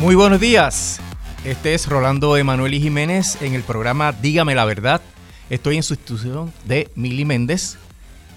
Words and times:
Muy 0.00 0.14
buenos 0.14 0.40
días. 0.40 0.98
Este 1.44 1.74
es 1.74 1.86
Rolando 1.86 2.38
Emanuel 2.38 2.72
Jiménez 2.72 3.36
en 3.42 3.52
el 3.52 3.62
programa 3.62 4.12
Dígame 4.12 4.54
la 4.54 4.64
Verdad. 4.64 5.02
Estoy 5.50 5.76
en 5.76 5.82
sustitución 5.82 6.54
de 6.64 6.88
Mili 6.94 7.26
Méndez, 7.26 7.76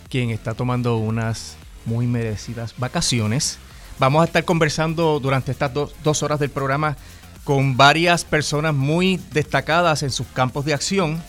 quien 0.09 0.29
está 0.29 0.55
tomando 0.55 0.97
unas 0.97 1.55
muy 1.85 2.05
merecidas 2.05 2.75
vacaciones. 2.77 3.59
Vamos 3.97 4.21
a 4.21 4.25
estar 4.25 4.43
conversando 4.43 5.21
durante 5.21 5.53
estas 5.53 5.71
dos, 5.73 6.21
horas 6.21 6.37
del 6.37 6.49
programa 6.49 6.97
con 7.45 7.77
varias 7.77 8.25
personas 8.25 8.73
muy 8.73 9.17
destacadas 9.31 10.03
en 10.03 10.11
sus 10.11 10.27
campos 10.27 10.65
de 10.65 10.73
acción. 10.73 11.23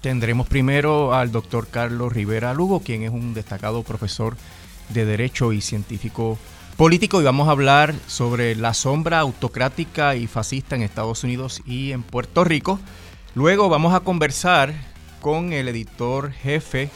Tendremos 0.00 0.48
primero 0.48 1.12
al 1.12 1.30
doctor 1.30 1.68
Carlos 1.68 2.14
Rivera 2.14 2.54
Lugo, 2.54 2.80
quien 2.80 3.02
es 3.02 3.10
un 3.10 3.34
destacado 3.34 3.82
profesor 3.82 4.34
de 4.88 5.04
Derecho 5.04 5.52
y 5.52 5.60
científico 5.60 6.38
político 6.76 7.20
y 7.20 7.24
vamos 7.24 7.48
a 7.48 7.52
hablar 7.52 7.94
sobre 8.06 8.56
la 8.56 8.74
sombra 8.74 9.20
autocrática 9.20 10.16
y 10.16 10.26
fascista 10.26 10.74
en 10.74 10.82
Estados 10.82 11.24
Unidos 11.24 11.62
y 11.66 11.92
en 11.92 12.02
Puerto 12.02 12.44
Rico. 12.44 12.80
Luego 13.34 13.68
vamos 13.68 13.94
a 13.94 14.00
conversar 14.00 14.74
con 15.20 15.52
el 15.52 15.68
editor 15.68 16.32
jefe 16.32 16.90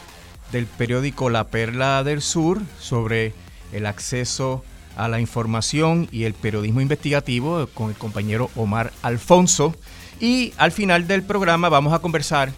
del 0.53 0.67
periódico 0.67 1.31
La 1.31 1.45
Perla 1.45 2.03
del 2.05 2.23
Sur 2.23 2.61
sobre 2.81 3.35
el 3.73 3.87
acceso 3.87 4.65
a 4.97 5.09
la 5.09 5.21
información 5.21 6.09
y 6.11 6.25
el 6.25 6.35
periodismo 6.35 6.81
investigativo 6.81 7.67
con 7.75 7.91
el 7.91 7.97
compañero 7.97 8.51
Omar 8.57 8.93
Alfonso. 9.03 9.75
Y 10.21 10.55
al 10.57 10.73
final 10.73 11.07
del 11.07 11.23
programa 11.23 11.69
vamos 11.69 11.93
a 11.93 11.99
conversar 11.99 12.53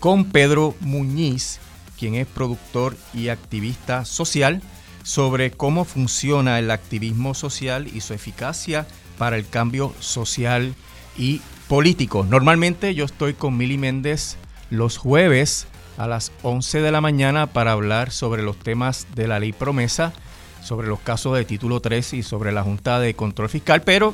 con 0.00 0.24
Pedro 0.24 0.74
Muñiz, 0.80 1.58
quien 1.98 2.14
es 2.14 2.26
productor 2.26 2.96
y 3.12 3.28
activista 3.28 4.04
social 4.04 4.62
sobre 5.06 5.52
cómo 5.52 5.84
funciona 5.84 6.58
el 6.58 6.68
activismo 6.72 7.34
social 7.34 7.86
y 7.86 8.00
su 8.00 8.12
eficacia 8.12 8.88
para 9.18 9.36
el 9.36 9.48
cambio 9.48 9.94
social 10.00 10.74
y 11.16 11.40
político. 11.68 12.26
Normalmente 12.28 12.92
yo 12.92 13.04
estoy 13.04 13.34
con 13.34 13.56
Mili 13.56 13.78
Méndez 13.78 14.36
los 14.68 14.98
jueves 14.98 15.68
a 15.96 16.08
las 16.08 16.32
11 16.42 16.80
de 16.80 16.90
la 16.90 17.00
mañana 17.00 17.46
para 17.46 17.70
hablar 17.70 18.10
sobre 18.10 18.42
los 18.42 18.58
temas 18.58 19.06
de 19.14 19.28
la 19.28 19.38
ley 19.38 19.52
promesa, 19.52 20.12
sobre 20.60 20.88
los 20.88 20.98
casos 20.98 21.36
de 21.36 21.44
título 21.44 21.78
3 21.78 22.14
y 22.14 22.22
sobre 22.24 22.50
la 22.50 22.64
Junta 22.64 22.98
de 22.98 23.14
Control 23.14 23.48
Fiscal, 23.48 23.82
pero 23.82 24.12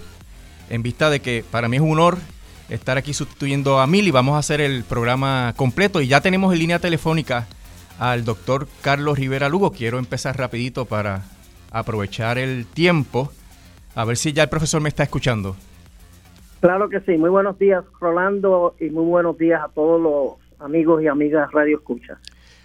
en 0.69 0.83
vista 0.83 1.09
de 1.09 1.21
que 1.21 1.43
para 1.51 1.71
mí 1.71 1.77
es 1.77 1.83
un 1.83 1.93
honor 1.93 2.19
estar 2.69 2.99
aquí 2.99 3.15
sustituyendo 3.15 3.81
a 3.81 3.87
Mili, 3.87 4.11
vamos 4.11 4.35
a 4.37 4.41
hacer 4.41 4.61
el 4.61 4.85
programa 4.85 5.55
completo 5.57 6.03
y 6.03 6.09
ya 6.09 6.21
tenemos 6.21 6.53
en 6.53 6.59
línea 6.59 6.81
telefónica 6.81 7.47
al 8.03 8.25
doctor 8.25 8.67
Carlos 8.81 9.17
Rivera 9.17 9.49
Lugo. 9.49 9.71
Quiero 9.71 10.01
empezar 10.01 10.37
rapidito 10.37 10.87
para 10.87 11.23
aprovechar 11.71 12.37
el 12.37 12.67
tiempo, 12.67 13.31
a 13.95 14.05
ver 14.05 14.17
si 14.17 14.33
ya 14.33 14.43
el 14.43 14.49
profesor 14.49 14.83
me 14.83 14.89
está 14.89 15.05
escuchando. 15.05 15.55
Claro 16.61 16.89
que 16.89 17.01
sí. 17.03 17.17
Muy 17.17 17.31
buenos 17.31 17.57
días, 17.61 17.85
Rolando, 18.01 18.75
y 18.81 18.91
muy 18.91 19.05
buenos 19.05 19.39
días 19.39 19.63
a 19.63 19.69
todos 19.69 20.01
los 20.03 20.61
amigos 20.61 21.01
y 21.01 21.07
amigas 21.07 21.49
Radio 21.53 21.77
Escucha. 21.77 22.19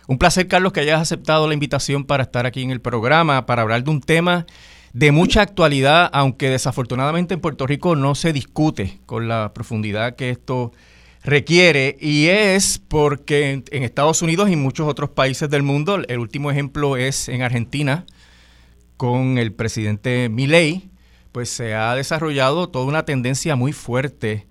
Un 0.07 0.17
placer, 0.17 0.47
Carlos, 0.47 0.73
que 0.73 0.79
hayas 0.79 1.01
aceptado 1.01 1.47
la 1.47 1.53
invitación 1.53 2.03
para 2.03 2.23
estar 2.23 2.47
aquí 2.47 2.63
en 2.63 2.71
el 2.71 2.81
programa, 2.81 3.45
para 3.45 3.61
hablar 3.61 3.83
de 3.83 3.91
un 3.91 4.01
tema 4.01 4.47
de 4.93 5.11
mucha 5.11 5.43
actualidad, 5.43 6.09
aunque 6.13 6.49
desafortunadamente 6.49 7.35
en 7.35 7.41
Puerto 7.41 7.67
Rico 7.67 7.95
no 7.95 8.15
se 8.15 8.33
discute 8.33 9.01
con 9.05 9.27
la 9.27 9.51
profundidad 9.53 10.15
que 10.15 10.31
esto 10.31 10.71
requiere 11.27 11.97
y 11.99 12.27
es 12.27 12.79
porque 12.79 13.51
en, 13.69 13.83
Estados 13.83 14.21
Unidos 14.21 14.49
y 14.49 14.55
muchos 14.55 14.87
otros 14.87 15.09
países 15.09 15.49
del 15.49 15.61
mundo, 15.61 16.01
el 16.07 16.19
último 16.19 16.49
ejemplo 16.49 16.95
es 16.95 17.27
en 17.27 17.41
Argentina 17.41 18.05
con 18.95 19.37
el 19.37 19.51
presidente 19.51 20.29
Milei, 20.29 20.89
pues 21.33 21.49
se 21.49 21.75
ha 21.75 21.93
desarrollado 21.95 22.69
toda 22.69 22.85
una 22.85 23.03
tendencia 23.03 23.57
muy 23.57 23.73
fuerte 23.73 24.47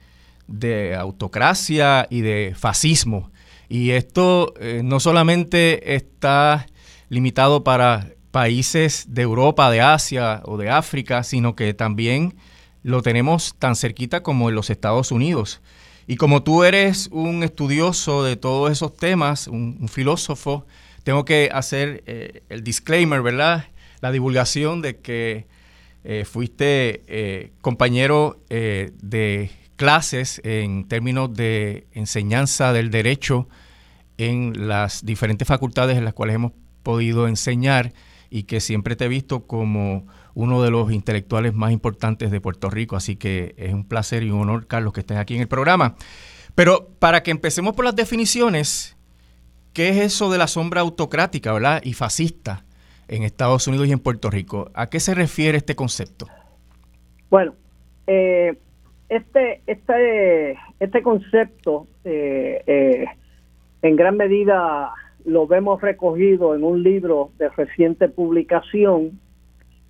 de 0.48 0.94
autocracia 0.94 2.06
y 2.10 2.20
de 2.20 2.52
fascismo. 2.54 3.30
Y 3.70 3.92
esto 3.92 4.52
eh, 4.60 4.82
no 4.84 5.00
solamente 5.00 5.96
está 5.96 6.66
limitado 7.08 7.64
para 7.64 8.10
países 8.30 9.06
de 9.08 9.22
Europa, 9.22 9.70
de 9.70 9.80
Asia 9.80 10.42
o 10.44 10.58
de 10.58 10.68
África, 10.68 11.22
sino 11.22 11.56
que 11.56 11.72
también 11.72 12.36
lo 12.82 13.00
tenemos 13.00 13.54
tan 13.58 13.76
cerquita 13.76 14.22
como 14.22 14.50
en 14.50 14.54
los 14.54 14.68
Estados 14.68 15.10
Unidos. 15.10 15.62
Y 16.06 16.16
como 16.16 16.42
tú 16.42 16.62
eres 16.62 17.08
un 17.10 17.42
estudioso 17.42 18.22
de 18.22 18.36
todos 18.36 18.70
esos 18.70 18.94
temas, 18.96 19.48
un, 19.48 19.88
filósofo, 19.88 20.66
tengo 21.02 21.24
que 21.24 21.50
hacer 21.52 22.04
eh, 22.06 22.42
el 22.48 22.62
disclaimer, 22.62 23.22
¿verdad? 23.22 23.66
La 24.00 24.12
divulgación 24.12 24.82
de 24.82 24.98
que 24.98 25.46
eh, 26.04 26.24
fuiste 26.24 27.02
eh, 27.08 27.52
compañero 27.60 28.40
de 28.48 29.50
clases 29.76 30.40
en 30.44 30.88
términos 30.88 31.34
de 31.34 31.86
enseñanza 31.92 32.72
del 32.72 32.90
derecho 32.90 33.48
en 34.18 34.68
las 34.68 35.04
diferentes 35.04 35.46
facultades 35.46 35.98
en 35.98 36.04
las 36.04 36.14
cuales 36.14 36.36
hemos 36.36 36.52
podido 36.82 37.28
enseñar 37.28 37.92
y 38.30 38.44
que 38.44 38.60
siempre 38.60 38.96
te 38.96 39.04
he 39.04 39.08
visto 39.08 39.46
como 39.46 40.06
uno 40.36 40.62
de 40.62 40.70
los 40.70 40.92
intelectuales 40.92 41.54
más 41.54 41.72
importantes 41.72 42.30
de 42.30 42.42
Puerto 42.42 42.68
Rico. 42.68 42.94
Así 42.94 43.16
que 43.16 43.54
es 43.56 43.72
un 43.72 43.88
placer 43.88 44.22
y 44.22 44.30
un 44.30 44.42
honor, 44.42 44.66
Carlos, 44.66 44.92
que 44.92 45.00
estés 45.00 45.16
aquí 45.16 45.34
en 45.34 45.40
el 45.40 45.48
programa. 45.48 45.96
Pero 46.54 46.90
para 46.98 47.22
que 47.22 47.30
empecemos 47.30 47.74
por 47.74 47.86
las 47.86 47.96
definiciones, 47.96 48.98
¿qué 49.72 49.88
es 49.88 49.96
eso 49.96 50.30
de 50.30 50.36
la 50.36 50.46
sombra 50.46 50.82
autocrática 50.82 51.54
¿verdad? 51.54 51.80
y 51.82 51.94
fascista 51.94 52.64
en 53.08 53.22
Estados 53.22 53.66
Unidos 53.66 53.88
y 53.88 53.92
en 53.92 53.98
Puerto 53.98 54.28
Rico? 54.28 54.70
¿A 54.74 54.90
qué 54.90 55.00
se 55.00 55.14
refiere 55.14 55.56
este 55.56 55.74
concepto? 55.74 56.26
Bueno, 57.30 57.54
eh, 58.06 58.58
este, 59.08 59.62
este, 59.66 60.58
este 60.78 61.02
concepto 61.02 61.86
eh, 62.04 62.62
eh, 62.66 63.06
en 63.80 63.96
gran 63.96 64.18
medida 64.18 64.92
lo 65.24 65.46
vemos 65.46 65.80
recogido 65.80 66.54
en 66.54 66.62
un 66.62 66.82
libro 66.82 67.30
de 67.38 67.48
reciente 67.48 68.10
publicación 68.10 69.18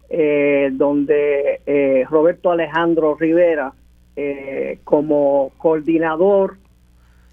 eh, 0.08 0.70
donde 0.72 1.60
eh, 1.66 2.04
Roberto 2.08 2.52
Alejandro 2.52 3.16
Rivera, 3.16 3.72
eh, 4.14 4.78
como 4.84 5.50
coordinador 5.58 6.58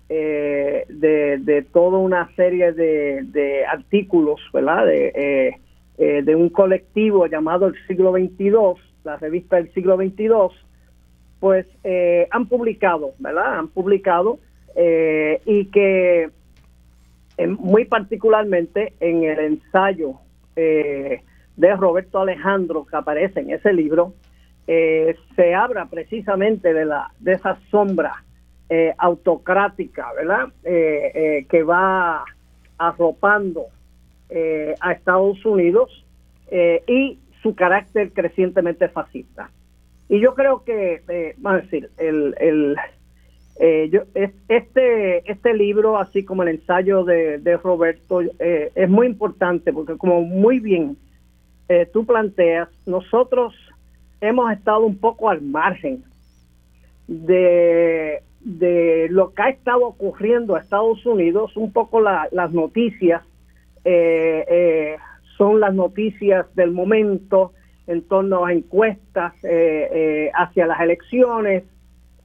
de, 0.09 1.65
toda 1.71 1.97
una 1.97 2.29
serie 2.35 2.71
de, 2.71 3.63
artículos, 3.67 4.41
¿verdad? 4.53 4.85
De, 4.85 5.55
de, 5.97 6.35
un 6.35 6.49
colectivo 6.49 7.25
llamado 7.27 7.67
El 7.67 7.75
Siglo 7.87 8.11
XXII, 8.11 8.53
la 9.03 9.17
revista 9.17 9.57
El 9.57 9.73
Siglo 9.73 9.97
XXII, 9.97 10.29
pues 11.39 11.65
han 12.29 12.47
publicado, 12.47 13.13
¿verdad? 13.19 13.59
Han 13.59 13.67
publicado 13.69 14.39
y 14.75 15.65
que 15.65 16.29
muy 17.59 17.85
particularmente 17.85 18.93
en 18.99 19.23
el 19.23 19.39
ensayo 19.39 20.19
de 21.55 21.75
Roberto 21.75 22.19
Alejandro 22.19 22.85
que 22.85 22.95
aparece 22.95 23.41
en 23.41 23.51
ese 23.51 23.73
libro, 23.73 24.13
eh, 24.65 25.15
se 25.35 25.53
habla 25.53 25.87
precisamente 25.87 26.73
de, 26.73 26.85
la, 26.85 27.11
de 27.19 27.33
esa 27.33 27.57
sombra 27.69 28.23
eh, 28.69 28.93
autocrática, 28.97 30.07
¿verdad? 30.15 30.47
Eh, 30.63 31.45
que 31.49 31.63
va 31.63 32.23
arropando 32.77 33.65
a 34.79 34.93
Estados 34.93 35.45
Unidos 35.45 36.03
y 36.87 37.19
su 37.43 37.53
carácter 37.53 38.11
crecientemente 38.13 38.89
fascista. 38.89 39.51
Y 40.09 40.19
yo 40.19 40.33
creo 40.33 40.63
que, 40.63 41.35
vamos 41.37 41.59
a 41.59 41.63
decir, 41.65 41.91
el, 41.99 42.33
el 42.39 42.75
yo, 43.91 44.01
este, 44.47 45.31
este 45.31 45.53
libro, 45.53 45.99
así 45.99 46.25
como 46.25 46.41
el 46.41 46.49
ensayo 46.49 47.03
de, 47.03 47.37
de 47.37 47.57
Roberto, 47.57 48.21
es 48.39 48.89
muy 48.89 49.05
importante 49.05 49.71
porque 49.71 49.97
como 49.97 50.21
muy 50.21 50.59
bien 50.59 50.97
eh, 51.69 51.89
tú 51.91 52.05
planteas, 52.05 52.69
nosotros 52.85 53.53
hemos 54.19 54.51
estado 54.51 54.85
un 54.85 54.97
poco 54.97 55.29
al 55.29 55.41
margen 55.41 56.03
de, 57.07 58.21
de 58.41 59.07
lo 59.09 59.33
que 59.33 59.41
ha 59.41 59.49
estado 59.49 59.87
ocurriendo 59.87 60.55
a 60.55 60.59
Estados 60.59 61.05
Unidos, 61.05 61.55
un 61.55 61.71
poco 61.71 62.01
las 62.01 62.51
noticias 62.51 63.21
eh, 63.85 64.45
eh, 64.49 64.97
son 65.37 65.59
las 65.59 65.73
noticias 65.73 66.45
del 66.55 66.71
momento 66.71 67.53
en 67.87 68.01
torno 68.03 68.45
a 68.45 68.53
encuestas 68.53 69.33
hacia 69.33 70.67
las 70.67 70.79
elecciones, 70.79 71.63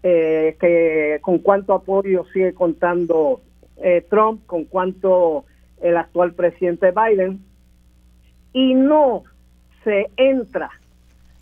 que 0.03 1.19
con 1.21 1.39
cuánto 1.39 1.75
apoyo 1.75 2.25
sigue 2.33 2.55
contando 2.55 3.41
Trump, 4.09 4.47
con 4.47 4.67
cuánto 4.67 5.47
el 5.81 5.97
actual 5.97 6.35
presidente 6.35 6.93
Biden. 6.93 7.41
Y 8.53 8.75
no 8.75 9.25
se 9.89 10.11
entra 10.19 10.71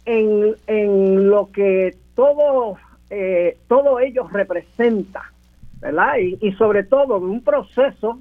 en, 0.04 0.54
en 0.68 1.28
lo 1.28 1.50
que 1.50 1.96
todo, 2.14 2.76
eh, 3.10 3.58
todo 3.66 3.98
ello 3.98 4.28
representa, 4.30 5.32
¿verdad? 5.80 6.18
Y, 6.18 6.52
sobre 6.52 6.84
todo 6.84 7.16
en 7.16 7.24
un 7.24 7.42
proceso 7.42 8.20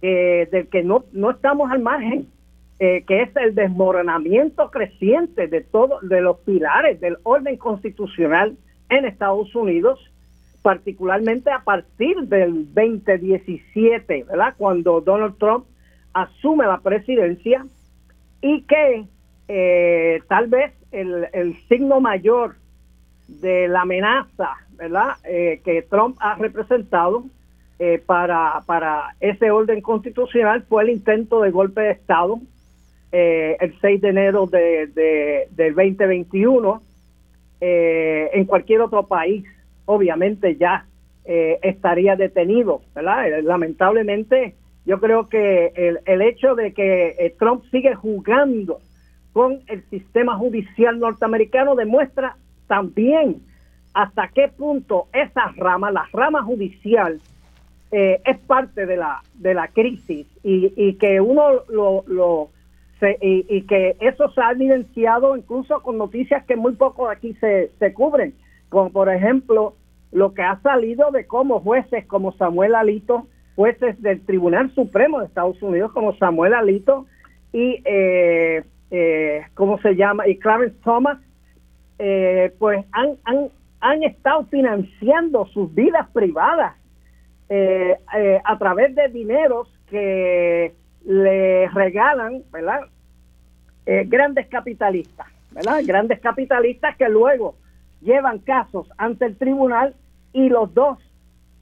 eh, 0.00 0.48
del 0.50 0.68
que 0.68 0.82
no, 0.82 1.04
no 1.12 1.30
estamos 1.30 1.70
al 1.70 1.80
margen. 1.80 2.26
eh, 2.82 3.04
que 3.06 3.20
es 3.20 3.36
el 3.36 3.54
desmoronamiento 3.54 4.70
creciente 4.70 5.48
de 5.48 5.60
todos 5.60 6.00
de 6.08 6.22
los 6.22 6.38
pilares 6.38 6.98
del 6.98 7.18
orden 7.24 7.58
constitucional 7.58 8.56
en 8.88 9.04
Estados 9.04 9.54
Unidos, 9.54 9.98
particularmente 10.62 11.50
a 11.50 11.62
partir 11.62 12.16
del 12.22 12.64
2017, 12.72 14.24
¿verdad? 14.24 14.54
Cuando 14.56 15.02
Donald 15.02 15.36
Trump 15.36 15.66
asume 16.14 16.64
la 16.64 16.78
presidencia 16.78 17.66
y 18.40 18.62
que 18.62 19.04
eh, 19.52 20.22
tal 20.28 20.46
vez 20.46 20.72
el, 20.92 21.26
el, 21.32 21.56
signo 21.68 22.00
mayor 22.00 22.54
de 23.26 23.66
la 23.68 23.82
amenaza, 23.82 24.50
¿verdad? 24.76 25.16
Eh, 25.24 25.60
que 25.64 25.82
Trump 25.82 26.16
ha 26.20 26.36
representado 26.36 27.24
para, 28.04 28.62
para 28.66 29.16
ese 29.20 29.50
orden 29.50 29.80
constitucional 29.80 30.62
fue 30.68 30.82
el 30.82 30.90
intento 30.90 31.40
de 31.40 31.50
golpe 31.50 31.80
de 31.80 31.92
Estado 31.92 32.38
eh, 33.12 33.56
el 33.58 33.74
6 33.80 34.00
de 34.00 34.08
enero 34.08 34.46
de, 34.46 34.86
del 35.50 35.74
2021. 35.74 36.82
Eh, 37.60 38.30
en 38.32 38.44
cualquier 38.44 38.80
otro 38.80 39.06
país, 39.06 39.44
obviamente 39.84 40.56
ya 40.56 40.86
eh, 41.24 41.58
estaría 41.62 42.16
detenido, 42.16 42.82
¿verdad? 42.94 43.42
Lamentablemente, 43.42 44.54
yo 44.86 45.00
creo 45.00 45.28
que 45.28 45.72
el, 45.74 46.00
el 46.06 46.22
hecho 46.22 46.54
de 46.54 46.72
que 46.72 47.34
Trump 47.38 47.64
sigue 47.70 47.94
jugando 47.94 48.78
con 49.32 49.60
el 49.68 49.82
sistema 49.90 50.36
judicial 50.36 50.98
norteamericano 50.98 51.74
demuestra 51.74 52.36
también 52.66 53.42
hasta 53.94 54.28
qué 54.28 54.48
punto 54.48 55.08
esa 55.12 55.52
rama, 55.56 55.90
la 55.90 56.06
rama 56.12 56.42
judicial, 56.42 57.20
es 57.90 58.38
parte 58.46 58.86
de 58.86 58.96
la 58.96 59.20
de 59.34 59.52
la 59.52 59.66
crisis 59.66 60.24
y, 60.44 60.72
y 60.76 60.94
que 60.94 61.20
uno 61.20 61.64
lo, 61.68 62.04
lo 62.06 62.50
y, 63.20 63.62
que 63.62 63.96
eso 64.00 64.30
se 64.30 64.40
ha 64.40 64.52
evidenciado 64.52 65.36
incluso 65.36 65.82
con 65.82 65.98
noticias 65.98 66.44
que 66.44 66.56
muy 66.56 66.72
poco 66.72 67.08
aquí 67.08 67.34
se, 67.40 67.70
se 67.78 67.92
cubren, 67.92 68.34
como 68.68 68.90
por 68.90 69.08
ejemplo 69.08 69.74
lo 70.12 70.34
que 70.34 70.42
ha 70.42 70.60
salido 70.60 71.10
de 71.10 71.26
cómo 71.26 71.60
jueces 71.60 72.06
como 72.06 72.32
Samuel 72.32 72.74
Alito, 72.74 73.26
jueces 73.56 74.00
del 74.02 74.20
Tribunal 74.24 74.72
Supremo 74.74 75.20
de 75.20 75.26
Estados 75.26 75.60
Unidos 75.62 75.92
como 75.92 76.16
Samuel 76.16 76.54
Alito 76.54 77.06
y, 77.52 77.80
eh, 77.84 78.64
eh, 78.90 79.42
¿cómo 79.54 79.78
se 79.80 79.94
llama? 79.94 80.26
Y 80.26 80.38
Clarence 80.38 80.76
Thomas, 80.82 81.18
eh, 81.98 82.52
pues 82.58 82.84
han, 82.92 83.16
han, 83.24 83.48
han 83.80 84.02
estado 84.02 84.44
financiando 84.46 85.46
sus 85.46 85.74
vidas 85.74 86.08
privadas 86.12 86.74
eh, 87.48 87.96
a 88.44 88.58
través 88.58 88.94
de 88.94 89.08
dineros 89.08 89.68
que 89.88 90.72
le 91.04 91.68
regalan, 91.68 92.42
¿verdad? 92.52 92.80
Eh, 93.86 94.04
grandes 94.06 94.46
capitalistas, 94.48 95.26
¿verdad? 95.50 95.80
Grandes 95.84 96.20
capitalistas 96.20 96.96
que 96.96 97.08
luego 97.08 97.56
llevan 98.00 98.38
casos 98.38 98.88
ante 98.96 99.24
el 99.26 99.36
tribunal 99.36 99.94
y 100.32 100.48
los 100.48 100.72
dos, 100.74 100.98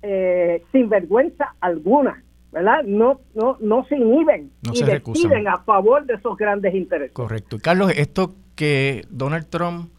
eh, 0.03 0.63
sin 0.73 0.89
vergüenza 0.89 1.55
alguna, 1.61 2.23
¿verdad? 2.53 2.83
No, 2.85 3.21
no, 3.35 3.57
no 3.61 3.85
se 3.89 3.97
inhiben 3.97 4.51
y 4.73 4.83
deciden 4.83 5.49
a 5.49 5.59
favor 5.65 6.07
de 6.07 6.15
esos 6.15 6.37
grandes 6.37 6.75
intereses. 6.75 7.13
Correcto. 7.13 7.57
Y 7.57 7.61
Carlos, 7.61 7.93
esto 7.95 8.35
que 8.55 9.05
Donald 9.11 9.49
Trump 9.49 9.93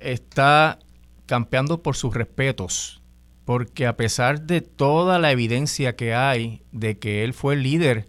está 0.00 0.78
campeando 1.26 1.82
por 1.82 1.96
sus 1.96 2.14
respetos, 2.14 3.02
porque 3.44 3.86
a 3.86 3.96
pesar 3.96 4.42
de 4.42 4.60
toda 4.60 5.18
la 5.18 5.30
evidencia 5.30 5.96
que 5.96 6.14
hay 6.14 6.62
de 6.72 6.98
que 6.98 7.24
él 7.24 7.34
fue 7.34 7.54
el 7.54 7.62
líder 7.62 8.06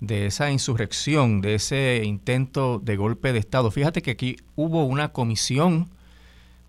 de 0.00 0.26
esa 0.26 0.50
insurrección, 0.50 1.40
de 1.40 1.56
ese 1.56 2.02
intento 2.04 2.78
de 2.78 2.96
golpe 2.96 3.32
de 3.32 3.40
Estado. 3.40 3.70
Fíjate 3.70 4.02
que 4.02 4.12
aquí 4.12 4.36
hubo 4.54 4.84
una 4.84 5.12
comisión 5.12 5.88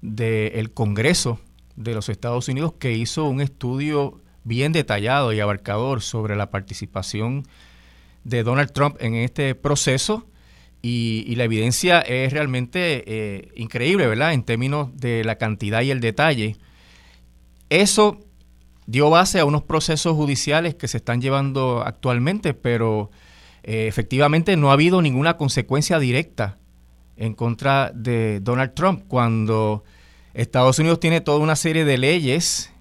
del 0.02 0.72
Congreso 0.72 1.40
de 1.76 1.94
los 1.94 2.10
Estados 2.10 2.48
Unidos 2.48 2.74
que 2.74 2.94
hizo 2.94 3.26
un 3.26 3.42
estudio 3.42 4.20
bien 4.50 4.74
detallado 4.74 5.32
y 5.32 5.40
abarcador 5.40 6.02
sobre 6.02 6.36
la 6.36 6.50
participación 6.50 7.46
de 8.26 8.44
Donald 8.44 8.74
Trump 8.74 8.98
en 9.00 9.16
este 9.16 9.56
proceso 9.56 10.26
y, 10.82 11.36
la 11.36 11.44
evidencia 11.44 12.00
es 12.00 12.34
realmente 12.34 13.04
eh, 13.06 13.52
increíble, 13.56 14.08
¿verdad? 14.08 14.34
En 14.34 14.44
términos 14.44 14.90
de 14.98 15.24
la 15.24 15.38
cantidad 15.38 15.82
y 15.82 15.92
el 15.92 16.00
detalle. 16.00 16.58
Eso 17.70 18.20
dio 18.88 19.10
base 19.10 19.40
a 19.40 19.46
unos 19.46 19.64
procesos 19.64 20.16
judiciales 20.16 20.76
que 20.76 20.88
se 20.88 20.98
están 20.98 21.22
llevando 21.22 21.84
actualmente, 21.86 22.54
pero 22.54 23.12
eh, 23.64 23.88
efectivamente 23.88 24.58
no 24.58 24.72
ha 24.72 24.74
habido 24.74 25.02
ninguna 25.02 25.38
consecuencia 25.38 26.00
directa 26.00 26.58
en 27.18 27.36
contra 27.36 27.92
de 27.94 28.40
Donald 28.40 28.74
Trump 28.74 29.04
cuando 29.08 29.84
Estados 30.34 30.80
Unidos 30.80 31.00
tiene 31.00 31.22
toda 31.22 31.40
una 31.40 31.58
serie 31.58 31.84
de 31.84 31.98
leyes 31.98 32.72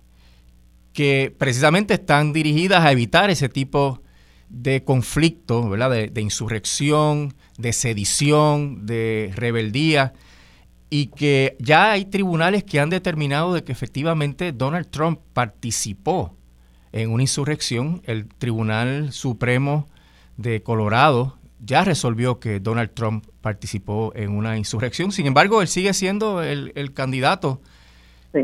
que 0.99 1.33
precisamente 1.39 1.95
están 1.95 2.33
dirigidas 2.33 2.85
a 2.85 2.91
evitar 2.91 3.31
ese 3.31 3.49
tipo 3.49 4.03
de 4.49 4.83
conflicto, 4.83 5.71
de 5.71 6.21
insurrección, 6.21 7.35
de 7.57 7.73
sedición, 7.73 8.85
de 8.85 9.31
rebeldía 9.37 10.13
y 10.91 11.07
que 11.07 11.57
ya 11.61 11.93
hay 11.93 12.05
tribunales 12.07 12.65
que 12.65 12.81
han 12.81 12.91
determinado 12.91 13.55
de 13.55 13.63
que 13.63 13.71
efectivamente 13.71 14.51
Donald 14.51 14.89
Trump 14.91 15.21
participó 15.35 16.37
en 16.91 17.11
una 17.13 17.23
insurrección. 17.23 18.03
El 18.05 18.27
Tribunal 18.27 19.13
Supremo 19.13 19.87
de 20.37 20.65
Colorado 20.65 21.39
ya 21.61 21.85
resolvió 21.85 22.41
que 22.41 22.59
Donald 22.59 22.91
Trump 22.93 23.25
participó 23.41 24.13
en 24.17 24.33
una 24.33 24.59
insurrección. 24.59 25.13
Sin 25.13 25.27
embargo, 25.27 25.63
él 25.63 25.69
sigue 25.69 25.95
siendo 25.95 26.43
el, 26.43 26.93
candidato 26.93 27.61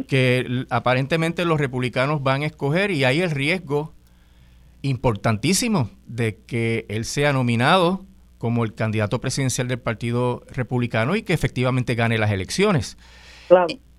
que 0.08 0.66
aparentemente 0.70 1.44
los 1.44 1.60
republicanos 1.60 2.22
van 2.22 2.42
a 2.42 2.46
escoger 2.46 2.90
y 2.90 3.04
hay 3.04 3.20
el 3.20 3.30
riesgo 3.30 3.92
importantísimo 4.82 5.90
de 6.06 6.36
que 6.46 6.84
él 6.88 7.04
sea 7.04 7.32
nominado 7.32 8.04
como 8.38 8.64
el 8.64 8.74
candidato 8.74 9.20
presidencial 9.20 9.68
del 9.68 9.78
Partido 9.78 10.44
Republicano 10.50 11.16
y 11.16 11.22
que 11.22 11.32
efectivamente 11.32 11.94
gane 11.94 12.18
las 12.18 12.30
elecciones. 12.30 12.98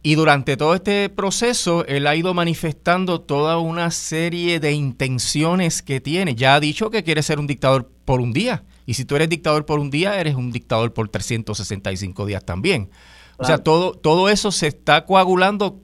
Y, 0.04 0.14
durante 0.14 0.56
todo 0.56 0.76
este 0.76 1.10
proceso, 1.10 1.84
él 1.88 2.06
ha 2.06 2.16
ido 2.16 2.36
manifestando 2.36 3.22
toda 3.22 3.58
una 3.58 3.90
serie 3.90 4.60
de 4.60 4.72
intenciones 4.74 5.82
que 5.82 6.00
tiene. 6.00 6.36
Ya 6.36 6.54
ha 6.54 6.60
dicho 6.60 6.92
que 6.92 7.04
quiere 7.04 7.24
ser 7.24 7.40
un 7.40 7.48
dictador 7.48 7.90
por 8.06 8.22
un 8.22 8.34
día. 8.34 8.64
Y 8.86 8.94
si 8.94 9.06
tú 9.06 9.16
eres 9.16 9.30
dictador 9.30 9.66
por 9.66 9.80
un 9.80 9.90
día, 9.90 10.20
eres 10.20 10.36
un 10.36 10.52
dictador 10.52 10.94
por 10.94 11.10
365 11.10 12.28
días 12.28 12.46
también. 12.46 12.92
O 13.38 13.44
sea, 13.44 13.58
todo, 13.58 13.94
todo 13.94 14.30
eso 14.30 14.52
se 14.52 14.68
está 14.68 15.06
coagulando 15.06 15.80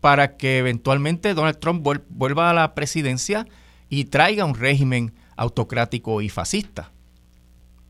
para 0.00 0.36
que 0.36 0.58
eventualmente 0.58 1.34
Donald 1.34 1.58
Trump 1.58 1.86
vuelva 2.08 2.50
a 2.50 2.54
la 2.54 2.74
presidencia 2.74 3.46
y 3.88 4.04
traiga 4.04 4.44
un 4.44 4.54
régimen 4.54 5.12
autocrático 5.36 6.22
y 6.22 6.28
fascista. 6.28 6.90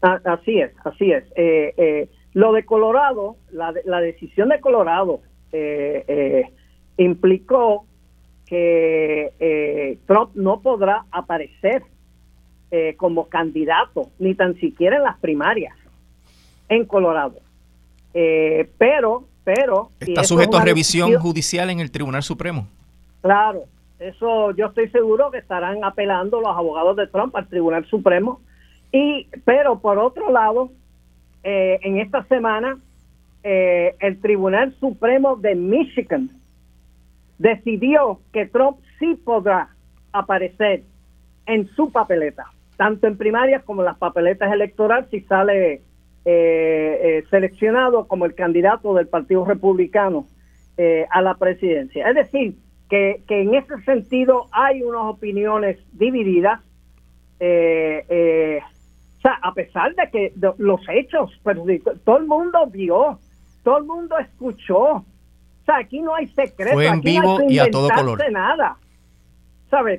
Así 0.00 0.61
es, 0.61 0.73
así 0.85 1.12
es. 1.12 1.25
Eh, 1.37 1.75
eh, 1.76 2.09
lo 2.32 2.52
de 2.52 2.64
Colorado, 2.64 3.37
la, 3.50 3.75
la 3.85 4.00
decisión 4.00 4.50
de 4.50 4.61
Colorado 4.61 5.21
eh, 5.52 6.44
implicó 6.97 7.87
que 8.47 9.99
Trump 10.06 10.30
no 10.35 10.61
podrá 10.61 11.04
aparecer 11.11 11.82
como 12.97 13.28
candidato, 13.28 14.11
ni 14.18 14.35
tan 14.35 14.54
siquiera 14.56 14.97
en 14.97 15.02
las 15.02 15.18
primarias 15.18 15.75
en 16.68 16.85
Colorado. 16.85 17.46
Pero, 18.78 19.25
pero... 19.44 19.90
Está 20.00 20.25
sujeto 20.25 20.56
a 20.56 20.64
revisión 20.64 21.14
judicial 21.18 21.70
en 21.70 21.80
el 21.80 21.90
Tribunal 21.90 22.23
Supremo. 22.23 22.66
Claro, 23.20 23.64
eso 23.99 24.50
yo 24.52 24.66
estoy 24.66 24.88
seguro 24.90 25.30
que 25.30 25.38
estarán 25.38 25.82
apelando 25.85 26.40
los 26.40 26.56
abogados 26.56 26.96
de 26.96 27.06
Trump 27.06 27.35
al 27.35 27.49
Tribunal 27.49 27.85
Supremo 27.87 28.40
y, 28.92 29.26
pero 29.44 29.80
por 29.80 29.99
otro 29.99 30.30
lado, 30.30 30.70
eh, 31.42 31.78
en 31.82 31.99
esta 31.99 32.25
semana, 32.25 32.78
eh, 33.42 33.94
el 34.00 34.20
Tribunal 34.20 34.75
Supremo 34.80 35.37
de 35.37 35.54
Michigan 35.54 36.30
decidió 37.38 38.20
que 38.32 38.46
Trump 38.46 38.78
sí 38.99 39.14
podrá 39.14 39.68
aparecer 40.12 40.82
en 41.46 41.68
su 41.75 41.90
papeleta, 41.90 42.46
tanto 42.76 43.06
en 43.06 43.16
primarias 43.16 43.62
como 43.64 43.82
en 43.82 43.87
las 43.87 43.99
papeletas 43.99 44.52
electorales, 44.52 45.08
si 45.11 45.20
sale 45.23 45.82
eh, 46.28 47.25
seleccionado 47.30 48.06
como 48.06 48.26
el 48.26 48.35
candidato 48.35 48.92
del 48.95 49.09
Partido 49.09 49.45
Republicano 49.45 50.26
a 51.11 51.23
la 51.23 51.35
presidencia. 51.37 52.06
Es 52.06 52.14
decir, 52.14 52.54
que, 52.90 53.23
que 53.26 53.40
en 53.40 53.54
ese 53.54 53.80
sentido 53.85 54.47
hay 54.52 54.83
unas 54.83 55.04
opiniones 55.04 55.78
divididas. 55.92 56.61
Eh, 57.40 58.61
a 59.42 59.52
pesar 59.54 59.95
de 59.95 60.11
que 60.11 60.33
los 60.59 60.80
hechos, 60.88 61.33
pero 61.42 61.64
todo 62.04 62.18
el 62.18 62.26
mundo 62.26 62.66
vio, 62.66 63.18
todo 63.64 63.78
el 63.78 63.85
mundo 63.85 64.16
escuchó. 64.18 64.78
O 64.78 65.04
sea, 65.64 65.78
aquí 65.78 66.00
no 66.00 66.14
hay 66.14 66.28
secreto, 66.28 66.75
Fue 66.75 66.87
en 66.87 67.00
vivo 67.00 67.38
y 67.49 67.59
a 67.59 67.71
todo 67.71 67.88
color. 67.88 68.21
nada. 68.30 68.76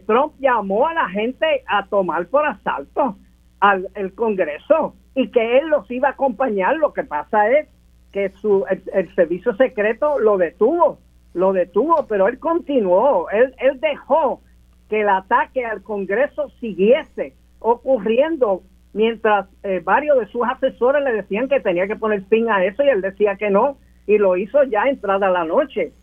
Trump 0.06 0.34
llamó 0.40 0.88
a 0.88 0.94
la 0.94 1.10
gente 1.10 1.46
a 1.68 1.86
tomar 1.88 2.28
por 2.28 2.46
asalto 2.46 3.18
al 3.60 3.90
el 3.96 4.14
Congreso 4.14 4.96
y 5.18 5.30
que 5.30 5.58
él 5.58 5.70
los 5.70 5.90
iba 5.90 6.10
a 6.10 6.12
acompañar. 6.12 6.78
Lo 6.78 6.94
que 6.94 7.04
pasa 7.04 7.50
es 7.50 7.68
que 8.14 8.30
su, 8.40 8.66
el, 8.94 9.16
servicio 9.16 9.56
secreto 9.56 10.20
lo 10.20 10.38
detuvo, 10.38 11.00
lo 11.34 11.54
detuvo, 11.54 12.06
pero 12.08 12.28
él 12.28 12.38
continuó, 12.38 13.28
él, 13.32 13.56
él 13.58 13.80
dejó 13.80 14.42
que 14.90 15.02
el 15.02 15.10
ataque 15.10 15.66
al 15.66 15.82
Congreso 15.82 16.50
siguiese 16.60 17.34
ocurriendo 17.60 18.62
mientras 18.94 19.48
eh, 19.64 19.82
varios 19.84 20.20
de 20.20 20.28
sus 20.28 20.44
asesores 20.44 21.04
le 21.04 21.14
decían 21.14 21.50
que 21.50 21.60
tenía 21.62 21.88
que 21.88 21.96
poner 21.96 22.24
fin 22.26 22.50
a 22.52 22.64
eso 22.64 22.84
y 22.84 22.90
él 22.90 23.02
decía 23.02 23.38
que 23.38 23.50
no, 23.50 23.80
y 24.06 24.20
lo 24.20 24.38
hizo 24.38 24.64
ya 24.66 24.84
entrada 24.84 25.32
la 25.32 25.46
noche, 25.46 25.94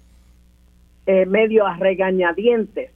eh, 1.07 1.25
medio 1.25 1.67
a 1.67 1.77
regañadientes. 1.77 2.91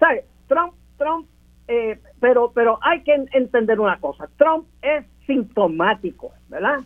¿Sabe? 0.00 0.24
Trump, 0.46 0.72
Trump, 0.96 1.28
eh, 1.68 1.98
pero, 2.20 2.52
pero 2.54 2.78
hay 2.80 3.02
que 3.02 3.14
entender 3.32 3.78
una 3.78 4.00
cosa, 4.00 4.30
Trump 4.38 4.66
es 4.80 5.04
sintomático, 5.28 6.32
¿verdad? 6.48 6.80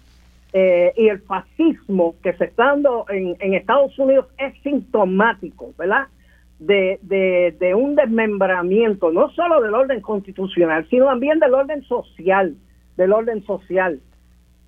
y 0.54 1.08
el 1.08 1.22
fascismo 1.22 2.14
que 2.22 2.34
se 2.34 2.44
está 2.44 2.66
dando 2.66 3.06
en, 3.08 3.54
Estados 3.54 3.98
Unidos 3.98 4.26
es 4.36 4.52
sintomático, 4.62 5.72
¿verdad? 5.78 6.08
de, 6.66 7.56
de, 7.58 7.74
un 7.74 7.94
desmembramiento, 7.96 9.10
no 9.10 9.30
solo 9.30 9.60
del 9.62 9.74
orden 9.74 10.00
constitucional, 10.00 10.86
sino 10.90 11.06
también 11.06 11.38
del 11.38 11.54
orden 11.54 11.82
social, 11.84 12.54
del 12.96 13.12
orden 13.12 13.42
social. 13.44 14.00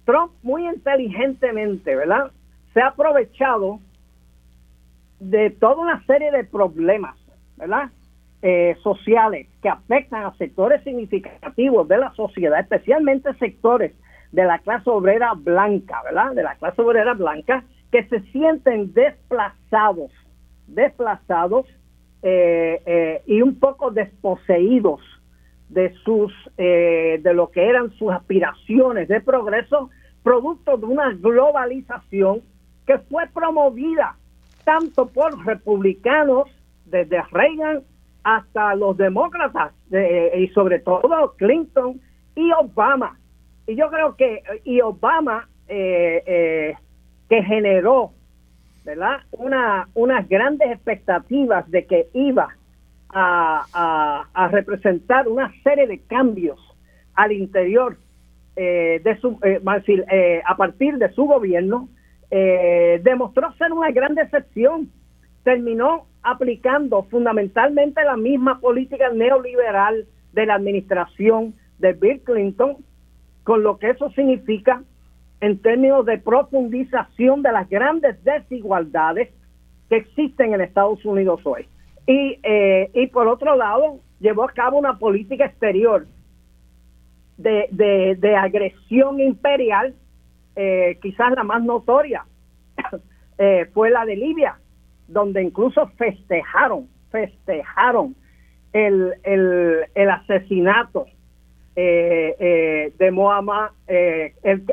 Trump 0.04 0.32
muy 0.42 0.66
inteligentemente, 0.66 1.94
¿verdad? 1.94 2.30
Se 2.72 2.80
ha 2.80 2.88
aprovechado 2.88 3.80
de 5.20 5.50
toda 5.50 5.76
una 5.76 6.04
serie 6.04 6.30
de 6.32 6.44
problemas, 6.44 7.16
¿verdad? 7.56 7.90
Eh, 8.46 8.76
sociales 8.82 9.48
que 9.62 9.70
afectan 9.70 10.24
a 10.24 10.36
sectores 10.36 10.84
significativos 10.84 11.88
de 11.88 11.96
la 11.96 12.12
sociedad, 12.12 12.60
especialmente 12.60 13.32
sectores 13.38 13.94
de 14.32 14.44
la 14.44 14.58
clase 14.58 14.90
obrera 14.90 15.32
blanca, 15.32 16.02
¿verdad? 16.04 16.32
De 16.32 16.42
la 16.42 16.54
clase 16.56 16.82
obrera 16.82 17.14
blanca, 17.14 17.64
que 17.90 18.04
se 18.04 18.20
sienten 18.32 18.92
desplazados, 18.92 20.10
desplazados 20.66 21.64
eh, 22.22 22.82
eh, 22.84 23.22
y 23.26 23.40
un 23.40 23.58
poco 23.58 23.90
desposeídos 23.90 25.00
de 25.70 25.94
sus 26.04 26.30
eh, 26.58 27.20
de 27.22 27.32
lo 27.32 27.50
que 27.50 27.66
eran 27.66 27.92
sus 27.92 28.12
aspiraciones 28.12 29.08
de 29.08 29.22
progreso 29.22 29.88
producto 30.22 30.76
de 30.76 30.84
una 30.84 31.14
globalización 31.14 32.42
que 32.86 32.98
fue 32.98 33.26
promovida 33.32 34.16
tanto 34.64 35.06
por 35.06 35.46
republicanos 35.46 36.50
desde 36.84 37.22
Reagan 37.30 37.82
hasta 38.24 38.74
los 38.74 38.96
demócratas 38.96 39.72
y 40.36 40.48
sobre 40.48 40.80
todo 40.80 41.34
Clinton 41.36 42.00
y 42.34 42.50
Obama 42.52 43.18
y 43.66 43.76
yo 43.76 43.88
creo 43.90 44.16
que 44.16 44.42
y 44.64 44.80
Obama 44.80 45.48
que 45.66 46.76
generó 47.28 48.12
¿verdad? 48.84 49.20
Una, 49.32 49.88
unas 49.94 50.28
grandes 50.28 50.70
expectativas 50.70 51.68
de 51.70 51.86
que 51.86 52.08
iba 52.12 52.54
a, 53.08 54.26
a, 54.34 54.48
representar 54.48 55.28
una 55.28 55.52
serie 55.62 55.86
de 55.86 56.00
cambios 56.00 56.60
al 57.14 57.32
interior 57.32 57.96
eh, 58.56 59.00
de 59.02 59.16
su, 59.20 59.38
eh, 59.42 59.60
eh, 60.10 60.42
a 60.44 60.56
partir 60.56 60.98
de 60.98 61.10
su 61.12 61.24
gobierno, 61.24 61.88
demostró 62.30 63.52
ser 63.52 63.72
una 63.72 63.92
gran 63.92 64.16
decepción. 64.16 64.90
Terminó 65.44 66.06
aplicando 66.24 67.04
fundamentalmente 67.04 68.02
la 68.02 68.16
misma 68.16 68.58
política 68.58 69.10
neoliberal 69.10 70.06
de 70.32 70.46
la 70.46 70.54
administración 70.54 71.54
de 71.78 71.92
Bill 71.92 72.20
Clinton, 72.22 72.78
con 73.44 73.62
lo 73.62 73.78
que 73.78 73.90
eso 73.90 74.10
significa 74.10 74.82
en 75.40 75.58
términos 75.58 76.06
de 76.06 76.18
profundización 76.18 77.42
de 77.42 77.52
las 77.52 77.68
grandes 77.68 78.22
desigualdades 78.24 79.28
que 79.88 79.96
existen 79.96 80.54
en 80.54 80.62
Estados 80.62 81.04
Unidos 81.04 81.40
hoy. 81.44 81.66
Y, 82.06 82.38
eh, 82.42 82.90
y 82.94 83.06
por 83.08 83.28
otro 83.28 83.54
lado, 83.54 84.00
llevó 84.20 84.44
a 84.44 84.52
cabo 84.52 84.78
una 84.78 84.98
política 84.98 85.44
exterior 85.44 86.06
de, 87.36 88.16
de, 88.18 88.36
agresión 88.36 89.20
imperial, 89.20 89.94
eh, 90.56 90.98
quizás 91.02 91.32
la 91.32 91.44
más 91.44 91.62
notoria, 91.62 92.24
eh, 93.38 93.68
fue 93.74 93.90
la 93.90 94.04
de 94.04 94.16
Libia, 94.16 94.58
donde 95.08 95.42
incluso 95.42 95.86
festejaron, 95.96 96.88
festejaron 97.10 98.14
el, 98.72 99.14
el, 99.22 99.86
el 99.94 100.10
asesinato 100.10 101.06
eh, 101.76 102.36
eh, 102.38 102.92
de 102.98 103.10
Muammar 103.10 103.70
eh, 103.88 104.34
el, 104.42 104.64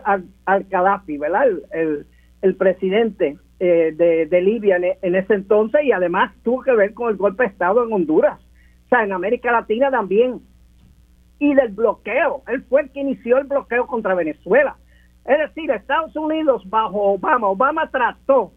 al-Qaddafi, 0.46 1.18
¿verdad? 1.18 1.48
El, 1.72 2.06
el, 2.42 2.56
presidente 2.56 3.38
eh, 3.60 3.94
de, 3.96 4.28
de, 4.28 4.42
Libia 4.42 4.78
en, 4.78 5.16
ese 5.16 5.34
entonces 5.34 5.84
y 5.84 5.92
además 5.92 6.34
tuvo 6.44 6.62
que 6.62 6.74
ver 6.74 6.94
con 6.94 7.10
el 7.10 7.18
golpe 7.18 7.44
de 7.44 7.50
Estado 7.50 7.84
en 7.84 7.94
Honduras, 7.94 8.40
o 8.86 8.90
sea, 8.90 9.04
en 9.04 9.14
América 9.14 9.52
Latina 9.52 9.90
también. 9.90 10.42
Y 11.40 11.56
del 11.56 11.70
bloqueo, 11.70 12.44
él 12.48 12.64
fue 12.70 12.82
el 12.82 12.92
que 12.92 13.00
inició 13.00 13.40
el 13.40 13.48
bloqueo 13.48 13.88
contra 13.88 14.14
Venezuela. 14.14 14.76
Es 15.26 15.40
decir, 15.40 15.72
Estados 15.72 16.16
Unidos 16.16 16.62
bajo 16.70 17.14
Obama, 17.14 17.48
Obama 17.48 17.90
trató 17.90 18.52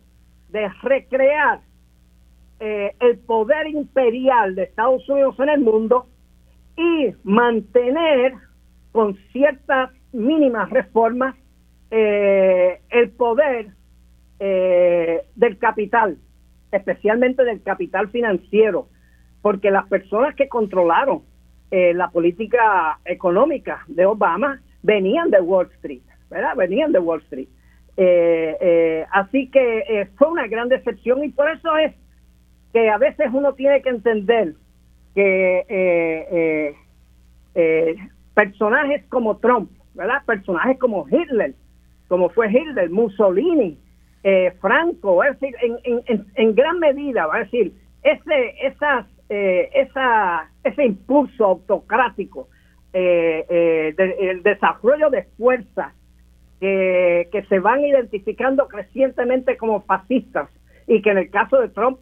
de 0.55 0.69
recrear 0.83 1.61
el 2.61 3.19
poder 3.27 3.67
imperial 3.67 4.55
de 4.55 4.63
Estados 4.63 5.07
Unidos 5.09 5.39
en 5.39 5.49
el 5.51 5.61
mundo 5.61 6.07
y 6.77 7.13
mantener 7.25 8.35
con 8.93 9.17
ciertas 9.33 9.91
mínimas 10.13 10.71
reformas 10.71 11.35
eh, 11.91 12.81
el 12.91 13.11
poder 13.11 13.69
eh, 14.41 15.23
del 15.35 15.59
capital, 15.59 16.19
especialmente 16.73 17.45
del 17.45 17.63
capital 17.63 18.09
financiero, 18.09 18.89
porque 19.43 19.71
las 19.71 19.87
personas 19.89 20.35
que 20.35 20.49
controlaron 20.49 21.23
eh, 21.71 21.93
la 21.95 22.11
política 22.11 22.99
económica 23.05 23.85
de 23.89 24.07
Obama 24.07 24.61
venían 24.83 25.31
de 25.31 25.41
Wall 25.41 25.71
Street, 25.77 26.03
¿verdad? 26.31 26.57
Venían 26.57 26.93
de 26.93 26.99
Wall 26.99 27.21
Street. 27.23 27.49
Así 29.13 29.51
que 29.51 30.09
fue 30.17 30.29
una 30.29 30.47
gran 30.47 30.69
decepción 30.69 31.25
y 31.25 31.29
por 31.31 31.51
eso 31.51 31.77
es 31.79 31.95
que 32.75 32.91
a 32.91 32.99
veces 32.99 33.29
uno 33.33 33.55
tiene 33.55 33.81
que 33.83 33.89
entender 33.89 34.55
que 35.15 35.59
eh, 35.69 36.27
eh, 36.31 36.75
eh, 37.55 37.95
personajes 38.35 39.05
como 39.09 39.37
Trump, 39.39 39.71
¿verdad? 39.95 40.25
Personajes 40.27 40.77
como 40.81 41.07
Hitler, 41.09 41.55
como 42.09 42.29
fue 42.31 42.51
Hitler, 42.51 42.91
Mussolini, 42.91 43.79
Franco, 44.61 45.23
es 45.23 45.39
decir, 45.39 45.55
en, 46.35 46.55
gran 46.55 46.79
medida, 46.79 47.27
va 47.27 47.37
a 47.37 47.41
decir, 47.41 47.75
ese, 48.03 48.55
esas, 48.67 49.07
esa, 49.29 50.51
ese 50.65 50.85
impulso 50.85 51.45
autocrático, 51.45 52.49
el 52.93 54.43
desarrollo 54.43 55.11
de 55.11 55.25
fuerzas 55.37 55.93
que, 56.65 57.29
que 57.31 57.45
se 57.45 57.59
van 57.59 57.85
identificando 57.85 58.67
crecientemente 58.69 59.59
como 59.59 59.83
fascistas 59.83 60.49
y 60.87 61.03
que 61.03 61.11
en 61.11 61.19
el 61.19 61.31
caso 61.31 61.61
de 61.61 61.69
Trump 61.69 61.99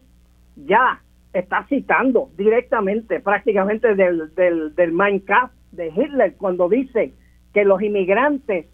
ya 0.55 1.01
está 1.33 1.65
citando 1.67 2.29
directamente, 2.37 3.19
prácticamente 3.19 3.93
del, 3.93 4.33
del, 4.35 4.73
del 4.73 4.91
Minecraft 4.93 5.53
de 5.73 5.87
Hitler, 5.89 6.35
cuando 6.37 6.69
dice 6.69 7.11
que 7.53 7.65
los 7.65 7.81
inmigrantes 7.81 8.67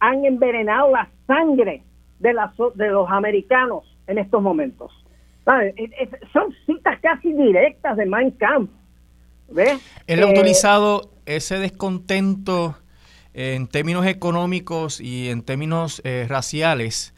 han 0.00 0.24
envenenado 0.24 0.90
la 0.90 1.08
sangre 1.28 1.84
de, 2.18 2.32
las, 2.32 2.50
de 2.74 2.88
los 2.88 3.08
americanos 3.08 3.84
en 4.08 4.18
estos 4.18 4.42
momentos. 4.42 4.90
son 6.32 6.52
citas 6.66 6.98
casi 7.00 7.32
directas 7.32 7.96
de 7.96 8.04
Mein 8.04 8.32
Kampf. 8.32 8.72
Él 10.08 10.24
ha 10.24 10.26
eh, 10.26 10.32
utilizado 10.32 11.12
ese 11.24 11.60
descontento 11.60 12.74
en 13.36 13.66
términos 13.66 14.06
económicos 14.06 14.98
y 14.98 15.28
en 15.28 15.42
términos 15.42 16.00
eh, 16.04 16.24
raciales 16.26 17.12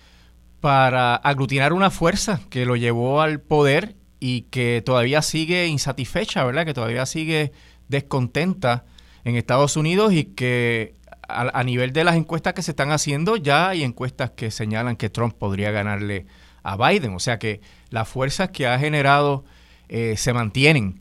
para 0.61 1.15
aglutinar 1.15 1.73
una 1.73 1.91
fuerza 1.91 2.41
que 2.51 2.67
lo 2.67 2.75
llevó 2.75 3.21
al 3.21 3.41
poder 3.41 3.95
y 4.19 4.43
que 4.51 4.83
todavía 4.85 5.23
sigue 5.23 5.69
insatisfecha, 5.69 6.43
¿verdad? 6.43 6.67
Que 6.67 6.75
todavía 6.75 7.07
sigue 7.07 7.53
descontenta 7.87 8.85
en 9.23 9.37
Estados 9.37 9.77
Unidos 9.77 10.13
y 10.13 10.25
que 10.25 10.97
a, 11.29 11.63
nivel 11.63 11.93
de 11.93 12.03
las 12.03 12.17
encuestas 12.17 12.53
que 12.53 12.63
se 12.63 12.73
están 12.73 12.91
haciendo 12.91 13.37
ya 13.37 13.69
hay 13.69 13.85
encuestas 13.85 14.33
que 14.33 14.51
señalan 14.51 14.97
que 14.97 15.11
Trump 15.11 15.35
podría 15.35 15.71
ganarle 15.71 16.27
a 16.65 16.77
Biden. 16.77 17.15
O 17.15 17.21
sea 17.21 17.39
que 17.39 17.61
las 17.91 18.09
fuerzas 18.09 18.51
que 18.51 18.67
ha 18.67 18.77
generado 18.81 19.45
eh, 19.89 20.17
se 20.17 20.33
mantienen. 20.33 21.01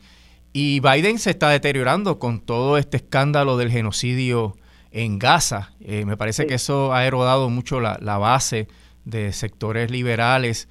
Y 0.53 0.79
Biden 0.79 1.17
se 1.17 1.31
está 1.31 1.49
deteriorando 1.49 2.19
con 2.19 2.39
todo 2.39 2.77
este 2.77 2.97
escándalo 2.97 3.57
del 3.57 3.71
genocidio 3.71 4.55
en 5.03 5.19
Gaza. 5.19 5.73
Eh, 5.79 6.05
me 6.05 6.17
parece 6.17 6.47
que 6.47 6.55
eso 6.55 6.93
ha 6.93 7.05
erodado 7.05 7.49
mucho 7.49 7.79
la, 7.79 7.97
la 8.01 8.17
base 8.17 8.67
de 9.05 9.31
sectores 9.31 9.91
liberales 9.91 10.67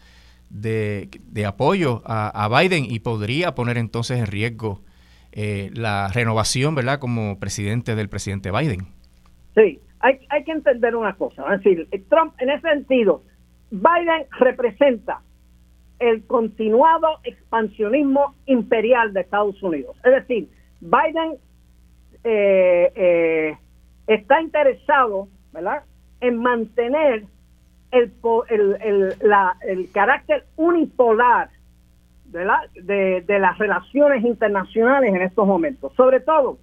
de, 0.50 1.09
apoyo 1.47 2.02
a, 2.04 2.49
Biden 2.49 2.85
y 2.88 3.00
podría 3.00 3.54
poner 3.54 3.78
entonces 3.78 4.18
en 4.18 4.26
riesgo 4.26 4.80
eh, 5.33 5.71
la 5.75 6.09
renovación, 6.09 6.75
¿verdad?, 6.75 6.99
como 6.99 7.38
presidente 7.38 7.95
del 7.95 8.09
presidente 8.09 8.50
Biden. 8.50 8.87
Sí, 9.54 9.80
hay, 10.00 10.21
hay 10.28 10.45
que 10.45 10.52
entender 10.52 10.97
una 10.97 11.14
cosa. 11.14 11.42
Es 11.54 11.62
decir, 11.62 11.88
Trump, 12.09 12.35
en 12.38 12.50
ese 12.50 12.68
sentido, 12.68 13.23
Biden 13.71 14.26
representa 14.38 15.21
el 15.99 16.25
continuado 16.26 17.21
expansionismo 17.25 18.35
imperial 18.47 19.12
de 19.12 19.21
Estados 19.21 19.62
Unidos. 19.62 19.97
Es 20.04 20.12
decir, 20.12 20.49
Biden 20.80 21.38
eh, 22.25 22.92
eh, 22.95 23.56
está 24.07 24.41
interesado, 24.41 25.29
¿verdad?, 25.53 25.83
en 26.21 26.39
mantener 26.39 27.25
el, 27.91 28.13
el, 28.49 29.15
el, 29.63 29.91
carácter 29.93 30.45
unipolar 30.57 31.51
De, 32.27 33.23
de 33.27 33.39
las 33.39 33.57
relaciones 33.59 34.25
internacionales 34.25 35.15
en 35.15 35.23
estos 35.23 35.47
momentos, 35.47 35.93
sobre 35.95 36.21
todo 36.21 36.59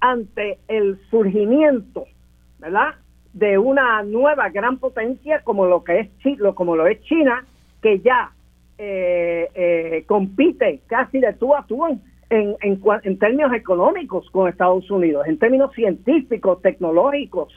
ante 0.00 0.58
el 0.68 0.98
surgimiento, 1.10 2.04
¿verdad?, 2.58 2.96
de 3.32 3.56
una 3.56 4.02
nueva 4.02 4.50
gran 4.50 4.78
potencia 4.78 5.42
como 5.42 5.64
lo 5.66 5.84
que 5.84 6.00
es 6.00 6.18
Chile, 6.18 6.50
como 6.54 6.76
lo 6.76 6.86
es 6.86 7.00
China, 7.02 7.46
que 7.80 8.00
ya 8.00 8.32
eh, 8.78 9.48
eh, 9.54 10.04
compite 10.06 10.80
casi 10.86 11.18
de 11.20 11.32
tú 11.34 11.54
a 11.54 11.64
tú 11.66 11.84
en, 12.32 13.18
términos 13.18 13.52
económicos 13.52 14.28
con 14.30 14.48
Estados 14.48 14.90
Unidos, 14.90 15.26
en 15.26 15.38
términos 15.38 15.72
científicos, 15.74 16.62
tecnológicos, 16.62 17.52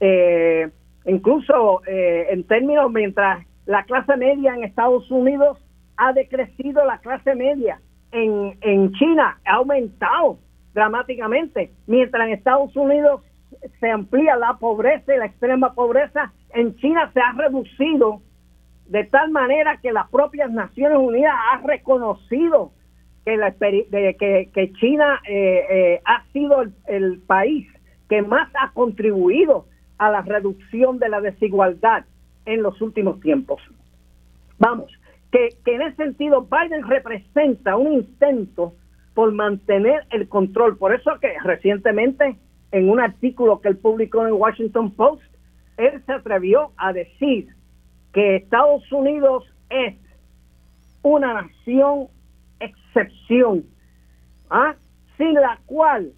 eh, 0.00 0.70
incluso 1.06 1.80
en 1.86 2.44
términos 2.44 2.90
mientras 2.92 3.46
la 3.66 3.84
clase 3.84 4.16
media 4.16 4.54
en 4.54 4.64
Estados 4.64 5.10
Unidos 5.10 5.58
ha 5.96 6.12
decrecido, 6.12 6.84
la 6.84 6.98
clase 6.98 7.34
media 7.34 7.80
en, 8.12 8.58
en 8.60 8.92
China 8.92 9.38
ha 9.44 9.54
aumentado 9.54 10.38
dramáticamente, 10.74 11.72
mientras 11.86 12.26
en 12.26 12.34
Estados 12.34 12.76
Unidos 12.76 13.22
se 13.80 13.90
amplía 13.90 14.36
la 14.36 14.54
pobreza 14.58 15.14
y 15.14 15.18
la 15.18 15.26
extrema 15.26 15.74
pobreza, 15.74 16.32
en 16.52 16.76
China 16.76 17.10
se 17.14 17.20
ha 17.20 17.32
reducido 17.32 18.20
de 18.86 19.04
tal 19.04 19.30
manera 19.30 19.78
que 19.80 19.92
las 19.92 20.08
propias 20.10 20.50
Naciones 20.50 20.98
Unidas 20.98 21.34
ha 21.52 21.58
reconocido 21.66 22.72
que, 23.24 23.36
la, 23.36 23.52
que, 23.52 24.72
China 24.80 25.20
eh, 25.26 25.66
eh, 25.70 26.00
ha 26.04 26.24
sido 26.32 26.62
el, 26.86 27.20
país 27.26 27.66
que 28.08 28.22
más 28.22 28.50
ha 28.60 28.70
contribuido 28.72 29.66
a 29.98 30.10
la 30.10 30.22
reducción 30.22 30.98
de 30.98 31.08
la 31.08 31.20
desigualdad 31.20 32.04
en 32.44 32.62
los 32.62 32.80
últimos 32.82 33.20
tiempos. 33.20 33.62
Vamos, 34.58 34.92
que, 35.32 35.48
que 35.64 35.74
en 35.74 35.82
ese 35.82 35.96
sentido 35.96 36.46
Biden 36.50 36.86
representa 36.86 37.76
un 37.76 37.92
intento 37.94 38.74
por 39.14 39.32
mantener 39.32 40.04
el 40.10 40.28
control. 40.28 40.76
Por 40.76 40.94
eso 40.94 41.12
que 41.20 41.32
recientemente 41.42 42.36
en 42.72 42.90
un 42.90 43.00
artículo 43.00 43.60
que 43.60 43.68
él 43.68 43.76
publicó 43.78 44.22
en 44.22 44.28
el 44.28 44.32
Washington 44.34 44.90
Post, 44.90 45.22
él 45.76 46.02
se 46.04 46.12
atrevió 46.12 46.72
a 46.76 46.92
decir 46.92 47.48
que 48.12 48.36
Estados 48.36 48.90
Unidos 48.92 49.44
es 49.70 49.96
una 51.02 51.42
nación 51.42 52.08
excepción, 52.94 53.64
¿ah? 54.50 54.74
sin 55.16 55.34
la 55.34 55.58
cual 55.66 56.12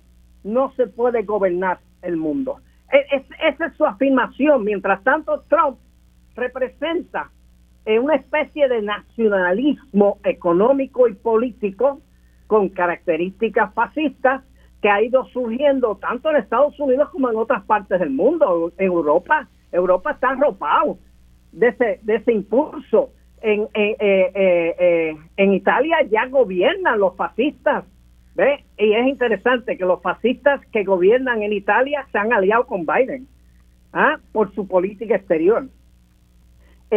no 0.45 0.73
se 0.77 0.87
puede 0.87 1.23
gobernar 1.23 1.81
el 2.03 2.17
mundo. 2.17 2.61
E, 2.93 3.25
esa 3.49 3.67
es 3.67 3.77
su 3.77 3.85
afirmación. 3.85 4.65
Mientras 4.65 5.03
tanto, 5.03 5.43
Trump 5.49 5.79
representa 6.35 7.31
una 7.87 8.17
especie 8.17 8.69
de 8.69 8.83
nacionalismo 8.83 10.19
económico 10.25 11.07
y 11.07 11.15
político 11.15 12.01
con 12.49 12.69
características 12.69 13.73
fascistas 13.75 14.43
que 14.83 14.89
ha 14.89 15.03
ido 15.03 15.25
surgiendo 15.27 15.97
tanto 15.97 16.31
en 16.31 16.37
Estados 16.37 16.79
Unidos 16.81 17.11
como 17.11 17.31
en 17.31 17.37
otras 17.37 17.65
partes 17.65 18.01
del 18.01 18.11
mundo. 18.11 18.73
En 18.79 18.87
Europa, 18.87 19.49
Europa 19.73 20.13
está 20.13 20.31
arropado 20.31 20.99
de 21.53 21.69
ese, 21.69 22.01
de 22.03 22.17
ese 22.17 22.33
impulso. 22.33 23.11
En, 23.47 23.69
eh, 23.75 23.97
eh, 24.01 24.75
eh, 24.77 25.17
en 25.37 25.55
Italia 25.55 25.99
ya 26.11 26.27
gobiernan 26.27 26.99
los 26.99 27.15
fascistas, 27.15 27.85
¿ve? 28.35 28.65
Y 28.77 28.93
es 28.93 29.07
interesante 29.07 29.79
que 29.79 29.85
los 29.85 30.03
fascistas 30.03 30.61
que 30.73 30.83
gobiernan 30.83 31.45
en 31.45 31.53
Italia 31.53 32.05
se 32.11 32.19
han 32.19 32.33
aliado 32.33 32.67
con 32.67 32.85
Biden 32.85 33.29
¿ah? 33.93 34.19
por 34.33 34.53
su 34.53 34.67
política 34.67 35.15
exterior. 35.15 35.69
y, 36.91 36.97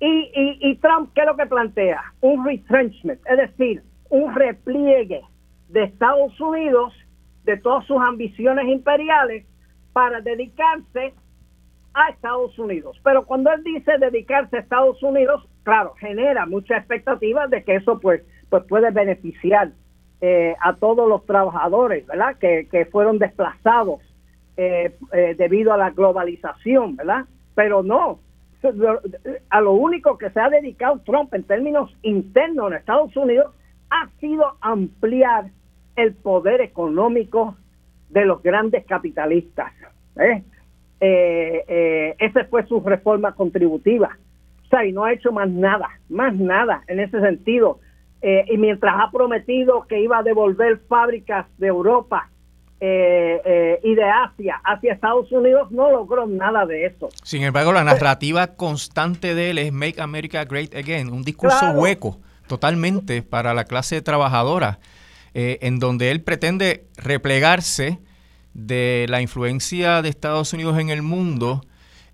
y, 0.00 0.58
y 0.70 0.76
Trump, 0.76 1.10
¿qué 1.14 1.20
es 1.20 1.26
lo 1.26 1.36
que 1.36 1.44
plantea? 1.44 2.00
Un 2.22 2.46
retrenchment, 2.46 3.20
es 3.26 3.36
decir, 3.36 3.82
un 4.08 4.34
repliegue 4.34 5.20
de 5.68 5.82
Estados 5.82 6.40
Unidos 6.40 6.94
de 7.44 7.58
todas 7.58 7.84
sus 7.84 8.00
ambiciones 8.00 8.68
imperiales 8.68 9.44
para 9.92 10.22
dedicarse 10.22 11.12
a 11.96 12.10
Estados 12.10 12.56
Unidos. 12.58 13.00
Pero 13.02 13.24
cuando 13.24 13.50
él 13.52 13.64
dice 13.64 13.98
dedicarse 13.98 14.56
a 14.56 14.60
Estados 14.60 15.02
Unidos, 15.02 15.48
claro, 15.62 15.94
genera 15.98 16.44
mucha 16.46 16.76
expectativa 16.76 17.46
de 17.48 17.64
que 17.64 17.76
eso 17.76 17.98
pues, 17.98 18.22
pues 18.50 18.64
puede 18.64 18.90
beneficiar 18.90 19.72
eh, 20.20 20.54
a 20.60 20.74
todos 20.74 21.08
los 21.08 21.24
trabajadores, 21.24 22.06
¿verdad? 22.06 22.36
Que, 22.36 22.68
que 22.70 22.84
fueron 22.84 23.18
desplazados 23.18 24.00
eh, 24.58 24.94
eh, 25.12 25.34
debido 25.38 25.72
a 25.72 25.78
la 25.78 25.90
globalización, 25.90 26.96
¿verdad? 26.96 27.24
Pero 27.54 27.82
no, 27.82 28.20
a 29.50 29.60
lo 29.60 29.72
único 29.72 30.18
que 30.18 30.30
se 30.30 30.40
ha 30.40 30.50
dedicado 30.50 31.00
Trump 31.04 31.32
en 31.32 31.44
términos 31.44 31.94
internos 32.02 32.70
en 32.70 32.78
Estados 32.78 33.16
Unidos 33.16 33.54
ha 33.90 34.08
sido 34.20 34.56
ampliar 34.60 35.46
el 35.94 36.14
poder 36.14 36.60
económico 36.60 37.56
de 38.10 38.26
los 38.26 38.42
grandes 38.42 38.84
capitalistas. 38.84 39.72
¿eh? 40.16 40.42
Eh, 41.00 41.64
eh, 41.68 42.16
esa 42.18 42.44
fue 42.46 42.66
su 42.66 42.80
reforma 42.80 43.32
contributiva. 43.32 44.16
O 44.64 44.68
sea, 44.68 44.84
y 44.84 44.92
no 44.92 45.04
ha 45.04 45.12
hecho 45.12 45.30
más 45.32 45.48
nada, 45.48 45.88
más 46.08 46.34
nada 46.34 46.82
en 46.88 47.00
ese 47.00 47.20
sentido. 47.20 47.80
Eh, 48.22 48.44
y 48.50 48.56
mientras 48.56 48.94
ha 48.98 49.10
prometido 49.10 49.86
que 49.86 50.00
iba 50.00 50.18
a 50.18 50.22
devolver 50.22 50.80
fábricas 50.88 51.46
de 51.58 51.68
Europa 51.68 52.30
eh, 52.80 53.78
y 53.84 53.94
de 53.94 54.04
Asia 54.04 54.60
hacia 54.64 54.94
Estados 54.94 55.30
Unidos, 55.30 55.70
no 55.70 55.90
logró 55.90 56.26
nada 56.26 56.66
de 56.66 56.86
eso. 56.86 57.08
Sin 57.22 57.42
embargo, 57.42 57.72
la 57.72 57.84
narrativa 57.84 58.54
constante 58.54 59.34
de 59.34 59.50
él 59.50 59.58
es 59.58 59.72
Make 59.72 60.00
America 60.00 60.44
Great 60.44 60.74
Again, 60.74 61.12
un 61.12 61.22
discurso 61.22 61.70
hueco 61.72 62.18
totalmente 62.48 63.22
para 63.22 63.54
la 63.54 63.64
clase 63.64 64.02
trabajadora, 64.02 64.78
en 65.34 65.78
donde 65.78 66.10
él 66.10 66.22
pretende 66.22 66.86
replegarse 66.96 67.98
de 68.56 69.04
la 69.10 69.20
influencia 69.20 70.00
de 70.00 70.08
Estados 70.08 70.54
Unidos 70.54 70.78
en 70.78 70.88
el 70.88 71.02
mundo, 71.02 71.62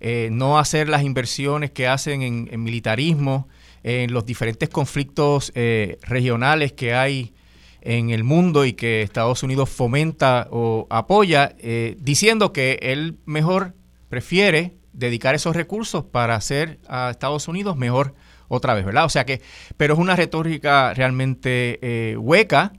eh, 0.01 0.27
no 0.29 0.59
hacer 0.59 0.89
las 0.89 1.03
inversiones 1.03 1.71
que 1.71 1.87
hacen 1.87 2.21
en, 2.21 2.63
militarismo, 2.63 3.47
en 3.83 4.11
los 4.11 4.25
diferentes 4.25 4.67
conflictos 4.67 5.53
eh, 5.55 5.97
regionales 6.01 6.73
que 6.73 6.93
hay 6.93 7.33
en 7.79 8.09
el 8.09 8.25
mundo 8.25 8.65
y 8.65 8.73
que 8.73 9.01
Estados 9.01 9.41
Unidos 9.43 9.69
fomenta 9.69 10.47
o 10.51 10.85
apoya, 10.89 11.55
eh, 11.59 11.95
diciendo 11.99 12.51
que 12.51 12.77
él 12.81 13.17
mejor 13.25 13.73
prefiere 14.09 14.73
dedicar 14.91 15.35
esos 15.35 15.55
recursos 15.55 16.03
para 16.03 16.35
hacer 16.35 16.79
a 16.89 17.09
Estados 17.09 17.47
Unidos 17.47 17.77
mejor 17.77 18.15
otra 18.49 18.73
vez, 18.73 18.85
¿verdad? 18.85 19.05
O 19.05 19.09
sea 19.09 19.25
que, 19.25 19.41
pero 19.77 19.93
es 19.93 19.99
una 19.99 20.17
retórica 20.17 20.93
realmente 20.93 22.15
hueca 22.17 22.73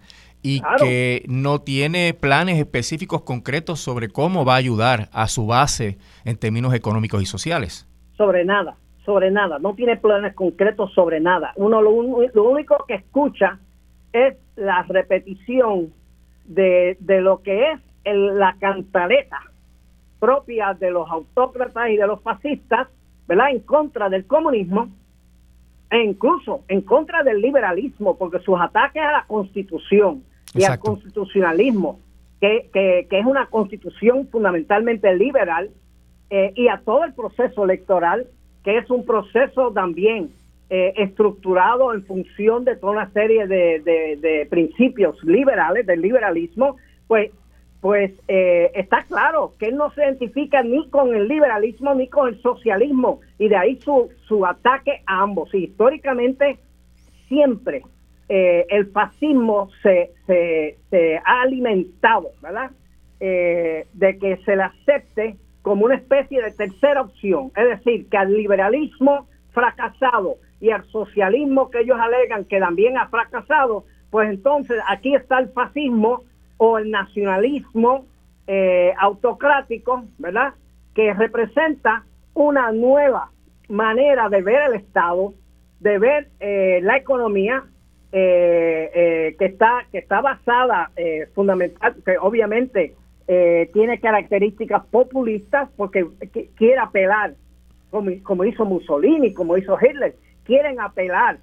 y 0.47 0.61
que 0.79 1.25
no 1.27 1.63
tiene 1.63 2.13
planes 2.13 2.59
específicos 2.59 3.23
concretos 3.23 3.81
sobre 3.81 4.11
cómo 4.11 4.45
va 4.45 4.53
a 4.53 4.59
ayudar 4.59 5.09
a 5.13 5.27
su 5.27 5.47
base 5.47 5.97
en 6.27 6.37
términos 6.37 6.75
económicos 6.75 7.23
y 7.23 7.27
sociales. 7.27 7.89
Sobre 8.19 8.45
nada, 8.45 8.77
sobre 9.07 9.31
nada, 9.31 9.59
no 9.59 9.75
tiene 9.75 9.97
planes 9.97 10.35
concretos 10.35 10.93
sobre 10.93 11.19
nada. 11.19 11.55
Uno 11.57 11.81
lo, 11.81 11.91
único 11.91 12.85
que 12.87 12.97
escucha 12.97 13.59
es 14.13 14.37
la 14.57 14.83
repetición 14.83 15.95
de, 16.45 16.99
lo 17.01 17.41
que 17.41 17.73
es 17.73 17.81
la 18.05 18.55
cantaleta 18.61 19.41
propia 20.21 20.75
de 20.75 20.91
los 20.91 21.11
autócratas 21.11 21.89
y 21.89 21.97
de 21.97 22.07
los 22.07 22.21
fascistas, 22.21 22.89
¿verdad? 23.27 23.51
En 23.51 23.61
contra 23.61 24.11
del 24.11 24.27
comunismo 24.27 24.91
e 25.91 26.03
incluso 26.03 26.65
en 26.69 26.83
contra 26.83 27.23
del 27.23 27.41
liberalismo, 27.41 28.19
porque 28.19 28.41
sus 28.41 28.61
ataques 28.61 29.03
a 29.03 29.13
la 29.13 29.25
constitución, 29.27 30.23
y 30.55 30.65
al 30.65 30.79
constitucionalismo, 30.79 32.01
que, 32.41 32.71
que, 32.73 33.07
es 33.11 33.27
una 33.27 33.47
constitución 33.47 34.29
fundamentalmente 34.31 35.15
liberal, 35.15 35.71
eh, 36.31 36.53
y 36.57 36.69
a 36.69 36.81
todo 36.85 37.05
el 37.05 37.13
proceso 37.13 37.65
electoral, 37.65 38.27
que 38.63 38.79
es 38.79 38.91
un 38.91 39.05
proceso 39.05 39.73
también 39.73 40.31
eh, 40.71 40.95
estructurado 40.97 41.93
en 41.93 42.05
función 42.05 42.65
de 42.65 42.77
toda 42.77 42.93
una 42.93 43.11
serie 43.11 43.47
de, 43.47 43.81
de, 43.81 44.47
principios 44.51 45.23
liberales, 45.23 45.87
del 45.87 46.01
liberalismo, 46.01 46.77
pues 47.07 47.31
pues 47.81 48.13
eh, 48.29 48.71
está 48.75 49.03
claro 49.03 49.53
que 49.59 49.67
él 49.67 49.77
no 49.77 49.91
se 49.91 50.01
identifica 50.01 50.63
ni 50.63 50.89
con 50.89 51.15
el 51.15 51.29
liberalismo 51.29 51.95
ni 51.95 52.09
con 52.09 52.29
el 52.29 52.41
socialismo 52.41 53.21
y 53.39 53.49
de 53.49 53.57
ahí 53.57 53.79
su, 53.83 54.09
su 54.27 54.47
ataque 54.47 55.03
a 55.05 55.21
ambos. 55.21 55.53
Y 55.53 55.65
históricamente 55.65 56.59
siempre 57.29 57.83
eh, 58.29 58.67
el 58.71 58.87
fascismo 58.87 59.69
se, 59.83 60.13
se, 60.27 61.21
ha 61.25 61.43
alimentado, 61.43 62.31
¿verdad? 62.43 62.71
eh, 63.21 63.87
de 63.93 64.19
que 64.19 64.37
se 64.45 64.57
le 64.57 64.65
acepte 64.65 65.37
como 65.63 65.87
una 65.87 65.95
especie 65.95 66.43
de 66.43 66.51
tercera 66.51 67.01
opción, 67.01 67.51
es 67.57 67.69
decir, 67.69 68.09
que 68.11 68.17
al 68.19 68.33
liberalismo 68.33 69.27
fracasado 69.53 70.37
y 70.61 70.71
al 70.71 70.85
socialismo 70.91 71.71
que 71.71 71.81
ellos 71.81 71.99
alegan 71.99 72.45
que 72.45 72.61
también 72.61 72.99
ha 72.99 73.09
fracasado, 73.09 73.85
pues 74.11 74.29
entonces 74.29 74.79
aquí 74.89 75.15
está 75.15 75.39
el 75.39 75.49
fascismo 75.49 76.23
o 76.59 76.79
el 76.79 76.91
nacionalismo 76.91 78.05
eh, 78.47 78.93
autocrático, 78.99 80.05
¿verdad? 80.19 80.55
Que 80.95 81.15
representa 81.15 82.05
una 82.35 82.73
nueva 82.73 83.31
manera 83.69 84.29
de 84.29 84.43
ver 84.43 84.69
el 84.69 84.75
Estado, 84.75 85.33
de 85.81 85.99
ver 85.99 86.29
eh, 86.41 86.81
la 86.83 86.97
economía, 86.97 87.65
que 88.15 89.37
está 89.41 89.87
que 89.91 89.99
está 89.99 90.21
basada 90.21 90.91
fundamental, 91.35 91.97
que 92.05 92.17
obviamente 92.19 92.95
eh, 93.27 93.71
tiene 93.73 94.01
características 94.01 94.85
populistas 94.87 95.71
porque 95.77 96.07
quiere 96.57 96.79
apelar, 96.79 97.35
como, 97.91 98.11
como 98.23 98.45
hizo 98.45 98.67
Mussolini, 98.67 99.33
como 99.33 99.57
hizo 99.57 99.79
Hitler, 99.81 100.15
quieren 100.45 100.79
apelar 100.79 101.39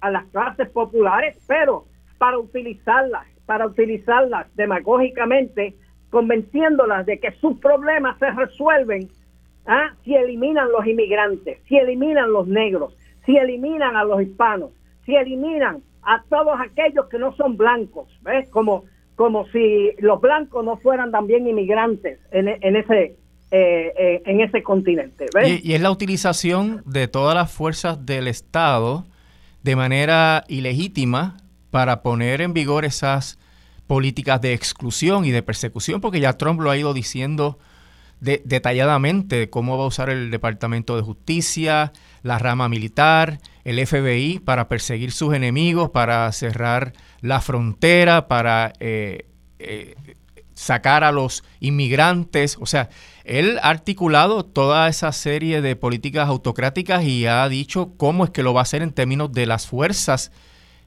a 0.00 0.10
las 0.10 0.24
clases 0.26 0.68
populares, 0.70 1.36
pero 1.46 1.84
para 2.18 2.36
utilizarlas, 2.36 3.26
para 3.46 3.66
utilizarlas 3.66 4.48
demagógicamente, 4.56 5.74
convenciéndolas 6.10 7.06
de 7.06 7.20
que 7.20 7.30
sus 7.32 7.60
problemas 7.60 8.18
se 8.18 8.28
resuelven 8.32 9.08
¿ah? 9.66 9.94
si 10.04 10.16
eliminan 10.16 10.72
los 10.72 10.84
inmigrantes, 10.84 11.60
si 11.68 11.76
eliminan 11.76 12.32
los 12.32 12.48
negros, 12.48 12.96
si 13.24 13.36
eliminan 13.36 13.94
a 13.94 14.02
los 14.02 14.20
hispanos, 14.20 14.72
si 15.06 15.14
eliminan 15.14 15.80
a 16.02 16.22
todos 16.28 16.58
aquellos 16.60 17.06
que 17.08 17.18
no 17.18 17.34
son 17.36 17.56
blancos, 17.56 18.08
¿ves? 18.22 18.48
Como 18.50 18.84
como 19.20 19.46
si 19.48 19.90
los 19.98 20.18
blancos 20.18 20.64
no 20.64 20.78
fueran 20.78 21.10
también 21.10 21.46
inmigrantes 21.46 22.18
en, 22.30 22.48
ese 22.48 23.18
eh, 23.50 23.92
eh, 23.98 24.22
en 24.24 24.40
ese 24.40 24.62
continente. 24.62 25.26
Y, 25.44 25.74
es 25.74 25.80
la 25.82 25.90
utilización 25.90 26.82
de 26.86 27.06
todas 27.06 27.34
las 27.34 27.52
fuerzas 27.52 28.06
del 28.06 28.28
Estado 28.28 29.04
de 29.62 29.76
manera 29.76 30.44
ilegítima 30.48 31.36
para 31.70 32.00
poner 32.00 32.40
en 32.40 32.54
vigor 32.54 32.86
esas 32.86 33.38
políticas 33.86 34.40
de 34.40 34.54
exclusión 34.54 35.26
y 35.26 35.32
de 35.32 35.42
persecución, 35.42 36.00
porque 36.00 36.20
ya 36.20 36.38
Trump 36.38 36.58
lo 36.62 36.70
ha 36.70 36.78
ido 36.78 36.94
diciendo 36.94 37.58
detalladamente 38.20 39.50
cómo 39.50 39.76
va 39.76 39.84
a 39.84 39.88
usar 39.88 40.08
el 40.08 40.30
Departamento 40.30 40.96
de 40.96 41.02
Justicia, 41.02 41.92
la 42.22 42.38
rama 42.38 42.70
militar, 42.70 43.38
el 43.70 43.86
FBI 43.86 44.40
para 44.40 44.68
perseguir 44.68 45.12
sus 45.12 45.34
enemigos, 45.34 45.90
para 45.90 46.30
cerrar 46.32 46.92
la 47.20 47.40
frontera, 47.40 48.28
para 48.28 48.72
eh, 48.80 49.26
eh, 49.58 49.94
sacar 50.54 51.04
a 51.04 51.12
los 51.12 51.44
inmigrantes. 51.60 52.56
O 52.60 52.66
sea, 52.66 52.90
él 53.24 53.58
ha 53.62 53.70
articulado 53.70 54.44
toda 54.44 54.88
esa 54.88 55.12
serie 55.12 55.62
de 55.62 55.76
políticas 55.76 56.28
autocráticas 56.28 57.04
y 57.04 57.26
ha 57.26 57.48
dicho 57.48 57.94
cómo 57.96 58.24
es 58.24 58.30
que 58.30 58.42
lo 58.42 58.52
va 58.52 58.60
a 58.60 58.62
hacer 58.62 58.82
en 58.82 58.92
términos 58.92 59.32
de 59.32 59.46
las 59.46 59.66
fuerzas 59.66 60.32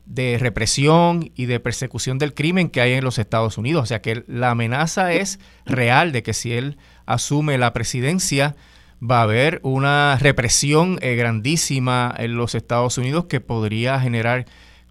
de 0.06 0.38
represión 0.38 1.32
y 1.36 1.46
de 1.46 1.62
persecución 1.62 2.18
del 2.18 2.34
crimen 2.34 2.70
que 2.70 2.82
hay 2.82 2.94
en 2.94 3.04
los 3.06 3.18
Estados 3.18 3.58
Unidos. 3.58 3.84
O 3.84 3.86
sea 3.86 4.02
que 4.02 4.26
la 4.28 4.52
amenaza 4.52 5.14
es 5.14 5.40
real 5.66 6.12
de 6.12 6.24
que 6.24 6.34
si 6.34 6.54
él 6.54 6.78
asume 7.06 7.58
la 7.58 7.72
presidencia, 7.72 8.56
va 9.04 9.20
a 9.20 9.24
haber 9.24 9.60
una 9.64 10.18
represión 10.18 10.98
eh, 11.02 11.16
grandísima 11.16 12.14
en 12.18 12.38
los 12.38 12.56
Estados 12.56 12.98
Unidos 12.98 13.26
que 13.26 13.42
podría 13.42 14.00
generar 14.00 14.46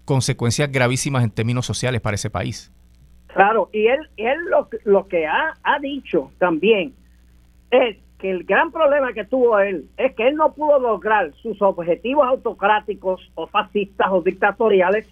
consecuencias 0.05 0.71
gravísimas 0.71 1.23
en 1.23 1.31
términos 1.31 1.65
sociales 1.65 2.01
para 2.01 2.15
ese 2.15 2.29
país. 2.29 2.71
Claro, 3.27 3.69
y 3.73 3.87
él, 3.87 3.99
él 4.17 4.37
lo, 4.49 4.69
lo 4.83 5.07
que 5.07 5.25
ha, 5.25 5.53
ha 5.63 5.79
dicho 5.79 6.31
también 6.37 6.93
es 7.71 7.97
que 8.19 8.29
el 8.29 8.43
gran 8.43 8.71
problema 8.71 9.13
que 9.13 9.25
tuvo 9.25 9.59
él 9.59 9.89
es 9.97 10.13
que 10.15 10.27
él 10.27 10.35
no 10.35 10.53
pudo 10.53 10.79
lograr 10.79 11.33
sus 11.41 11.59
objetivos 11.61 12.27
autocráticos 12.27 13.31
o 13.33 13.47
fascistas 13.47 14.07
o 14.11 14.21
dictatoriales 14.21 15.07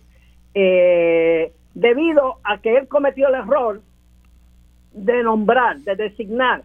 eh, 0.54 1.52
debido 1.74 2.38
a 2.44 2.60
que 2.60 2.78
él 2.78 2.88
cometió 2.88 3.30
el 3.30 3.36
error 3.36 3.82
de 4.94 5.24
nombrar, 5.24 5.80
de 5.80 5.96
designar 5.96 6.64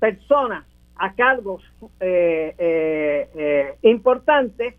personas 0.00 0.64
a 0.98 1.14
cargos 1.14 1.62
eh, 2.00 2.54
eh, 2.58 3.74
importantes 3.82 4.74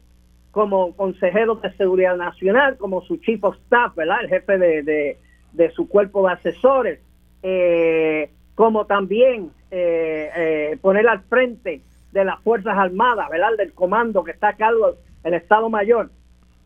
como 0.52 0.96
consejero 0.96 1.56
de 1.56 1.72
seguridad 1.74 2.18
nacional, 2.18 2.78
como 2.78 3.02
su 3.02 3.18
chief 3.18 3.44
of 3.44 3.56
staff, 3.66 3.96
¿verdad? 3.96 4.22
El 4.22 4.30
jefe 4.30 4.58
de, 4.58 5.18
de, 5.54 5.72
su 5.72 5.88
cuerpo 5.88 6.28
de 6.28 6.34
asesores, 6.34 7.00
eh, 7.44 8.32
como 8.56 8.86
también 8.86 9.52
eh, 9.72 10.30
eh, 10.36 10.78
poner 10.82 11.08
al 11.08 11.22
frente 11.24 11.82
de 12.12 12.26
las 12.26 12.42
Fuerzas 12.42 12.78
Armadas, 12.78 13.30
¿verdad? 13.30 13.52
Del 13.58 13.74
comando 13.74 14.24
que 14.24 14.32
está 14.32 14.50
a 14.50 14.56
cargo 14.56 14.96
el 15.24 15.34
Estado 15.34 15.70
Mayor 15.70 16.10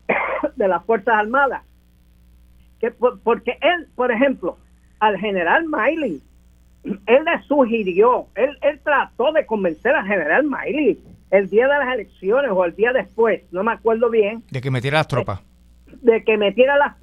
de 0.56 0.68
las 0.68 0.84
Fuerzas 0.84 1.14
Armadas. 1.16 1.62
Que, 2.80 2.90
porque 2.90 3.58
él, 3.60 3.86
por 3.94 4.10
ejemplo, 4.10 4.58
al 4.98 5.18
general 5.18 5.66
Miley, 5.68 6.22
él 6.84 7.24
le 7.24 7.42
sugirió, 7.46 8.26
él, 8.34 8.56
él 8.62 8.80
trató 8.84 9.32
de 9.32 9.46
convencer 9.46 9.94
al 9.94 10.06
general 10.06 10.44
Miley 10.44 11.00
el 11.30 11.48
día 11.48 11.66
de 11.66 11.78
las 11.78 11.94
elecciones 11.94 12.50
o 12.52 12.64
el 12.64 12.76
día 12.76 12.92
después, 12.92 13.42
no 13.50 13.64
me 13.64 13.72
acuerdo 13.72 14.10
bien. 14.10 14.44
De 14.50 14.60
que 14.60 14.70
metiera 14.70 14.98
las 14.98 15.08
tropas. 15.08 15.40
De, 16.02 16.22
que 16.22 16.36
metiera 16.36 16.76
las 16.76 16.98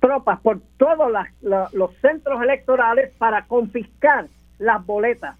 tropas, 0.00 0.40
por 0.40 0.60
todos 0.76 1.12
los 1.40 1.94
centros 2.00 2.42
electorales 2.42 3.12
para 3.18 3.46
confiscar 3.46 4.26
las 4.58 4.84
boletas 4.84 5.36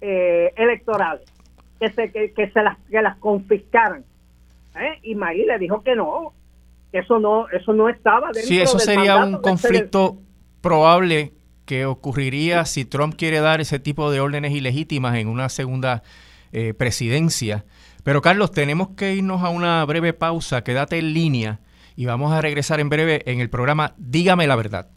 eh, 0.00 0.52
electorales, 0.56 1.22
que 1.80 1.90
se, 1.90 2.10
que, 2.10 2.50
se 2.50 2.62
las, 2.62 2.78
que 2.90 3.02
las 3.02 3.16
confiscaran. 3.18 4.04
¿eh? 4.76 5.00
Y 5.02 5.14
Magui 5.14 5.44
le 5.44 5.58
dijo 5.58 5.82
que 5.82 5.96
no, 5.96 6.32
que 6.92 6.98
eso 7.00 7.18
no, 7.18 7.48
eso 7.50 7.72
no 7.72 7.88
estaba 7.88 8.28
dentro 8.28 8.48
Sí, 8.48 8.60
eso 8.60 8.78
sería 8.78 9.16
un 9.16 9.42
conflicto 9.42 10.16
probable 10.60 11.32
que 11.68 11.84
ocurriría 11.84 12.64
si 12.64 12.86
Trump 12.86 13.14
quiere 13.14 13.40
dar 13.40 13.60
ese 13.60 13.78
tipo 13.78 14.10
de 14.10 14.20
órdenes 14.20 14.52
ilegítimas 14.52 15.18
en 15.18 15.28
una 15.28 15.50
segunda 15.50 16.02
eh, 16.50 16.72
presidencia. 16.72 17.66
Pero 18.04 18.22
Carlos, 18.22 18.52
tenemos 18.52 18.88
que 18.96 19.14
irnos 19.14 19.44
a 19.44 19.50
una 19.50 19.84
breve 19.84 20.14
pausa, 20.14 20.64
quédate 20.64 20.98
en 20.98 21.12
línea 21.12 21.60
y 21.94 22.06
vamos 22.06 22.32
a 22.32 22.40
regresar 22.40 22.80
en 22.80 22.88
breve 22.88 23.22
en 23.30 23.40
el 23.40 23.50
programa 23.50 23.92
Dígame 23.98 24.46
la 24.46 24.56
verdad. 24.56 24.88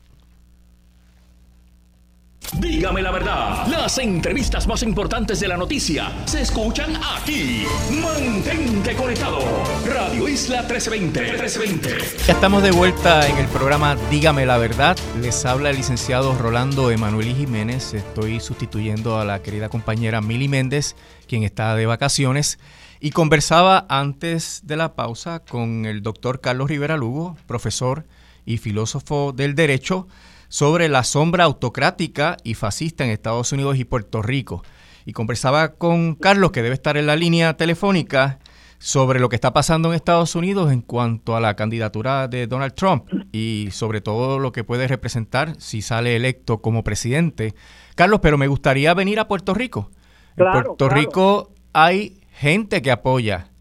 Dígame 2.59 3.01
la 3.01 3.11
verdad, 3.11 3.65
las 3.67 3.97
entrevistas 3.97 4.67
más 4.67 4.83
importantes 4.83 5.39
de 5.39 5.47
la 5.47 5.55
noticia 5.55 6.11
se 6.25 6.41
escuchan 6.41 6.93
aquí. 6.97 7.63
Mantente 8.01 8.93
conectado. 8.93 9.39
Radio 9.87 10.27
Isla 10.27 10.61
1320. 10.63 11.21
1320. 11.21 11.89
Ya 12.27 12.33
estamos 12.33 12.61
de 12.61 12.71
vuelta 12.71 13.25
en 13.29 13.37
el 13.37 13.47
programa 13.47 13.95
Dígame 14.09 14.45
la 14.45 14.57
verdad. 14.57 14.97
Les 15.21 15.45
habla 15.45 15.69
el 15.69 15.77
licenciado 15.77 16.37
Rolando 16.37 16.91
Emanuel 16.91 17.33
Jiménez. 17.33 17.93
Estoy 17.93 18.41
sustituyendo 18.41 19.17
a 19.17 19.23
la 19.23 19.41
querida 19.41 19.69
compañera 19.69 20.19
Mili 20.19 20.49
Méndez, 20.49 20.97
quien 21.29 21.43
está 21.43 21.73
de 21.75 21.85
vacaciones. 21.85 22.59
Y 22.99 23.11
conversaba 23.11 23.85
antes 23.87 24.61
de 24.65 24.75
la 24.75 24.93
pausa 24.95 25.39
con 25.39 25.85
el 25.85 26.03
doctor 26.03 26.41
Carlos 26.41 26.69
Rivera 26.69 26.97
Lugo, 26.97 27.37
profesor 27.47 28.05
y 28.45 28.57
filósofo 28.57 29.31
del 29.31 29.55
derecho 29.55 30.09
sobre 30.51 30.89
la 30.89 31.05
sombra 31.05 31.45
autocrática 31.45 32.35
y 32.43 32.55
fascista 32.55 33.05
en 33.05 33.09
Estados 33.09 33.53
Unidos 33.53 33.77
y 33.77 33.85
Puerto 33.85 34.21
Rico. 34.21 34.63
Y 35.05 35.13
conversaba 35.13 35.75
con 35.75 36.13
Carlos, 36.15 36.51
que 36.51 36.61
debe 36.61 36.75
estar 36.75 36.97
en 36.97 37.07
la 37.07 37.15
línea 37.15 37.55
telefónica, 37.55 38.37
sobre 38.77 39.21
lo 39.21 39.29
que 39.29 39.35
está 39.35 39.53
pasando 39.53 39.89
en 39.89 39.95
Estados 39.95 40.35
Unidos 40.35 40.73
en 40.73 40.81
cuanto 40.81 41.37
a 41.37 41.39
la 41.39 41.55
candidatura 41.55 42.27
de 42.27 42.47
Donald 42.47 42.73
Trump 42.73 43.05
y 43.31 43.69
sobre 43.71 44.01
todo 44.01 44.39
lo 44.39 44.51
que 44.51 44.65
puede 44.65 44.87
representar 44.87 45.55
si 45.57 45.81
sale 45.81 46.17
electo 46.17 46.61
como 46.61 46.83
presidente. 46.83 47.53
Carlos, 47.95 48.19
pero 48.21 48.37
me 48.37 48.47
gustaría 48.47 48.93
venir 48.93 49.21
a 49.21 49.29
Puerto 49.29 49.53
Rico. 49.53 49.89
en 50.35 50.51
Puerto 50.51 50.89
Rico 50.89 51.53
hay 51.71 52.19
gente 52.33 52.81
que 52.81 52.91
apoya 52.91 53.51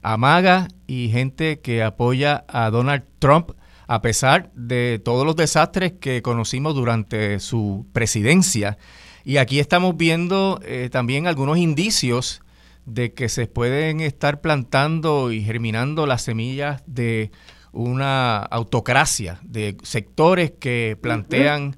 a 0.00 0.16
MAGA 0.16 0.68
y 0.86 1.08
gente 1.08 1.58
que 1.60 1.82
apoya 1.82 2.44
a 2.46 2.70
Donald 2.70 3.02
Trump 3.18 3.50
a 3.86 4.02
pesar 4.02 4.50
de 4.54 5.00
todos 5.04 5.24
los 5.24 5.36
desastres 5.36 5.92
que 6.00 6.22
conocimos 6.22 6.74
durante 6.74 7.40
su 7.40 7.86
presidencia. 7.92 8.78
Y 9.24 9.38
aquí 9.38 9.58
estamos 9.58 9.96
viendo 9.96 10.60
eh, 10.64 10.88
también 10.90 11.26
algunos 11.26 11.58
indicios 11.58 12.42
de 12.84 13.12
que 13.12 13.28
se 13.28 13.46
pueden 13.46 14.00
estar 14.00 14.40
plantando 14.40 15.32
y 15.32 15.42
germinando 15.42 16.06
las 16.06 16.22
semillas 16.22 16.82
de 16.86 17.32
una 17.72 18.38
autocracia, 18.38 19.40
de 19.42 19.76
sectores 19.82 20.52
que 20.58 20.96
plantean 21.00 21.76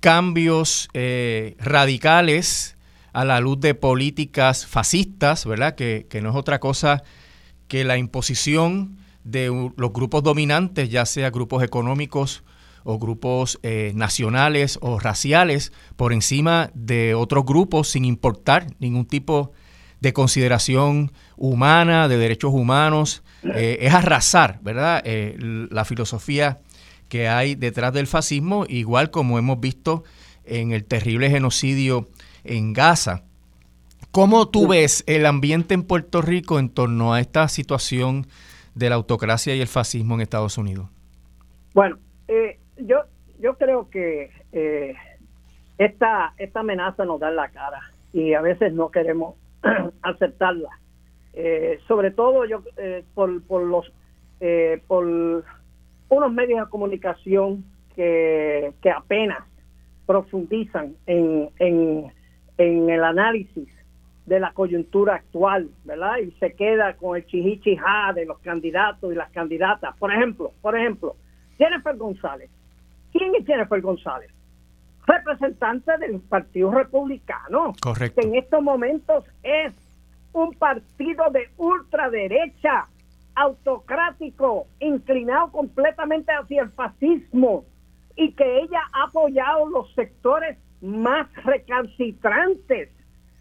cambios 0.00 0.88
eh, 0.94 1.56
radicales 1.58 2.76
a 3.12 3.24
la 3.24 3.40
luz 3.40 3.60
de 3.60 3.74
políticas 3.74 4.64
fascistas, 4.66 5.44
¿verdad? 5.44 5.74
Que, 5.74 6.06
que 6.08 6.22
no 6.22 6.30
es 6.30 6.36
otra 6.36 6.60
cosa 6.60 7.02
que 7.66 7.84
la 7.84 7.98
imposición 7.98 8.97
de 9.30 9.70
los 9.76 9.92
grupos 9.92 10.22
dominantes, 10.22 10.88
ya 10.88 11.04
sea 11.04 11.30
grupos 11.30 11.62
económicos 11.62 12.42
o 12.84 12.98
grupos 12.98 13.58
eh, 13.62 13.92
nacionales 13.94 14.78
o 14.80 14.98
raciales 14.98 15.72
por 15.96 16.14
encima 16.14 16.70
de 16.74 17.14
otros 17.14 17.44
grupos 17.44 17.88
sin 17.88 18.06
importar 18.06 18.68
ningún 18.78 19.04
tipo 19.04 19.52
de 20.00 20.12
consideración 20.14 21.12
humana, 21.36 22.08
de 22.08 22.16
derechos 22.16 22.52
humanos. 22.54 23.22
Eh, 23.42 23.78
es 23.82 23.92
arrasar, 23.92 24.60
¿verdad? 24.62 25.02
Eh, 25.04 25.36
la 25.70 25.84
filosofía 25.84 26.60
que 27.08 27.28
hay 27.28 27.54
detrás 27.54 27.92
del 27.92 28.06
fascismo, 28.06 28.64
igual 28.68 29.10
como 29.10 29.38
hemos 29.38 29.60
visto 29.60 30.04
en 30.44 30.72
el 30.72 30.84
terrible 30.84 31.28
genocidio 31.30 32.08
en 32.44 32.72
Gaza. 32.72 33.24
¿Cómo 34.10 34.48
tú 34.48 34.68
ves 34.68 35.04
el 35.06 35.26
ambiente 35.26 35.74
en 35.74 35.82
Puerto 35.82 36.22
Rico 36.22 36.58
en 36.58 36.70
torno 36.70 37.12
a 37.12 37.20
esta 37.20 37.48
situación 37.48 38.26
de 38.78 38.88
la 38.88 38.94
autocracia 38.94 39.54
y 39.54 39.60
el 39.60 39.66
fascismo 39.66 40.14
en 40.14 40.20
Estados 40.20 40.56
Unidos? 40.56 40.88
Bueno, 41.74 41.98
eh, 42.28 42.58
yo 42.76 43.02
yo 43.40 43.56
creo 43.56 43.90
que 43.90 44.30
eh, 44.52 44.94
esta 45.78 46.34
esta 46.38 46.60
amenaza 46.60 47.04
nos 47.04 47.20
da 47.20 47.30
la 47.30 47.48
cara 47.48 47.80
y 48.12 48.34
a 48.34 48.40
veces 48.40 48.72
no 48.72 48.90
queremos 48.90 49.34
aceptarla. 50.02 50.70
Eh, 51.34 51.78
sobre 51.86 52.10
todo 52.10 52.44
yo 52.46 52.62
por, 53.14 53.42
por 53.42 53.62
los 53.62 53.92
por 54.86 55.04
unos 55.04 56.32
medios 56.32 56.60
de 56.60 56.70
comunicación 56.70 57.64
que, 57.96 58.72
que 58.80 58.90
apenas 58.90 59.40
profundizan 60.06 60.94
en, 61.06 61.50
en, 61.58 62.12
en 62.56 62.88
el 62.88 63.02
análisis 63.02 63.68
de 64.28 64.40
la 64.40 64.52
coyuntura 64.52 65.16
actual, 65.16 65.70
¿verdad? 65.84 66.18
Y 66.18 66.30
se 66.32 66.52
queda 66.52 66.94
con 66.94 67.16
el 67.16 67.26
chihichijá 67.26 68.12
de 68.14 68.26
los 68.26 68.38
candidatos 68.40 69.12
y 69.12 69.16
las 69.16 69.30
candidatas. 69.30 69.96
Por 69.96 70.12
ejemplo, 70.12 70.52
por 70.60 70.76
ejemplo, 70.76 71.16
Jennifer 71.56 71.96
González. 71.96 72.50
¿Quién 73.10 73.34
es 73.34 73.46
Jennifer 73.46 73.80
González? 73.80 74.30
Representante 75.06 75.96
del 75.98 76.20
Partido 76.20 76.70
Republicano. 76.70 77.72
Correcto. 77.80 78.20
Que 78.20 78.28
en 78.28 78.34
estos 78.36 78.62
momentos 78.62 79.24
es 79.42 79.72
un 80.32 80.52
partido 80.52 81.24
de 81.30 81.48
ultraderecha, 81.56 82.86
autocrático, 83.34 84.66
inclinado 84.78 85.50
completamente 85.50 86.32
hacia 86.32 86.62
el 86.62 86.70
fascismo 86.70 87.64
y 88.14 88.32
que 88.32 88.60
ella 88.60 88.80
ha 88.92 89.04
apoyado 89.04 89.66
los 89.68 89.92
sectores 89.94 90.58
más 90.82 91.26
recalcitrantes 91.44 92.90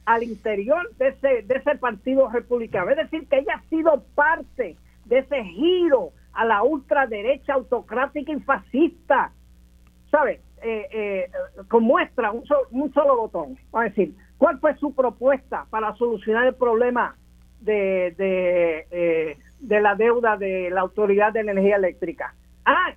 al 0.07 0.23
interior 0.23 0.89
de 0.95 1.09
ese, 1.09 1.41
de 1.43 1.55
ese 1.55 1.75
partido 1.75 2.29
republicano. 2.29 2.89
Es 2.91 2.97
decir, 2.97 3.27
que 3.27 3.39
ella 3.39 3.55
ha 3.57 3.69
sido 3.69 4.03
parte 4.15 4.77
de 5.05 5.17
ese 5.19 5.43
giro 5.43 6.11
a 6.31 6.45
la 6.45 6.63
ultraderecha 6.63 7.53
autocrática 7.53 8.31
y 8.31 8.39
fascista. 8.39 9.31
¿Sabes? 10.09 10.39
Eh, 10.63 10.87
eh, 10.91 11.31
con 11.67 11.83
muestra 11.83 12.31
un, 12.31 12.43
un 12.71 12.93
solo 12.93 13.17
botón. 13.17 13.57
a 13.73 13.83
decir, 13.83 14.15
¿cuál 14.37 14.59
fue 14.59 14.75
su 14.77 14.95
propuesta 14.95 15.65
para 15.69 15.93
solucionar 15.95 16.47
el 16.47 16.55
problema 16.55 17.17
de, 17.59 18.15
de, 18.17 18.87
eh, 18.89 19.37
de 19.59 19.81
la 19.81 19.95
deuda 19.95 20.37
de 20.37 20.69
la 20.69 20.81
Autoridad 20.81 21.33
de 21.33 21.41
Energía 21.41 21.75
Eléctrica? 21.75 22.33
Ah, 22.63 22.93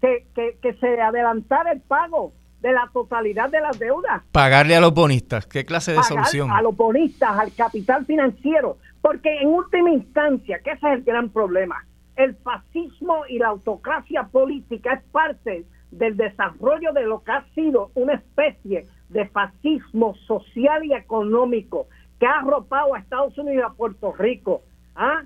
que, 0.00 0.26
que, 0.34 0.56
que 0.62 0.72
se 0.74 0.98
adelantara 0.98 1.72
el 1.72 1.82
pago 1.82 2.32
de 2.64 2.72
la 2.72 2.88
totalidad 2.94 3.50
de 3.50 3.60
las 3.60 3.78
deudas. 3.78 4.22
Pagarle 4.32 4.74
a 4.74 4.80
los 4.80 4.94
bonistas, 4.94 5.46
¿qué 5.46 5.66
clase 5.66 5.92
de 5.92 6.02
solución? 6.02 6.50
A 6.50 6.62
los 6.62 6.74
bonistas, 6.74 7.38
al 7.38 7.52
capital 7.52 8.06
financiero, 8.06 8.78
porque 9.02 9.38
en 9.42 9.48
última 9.48 9.90
instancia, 9.90 10.60
que 10.64 10.70
ese 10.70 10.86
es 10.86 10.94
el 10.94 11.02
gran 11.04 11.28
problema, 11.28 11.84
el 12.16 12.34
fascismo 12.36 13.26
y 13.28 13.38
la 13.38 13.48
autocracia 13.48 14.22
política 14.32 14.94
es 14.94 15.02
parte 15.12 15.66
del 15.90 16.16
desarrollo 16.16 16.94
de 16.94 17.02
lo 17.04 17.22
que 17.22 17.32
ha 17.32 17.44
sido 17.54 17.90
una 17.94 18.14
especie 18.14 18.86
de 19.10 19.28
fascismo 19.28 20.14
social 20.26 20.86
y 20.86 20.94
económico 20.94 21.86
que 22.18 22.24
ha 22.24 22.38
arropado 22.38 22.94
a 22.94 22.98
Estados 22.98 23.36
Unidos 23.36 23.62
y 23.62 23.72
a 23.72 23.76
Puerto 23.76 24.12
Rico, 24.12 24.62
¿ah? 24.96 25.24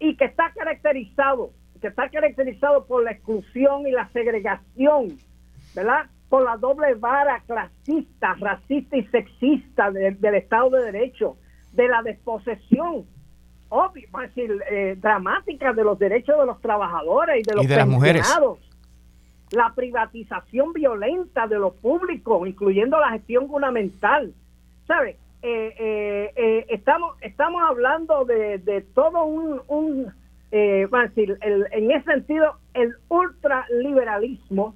y 0.00 0.16
que 0.16 0.24
está 0.24 0.50
caracterizado, 0.56 1.52
que 1.80 1.86
está 1.86 2.08
caracterizado 2.08 2.84
por 2.86 3.04
la 3.04 3.12
exclusión 3.12 3.86
y 3.86 3.92
la 3.92 4.08
segregación, 4.08 5.18
¿verdad? 5.72 6.10
Por 6.30 6.44
la 6.44 6.56
doble 6.56 6.94
vara 6.94 7.42
clasista, 7.46 8.34
racista 8.40 8.96
y 8.96 9.04
sexista 9.08 9.90
del 9.90 10.34
Estado 10.34 10.70
de 10.70 10.84
Derecho, 10.92 11.36
de 11.72 11.88
la 11.88 12.02
desposesión 12.02 13.04
obvio, 13.70 14.08
decir, 14.20 14.62
eh, 14.70 14.96
dramática 15.00 15.72
de 15.72 15.84
los 15.84 15.98
derechos 15.98 16.38
de 16.38 16.46
los 16.46 16.60
trabajadores 16.60 17.40
y 17.40 17.42
de 17.48 17.56
los 17.56 17.66
de 17.66 17.76
las 17.76 17.88
mujeres. 17.88 18.28
La 19.52 19.72
privatización 19.74 20.72
violenta 20.72 21.48
de 21.48 21.58
lo 21.58 21.72
público, 21.72 22.46
incluyendo 22.46 23.00
la 23.00 23.10
gestión 23.10 23.48
gubernamental. 23.48 24.32
¿Sabes? 24.86 25.16
Eh, 25.42 26.32
eh, 26.36 26.66
estamos, 26.68 27.16
estamos 27.20 27.62
hablando 27.68 28.24
de, 28.24 28.84
todo 28.94 29.24
un, 29.24 29.60
un 29.68 30.12
decir, 30.50 31.38
en 31.40 31.90
ese 31.90 32.04
sentido, 32.04 32.56
el 32.74 32.94
ultraliberalismo 33.08 34.74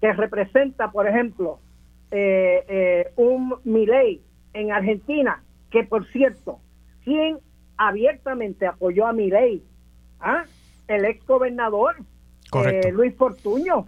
que 0.00 0.12
representa, 0.12 0.90
por 0.90 1.06
ejemplo, 1.06 1.60
eh, 2.10 2.64
eh, 2.68 3.12
un 3.16 3.56
Milei 3.64 4.20
en 4.52 4.70
Argentina, 4.70 5.42
que 5.70 5.84
por 5.84 6.06
cierto, 6.12 6.60
quien 7.02 7.38
abiertamente 7.76 8.66
apoyó 8.66 9.06
a 9.06 9.12
Milei, 9.12 9.62
¿Ah? 10.20 10.44
el 10.86 11.04
ex 11.06 11.26
gobernador 11.26 11.96
eh, 12.66 12.92
Luis 12.92 13.14
Fortuño, 13.16 13.86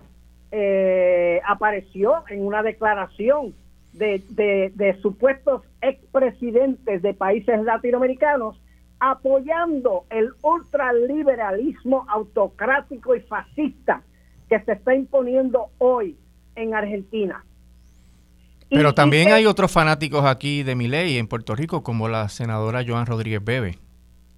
apareció 1.45 2.25
en 2.29 2.47
una 2.47 2.63
declaración 2.63 3.55
de, 3.93 4.23
de, 4.31 4.73
de 4.75 5.01
supuestos 5.01 5.63
expresidentes 5.83 7.03
de 7.03 7.15
países 7.15 7.63
latinoamericanos 7.63 8.59
apoyando 8.99 10.05
el 10.11 10.31
ultraliberalismo 10.43 12.07
autocrático 12.09 13.15
y 13.15 13.21
fascista 13.21 14.03
que 14.49 14.61
se 14.61 14.73
está 14.73 14.95
imponiendo 14.95 15.71
hoy 15.79 16.17
en 16.55 16.75
Argentina. 16.75 17.45
Pero 18.69 18.95
también 18.95 19.33
hay 19.33 19.47
otros 19.47 19.71
fanáticos 19.71 20.25
aquí 20.25 20.63
de 20.63 20.75
mi 20.75 20.89
ley 20.89 21.19
en 21.19 21.29
Puerto 21.29 21.55
Rico, 21.55 21.83
como 21.83 22.09
la 22.09 22.29
senadora 22.29 22.85
Joan 22.87 23.07
Rodríguez 23.07 23.45
Bebe. 23.45 23.79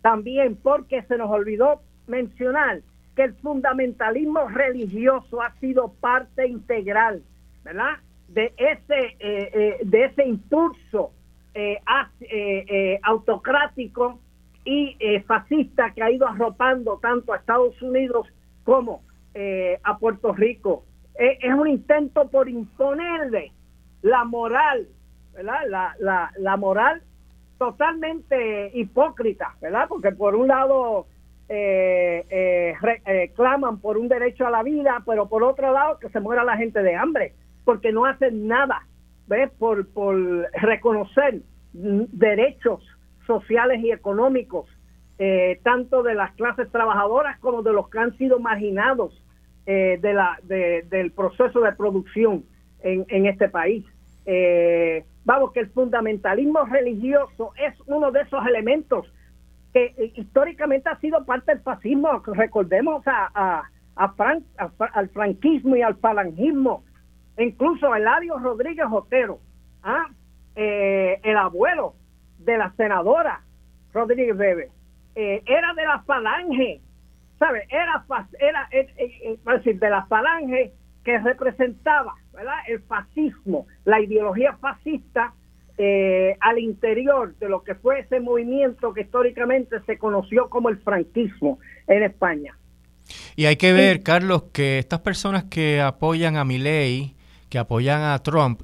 También 0.02 0.56
porque 0.56 1.02
se 1.04 1.16
nos 1.16 1.30
olvidó 1.30 1.80
mencionar 2.06 2.82
que 3.16 3.24
el 3.24 3.34
fundamentalismo 3.34 4.48
religioso 4.48 5.42
ha 5.42 5.52
sido 5.60 5.92
parte 6.00 6.46
integral, 6.46 7.22
¿verdad? 7.64 7.98
De 8.28 8.52
ese, 8.56 9.16
eh, 9.18 9.50
eh, 9.54 9.76
de 9.82 10.04
ese 10.04 10.26
impulso 10.26 11.12
eh, 11.54 11.80
autocrático 13.02 14.20
y 14.64 14.96
fascista 15.26 15.92
que 15.94 16.02
ha 16.02 16.10
ido 16.10 16.28
arropando 16.28 16.98
tanto 16.98 17.32
a 17.32 17.38
Estados 17.38 17.80
Unidos 17.80 18.28
como 18.64 19.02
eh, 19.40 19.78
a 19.84 19.98
Puerto 19.98 20.32
Rico. 20.32 20.84
Eh, 21.16 21.38
es 21.40 21.54
un 21.54 21.68
intento 21.68 22.28
por 22.28 22.48
imponerle 22.48 23.52
la 24.02 24.24
moral, 24.24 24.88
¿verdad? 25.32 25.60
La, 25.68 25.94
la, 26.00 26.32
la 26.36 26.56
moral 26.56 27.02
totalmente 27.56 28.72
hipócrita, 28.76 29.54
¿verdad? 29.60 29.86
Porque 29.88 30.10
por 30.10 30.34
un 30.34 30.48
lado 30.48 31.06
eh, 31.48 32.74
claman 33.36 33.78
por 33.78 33.96
un 33.96 34.08
derecho 34.08 34.44
a 34.44 34.50
la 34.50 34.64
vida, 34.64 35.04
pero 35.06 35.28
por 35.28 35.44
otro 35.44 35.72
lado 35.72 36.00
que 36.00 36.08
se 36.08 36.18
muera 36.18 36.42
la 36.42 36.56
gente 36.56 36.82
de 36.82 36.96
hambre, 36.96 37.34
porque 37.64 37.92
no 37.92 38.06
hacen 38.06 38.48
nada, 38.48 38.88
¿ves? 39.28 39.52
Por, 39.56 39.86
por 39.90 40.16
reconocer 40.54 41.42
derechos 41.72 42.84
sociales 43.24 43.84
y 43.84 43.92
económicos, 43.92 44.66
tanto 45.62 46.02
de 46.02 46.16
las 46.16 46.32
clases 46.32 46.68
trabajadoras 46.72 47.38
como 47.38 47.62
de 47.62 47.72
los 47.72 47.88
que 47.88 48.00
han 48.00 48.18
sido 48.18 48.40
marginados 48.40 49.22
eh, 49.70 49.98
de 50.00 50.14
la, 50.14 50.40
del 50.44 51.12
proceso 51.12 51.60
de 51.60 51.72
producción 51.72 52.42
en, 52.80 53.26
este 53.26 53.50
país. 53.50 53.84
Eh, 54.24 55.04
vamos, 55.26 55.52
que 55.52 55.60
el 55.60 55.68
fundamentalismo 55.68 56.64
religioso 56.64 57.52
es 57.54 57.74
uno 57.84 58.10
de 58.10 58.22
esos 58.22 58.46
elementos 58.46 59.12
que 59.74 59.92
eh, 59.98 60.12
históricamente 60.16 60.88
ha 60.88 60.98
sido 61.00 61.22
parte 61.26 61.52
del 61.52 61.60
fascismo. 61.60 62.22
Recordemos 62.28 63.02
a, 63.06 63.68
a, 63.94 64.08
Frank, 64.14 64.42
al 64.78 65.10
franquismo 65.10 65.76
y 65.76 65.82
al 65.82 65.96
falangismo. 65.96 66.82
Incluso 67.36 67.94
Eladio 67.94 68.38
Rodríguez 68.38 68.86
Otero, 68.90 69.38
¿ah? 69.82 70.06
el 70.54 71.36
abuelo 71.36 71.92
de 72.38 72.56
la 72.56 72.72
senadora 72.78 73.42
Rodríguez 73.92 74.34
Bebe, 74.34 74.70
era 75.14 75.74
de 75.74 75.84
la 75.84 76.00
falange 76.06 76.80
¿sabe? 77.38 77.66
Era, 77.68 78.04
era, 78.40 78.68
eh, 78.70 78.88
eh, 78.96 79.38
decir, 79.44 79.78
de 79.78 79.90
la 79.90 80.06
falange 80.06 80.72
que 81.04 81.18
representaba 81.18 82.14
¿verdad? 82.32 82.58
el 82.68 82.80
fascismo, 82.82 83.66
la 83.84 84.00
ideología 84.00 84.56
fascista 84.60 85.32
eh, 85.78 86.36
al 86.40 86.58
interior 86.58 87.36
de 87.38 87.48
lo 87.48 87.62
que 87.62 87.74
fue 87.76 88.00
ese 88.00 88.20
movimiento 88.20 88.92
que 88.92 89.02
históricamente 89.02 89.76
se 89.86 89.96
conoció 89.96 90.50
como 90.50 90.68
el 90.68 90.78
franquismo 90.78 91.60
en 91.86 92.02
España. 92.02 92.58
Y 93.36 93.46
hay 93.46 93.56
que 93.56 93.72
ver, 93.72 94.02
Carlos, 94.02 94.44
que 94.52 94.78
estas 94.78 95.00
personas 95.00 95.44
que 95.44 95.80
apoyan 95.80 96.36
a 96.36 96.44
Milley, 96.44 97.14
que 97.48 97.58
apoyan 97.58 98.02
a 98.02 98.18
Trump, 98.18 98.62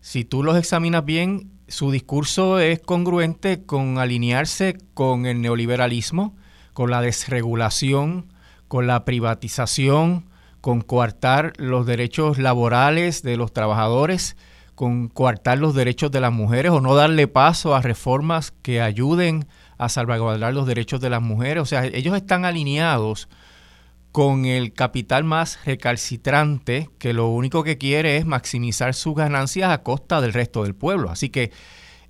si 0.00 0.24
tú 0.24 0.42
los 0.42 0.56
examinas 0.56 1.04
bien, 1.04 1.50
su 1.68 1.90
discurso 1.90 2.58
es 2.58 2.80
congruente 2.80 3.64
con 3.64 3.98
alinearse 3.98 4.78
con 4.94 5.26
el 5.26 5.40
neoliberalismo, 5.40 6.34
con 6.76 6.90
la 6.90 7.00
desregulación, 7.00 8.34
con 8.68 8.86
la 8.86 9.06
privatización, 9.06 10.26
con 10.60 10.82
coartar 10.82 11.54
los 11.56 11.86
derechos 11.86 12.36
laborales 12.36 13.22
de 13.22 13.38
los 13.38 13.54
trabajadores, 13.54 14.36
con 14.74 15.08
coartar 15.08 15.56
los 15.56 15.74
derechos 15.74 16.10
de 16.10 16.20
las 16.20 16.34
mujeres 16.34 16.72
o 16.72 16.82
no 16.82 16.94
darle 16.94 17.28
paso 17.28 17.74
a 17.74 17.80
reformas 17.80 18.52
que 18.60 18.82
ayuden 18.82 19.46
a 19.78 19.88
salvaguardar 19.88 20.52
los 20.52 20.66
derechos 20.66 21.00
de 21.00 21.08
las 21.08 21.22
mujeres. 21.22 21.62
O 21.62 21.64
sea, 21.64 21.86
ellos 21.86 22.14
están 22.14 22.44
alineados 22.44 23.30
con 24.12 24.44
el 24.44 24.74
capital 24.74 25.24
más 25.24 25.58
recalcitrante 25.64 26.90
que 26.98 27.14
lo 27.14 27.28
único 27.28 27.64
que 27.64 27.78
quiere 27.78 28.18
es 28.18 28.26
maximizar 28.26 28.92
sus 28.92 29.14
ganancias 29.14 29.70
a 29.70 29.82
costa 29.82 30.20
del 30.20 30.34
resto 30.34 30.64
del 30.64 30.74
pueblo. 30.74 31.08
Así 31.08 31.30
que 31.30 31.52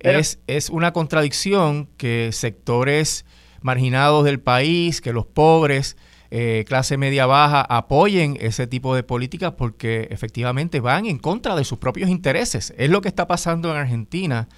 es, 0.01 0.39
es 0.47 0.69
una 0.69 0.91
contradicción 0.91 1.87
que 1.95 2.31
sectores 2.33 3.23
marginados 3.61 4.25
del 4.25 4.39
país, 4.39 5.01
que 5.01 5.13
los 5.13 5.25
pobres, 5.25 5.97
eh, 6.29 6.65
clase 6.67 6.97
media 6.97 7.25
baja 7.25 7.61
apoyen 7.61 8.37
ese 8.41 8.67
tipo 8.67 8.93
de 8.95 9.03
políticas 9.03 9.53
porque 9.57 10.09
efectivamente 10.11 10.81
van 10.81 11.05
en 11.05 11.19
contra 11.19 11.55
de 11.55 11.63
sus 11.63 11.77
propios 11.77 12.09
intereses. 12.09 12.73
Es 12.77 12.89
lo 12.89 13.01
que 13.01 13.07
está 13.07 13.27
pasando 13.27 13.71
en 13.71 13.77
Argentina, 13.77 14.49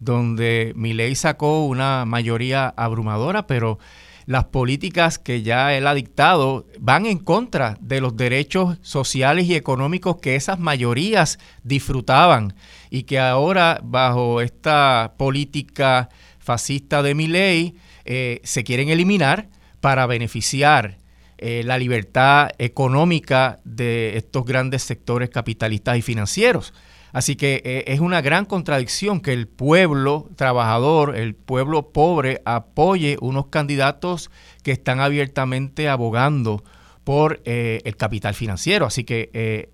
donde 0.00 0.72
Milei 0.74 1.14
sacó 1.14 1.66
una 1.66 2.04
mayoría 2.06 2.72
abrumadora, 2.76 3.46
pero 3.46 3.78
las 4.24 4.44
políticas 4.44 5.18
que 5.18 5.42
ya 5.42 5.74
él 5.74 5.86
ha 5.86 5.94
dictado 5.94 6.66
van 6.78 7.06
en 7.06 7.18
contra 7.18 7.78
de 7.80 8.00
los 8.00 8.16
derechos 8.16 8.76
sociales 8.82 9.46
y 9.46 9.54
económicos 9.54 10.18
que 10.18 10.36
esas 10.36 10.58
mayorías 10.58 11.38
disfrutaban 11.62 12.54
y 12.90 13.04
que 13.04 13.18
ahora 13.18 13.80
bajo 13.82 14.42
esta 14.42 15.14
política 15.16 16.10
fascista 16.38 17.02
de 17.02 17.14
Milei 17.14 17.74
eh, 18.08 18.40
se 18.42 18.64
quieren 18.64 18.88
eliminar 18.88 19.48
para 19.80 20.06
beneficiar 20.06 20.98
eh, 21.40 21.62
la 21.64 21.78
libertad 21.78 22.50
económica 22.58 23.60
de 23.62 24.16
estos 24.16 24.44
grandes 24.44 24.82
sectores 24.82 25.30
capitalistas 25.30 25.96
y 25.96 26.02
financieros. 26.02 26.74
Así 27.12 27.36
que 27.36 27.62
eh, 27.64 27.84
es 27.86 28.00
una 28.00 28.20
gran 28.20 28.44
contradicción 28.44 29.20
que 29.20 29.32
el 29.32 29.46
pueblo 29.46 30.28
trabajador, 30.34 31.16
el 31.16 31.36
pueblo 31.36 31.92
pobre, 31.92 32.42
apoye 32.44 33.18
unos 33.20 33.46
candidatos 33.46 34.32
que 34.64 34.72
están 34.72 34.98
abiertamente 34.98 35.88
abogando 35.88 36.64
por 37.04 37.40
eh, 37.44 37.82
el 37.84 37.96
capital 37.96 38.34
financiero. 38.34 38.84
Así 38.84 39.04
que 39.04 39.70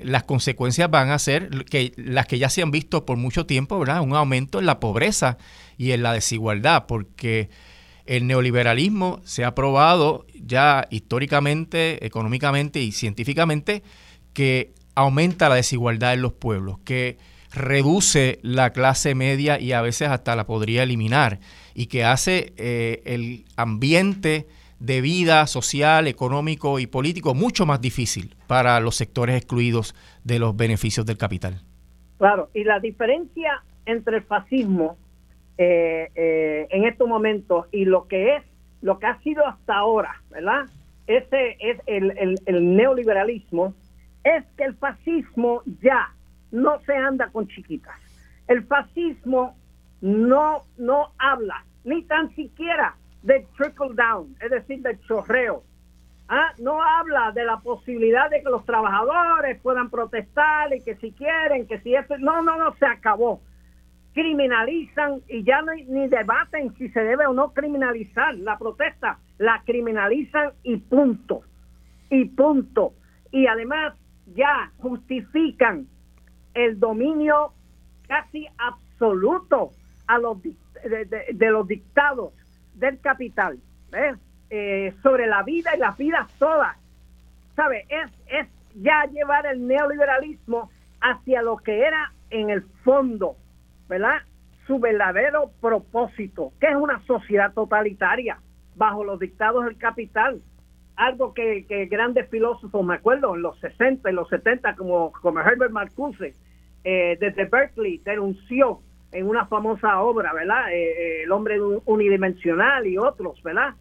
las 0.00 0.22
consecuencias 0.22 0.88
van 0.88 1.10
a 1.10 1.18
ser 1.18 1.64
que 1.64 1.94
las 1.96 2.26
que 2.26 2.38
ya 2.38 2.48
se 2.48 2.62
han 2.62 2.70
visto 2.70 3.04
por 3.04 3.16
mucho 3.16 3.44
tiempo, 3.44 3.76
¿verdad? 3.76 4.02
Un 4.02 4.14
aumento 4.14 4.60
en 4.60 4.66
la 4.66 4.78
pobreza 4.78 5.36
y 5.76 5.90
en 5.90 6.04
la 6.04 6.12
desigualdad, 6.12 6.86
porque 6.86 7.50
el 8.08 8.26
neoliberalismo 8.26 9.20
se 9.24 9.44
ha 9.44 9.54
probado 9.54 10.24
ya 10.34 10.86
históricamente, 10.90 12.04
económicamente 12.06 12.80
y 12.80 12.92
científicamente 12.92 13.82
que 14.32 14.72
aumenta 14.94 15.50
la 15.50 15.56
desigualdad 15.56 16.14
en 16.14 16.22
los 16.22 16.32
pueblos, 16.32 16.78
que 16.84 17.18
reduce 17.52 18.40
la 18.42 18.70
clase 18.70 19.14
media 19.14 19.60
y 19.60 19.72
a 19.72 19.82
veces 19.82 20.08
hasta 20.08 20.34
la 20.36 20.46
podría 20.46 20.84
eliminar 20.84 21.38
y 21.74 21.86
que 21.86 22.04
hace 22.04 22.54
eh, 22.56 23.02
el 23.04 23.44
ambiente 23.56 24.46
de 24.80 25.00
vida 25.02 25.46
social, 25.46 26.06
económico 26.06 26.78
y 26.78 26.86
político 26.86 27.34
mucho 27.34 27.66
más 27.66 27.80
difícil 27.80 28.36
para 28.46 28.80
los 28.80 28.96
sectores 28.96 29.36
excluidos 29.36 29.94
de 30.24 30.38
los 30.38 30.56
beneficios 30.56 31.04
del 31.04 31.18
capital. 31.18 31.62
Claro, 32.16 32.48
y 32.54 32.64
la 32.64 32.80
diferencia 32.80 33.62
entre 33.84 34.18
el 34.18 34.22
fascismo 34.22 34.96
eh, 35.60 36.08
eh, 36.14 36.68
en 36.70 36.84
estos 36.84 37.08
momentos 37.08 37.66
y 37.72 37.84
lo 37.84 38.06
que 38.06 38.36
es, 38.36 38.44
lo 38.80 39.00
que 39.00 39.06
ha 39.06 39.18
sido 39.22 39.44
hasta 39.44 39.74
ahora, 39.74 40.22
¿verdad? 40.30 40.66
Ese 41.08 41.56
es 41.58 41.80
el, 41.86 42.38
el, 42.46 42.76
neoliberalismo, 42.76 43.74
es 44.22 44.44
que 44.56 44.62
el 44.62 44.76
fascismo 44.76 45.62
ya 45.82 46.14
no 46.52 46.78
se 46.82 46.94
anda 46.94 47.30
con 47.32 47.48
chiquitas. 47.48 47.96
El 48.46 48.62
fascismo 48.66 49.56
no, 50.00 50.62
no 50.76 51.10
habla 51.18 51.64
ni 51.82 52.04
tan 52.04 52.32
siquiera 52.36 52.94
de 53.22 53.44
trickle 53.56 53.94
down, 53.94 54.36
es 54.40 54.50
decir, 54.50 54.80
del 54.80 55.00
chorreo. 55.00 55.64
¿Ah? 56.28 56.52
No 56.58 56.80
habla 56.80 57.32
de 57.32 57.44
la 57.44 57.56
posibilidad 57.56 58.30
de 58.30 58.42
que 58.42 58.50
los 58.50 58.64
trabajadores 58.64 59.58
puedan 59.60 59.90
protestar 59.90 60.72
y 60.72 60.82
que 60.82 60.94
si 60.96 61.10
quieren, 61.10 61.66
que 61.66 61.80
si 61.80 61.96
eso... 61.96 62.16
No, 62.18 62.42
no, 62.42 62.56
no, 62.56 62.76
se 62.76 62.86
acabó 62.86 63.40
criminalizan 64.14 65.22
y 65.28 65.44
ya 65.44 65.62
no, 65.62 65.72
ni 65.74 66.08
debaten 66.08 66.74
si 66.76 66.88
se 66.88 67.00
debe 67.00 67.26
o 67.26 67.32
no 67.32 67.52
criminalizar 67.52 68.34
la 68.36 68.58
protesta, 68.58 69.18
la 69.38 69.62
criminalizan 69.64 70.52
y 70.62 70.76
punto, 70.76 71.42
y 72.10 72.24
punto. 72.26 72.94
Y 73.30 73.46
además 73.46 73.94
ya 74.34 74.72
justifican 74.78 75.86
el 76.54 76.78
dominio 76.80 77.52
casi 78.06 78.46
absoluto 78.58 79.70
a 80.06 80.18
los 80.18 80.42
de, 80.42 81.50
los 81.50 81.66
dictados 81.66 82.32
del 82.74 83.00
capital 83.00 83.58
eh, 84.50 84.94
sobre 85.02 85.26
la 85.26 85.42
vida 85.42 85.76
y 85.76 85.78
las 85.78 85.96
vidas 85.96 86.26
todas. 86.38 86.76
¿Sabe? 87.54 87.86
Es, 87.88 88.10
es 88.28 88.48
ya 88.74 89.04
llevar 89.06 89.46
el 89.46 89.66
neoliberalismo 89.66 90.70
hacia 91.00 91.42
lo 91.42 91.56
que 91.56 91.80
era 91.80 92.12
en 92.30 92.50
el 92.50 92.62
fondo 92.84 93.36
¿verdad? 93.88 94.18
Su 94.66 94.78
verdadero 94.78 95.50
propósito, 95.60 96.52
que 96.60 96.68
es 96.68 96.76
una 96.76 97.00
sociedad 97.06 97.52
totalitaria 97.52 98.38
bajo 98.76 99.04
los 99.04 99.18
dictados 99.18 99.64
del 99.64 99.76
capital. 99.76 100.40
Algo 100.96 101.32
que, 101.32 101.64
grandes 101.90 102.28
filósofos, 102.28 102.84
me 102.84 102.94
acuerdo, 102.94 103.34
en 103.34 103.42
los 103.42 103.58
60, 103.60 104.08
en 104.08 104.16
los 104.16 104.28
70, 104.28 104.74
como, 104.76 105.12
como 105.12 105.40
Herbert 105.40 105.70
Marcuse, 105.70 106.34
eh, 106.84 107.16
desde 107.20 107.44
Berkeley, 107.44 107.98
denunció 107.98 108.80
en 109.12 109.26
una 109.26 109.46
famosa 109.46 110.00
obra, 110.00 110.32
¿verdad? 110.32 110.72
Eh, 110.72 110.76
eh, 110.82 111.22
el 111.22 111.32
hombre 111.32 111.60
unidimensional 111.60 112.86
y 112.86 112.98
otros, 112.98 113.42
¿verdad? 113.42 113.74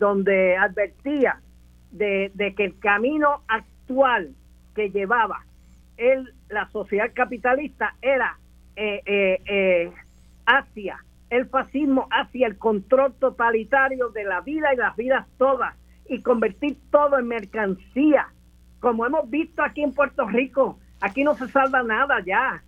donde 0.00 0.56
advertía 0.56 1.40
de, 1.92 2.32
de, 2.34 2.52
que 2.56 2.64
el 2.64 2.80
camino 2.80 3.42
actual 3.46 4.34
que 4.74 4.90
llevaba 4.90 5.44
él, 5.96 6.34
la 6.48 6.68
sociedad 6.70 7.12
capitalista 7.14 7.94
era 8.02 8.38
eh, 8.76 9.02
eh, 9.04 9.40
eh, 9.46 9.92
hacia 10.46 11.04
el 11.30 11.46
fascismo, 11.46 12.08
hacia 12.10 12.46
el 12.46 12.58
control 12.58 13.14
totalitario 13.14 14.08
de 14.10 14.24
la 14.24 14.40
vida 14.40 14.72
y 14.72 14.76
las 14.76 14.96
vidas 14.96 15.26
todas 15.38 15.74
y 16.08 16.20
convertir 16.22 16.76
todo 16.90 17.18
en 17.18 17.28
mercancía, 17.28 18.28
como 18.80 19.06
hemos 19.06 19.28
visto 19.30 19.62
aquí 19.62 19.82
en 19.82 19.92
Puerto 19.92 20.26
Rico. 20.26 20.78
Aquí 21.00 21.24
no 21.24 21.34
se 21.34 21.48
salva 21.48 21.82
nada 21.82 22.22
ya. 22.24 22.62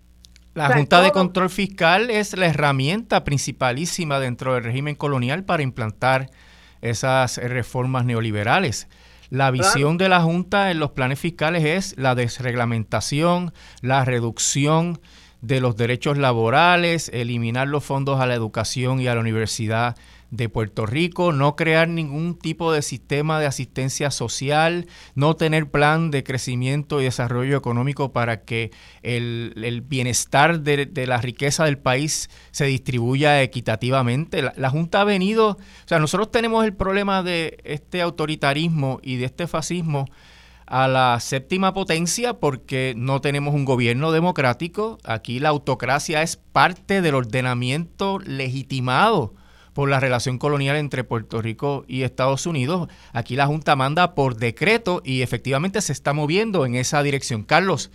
La 0.54 0.72
Junta 0.72 1.02
de 1.02 1.10
Control 1.10 1.50
Fiscal 1.50 2.10
es 2.10 2.36
la 2.36 2.46
herramienta 2.46 3.24
principalísima 3.24 4.20
dentro 4.20 4.54
del 4.54 4.64
régimen 4.64 4.94
colonial 4.94 5.44
para 5.44 5.62
implantar 5.62 6.30
esas 6.80 7.38
reformas 7.38 8.04
neoliberales. 8.04 8.88
La 9.30 9.50
visión 9.50 9.98
de 9.98 10.08
la 10.08 10.20
Junta 10.20 10.70
en 10.70 10.78
los 10.78 10.90
planes 10.92 11.18
fiscales 11.18 11.64
es 11.64 11.98
la 11.98 12.14
desreglamentación, 12.14 13.52
la 13.80 14.04
reducción 14.04 15.00
de 15.46 15.60
los 15.60 15.76
derechos 15.76 16.16
laborales, 16.16 17.10
eliminar 17.12 17.68
los 17.68 17.84
fondos 17.84 18.18
a 18.18 18.26
la 18.26 18.34
educación 18.34 19.00
y 19.00 19.08
a 19.08 19.14
la 19.14 19.20
universidad 19.20 19.94
de 20.30 20.48
Puerto 20.48 20.86
Rico, 20.86 21.32
no 21.32 21.54
crear 21.54 21.86
ningún 21.86 22.36
tipo 22.36 22.72
de 22.72 22.80
sistema 22.82 23.38
de 23.38 23.46
asistencia 23.46 24.10
social, 24.10 24.86
no 25.14 25.36
tener 25.36 25.70
plan 25.70 26.10
de 26.10 26.24
crecimiento 26.24 27.00
y 27.00 27.04
desarrollo 27.04 27.56
económico 27.56 28.12
para 28.12 28.44
que 28.44 28.72
el, 29.02 29.84
bienestar 29.86 30.60
de, 30.60 31.06
la 31.06 31.18
riqueza 31.18 31.66
del 31.66 31.78
país 31.78 32.30
se 32.50 32.64
distribuya 32.64 33.42
equitativamente. 33.42 34.42
La, 34.42 34.54
la 34.56 34.70
Junta 34.70 35.02
ha 35.02 35.04
venido, 35.04 35.50
o 35.50 35.58
sea, 35.84 35.98
nosotros 35.98 36.32
tenemos 36.32 36.64
el 36.64 36.72
problema 36.72 37.22
de 37.22 37.58
este 37.64 38.00
autoritarismo 38.00 38.98
y 39.02 39.16
de 39.16 39.26
este 39.26 39.46
fascismo 39.46 40.06
a 40.66 40.88
la 40.88 41.18
séptima 41.20 41.74
potencia 41.74 42.34
porque 42.34 42.94
no 42.96 43.20
tenemos 43.20 43.54
un 43.54 43.64
gobierno 43.64 44.12
democrático. 44.12 44.98
Aquí 45.04 45.40
la 45.40 45.50
autocracia 45.50 46.22
es 46.22 46.36
parte 46.36 47.02
del 47.02 47.14
ordenamiento 47.14 48.18
legitimado 48.18 49.34
por 49.74 49.90
la 49.90 50.00
relación 50.00 50.38
colonial 50.38 50.76
entre 50.76 51.04
Puerto 51.04 51.42
Rico 51.42 51.84
y 51.88 52.02
Estados 52.02 52.46
Unidos. 52.46 52.88
Aquí 53.12 53.36
la 53.36 53.46
Junta 53.46 53.76
manda 53.76 54.14
por 54.14 54.36
decreto 54.36 55.02
y 55.04 55.22
efectivamente 55.22 55.80
se 55.82 55.92
está 55.92 56.12
moviendo 56.12 56.64
en 56.64 56.76
esa 56.76 57.02
dirección. 57.02 57.42
Carlos, 57.42 57.90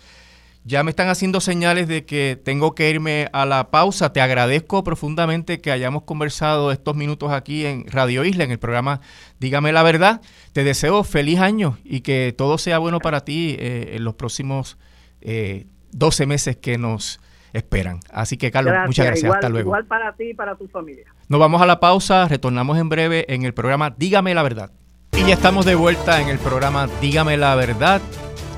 Ya 0.64 0.82
me 0.82 0.90
están 0.90 1.08
haciendo 1.08 1.40
señales 1.40 1.88
de 1.88 2.04
que 2.04 2.38
tengo 2.42 2.74
que 2.74 2.90
irme 2.90 3.28
a 3.32 3.46
la 3.46 3.70
pausa. 3.70 4.12
Te 4.12 4.20
agradezco 4.20 4.84
profundamente 4.84 5.60
que 5.60 5.72
hayamos 5.72 6.02
conversado 6.02 6.70
estos 6.70 6.94
minutos 6.96 7.32
aquí 7.32 7.64
en 7.64 7.86
Radio 7.86 8.24
Isla, 8.24 8.44
en 8.44 8.50
el 8.50 8.58
programa 8.58 9.00
Dígame 9.38 9.72
la 9.72 9.82
verdad. 9.82 10.20
Te 10.52 10.62
deseo 10.62 11.02
feliz 11.02 11.40
año 11.40 11.78
y 11.82 12.02
que 12.02 12.34
todo 12.36 12.58
sea 12.58 12.78
bueno 12.78 12.98
para 12.98 13.24
ti 13.24 13.56
eh, 13.58 13.92
en 13.94 14.04
los 14.04 14.14
próximos 14.14 14.76
12 15.92 16.26
meses 16.26 16.56
que 16.56 16.78
nos 16.78 17.20
esperan. 17.52 18.00
Así 18.10 18.36
que, 18.36 18.50
Carlos, 18.50 18.74
muchas 18.86 19.06
gracias. 19.06 19.32
Hasta 19.32 19.48
luego. 19.48 19.68
Igual 19.68 19.86
para 19.86 20.12
ti 20.14 20.30
y 20.30 20.34
para 20.34 20.56
tu 20.56 20.68
familia. 20.68 21.06
Nos 21.28 21.40
vamos 21.40 21.60
a 21.62 21.66
la 21.66 21.80
pausa. 21.80 22.28
Retornamos 22.28 22.78
en 22.78 22.88
breve 22.88 23.26
en 23.32 23.44
el 23.44 23.54
programa 23.54 23.94
Dígame 23.96 24.34
la 24.34 24.42
verdad. 24.42 24.70
Y 25.12 25.26
ya 25.26 25.34
estamos 25.34 25.66
de 25.66 25.74
vuelta 25.74 26.20
en 26.20 26.28
el 26.28 26.38
programa 26.38 26.88
Dígame 27.00 27.36
la 27.36 27.54
verdad. 27.54 28.00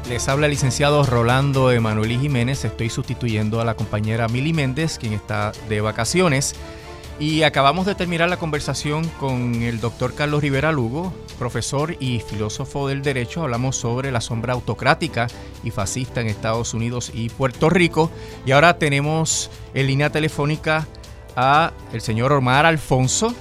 Les 0.09 0.29
habla 0.29 0.47
el 0.47 0.51
licenciado 0.53 1.05
Rolando 1.05 1.71
Emanuel 1.71 2.19
Jiménez. 2.19 2.65
Estoy 2.65 2.91
sustituyendo 2.91 3.61
a 3.61 3.65
la 3.65 3.75
compañera 3.75 4.29
Mili 4.29 4.53
Méndez, 4.53 4.99
quien 4.99 5.13
está 5.13 5.53
de 5.69 5.81
vacaciones. 5.81 6.55
Y 7.19 7.45
acabamos 7.45 7.87
de 7.87 7.95
terminar 7.95 8.29
la 8.29 8.37
conversación 8.37 9.09
con 9.21 9.63
el 9.63 9.81
doctor 9.81 10.15
Carlos 10.15 10.43
Rivera 10.43 10.73
Lugo, 10.73 11.15
profesor 11.39 11.97
y 12.01 12.21
filósofo 12.21 12.89
del 12.89 13.03
derecho. 13.03 13.43
Hablamos 13.43 13.77
sobre 13.77 14.11
la 14.11 14.21
sombra 14.21 14.55
autocrática 14.55 15.29
y 15.63 15.71
fascista 15.71 16.21
en 16.21 16.27
Estados 16.27 16.75
Unidos 16.75 17.13
y 17.15 17.29
Puerto 17.29 17.71
Rico. 17.71 18.11
Y 18.45 18.51
ahora 18.51 18.79
tenemos 18.79 19.51
en 19.73 19.87
línea 19.87 20.11
telefónica 20.11 20.87
a 21.37 21.73
el 21.93 22.01
señor 22.01 22.33
Omar 22.33 22.67
Alfonso, 22.67 23.35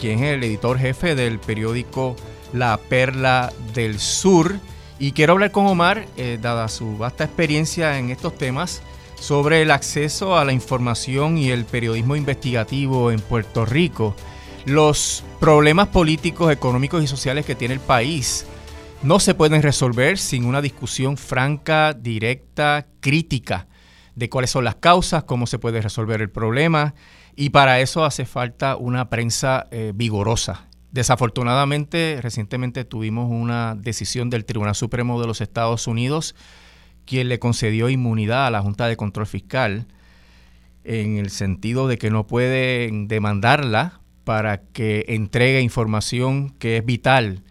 quien 0.00 0.24
es 0.24 0.34
el 0.34 0.44
editor 0.44 0.78
jefe 0.78 1.14
del 1.14 1.38
periódico 1.38 2.16
La 2.52 2.78
Perla 2.78 3.52
del 3.74 4.00
Sur. 4.00 4.58
Y 4.98 5.12
quiero 5.12 5.34
hablar 5.34 5.50
con 5.50 5.66
Omar, 5.66 6.06
eh, 6.16 6.38
dada 6.40 6.68
su 6.68 6.96
vasta 6.96 7.24
experiencia 7.24 7.98
en 7.98 8.10
estos 8.10 8.36
temas, 8.36 8.82
sobre 9.20 9.62
el 9.62 9.70
acceso 9.70 10.36
a 10.36 10.44
la 10.44 10.52
información 10.52 11.38
y 11.38 11.50
el 11.50 11.64
periodismo 11.64 12.16
investigativo 12.16 13.10
en 13.10 13.20
Puerto 13.20 13.66
Rico. 13.66 14.14
Los 14.64 15.22
problemas 15.38 15.88
políticos, 15.88 16.52
económicos 16.52 17.02
y 17.02 17.06
sociales 17.06 17.44
que 17.44 17.54
tiene 17.54 17.74
el 17.74 17.80
país 17.80 18.46
no 19.02 19.20
se 19.20 19.34
pueden 19.34 19.62
resolver 19.62 20.18
sin 20.18 20.46
una 20.46 20.62
discusión 20.62 21.16
franca, 21.16 21.92
directa, 21.92 22.86
crítica 23.00 23.68
de 24.14 24.30
cuáles 24.30 24.50
son 24.50 24.64
las 24.64 24.76
causas, 24.76 25.24
cómo 25.24 25.46
se 25.46 25.58
puede 25.58 25.82
resolver 25.82 26.20
el 26.20 26.30
problema 26.30 26.94
y 27.36 27.50
para 27.50 27.80
eso 27.80 28.04
hace 28.04 28.24
falta 28.24 28.76
una 28.76 29.10
prensa 29.10 29.66
eh, 29.70 29.92
vigorosa. 29.94 30.68
Desafortunadamente, 30.96 32.20
recientemente 32.22 32.86
tuvimos 32.86 33.30
una 33.30 33.74
decisión 33.74 34.30
del 34.30 34.46
Tribunal 34.46 34.74
Supremo 34.74 35.20
de 35.20 35.26
los 35.26 35.42
Estados 35.42 35.86
Unidos 35.86 36.34
quien 37.04 37.28
le 37.28 37.38
concedió 37.38 37.90
inmunidad 37.90 38.46
a 38.46 38.50
la 38.50 38.62
Junta 38.62 38.86
de 38.86 38.96
Control 38.96 39.26
Fiscal 39.26 39.88
en 40.84 41.18
el 41.18 41.28
sentido 41.28 41.86
de 41.86 41.98
que 41.98 42.08
no 42.08 42.26
pueden 42.26 43.08
demandarla 43.08 44.00
para 44.24 44.62
que 44.62 45.04
entregue 45.08 45.60
información 45.60 46.48
que 46.58 46.78
es 46.78 46.86
vital 46.86 47.42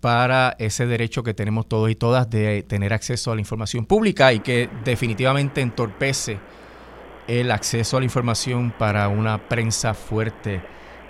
para 0.00 0.56
ese 0.58 0.84
derecho 0.86 1.22
que 1.22 1.32
tenemos 1.32 1.68
todos 1.68 1.92
y 1.92 1.94
todas 1.94 2.28
de 2.28 2.64
tener 2.64 2.92
acceso 2.92 3.30
a 3.30 3.36
la 3.36 3.40
información 3.40 3.86
pública 3.86 4.32
y 4.32 4.40
que 4.40 4.68
definitivamente 4.84 5.60
entorpece 5.60 6.40
el 7.28 7.52
acceso 7.52 7.98
a 7.98 8.00
la 8.00 8.04
información 8.06 8.74
para 8.76 9.06
una 9.06 9.48
prensa 9.48 9.94
fuerte, 9.94 10.60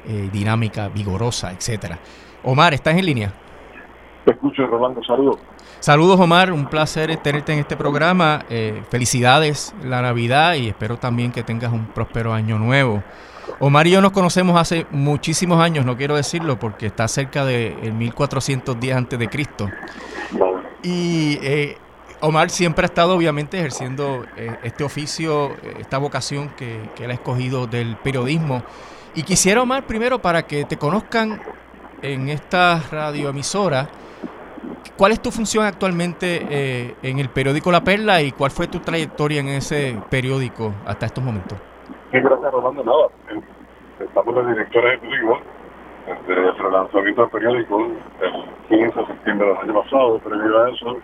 eh, 0.06 0.28
dinámica, 0.32 0.88
vigorosa, 0.88 1.52
etcétera. 1.52 1.98
Omar, 2.42 2.74
¿estás 2.74 2.96
en 2.96 3.06
línea? 3.06 3.32
Te 4.24 4.32
escucho, 4.32 4.66
Rolando, 4.66 5.02
saludos. 5.02 5.38
Saludos 5.80 6.20
Omar, 6.20 6.52
un 6.52 6.66
placer 6.66 7.16
tenerte 7.16 7.54
en 7.54 7.60
este 7.60 7.74
programa. 7.74 8.44
Eh, 8.50 8.82
felicidades 8.90 9.74
la 9.82 10.02
Navidad 10.02 10.54
y 10.54 10.68
espero 10.68 10.98
también 10.98 11.32
que 11.32 11.42
tengas 11.42 11.72
un 11.72 11.86
próspero 11.86 12.34
año 12.34 12.58
nuevo. 12.58 13.02
Omar 13.60 13.86
y 13.86 13.92
yo 13.92 14.02
nos 14.02 14.12
conocemos 14.12 14.60
hace 14.60 14.86
muchísimos 14.90 15.58
años, 15.58 15.86
no 15.86 15.96
quiero 15.96 16.16
decirlo 16.16 16.58
porque 16.58 16.86
está 16.86 17.08
cerca 17.08 17.46
de 17.46 17.92
1410 17.96 18.94
antes 18.94 19.18
de 19.18 19.28
Cristo. 19.28 19.68
Y 20.82 21.38
eh, 21.42 21.78
Omar 22.20 22.50
siempre 22.50 22.84
ha 22.84 22.88
estado 22.88 23.16
obviamente 23.16 23.58
ejerciendo 23.58 24.26
eh, 24.36 24.58
este 24.62 24.84
oficio, 24.84 25.56
esta 25.78 25.96
vocación 25.96 26.50
que, 26.50 26.90
que 26.94 27.04
él 27.04 27.10
ha 27.10 27.14
escogido 27.14 27.66
del 27.66 27.96
periodismo. 27.96 28.62
Y 29.14 29.22
quisiera 29.22 29.62
Omar 29.62 29.84
primero 29.84 30.18
para 30.20 30.42
que 30.42 30.64
te 30.64 30.76
conozcan 30.76 31.40
en 32.02 32.28
esta 32.28 32.80
radioemisora 32.90 33.88
¿Cuál 35.00 35.12
es 35.12 35.22
tu 35.22 35.30
función 35.30 35.64
actualmente 35.64 36.46
eh, 36.50 36.94
en 37.02 37.18
el 37.18 37.30
periódico 37.30 37.72
La 37.72 37.82
Perla 37.82 38.20
y 38.20 38.32
cuál 38.32 38.50
fue 38.50 38.66
tu 38.66 38.80
trayectoria 38.80 39.40
en 39.40 39.48
ese 39.48 39.96
periódico 40.10 40.74
hasta 40.86 41.06
estos 41.06 41.24
momentos? 41.24 41.58
Sí, 42.12 42.20
gracias, 42.20 42.52
Rolando. 42.52 42.84
Nada, 42.84 43.06
eh, 43.30 43.40
estamos 43.98 44.34
los 44.34 44.46
directores 44.48 44.98
ejecutivo 44.98 45.38
desde 46.06 46.48
el 46.48 46.58
relanzamiento 46.58 47.22
del 47.22 47.30
periódico 47.30 47.80
el 47.80 48.68
15 48.68 49.00
de 49.00 49.06
septiembre 49.06 49.48
del 49.48 49.56
año 49.56 49.82
pasado. 49.82 50.18
Previo 50.18 50.62
a 50.62 50.70
eso, 50.70 50.96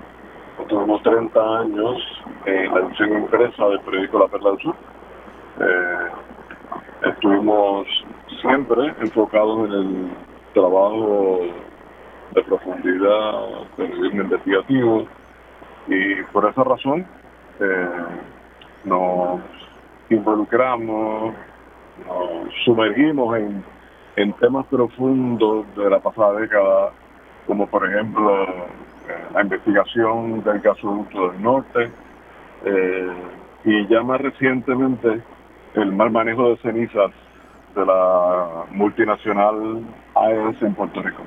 tuvimos 0.68 1.02
30 1.02 1.58
años 1.60 1.96
en 2.44 2.74
la 2.74 2.80
edición 2.80 3.12
impresa 3.12 3.66
del 3.66 3.80
periódico 3.80 4.18
La 4.18 4.28
Perla 4.28 4.50
del 4.50 4.60
Sur. 4.60 4.74
Eh, 5.60 6.08
estuvimos 7.08 7.86
siempre 8.40 8.94
enfocados 9.00 9.68
en 9.68 9.72
el 9.72 10.10
trabajo 10.54 11.40
de 12.32 12.42
profundidad, 12.42 13.68
periodismo 13.76 14.22
investigativo, 14.22 15.06
y 15.88 16.22
por 16.32 16.48
esa 16.48 16.64
razón 16.64 17.06
eh, 17.60 17.88
nos 18.84 19.40
involucramos, 20.10 21.34
nos 22.06 22.54
sumergimos 22.64 23.36
en, 23.38 23.64
en 24.16 24.32
temas 24.34 24.66
profundos 24.66 25.66
de 25.76 25.90
la 25.90 26.00
pasada 26.00 26.40
década, 26.40 26.92
como 27.46 27.66
por 27.66 27.88
ejemplo 27.88 28.44
eh, 28.44 29.24
la 29.32 29.42
investigación 29.42 30.42
del 30.42 30.60
gasoducto 30.60 31.30
del 31.30 31.42
norte, 31.42 31.90
eh, 32.64 33.12
y 33.64 33.86
ya 33.88 34.02
más 34.02 34.20
recientemente 34.20 35.22
el 35.76 35.92
mal 35.92 36.10
manejo 36.10 36.50
de 36.50 36.56
cenizas 36.58 37.10
de 37.74 37.84
la 37.84 38.64
multinacional 38.70 39.82
AES 40.14 40.62
en 40.62 40.74
Puerto 40.74 41.02
Rico. 41.02 41.22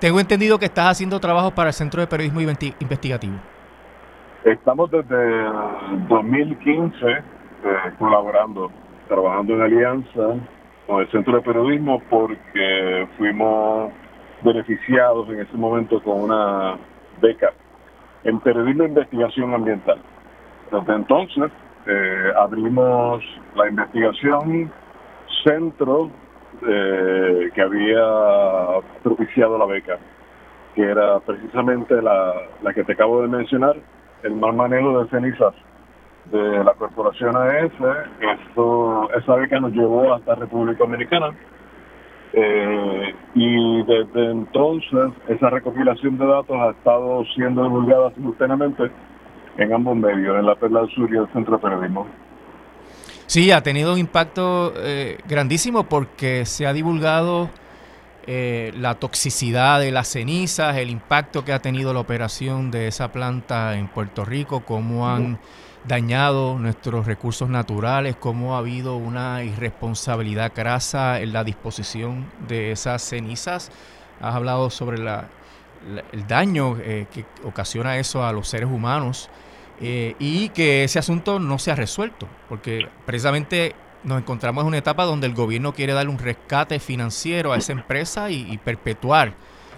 Tengo 0.00 0.18
entendido 0.18 0.58
que 0.58 0.64
estás 0.64 0.86
haciendo 0.86 1.20
trabajo 1.20 1.50
para 1.52 1.68
el 1.68 1.74
Centro 1.74 2.00
de 2.00 2.06
Periodismo 2.06 2.40
Investigativo. 2.40 3.34
Estamos 4.44 4.90
desde 4.90 5.44
2015 6.08 6.96
eh, 7.06 7.22
colaborando, 7.98 8.70
trabajando 9.06 9.54
en 9.54 9.60
alianza 9.60 10.34
con 10.86 11.00
el 11.00 11.10
Centro 11.12 11.36
de 11.36 11.42
Periodismo 11.42 12.02
porque 12.10 13.06
fuimos 13.16 13.92
beneficiados 14.42 15.28
en 15.28 15.40
ese 15.40 15.56
momento 15.56 16.02
con 16.02 16.22
una 16.22 16.76
beca 17.20 17.52
en 18.24 18.40
periodismo 18.40 18.84
e 18.84 18.88
investigación 18.88 19.54
ambiental. 19.54 19.98
Desde 20.72 20.94
entonces 20.94 21.52
eh, 21.86 22.32
abrimos 22.38 23.22
la 23.54 23.68
investigación 23.68 24.70
centro 25.44 26.10
eh, 26.66 27.50
que 27.54 27.62
había 27.62 28.80
propiciado 29.02 29.58
la 29.58 29.66
beca, 29.66 29.98
que 30.74 30.82
era 30.82 31.18
precisamente 31.20 32.00
la, 32.00 32.34
la 32.62 32.72
que 32.72 32.84
te 32.84 32.92
acabo 32.92 33.22
de 33.22 33.28
mencionar, 33.28 33.76
el 34.22 34.34
mal 34.34 34.54
manejo 34.54 35.02
de 35.02 35.10
cenizas 35.10 35.54
de 36.30 36.64
la 36.64 36.74
corporación 36.74 37.36
AES. 37.36 37.72
Esto, 38.20 39.10
esa 39.14 39.34
beca 39.36 39.58
nos 39.60 39.72
llevó 39.72 40.14
hasta 40.14 40.34
República 40.36 40.84
Dominicana. 40.84 41.34
Eh, 42.34 43.14
y 43.34 43.82
desde 43.82 44.30
entonces 44.30 45.12
esa 45.28 45.50
recopilación 45.50 46.16
de 46.16 46.26
datos 46.26 46.56
ha 46.56 46.70
estado 46.70 47.24
siendo 47.34 47.62
divulgada 47.62 48.10
simultáneamente 48.14 48.90
en 49.56 49.72
ambos 49.72 49.96
medios, 49.96 50.38
en 50.38 50.46
la 50.46 50.54
Perla 50.54 50.86
Sur 50.94 51.12
y 51.12 51.16
el 51.16 51.28
Centro 51.32 51.56
de 51.56 51.62
Periodismo. 51.62 52.06
Sí, 53.26 53.50
ha 53.50 53.62
tenido 53.62 53.94
un 53.94 53.98
impacto 53.98 54.74
eh, 54.76 55.18
grandísimo 55.26 55.84
porque 55.84 56.44
se 56.44 56.66
ha 56.66 56.72
divulgado 56.72 57.48
eh, 58.26 58.72
la 58.76 58.96
toxicidad 58.96 59.80
de 59.80 59.90
las 59.90 60.08
cenizas, 60.08 60.76
el 60.76 60.90
impacto 60.90 61.44
que 61.44 61.52
ha 61.52 61.58
tenido 61.60 61.92
la 61.92 62.00
operación 62.00 62.70
de 62.70 62.86
esa 62.86 63.10
planta 63.10 63.76
en 63.76 63.88
Puerto 63.88 64.24
Rico, 64.24 64.60
cómo 64.60 65.08
han 65.08 65.38
dañado 65.88 66.56
nuestros 66.58 67.06
recursos 67.06 67.48
naturales, 67.48 68.14
cómo 68.16 68.54
ha 68.54 68.58
habido 68.58 68.96
una 68.96 69.42
irresponsabilidad 69.42 70.52
grasa 70.54 71.20
en 71.20 71.32
la 71.32 71.42
disposición 71.42 72.26
de 72.46 72.70
esas 72.70 73.02
cenizas. 73.02 73.72
Has 74.20 74.36
hablado 74.36 74.70
sobre 74.70 74.98
el 75.00 76.26
daño 76.28 76.76
eh, 76.80 77.06
que 77.12 77.24
ocasiona 77.44 77.96
eso 77.96 78.24
a 78.24 78.32
los 78.32 78.46
seres 78.46 78.68
humanos. 78.70 79.30
Eh, 79.84 80.14
y 80.20 80.50
que 80.50 80.84
ese 80.84 81.00
asunto 81.00 81.40
no 81.40 81.58
se 81.58 81.72
ha 81.72 81.74
resuelto, 81.74 82.28
porque 82.48 82.86
precisamente 83.04 83.74
nos 84.04 84.18
encontramos 84.18 84.62
en 84.62 84.68
una 84.68 84.78
etapa 84.78 85.04
donde 85.04 85.26
el 85.26 85.34
gobierno 85.34 85.72
quiere 85.72 85.92
darle 85.92 86.12
un 86.12 86.18
rescate 86.18 86.78
financiero 86.78 87.52
a 87.52 87.56
esa 87.56 87.72
empresa 87.72 88.30
y, 88.30 88.58
perpetuar 88.58 89.32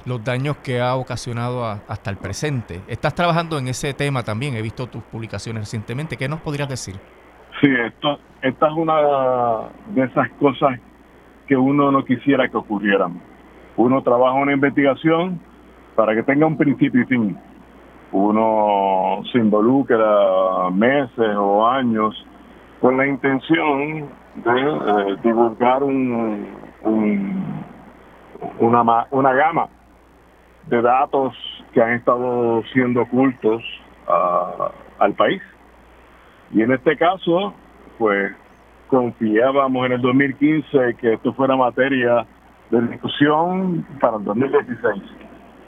los 0.05 0.23
daños 0.23 0.59
que 0.59 0.81
ha 0.81 0.95
ocasionado 0.97 1.65
hasta 1.65 2.11
el 2.11 2.19
presente. 2.19 2.83
Estás 2.87 3.15
trabajando 3.15 3.59
en 3.59 3.69
ese 3.69 3.95
tema 3.95 4.23
también, 4.23 4.55
he 4.55 4.61
visto 4.63 4.87
tus 4.87 5.03
publicaciones 5.05 5.63
recientemente. 5.63 6.19
¿Qué 6.19 6.29
nos 6.29 6.41
podrías 6.41 6.69
decir? 6.69 6.97
Sí, 7.63 7.69
esto, 7.87 8.19
esta 8.43 8.67
es 8.67 8.73
una 8.75 9.71
de 9.87 10.05
esas 10.05 10.29
cosas 10.39 10.79
que 11.47 11.57
uno 11.57 11.91
no 11.91 12.05
quisiera 12.05 12.47
que 12.49 12.59
ocurrieran. 12.59 13.21
Uno 13.77 14.03
trabaja 14.03 14.35
una 14.35 14.53
investigación 14.53 15.41
para 15.95 16.15
que 16.15 16.23
tenga 16.23 16.47
un 16.47 16.59
principio 16.59 17.01
y 17.03 17.07
fin. 17.07 17.39
Uno 18.15 19.25
se 19.33 19.39
involucra 19.39 20.71
meses 20.71 21.37
o 21.37 21.67
años 21.67 22.15
con 22.81 22.97
la 22.97 23.09
intención 23.09 24.09
de 24.37 24.61
eh, 24.61 25.17
divulgar 25.25 25.83
un, 25.83 26.47
una, 28.61 29.07
una 29.11 29.33
gama 29.33 29.69
de 30.69 30.81
datos 30.81 31.35
que 31.73 31.83
han 31.83 31.95
estado 31.95 32.63
siendo 32.73 33.03
ocultos 33.03 33.65
al 35.01 35.13
país. 35.15 35.43
Y 36.53 36.63
en 36.63 36.71
este 36.71 36.97
caso, 36.97 37.53
pues 37.99 38.33
confiábamos 38.87 39.87
en 39.87 39.93
el 39.93 40.01
2015 40.01 40.95
que 41.01 41.15
esto 41.15 41.33
fuera 41.33 41.57
materia 41.57 42.25
de 42.71 42.81
discusión 42.83 43.85
para 44.01 44.19
el 44.19 44.25
2016, 44.25 45.03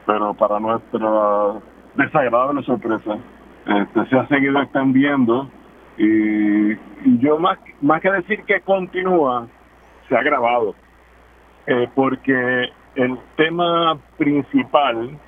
pero 0.06 0.32
para 0.34 0.60
nuestra 0.60 1.60
desagradable 1.96 2.62
sorpresa, 2.62 3.18
este, 3.66 4.06
se 4.06 4.18
ha 4.18 4.26
seguido 4.28 4.60
extendiendo 4.60 5.48
y, 5.98 6.74
yo 7.20 7.38
más, 7.38 7.58
más 7.80 8.00
que 8.00 8.10
decir 8.10 8.42
que 8.44 8.60
continúa, 8.60 9.46
se 10.08 10.16
ha 10.16 10.20
agravado, 10.20 10.74
eh, 11.66 11.88
porque 11.94 12.68
el 12.94 13.18
tema 13.36 13.98
principal 14.16 15.18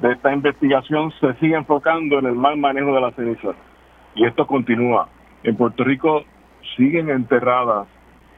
de 0.00 0.12
esta 0.12 0.32
investigación 0.32 1.12
se 1.20 1.34
sigue 1.34 1.54
enfocando 1.54 2.18
en 2.18 2.26
el 2.26 2.34
mal 2.34 2.56
manejo 2.56 2.94
de 2.94 3.00
la 3.00 3.10
ceniza 3.12 3.50
y 4.14 4.24
esto 4.24 4.46
continúa. 4.46 5.08
En 5.42 5.56
Puerto 5.56 5.84
Rico 5.84 6.22
siguen 6.76 7.10
enterradas 7.10 7.86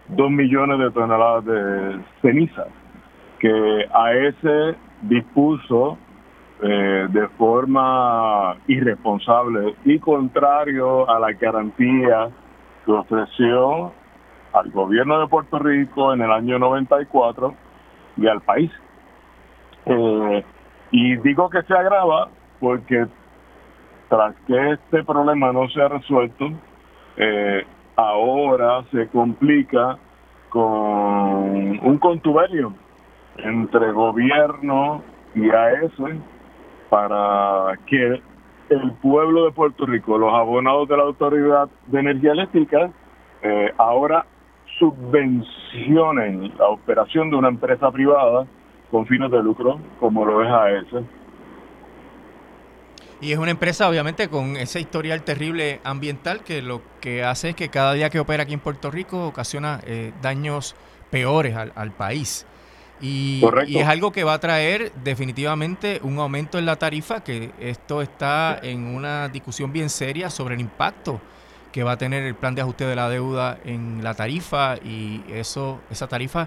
dos 0.08 0.30
millones 0.30 0.78
de 0.78 0.90
toneladas 0.90 1.44
de 1.44 2.00
cenizas 2.20 2.68
que 3.38 3.86
AES 3.92 4.76
dispuso 5.02 5.98
eh, 6.66 7.08
de 7.10 7.28
forma 7.36 8.56
irresponsable 8.68 9.74
y 9.84 9.98
contrario 9.98 11.06
a 11.10 11.18
la 11.18 11.32
garantía 11.32 12.30
que 12.86 12.90
ofreció 12.90 13.92
al 14.54 14.70
gobierno 14.70 15.20
de 15.20 15.26
Puerto 15.26 15.58
Rico 15.58 16.14
en 16.14 16.22
el 16.22 16.30
año 16.30 16.58
94 16.58 17.54
y 18.16 18.26
al 18.26 18.40
país. 18.40 18.70
Eh, 19.84 20.44
y 20.90 21.16
digo 21.16 21.50
que 21.50 21.60
se 21.64 21.74
agrava 21.74 22.28
porque 22.60 23.08
tras 24.08 24.34
que 24.46 24.70
este 24.70 25.04
problema 25.04 25.52
no 25.52 25.68
se 25.68 25.82
ha 25.82 25.88
resuelto, 25.88 26.46
eh, 27.18 27.66
ahora 27.96 28.84
se 28.90 29.06
complica 29.08 29.98
con 30.48 31.78
un 31.78 31.98
contubernio 32.00 32.72
entre 33.36 33.92
gobierno 33.92 35.02
y 35.34 35.50
AES 35.50 35.92
para 36.94 37.76
que 37.86 38.22
el 38.68 38.92
pueblo 39.02 39.46
de 39.46 39.50
Puerto 39.50 39.84
Rico, 39.84 40.16
los 40.16 40.32
abonados 40.32 40.88
de 40.88 40.96
la 40.96 41.02
Autoridad 41.02 41.68
de 41.88 41.98
Energía 41.98 42.30
Eléctrica, 42.30 42.88
eh, 43.42 43.72
ahora 43.78 44.24
subvencionen 44.78 46.52
la 46.56 46.68
operación 46.68 47.30
de 47.30 47.36
una 47.36 47.48
empresa 47.48 47.90
privada 47.90 48.46
con 48.92 49.06
fines 49.06 49.28
de 49.32 49.42
lucro, 49.42 49.80
como 49.98 50.24
lo 50.24 50.40
es 50.44 50.48
AES. 50.48 51.04
Y 53.20 53.32
es 53.32 53.38
una 53.38 53.50
empresa, 53.50 53.88
obviamente, 53.88 54.28
con 54.28 54.56
ese 54.56 54.78
historial 54.78 55.24
terrible 55.24 55.80
ambiental 55.82 56.44
que 56.44 56.62
lo 56.62 56.80
que 57.00 57.24
hace 57.24 57.48
es 57.48 57.56
que 57.56 57.70
cada 57.70 57.94
día 57.94 58.08
que 58.08 58.20
opera 58.20 58.44
aquí 58.44 58.54
en 58.54 58.60
Puerto 58.60 58.92
Rico 58.92 59.26
ocasiona 59.26 59.80
eh, 59.84 60.12
daños 60.22 60.76
peores 61.10 61.56
al, 61.56 61.90
país. 61.90 62.46
Y, 63.00 63.42
y, 63.66 63.78
es 63.78 63.86
algo 63.86 64.12
que 64.12 64.24
va 64.24 64.34
a 64.34 64.40
traer 64.40 64.92
definitivamente 65.02 66.00
un 66.02 66.18
aumento 66.18 66.58
en 66.58 66.66
la 66.66 66.76
tarifa, 66.76 67.22
que 67.22 67.50
esto 67.60 68.02
está 68.02 68.58
en 68.62 68.86
una 68.86 69.28
discusión 69.28 69.72
bien 69.72 69.90
seria 69.90 70.30
sobre 70.30 70.54
el 70.54 70.60
impacto 70.60 71.20
que 71.74 71.82
va 71.82 71.92
a 71.92 71.98
tener 71.98 72.22
el 72.22 72.36
plan 72.36 72.54
de 72.54 72.62
ajuste 72.62 72.86
de 72.86 72.94
la 72.94 73.08
deuda 73.08 73.58
en 73.64 74.04
la 74.04 74.14
tarifa 74.14 74.76
y 74.76 75.24
eso 75.28 75.80
esa 75.90 76.06
tarifa 76.06 76.46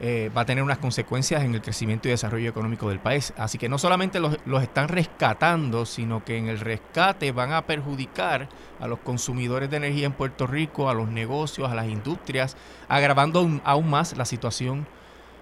eh, 0.00 0.30
va 0.36 0.40
a 0.40 0.44
tener 0.44 0.64
unas 0.64 0.78
consecuencias 0.78 1.44
en 1.44 1.54
el 1.54 1.62
crecimiento 1.62 2.08
y 2.08 2.12
desarrollo 2.12 2.48
económico 2.48 2.88
del 2.88 2.98
país. 2.98 3.32
Así 3.36 3.58
que 3.58 3.68
no 3.68 3.78
solamente 3.78 4.18
los, 4.18 4.62
están 4.62 4.88
rescatando, 4.88 5.86
sino 5.86 6.24
que 6.24 6.36
en 6.36 6.48
el 6.48 6.60
rescate 6.60 7.30
van 7.30 7.52
a 7.52 7.66
perjudicar 7.66 8.48
a 8.80 8.88
los 8.88 8.98
consumidores 9.00 9.70
de 9.70 9.76
energía 9.76 10.06
en 10.06 10.12
Puerto 10.12 10.46
Rico, 10.46 10.88
a 10.88 10.94
los 10.94 11.08
negocios, 11.08 11.70
a 11.70 11.74
las 11.74 11.86
industrias, 11.86 12.56
agravando 12.88 13.60
aún, 13.64 13.90
más 13.90 14.16
la 14.16 14.24
situación 14.24 14.86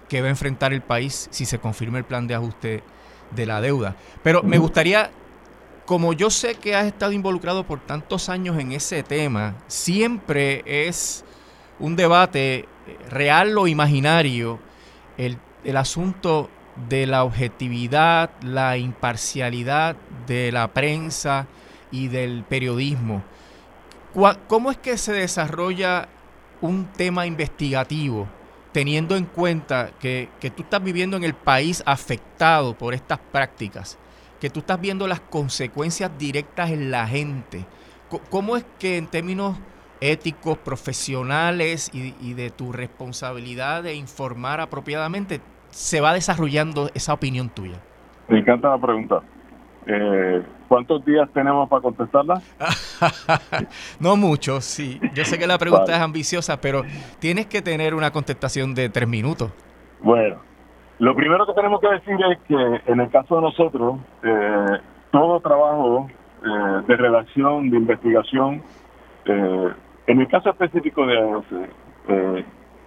que 0.07 0.21
va 0.21 0.27
a 0.27 0.31
enfrentar 0.31 0.73
el 0.73 0.81
país 0.81 1.27
si 1.31 1.45
se 1.45 1.59
confirma 1.59 1.97
el 1.97 2.03
plan 2.03 2.27
de 2.27 2.35
ajuste 2.35 2.83
de 3.31 3.45
la 3.45 3.61
deuda. 3.61 3.95
Pero 4.21 4.43
me 4.43 4.57
gustaría, 4.57 5.11
como 5.85 6.13
yo 6.13 6.29
sé 6.29 6.55
que 6.55 6.75
has 6.75 6.85
estado 6.85 7.11
involucrado 7.11 7.65
por 7.65 7.79
tantos 7.79 8.29
años 8.29 8.59
en 8.59 8.71
ese 8.71 9.03
tema, 9.03 9.55
siempre 9.67 10.63
es 10.65 11.23
un 11.79 11.95
debate 11.95 12.67
real 13.09 13.57
o 13.57 13.67
imaginario, 13.67 14.59
el, 15.17 15.37
asunto 15.77 16.49
de 16.89 17.07
la 17.07 17.23
objetividad, 17.23 18.31
la 18.41 18.77
imparcialidad 18.77 19.95
de 20.27 20.51
la 20.51 20.67
prensa 20.73 21.47
y 21.91 22.07
del 22.07 22.43
periodismo. 22.43 23.23
¿Cómo 24.47 24.71
es 24.71 24.77
que 24.77 24.97
se 24.97 25.13
desarrolla 25.13 26.07
un 26.61 26.85
tema 26.85 27.25
investigativo 27.25 28.27
teniendo 28.73 29.15
en 29.15 29.25
cuenta 29.25 29.91
que, 29.99 30.27
que, 30.41 30.49
tú 30.49 30.63
estás 30.63 30.83
viviendo 30.83 31.15
en 31.15 31.23
el 31.23 31.33
país 31.33 31.81
afectado 31.85 32.73
por 32.73 32.93
estas 32.93 33.19
prácticas, 33.19 33.97
que 34.41 34.49
tú 34.49 34.59
estás 34.59 34.81
viendo 34.81 35.07
las 35.07 35.21
consecuencias 35.21 36.11
directas 36.17 36.71
en 36.71 36.91
la 36.91 37.07
gente? 37.07 37.65
¿Cómo 38.29 38.57
es 38.57 38.65
que 38.79 38.97
en 38.97 39.07
términos 39.07 39.57
éticos, 40.01 40.57
profesionales 40.57 41.89
y, 41.93 42.33
de 42.33 42.49
tu 42.49 42.73
responsabilidad 42.73 43.83
de 43.83 43.95
informar 43.95 44.59
apropiadamente, 44.59 45.39
se 45.69 46.01
va 46.01 46.13
desarrollando 46.13 46.89
esa 46.93 47.13
opinión 47.13 47.49
tuya? 47.49 47.79
Me 48.27 48.39
encanta 48.39 48.69
la 48.69 48.77
pregunta. 48.77 49.21
Eh, 49.85 50.43
¿Cuántos 50.67 51.05
días 51.05 51.29
tenemos 51.33 51.69
para 51.69 51.81
contestarla? 51.81 52.41
no 53.99 54.15
muchos, 54.15 54.65
sí. 54.65 54.99
Yo 55.13 55.23
sé 55.25 55.37
que 55.37 55.45
la 55.45 55.57
pregunta 55.57 55.95
es 55.95 56.01
ambiciosa, 56.01 56.59
pero 56.59 56.83
tienes 57.19 57.45
que 57.47 57.61
tener 57.61 57.93
una 57.93 58.11
contestación 58.11 58.73
de 58.73 58.89
tres 58.89 59.07
minutos. 59.07 59.51
Bueno, 60.01 60.37
lo 60.99 61.15
primero 61.15 61.45
que 61.45 61.53
tenemos 61.53 61.79
que 61.79 61.89
decir 61.89 62.17
es 62.31 62.39
que 62.47 62.91
en 62.91 62.99
el 62.99 63.09
caso 63.09 63.35
de 63.35 63.41
nosotros, 63.41 63.99
eh, 64.23 64.79
todo 65.11 65.39
trabajo 65.41 66.09
eh, 66.43 66.81
de 66.87 66.95
redacción, 66.97 67.69
de 67.69 67.77
investigación, 67.77 68.63
en 69.25 70.19
el 70.19 70.27
caso 70.27 70.49
específico 70.49 71.05
de 71.05 71.17
AOC, 71.17 71.45
eh, 72.09 72.45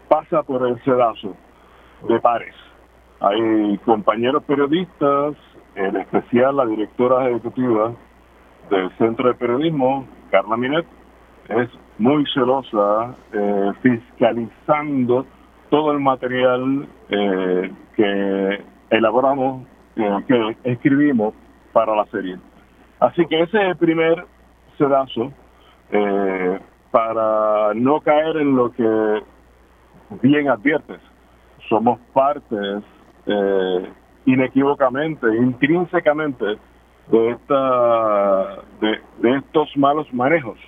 pasa 0.09 0.43
por 0.43 0.67
el 0.67 0.83
sedazo 0.85 1.35
de 2.09 2.21
pares. 2.21 2.55
Hay 3.21 3.79
compañeros 3.85 4.45
periodistas, 4.45 5.35
en 5.77 5.97
especial 5.97 6.57
la 6.57 6.67
directora 6.67 7.29
ejecutiva 7.29 7.93
del 8.71 8.91
Centro 8.99 9.29
de 9.29 9.35
Periodismo, 9.35 10.07
Carla 10.31 10.57
Minet, 10.57 10.87
es 11.49 11.69
muy 11.99 12.25
celosa 12.35 13.15
eh, 13.33 13.73
fiscalizando 13.83 15.25
todo 15.71 15.93
el 15.93 16.01
material 16.01 16.89
eh, 17.09 17.73
que 17.95 18.65
elaboramos, 18.91 19.67
que 19.95 20.57
escribimos 20.65 21.35
para 21.73 21.95
la 21.95 22.05
serie. 22.07 22.37
Así 23.01 23.25
que 23.27 23.43
ese 23.43 23.57
es 23.59 23.69
el 23.71 23.77
primer 23.77 24.27
sedazo 24.77 25.33
para 26.91 27.75
no 27.75 28.01
caer 28.01 28.37
en 28.39 28.57
lo 28.57 28.73
que 28.73 29.23
bien 30.23 30.49
adviertes. 30.49 31.01
Somos 31.69 31.99
partes 32.13 32.83
eh, 33.27 33.93
inequívocamente, 34.27 35.27
intrínsecamente 35.37 36.45
de 37.09 37.31
esta 37.31 38.59
de, 38.81 39.37
estos 39.39 39.75
malos 39.77 40.13
manejos, 40.13 40.59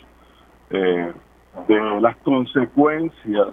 eh, 0.71 1.13
de 1.67 2.01
las 2.01 2.17
consecuencias 2.19 3.49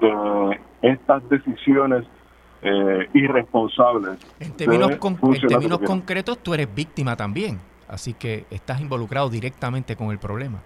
de 0.00 0.60
estas 0.82 1.26
decisiones 1.28 2.04
eh, 2.62 3.08
irresponsables. 3.14 4.18
En 4.40 4.56
términos, 4.56 4.90
en 4.90 5.46
términos 5.48 5.78
concretos, 5.80 6.38
tú 6.38 6.54
eres 6.54 6.74
víctima 6.74 7.16
también, 7.16 7.60
así 7.88 8.14
que 8.14 8.44
estás 8.50 8.80
involucrado 8.80 9.30
directamente 9.30 9.96
con 9.96 10.10
el 10.10 10.18
problema. 10.18 10.60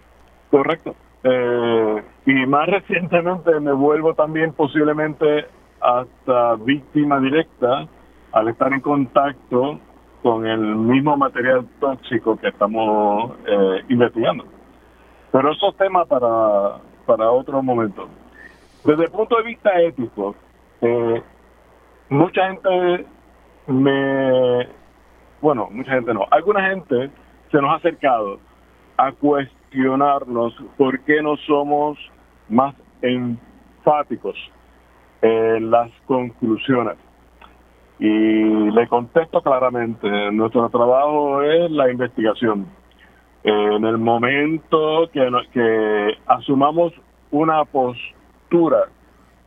Correcto. 0.50 0.94
Eh, 1.24 2.02
y 2.26 2.46
más 2.46 2.68
recientemente 2.68 3.58
me 3.60 3.72
vuelvo 3.72 4.14
también 4.14 4.52
posiblemente 4.52 5.46
hasta 5.80 6.54
víctima 6.56 7.20
directa 7.20 7.86
al 8.32 8.48
estar 8.48 8.72
en 8.72 8.80
contacto 8.80 9.80
con 10.22 10.46
el 10.46 10.58
mismo 10.58 11.16
material 11.16 11.66
tóxico 11.80 12.36
que 12.36 12.48
estamos 12.48 13.32
eh, 13.46 13.84
investigando. 13.88 14.44
Pero 15.30 15.52
eso 15.52 15.70
es 15.70 15.76
tema 15.76 16.04
para, 16.04 16.78
para 17.06 17.30
otro 17.30 17.62
momento. 17.62 18.08
Desde 18.84 19.04
el 19.04 19.10
punto 19.10 19.36
de 19.36 19.42
vista 19.42 19.80
ético, 19.80 20.34
eh, 20.80 21.22
mucha 22.08 22.48
gente 22.48 23.06
me, 23.66 24.68
bueno, 25.40 25.68
mucha 25.70 25.92
gente 25.92 26.14
no, 26.14 26.26
alguna 26.30 26.68
gente 26.70 27.10
se 27.50 27.60
nos 27.60 27.70
ha 27.70 27.74
acercado 27.74 28.38
a 28.96 29.12
cuestionarnos 29.12 30.54
por 30.76 31.00
qué 31.00 31.22
no 31.22 31.36
somos 31.46 31.98
más 32.48 32.74
enfáticos 33.02 34.36
en 35.22 35.70
las 35.70 35.90
conclusiones. 36.06 36.96
Y 37.98 38.70
le 38.70 38.86
contesto 38.86 39.42
claramente, 39.42 40.08
nuestro 40.32 40.68
trabajo 40.68 41.42
es 41.42 41.70
la 41.70 41.90
investigación. 41.90 42.66
En 43.42 43.84
el 43.84 43.98
momento 43.98 45.08
que, 45.12 45.28
que 45.52 46.18
asumamos 46.26 46.92
una 47.30 47.64
postura 47.64 48.84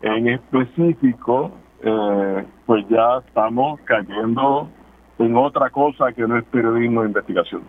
en 0.01 0.27
específico, 0.27 1.51
eh, 1.81 2.45
pues 2.65 2.85
ya 2.89 3.19
estamos 3.25 3.79
cayendo 3.81 4.69
en 5.19 5.35
otra 5.35 5.69
cosa 5.69 6.11
que 6.11 6.27
no 6.27 6.37
es 6.37 6.43
periodismo 6.45 7.01
de 7.01 7.07
investigación. 7.07 7.63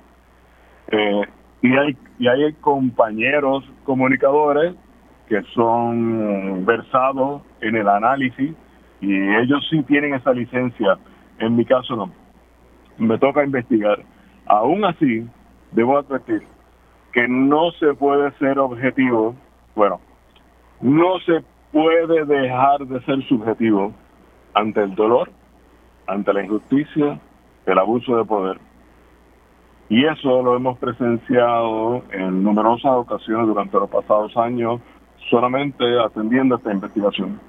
Eh, 0.90 1.22
y, 1.62 1.76
hay, 1.76 1.96
y 2.18 2.28
hay 2.28 2.52
compañeros 2.54 3.64
comunicadores 3.84 4.74
que 5.28 5.42
son 5.54 6.64
versados 6.66 7.42
en 7.60 7.76
el 7.76 7.88
análisis 7.88 8.54
y 9.02 9.12
ellos 9.12 9.66
sí 9.68 9.82
tienen 9.82 10.14
esa 10.14 10.32
licencia. 10.32 10.96
En 11.38 11.56
mi 11.56 11.64
caso 11.64 11.96
no. 11.96 12.10
Me 12.98 13.18
toca 13.18 13.44
investigar. 13.44 13.98
Aún 14.46 14.84
así, 14.84 15.26
debo 15.72 15.98
advertir 15.98 16.42
que 17.12 17.26
no 17.28 17.72
se 17.72 17.94
puede 17.94 18.30
ser 18.38 18.58
objetivo, 18.58 19.34
bueno, 19.74 20.00
no 20.80 21.18
se 21.26 21.44
puede 21.72 22.24
dejar 22.24 22.86
de 22.86 23.00
ser 23.02 23.22
subjetivo 23.28 23.92
ante 24.54 24.82
el 24.82 24.94
dolor, 24.94 25.30
ante 26.06 26.32
la 26.32 26.44
injusticia, 26.44 27.20
el 27.66 27.78
abuso 27.78 28.16
de 28.16 28.24
poder. 28.24 28.58
Y 29.88 30.06
eso 30.06 30.42
lo 30.42 30.56
hemos 30.56 30.78
presenciado 30.78 32.02
en 32.12 32.42
numerosas 32.42 32.92
ocasiones 32.92 33.46
durante 33.46 33.78
los 33.78 33.90
pasados 33.90 34.34
años, 34.36 34.80
solamente 35.28 35.84
atendiendo 36.00 36.56
esta 36.56 36.72
investigación. 36.72 37.40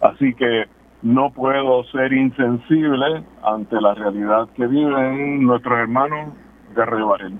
Así 0.00 0.34
que 0.34 0.64
no 1.04 1.30
puedo 1.30 1.84
ser 1.84 2.12
insensible 2.12 3.22
ante 3.44 3.80
la 3.80 3.94
realidad 3.94 4.48
que 4.56 4.66
viven 4.66 5.44
nuestros 5.46 5.78
hermanos 5.78 6.32
de 6.74 6.84
Río 6.84 7.08
Baril, 7.08 7.38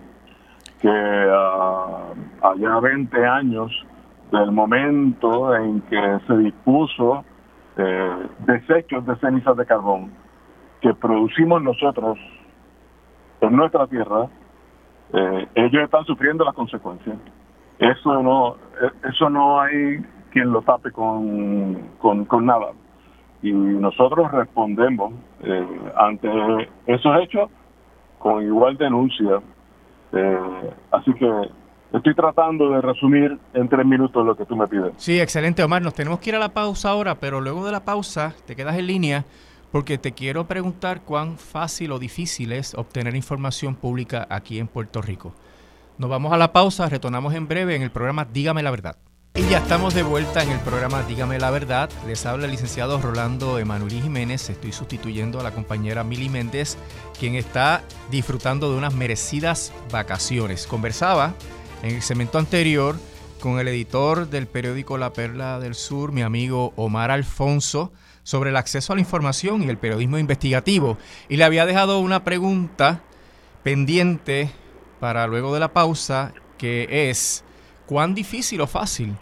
que 0.80 0.88
uh, 0.88 2.46
allá 2.46 2.80
20 2.80 3.26
años 3.26 3.72
del 4.30 4.52
momento 4.52 5.56
en 5.56 5.80
que 5.82 6.18
se 6.26 6.36
dispuso 6.36 7.24
eh, 7.76 8.26
desechos 8.46 9.04
de 9.06 9.16
cenizas 9.16 9.56
de 9.56 9.66
carbón 9.66 10.12
que 10.80 10.94
producimos 10.94 11.62
nosotros 11.62 12.18
en 13.40 13.56
nuestra 13.56 13.86
tierra, 13.86 14.28
eh, 15.12 15.48
ellos 15.54 15.82
están 15.82 16.04
sufriendo 16.04 16.44
las 16.44 16.54
consecuencias. 16.54 17.16
Eso 17.78 18.22
no, 18.22 18.56
eh, 18.82 19.08
eso 19.08 19.30
no 19.30 19.60
hay 19.60 20.04
quien 20.30 20.52
lo 20.52 20.62
tape 20.62 20.90
con, 20.92 21.90
con, 21.98 22.46
nada. 22.46 22.72
Y 23.44 23.52
nosotros 23.52 24.32
respondemos 24.32 25.12
eh, 25.42 25.66
ante 25.96 26.28
esos 26.86 27.16
hechos 27.22 27.50
con 28.18 28.42
igual 28.42 28.76
denuncia. 28.76 29.40
así 30.90 31.12
que 31.14 31.28
Estoy 31.94 32.12
tratando 32.16 32.70
de 32.70 32.80
resumir 32.80 33.38
en 33.52 33.68
tres 33.68 33.86
minutos 33.86 34.26
lo 34.26 34.36
que 34.36 34.44
tú 34.44 34.56
me 34.56 34.66
pides. 34.66 34.94
Sí, 34.96 35.20
excelente, 35.20 35.62
Omar. 35.62 35.80
Nos 35.80 35.94
tenemos 35.94 36.18
que 36.18 36.30
ir 36.30 36.34
a 36.34 36.40
la 36.40 36.52
pausa 36.52 36.90
ahora, 36.90 37.20
pero 37.20 37.40
luego 37.40 37.64
de 37.64 37.70
la 37.70 37.84
pausa 37.84 38.34
te 38.46 38.56
quedas 38.56 38.76
en 38.76 38.88
línea 38.88 39.24
porque 39.70 39.96
te 39.96 40.10
quiero 40.10 40.48
preguntar 40.48 41.02
cuán 41.02 41.38
fácil 41.38 41.92
o 41.92 42.00
difícil 42.00 42.50
es 42.50 42.74
obtener 42.74 43.14
información 43.14 43.76
pública 43.76 44.26
aquí 44.28 44.58
en 44.58 44.66
Puerto 44.66 45.02
Rico. 45.02 45.34
Nos 45.96 46.10
vamos 46.10 46.32
a 46.32 46.36
la 46.36 46.52
pausa, 46.52 46.88
retornamos 46.88 47.32
en 47.32 47.46
breve 47.46 47.76
en 47.76 47.82
el 47.82 47.92
programa 47.92 48.24
Dígame 48.24 48.64
la 48.64 48.72
Verdad. 48.72 48.96
Y 49.36 49.48
ya 49.48 49.58
estamos 49.58 49.94
de 49.94 50.04
vuelta 50.04 50.44
en 50.44 50.52
el 50.52 50.60
programa 50.60 51.02
Dígame 51.02 51.40
la 51.40 51.50
Verdad. 51.50 51.90
Les 52.06 52.24
habla 52.24 52.44
el 52.44 52.52
licenciado 52.52 53.00
Rolando 53.00 53.58
Emanuel 53.58 54.00
Jiménez. 54.00 54.48
Estoy 54.48 54.70
sustituyendo 54.70 55.40
a 55.40 55.42
la 55.42 55.50
compañera 55.50 56.04
Mili 56.04 56.28
Méndez, 56.28 56.76
quien 57.18 57.34
está 57.34 57.82
disfrutando 58.12 58.70
de 58.70 58.78
unas 58.78 58.94
merecidas 58.94 59.72
vacaciones. 59.90 60.68
Conversaba 60.68 61.34
en 61.82 61.96
el 61.96 62.02
segmento 62.02 62.38
anterior 62.38 62.94
con 63.40 63.58
el 63.58 63.66
editor 63.66 64.30
del 64.30 64.46
periódico 64.46 64.98
La 64.98 65.12
Perla 65.12 65.58
del 65.58 65.74
Sur, 65.74 66.12
mi 66.12 66.22
amigo 66.22 66.72
Omar 66.76 67.10
Alfonso, 67.10 67.90
sobre 68.22 68.50
el 68.50 68.56
acceso 68.56 68.92
a 68.92 68.96
la 68.96 69.02
información 69.02 69.64
y 69.64 69.68
el 69.68 69.78
periodismo 69.78 70.16
investigativo. 70.16 70.96
Y 71.28 71.38
le 71.38 71.44
había 71.44 71.66
dejado 71.66 71.98
una 71.98 72.22
pregunta 72.22 73.00
pendiente 73.64 74.52
para 75.00 75.26
luego 75.26 75.52
de 75.52 75.58
la 75.58 75.72
pausa, 75.72 76.32
que 76.56 77.10
es, 77.10 77.42
¿cuán 77.86 78.14
difícil 78.14 78.60
o 78.60 78.68
fácil 78.68 79.16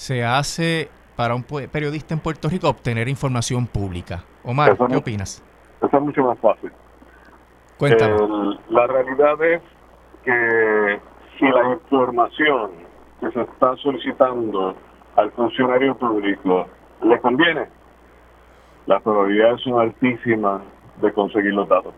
se 0.00 0.24
hace 0.24 0.88
para 1.14 1.34
un 1.34 1.42
periodista 1.42 2.14
en 2.14 2.20
Puerto 2.20 2.48
Rico 2.48 2.70
obtener 2.70 3.06
información 3.06 3.66
pública? 3.66 4.24
Omar, 4.42 4.74
¿qué 4.88 4.96
opinas? 4.96 5.44
Eso 5.82 5.94
es 5.94 6.02
mucho 6.02 6.24
más 6.24 6.38
fácil. 6.38 6.72
Cuéntame. 7.76 8.16
la 8.70 8.86
realidad 8.86 9.44
es 9.44 9.60
que 10.24 11.00
si 11.38 11.44
la 11.44 11.74
información 11.74 12.70
que 13.20 13.30
se 13.30 13.42
está 13.42 13.76
solicitando 13.76 14.74
al 15.16 15.30
funcionario 15.32 15.94
público 15.98 16.66
le 17.02 17.20
conviene, 17.20 17.66
las 18.86 19.02
probabilidades 19.02 19.60
son 19.60 19.80
altísimas 19.80 20.62
de 21.02 21.12
conseguir 21.12 21.52
los 21.52 21.68
datos. 21.68 21.92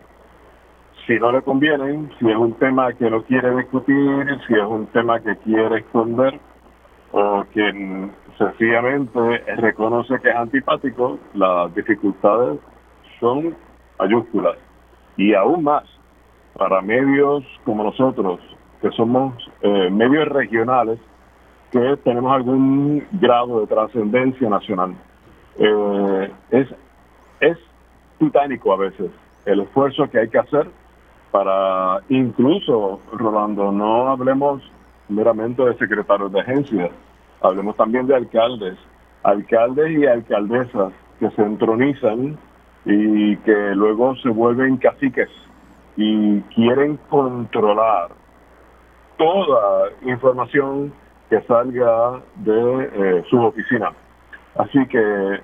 Si 1.07 1.17
no 1.19 1.31
le 1.31 1.41
convienen, 1.41 2.11
si 2.19 2.29
es 2.29 2.35
un 2.35 2.53
tema 2.55 2.91
que 2.91 3.09
no 3.09 3.23
quiere 3.23 3.55
discutir, 3.55 4.27
si 4.45 4.55
es 4.55 4.65
un 4.65 4.87
tema 4.87 5.21
que 5.21 5.37
quiere 5.37 5.79
esconder 5.79 6.37
o 7.13 7.45
que 7.53 8.09
sencillamente 8.37 9.37
reconoce 9.57 10.19
que 10.19 10.29
es 10.29 10.35
antipático, 10.35 11.19
las 11.35 11.73
dificultades 11.75 12.59
son 13.19 13.55
mayúsculas. 13.99 14.57
Y 15.15 15.35
aún 15.35 15.63
más, 15.63 15.83
para 16.57 16.81
medios 16.81 17.43
como 17.63 17.83
nosotros, 17.83 18.39
que 18.81 18.89
somos 18.91 19.33
eh, 19.61 19.89
medios 19.91 20.27
regionales 20.27 20.99
que 21.71 21.97
tenemos 22.03 22.33
algún 22.33 23.05
grado 23.13 23.61
de 23.61 23.67
trascendencia 23.67 24.49
nacional. 24.49 24.95
Eh, 25.57 26.31
es, 26.49 26.67
es 27.39 27.57
titánico 28.17 28.73
a 28.73 28.77
veces 28.77 29.11
el 29.45 29.61
esfuerzo 29.61 30.09
que 30.09 30.19
hay 30.19 30.29
que 30.29 30.39
hacer 30.39 30.67
para 31.31 31.99
incluso, 32.09 32.99
Rolando, 33.11 33.71
no 33.71 34.07
hablemos 34.09 34.61
meramente 35.13 35.63
de 35.63 35.77
secretarios 35.77 36.31
de 36.31 36.39
agencias, 36.41 36.91
hablemos 37.41 37.75
también 37.75 38.07
de 38.07 38.15
alcaldes, 38.15 38.77
alcaldes 39.23 39.91
y 39.91 40.05
alcaldesas 40.05 40.93
que 41.19 41.29
se 41.31 41.41
entronizan 41.41 42.37
y 42.85 43.37
que 43.37 43.75
luego 43.75 44.15
se 44.17 44.29
vuelven 44.29 44.77
caciques 44.77 45.29
y 45.95 46.41
quieren 46.55 46.97
controlar 47.09 48.09
toda 49.17 49.89
información 50.01 50.93
que 51.29 51.41
salga 51.43 52.21
de 52.35 52.89
eh, 52.93 53.23
su 53.29 53.39
oficina. 53.39 53.91
Así 54.55 54.85
que 54.87 55.39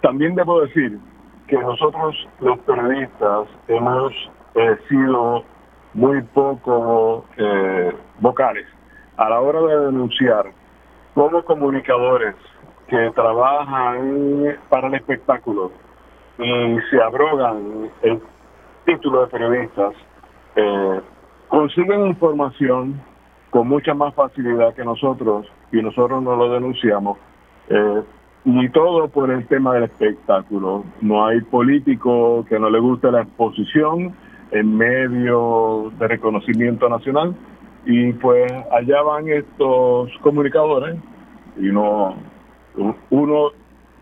también 0.00 0.34
debo 0.34 0.60
decir 0.62 0.98
que 1.46 1.58
nosotros 1.58 2.28
los 2.40 2.58
periodistas 2.60 3.48
hemos 3.68 4.12
eh, 4.54 4.76
sido 4.88 5.44
muy 5.94 6.22
poco 6.22 7.24
eh, 7.36 7.92
vocales 8.20 8.66
a 9.16 9.28
la 9.30 9.40
hora 9.40 9.60
de 9.62 9.86
denunciar 9.86 10.46
como 11.14 11.42
comunicadores 11.44 12.34
que 12.88 13.10
trabajan 13.14 14.56
para 14.68 14.88
el 14.88 14.94
espectáculo 14.94 15.70
y 16.38 16.76
se 16.90 17.00
abrogan 17.00 17.90
el 18.02 18.20
título 18.84 19.22
de 19.22 19.26
periodistas, 19.28 19.94
eh, 20.56 21.00
consiguen 21.48 22.06
información 22.06 23.00
con 23.50 23.68
mucha 23.68 23.94
más 23.94 24.12
facilidad 24.14 24.74
que 24.74 24.84
nosotros 24.84 25.46
y 25.70 25.80
nosotros 25.80 26.22
no 26.22 26.34
lo 26.36 26.52
denunciamos. 26.52 27.18
Eh, 27.68 28.02
y 28.44 28.68
todo 28.70 29.08
por 29.08 29.30
el 29.30 29.46
tema 29.46 29.72
del 29.74 29.84
espectáculo. 29.84 30.84
No 31.00 31.26
hay 31.26 31.40
político 31.40 32.44
que 32.48 32.58
no 32.58 32.68
le 32.68 32.78
guste 32.78 33.10
la 33.10 33.22
exposición 33.22 34.14
en 34.54 34.76
medio 34.76 35.92
de 35.98 36.08
reconocimiento 36.08 36.88
nacional 36.88 37.34
y 37.84 38.12
pues 38.14 38.50
allá 38.70 39.02
van 39.02 39.28
estos 39.28 40.10
comunicadores 40.22 40.96
y 41.56 41.66
no 41.66 42.14
uno 43.10 43.50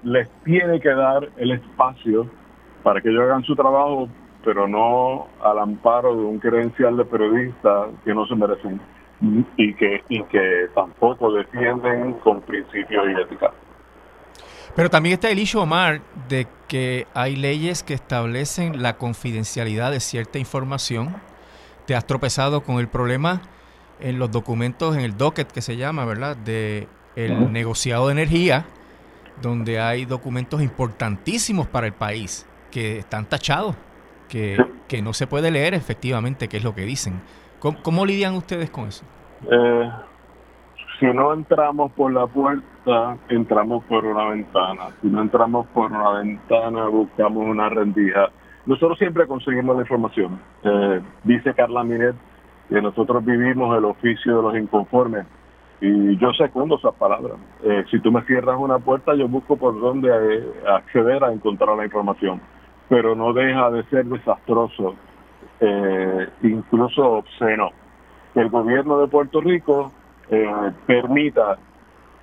les 0.03 0.29
tiene 0.45 0.79
que 0.79 0.91
dar 0.91 1.29
el 1.39 1.53
espacio 1.53 2.27
para 2.83 3.01
que 3.01 3.09
ellos 3.09 3.23
hagan 3.23 3.45
su 3.45 3.55
trabajo, 3.55 4.09
pero 4.45 4.69
no 4.69 5.29
al 5.43 5.59
amparo 5.59 6.15
de 6.17 6.25
un 6.25 6.39
credencial 6.39 6.97
de 6.97 7.05
periodista 7.07 7.87
que 8.05 8.15
no 8.15 8.27
se 8.27 8.35
merecen 8.35 8.81
y 9.57 9.75
que, 9.75 10.03
y 10.09 10.23
que 10.25 10.69
tampoco 10.75 11.33
defienden 11.33 12.15
con 12.25 12.43
principios 12.43 13.07
y 13.09 13.21
ética. 13.21 13.53
Pero 14.75 14.89
también 14.91 15.15
está 15.15 15.31
el 15.31 15.39
issue, 15.39 15.61
Omar, 15.61 16.01
de 16.29 16.47
que 16.69 17.07
hay 17.15 17.37
leyes 17.37 17.83
que 17.83 17.95
establecen 17.95 18.83
la 18.83 18.97
confidencialidad 18.97 19.91
de 19.91 20.01
cierta 20.01 20.39
información. 20.39 21.15
Te 21.87 21.95
has 21.95 22.07
tropezado 22.07 22.63
con 22.63 22.79
el 22.79 22.89
problema 22.89 23.43
en 24.01 24.19
los 24.19 24.31
documentos, 24.31 24.97
en 24.97 25.03
el 25.03 25.17
docket 25.17 25.51
que 25.51 25.61
se 25.61 25.77
llama, 25.77 26.05
¿verdad? 26.05 26.37
De 26.37 26.89
el 27.15 27.53
negociado 27.53 28.07
de 28.07 28.13
energía, 28.13 28.65
donde 29.43 29.81
hay 29.81 30.07
documentos 30.07 30.63
importantísimos 30.63 31.67
para 31.67 31.87
el 31.87 31.93
país 31.93 32.47
que 32.71 32.99
están 32.99 33.27
tachados, 33.27 33.77
que, 34.29 34.57
que 34.89 35.03
no 35.03 35.13
se 35.13 35.27
puede 35.27 35.51
leer 35.51 35.75
efectivamente 35.75 36.49
qué 36.49 36.57
es 36.57 36.65
lo 36.65 36.75
que 36.75 36.83
dicen. 36.83 37.21
¿Cómo, 37.83 38.05
lidian 38.05 38.35
ustedes 38.35 38.71
con 38.71 38.89
eso? 38.89 39.05
Eh, 39.49 39.91
si 40.99 41.07
no 41.07 41.33
entramos 41.33 41.93
por 41.93 42.13
la 42.13 42.27
puerta, 42.27 42.65
entramos 43.29 43.85
por 43.85 44.05
una 44.05 44.31
ventana. 44.31 44.89
Si 45.01 45.09
no 45.09 45.23
entramos 45.23 45.67
por 45.69 45.91
una 45.91 46.11
ventana, 46.21 46.89
buscamos 46.89 47.47
una 47.47 47.69
rendija. 47.69 48.31
Nosotros 48.67 48.99
siempre 48.99 49.27
conseguimos 49.27 49.77
la 49.77 49.83
información. 49.83 50.41
Eh, 50.63 51.01
dice 51.25 51.55
Carla 51.55 51.85
Miret 51.85 52.17
que 52.69 52.81
nosotros 52.81 53.25
vivimos 53.25 53.77
el 53.77 53.85
oficio 53.85 54.37
de 54.37 54.43
los 54.43 54.57
inconformes. 54.57 55.27
Y 55.81 56.17
yo 56.17 56.33
secundo 56.33 56.77
esas 56.77 56.95
palabras. 56.95 57.37
Eh, 57.65 57.85
si 57.91 58.01
tú 58.01 58.13
me 58.13 58.23
cierras 58.23 58.57
una 58.59 58.79
puerta, 58.79 59.15
yo 59.15 59.29
busco 59.29 59.57
por 59.57 59.79
dónde 59.79 60.11
acceder 60.67 61.23
a 61.25 61.33
encontrar 61.33 61.77
la 61.77 61.85
información. 61.85 62.41
Pero 62.89 63.15
no 63.15 63.33
deja 63.33 63.71
de 63.71 63.83
ser 63.85 64.07
desastroso, 64.07 64.95
eh, 65.61 66.29
incluso 66.43 67.03
obsceno, 67.03 67.71
que 68.33 68.41
el 68.41 68.49
gobierno 68.49 68.99
de 69.01 69.09
Puerto 69.09 69.41
Rico 69.41 69.93
eh, 70.31 70.73
permita 70.87 71.59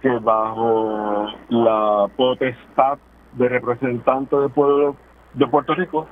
que 0.02 0.10
bajo 0.20 1.28
la 1.50 2.08
potestad 2.16 2.98
de 3.34 3.50
representantes 3.50 4.40
del 4.40 4.50
pueblo 4.50 4.96
de 5.34 5.48
Puerto 5.48 5.76
Rico, 5.76 6.08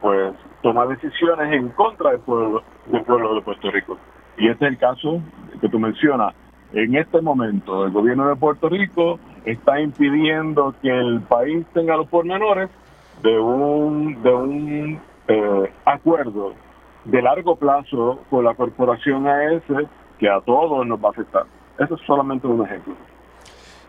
pues 0.00 0.34
toma 0.62 0.86
decisiones 0.86 1.52
en 1.52 1.68
contra 1.70 2.10
del 2.10 2.20
pueblo, 2.20 2.62
del 2.86 3.02
pueblo 3.02 3.34
de 3.34 3.42
Puerto 3.42 3.70
Rico. 3.70 3.98
Y 4.38 4.48
este 4.48 4.66
es 4.66 4.72
el 4.72 4.78
caso 4.78 5.20
que 5.60 5.68
tú 5.68 5.78
mencionas. 5.78 6.34
En 6.72 6.96
este 6.96 7.20
momento, 7.20 7.84
el 7.84 7.92
gobierno 7.92 8.28
de 8.28 8.36
Puerto 8.36 8.68
Rico 8.68 9.18
está 9.44 9.80
impidiendo 9.80 10.74
que 10.80 10.88
el 10.88 11.20
país 11.20 11.66
tenga 11.74 11.96
los 11.96 12.08
pormenores 12.08 12.70
de 13.22 13.38
un, 13.38 14.22
de 14.22 14.32
un 14.32 15.00
eh, 15.28 15.72
acuerdo 15.84 16.54
de 17.04 17.20
largo 17.20 17.56
plazo 17.56 18.20
con 18.30 18.44
la 18.44 18.54
corporación 18.54 19.26
AES 19.26 19.62
que 20.18 20.28
a 20.28 20.40
todos 20.40 20.86
nos 20.86 21.02
va 21.02 21.08
a 21.08 21.10
afectar. 21.10 21.44
Eso 21.78 21.94
es 21.94 22.00
solamente 22.06 22.46
un 22.46 22.64
ejemplo. 22.64 22.94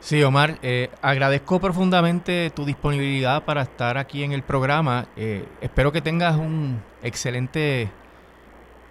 Sí, 0.04 0.22
Omar, 0.22 0.60
eh, 0.64 0.90
agradezco 1.02 1.62
profundamente 1.62 2.50
tu 2.50 2.66
disponibilidad 2.66 3.46
para 3.46 3.62
estar 3.62 3.98
aquí 3.98 4.22
en 4.22 4.34
el 4.34 4.44
programa. 4.44 5.08
Eh, 5.16 5.48
espero 5.62 5.94
que 5.94 6.02
tengas 6.02 6.36
un 6.36 6.82
excelente 7.02 7.90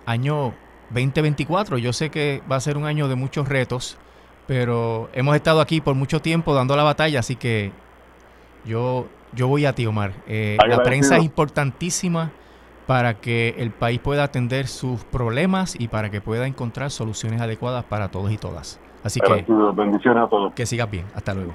año 0.06 0.54
2024. 0.88 1.76
Yo 1.76 1.92
sé 1.92 2.08
que 2.08 2.42
va 2.50 2.56
a 2.56 2.60
ser 2.60 2.78
un 2.78 2.86
año 2.86 3.08
de 3.08 3.14
muchos 3.14 3.46
retos, 3.46 3.98
pero 4.46 5.10
hemos 5.12 5.36
estado 5.36 5.60
aquí 5.60 5.82
por 5.82 5.94
mucho 5.94 6.22
tiempo 6.22 6.54
dando 6.54 6.76
la 6.76 6.82
batalla, 6.82 7.20
así 7.20 7.36
que 7.36 7.72
yo, 8.64 9.06
yo 9.34 9.48
voy 9.48 9.66
a 9.66 9.74
ti, 9.74 9.84
Omar. 9.84 10.14
Eh, 10.26 10.56
la 10.66 10.82
prensa 10.82 11.18
es 11.18 11.24
importantísima 11.24 12.32
para 12.86 13.20
que 13.20 13.54
el 13.58 13.70
país 13.70 14.00
pueda 14.00 14.24
atender 14.24 14.66
sus 14.66 15.04
problemas 15.04 15.76
y 15.78 15.88
para 15.88 16.10
que 16.10 16.22
pueda 16.22 16.46
encontrar 16.46 16.90
soluciones 16.90 17.42
adecuadas 17.42 17.84
para 17.84 18.10
todos 18.10 18.32
y 18.32 18.38
todas. 18.38 18.80
Así 19.02 19.20
que 19.20 19.44
bendiciones 19.74 20.24
a 20.24 20.28
todos. 20.28 20.54
Que 20.54 20.66
sigas 20.66 20.90
bien. 20.90 21.06
Hasta 21.14 21.34
luego. 21.34 21.54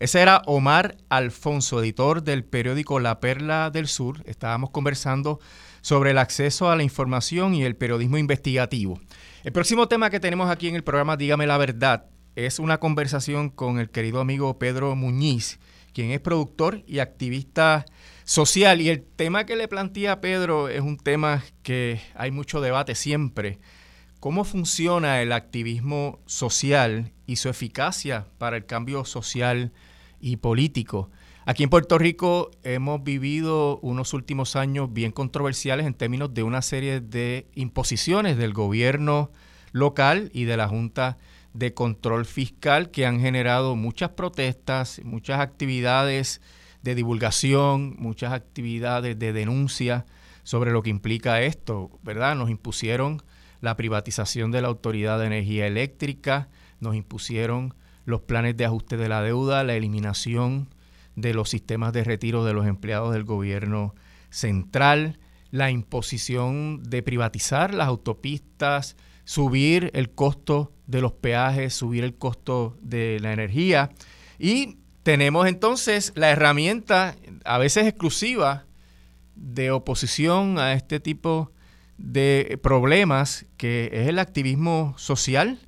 Ese 0.00 0.20
era 0.20 0.42
Omar 0.46 0.96
Alfonso, 1.08 1.80
editor 1.80 2.22
del 2.22 2.44
periódico 2.44 3.00
La 3.00 3.18
Perla 3.18 3.70
del 3.70 3.88
Sur. 3.88 4.22
Estábamos 4.26 4.70
conversando 4.70 5.40
sobre 5.80 6.12
el 6.12 6.18
acceso 6.18 6.70
a 6.70 6.76
la 6.76 6.84
información 6.84 7.54
y 7.54 7.64
el 7.64 7.74
periodismo 7.74 8.16
investigativo. 8.16 9.00
El 9.42 9.52
próximo 9.52 9.88
tema 9.88 10.10
que 10.10 10.20
tenemos 10.20 10.50
aquí 10.50 10.68
en 10.68 10.76
el 10.76 10.84
programa 10.84 11.16
Dígame 11.16 11.48
la 11.48 11.58
Verdad 11.58 12.06
es 12.36 12.60
una 12.60 12.78
conversación 12.78 13.50
con 13.50 13.80
el 13.80 13.90
querido 13.90 14.20
amigo 14.20 14.56
Pedro 14.58 14.94
Muñiz, 14.94 15.58
quien 15.92 16.12
es 16.12 16.20
productor 16.20 16.82
y 16.86 17.00
activista 17.00 17.84
social. 18.22 18.80
Y 18.80 18.90
el 18.90 19.02
tema 19.02 19.46
que 19.46 19.56
le 19.56 19.66
plantea 19.66 20.20
Pedro 20.20 20.68
es 20.68 20.80
un 20.80 20.96
tema 20.96 21.42
que 21.64 22.00
hay 22.14 22.30
mucho 22.30 22.60
debate 22.60 22.94
siempre 22.94 23.58
¿Cómo 24.20 24.42
funciona 24.42 25.22
el 25.22 25.30
activismo 25.30 26.18
social 26.26 27.12
y 27.28 27.36
su 27.36 27.48
eficacia 27.48 28.26
para 28.38 28.56
el 28.56 28.66
cambio 28.66 29.04
social 29.04 29.70
y 30.20 30.38
político? 30.38 31.08
Aquí 31.46 31.62
en 31.62 31.70
Puerto 31.70 31.98
Rico 31.98 32.50
hemos 32.64 33.04
vivido 33.04 33.78
unos 33.78 34.14
últimos 34.14 34.56
años 34.56 34.92
bien 34.92 35.12
controversiales 35.12 35.86
en 35.86 35.94
términos 35.94 36.34
de 36.34 36.42
una 36.42 36.62
serie 36.62 37.00
de 37.00 37.46
imposiciones 37.54 38.36
del 38.38 38.54
gobierno 38.54 39.30
local 39.70 40.30
y 40.34 40.44
de 40.46 40.56
la 40.56 40.66
Junta 40.66 41.18
de 41.52 41.72
Control 41.72 42.26
Fiscal 42.26 42.90
que 42.90 43.06
han 43.06 43.20
generado 43.20 43.76
muchas 43.76 44.10
protestas, 44.10 45.00
muchas 45.04 45.38
actividades 45.38 46.40
de 46.82 46.96
divulgación, 46.96 47.94
muchas 48.00 48.32
actividades 48.32 49.16
de 49.16 49.32
denuncia 49.32 50.06
sobre 50.42 50.72
lo 50.72 50.82
que 50.82 50.90
implica 50.90 51.40
esto, 51.40 52.00
¿verdad? 52.02 52.34
Nos 52.34 52.50
impusieron 52.50 53.22
la 53.60 53.76
privatización 53.76 54.50
de 54.50 54.62
la 54.62 54.68
Autoridad 54.68 55.18
de 55.18 55.26
Energía 55.26 55.66
Eléctrica, 55.66 56.48
nos 56.80 56.94
impusieron 56.94 57.74
los 58.04 58.22
planes 58.22 58.56
de 58.56 58.64
ajuste 58.64 58.96
de 58.96 59.08
la 59.08 59.22
deuda, 59.22 59.64
la 59.64 59.74
eliminación 59.74 60.68
de 61.16 61.34
los 61.34 61.50
sistemas 61.50 61.92
de 61.92 62.04
retiro 62.04 62.44
de 62.44 62.54
los 62.54 62.66
empleados 62.66 63.12
del 63.12 63.24
gobierno 63.24 63.94
central, 64.30 65.18
la 65.50 65.70
imposición 65.70 66.82
de 66.84 67.02
privatizar 67.02 67.74
las 67.74 67.88
autopistas, 67.88 68.96
subir 69.24 69.90
el 69.94 70.10
costo 70.10 70.72
de 70.86 71.02
los 71.02 71.12
peajes, 71.12 71.74
subir 71.74 72.04
el 72.04 72.14
costo 72.14 72.76
de 72.80 73.18
la 73.20 73.32
energía. 73.32 73.90
Y 74.38 74.78
tenemos 75.02 75.46
entonces 75.46 76.12
la 76.14 76.30
herramienta, 76.30 77.16
a 77.44 77.58
veces 77.58 77.86
exclusiva, 77.86 78.66
de 79.34 79.70
oposición 79.70 80.58
a 80.58 80.72
este 80.72 81.00
tipo 81.00 81.52
de 81.98 82.58
problemas 82.62 83.46
que 83.56 83.90
es 83.92 84.08
el 84.08 84.18
activismo 84.18 84.94
social. 84.96 85.58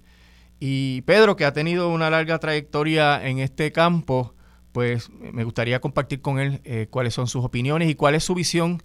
Y 0.59 1.03
Pedro, 1.03 1.37
que 1.37 1.45
ha 1.45 1.53
tenido 1.53 1.91
una 1.91 2.11
larga 2.11 2.39
trayectoria 2.39 3.27
en 3.27 3.39
este 3.39 3.73
campo, 3.73 4.35
pues 4.73 5.11
me 5.11 5.45
gustaría 5.45 5.81
compartir 5.81 6.23
con 6.23 6.39
él 6.39 6.61
eh, 6.65 6.87
cuáles 6.91 7.15
son 7.15 7.27
sus 7.27 7.45
opiniones 7.45 7.91
y 7.91 7.95
cuál 7.95 8.15
es 8.15 8.25
su 8.25 8.35
visión 8.35 8.83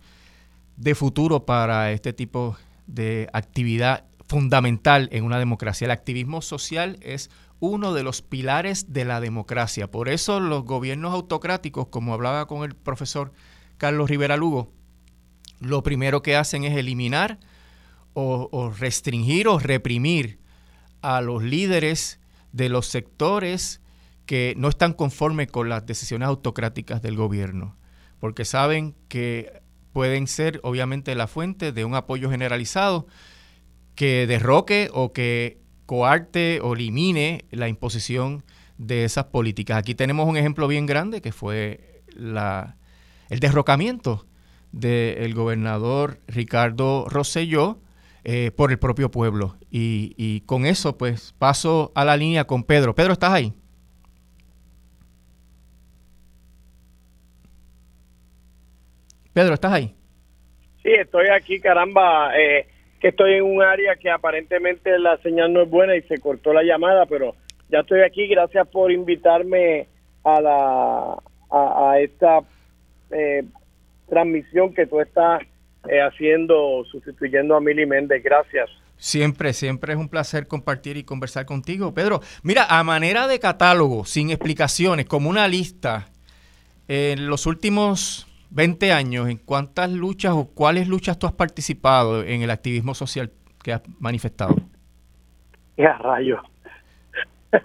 de 0.77 0.95
futuro 0.95 1.45
para 1.45 1.91
este 1.91 2.11
tipo 2.11 2.57
de 2.87 3.29
actividad 3.33 4.05
fundamental 4.27 5.09
en 5.11 5.23
una 5.23 5.39
democracia. 5.39 5.85
El 5.85 5.91
activismo 5.91 6.41
social 6.41 6.97
es 7.01 7.29
uno 7.59 7.93
de 7.93 8.03
los 8.03 8.21
pilares 8.21 8.91
de 8.91 9.05
la 9.05 9.21
democracia. 9.21 9.89
Por 9.89 10.09
eso 10.09 10.39
los 10.39 10.65
gobiernos 10.65 11.13
autocráticos, 11.13 11.87
como 11.87 12.13
hablaba 12.13 12.47
con 12.47 12.63
el 12.63 12.75
profesor 12.75 13.31
Carlos 13.77 14.09
Rivera 14.09 14.37
Lugo, 14.37 14.71
lo 15.59 15.83
primero 15.83 16.21
que 16.21 16.35
hacen 16.35 16.63
es 16.63 16.75
eliminar 16.77 17.39
o, 18.13 18.73
restringir 18.77 19.47
o 19.47 19.59
reprimir 19.59 20.39
a 21.01 21.21
los 21.21 21.43
líderes 21.43 22.19
de 22.53 22.69
los 22.69 22.87
sectores 22.87 23.81
que 24.25 24.53
no 24.57 24.69
están 24.69 24.93
conformes 24.93 25.47
con 25.51 25.69
las 25.69 25.85
decisiones 25.85 26.27
autocráticas 26.27 27.01
del 27.01 27.17
gobierno, 27.17 27.75
porque 28.19 28.45
saben 28.45 28.95
que 29.09 29.61
pueden 29.91 30.27
ser 30.27 30.61
obviamente 30.63 31.13
la 31.13 31.27
fuente 31.27 31.71
de 31.71 31.85
un 31.85 31.93
apoyo 31.93 32.31
generalizado 32.31 33.05
que 33.95 34.27
derroque 34.27 34.89
o 34.93 35.11
que 35.13 35.59
coarte 35.85 36.59
o 36.61 36.73
elimine 36.73 37.45
la 37.51 37.67
imposición 37.67 38.43
de 38.77 39.03
esas 39.03 39.25
políticas. 39.25 39.77
Aquí 39.77 39.93
tenemos 39.93 40.27
un 40.27 40.37
ejemplo 40.37 40.67
bien 40.67 40.85
grande 40.85 41.21
que 41.21 41.31
fue 41.31 42.01
la, 42.15 42.77
el 43.29 43.39
derrocamiento 43.39 44.25
del 44.75 45.33
gobernador 45.33 46.19
Ricardo 46.27 47.05
Rosselló 47.07 47.79
eh, 48.25 48.51
por 48.51 48.71
el 48.71 48.77
propio 48.77 49.09
pueblo. 49.09 49.55
Y, 49.71 50.41
con 50.41 50.65
eso, 50.65 50.97
pues, 50.97 51.33
paso 51.39 51.91
a 51.95 52.03
la 52.03 52.17
línea 52.17 52.45
con 52.45 52.63
Pedro. 52.63 52.93
Pedro, 52.93 53.13
¿estás 53.13 53.31
ahí? 53.31 53.53
Pedro, 59.33 59.53
¿estás 59.53 59.71
ahí? 59.71 59.95
Sí, 60.83 60.91
estoy 60.91 61.27
aquí, 61.29 61.59
caramba. 61.59 62.31
Eh, 62.37 62.67
que 62.99 63.09
estoy 63.09 63.33
en 63.33 63.43
un 63.43 63.61
área 63.61 63.95
que 63.95 64.09
aparentemente 64.09 64.97
la 64.99 65.17
señal 65.17 65.53
no 65.53 65.61
es 65.61 65.69
buena 65.69 65.95
y 65.95 66.01
se 66.03 66.17
cortó 66.17 66.53
la 66.53 66.63
llamada, 66.63 67.05
pero 67.05 67.35
ya 67.69 67.79
estoy 67.79 68.01
aquí. 68.01 68.27
Gracias 68.27 68.67
por 68.67 68.91
invitarme 68.91 69.87
a 70.23 70.41
la 70.41 71.17
a, 71.51 71.99
esta 71.99 72.39
eh, 73.11 73.43
transmisión 74.07 74.73
que 74.73 74.87
tú 74.87 74.99
estás 74.99 75.41
eh, 75.89 76.01
haciendo, 76.01 76.83
sustituyendo 76.91 77.55
a 77.55 77.61
Mili 77.61 77.85
Méndez. 77.85 78.23
Gracias. 78.23 78.69
Siempre, 78.97 79.53
siempre 79.53 79.93
es 79.93 79.99
un 79.99 80.09
placer 80.09 80.47
compartir 80.47 80.97
y 80.97 81.03
conversar 81.03 81.45
contigo, 81.45 81.93
Pedro. 81.93 82.21
Mira, 82.43 82.65
a 82.69 82.83
manera 82.83 83.27
de 83.27 83.39
catálogo, 83.39 84.05
sin 84.05 84.29
explicaciones, 84.29 85.05
como 85.05 85.29
una 85.29 85.47
lista, 85.47 86.07
en 86.87 87.27
los 87.27 87.45
últimos 87.45 88.27
20 88.51 88.93
años, 88.93 89.27
¿en 89.27 89.37
cuántas 89.37 89.91
luchas 89.91 90.33
o 90.33 90.47
cuáles 90.47 90.87
luchas 90.87 91.19
tú 91.19 91.27
has 91.27 91.33
participado 91.33 92.23
en 92.23 92.41
el 92.41 92.51
activismo 92.51 92.93
social 92.93 93.31
que 93.63 93.73
has 93.73 93.81
manifestado? 93.99 94.55
Ya, 95.77 95.97
rayo. 95.97 96.41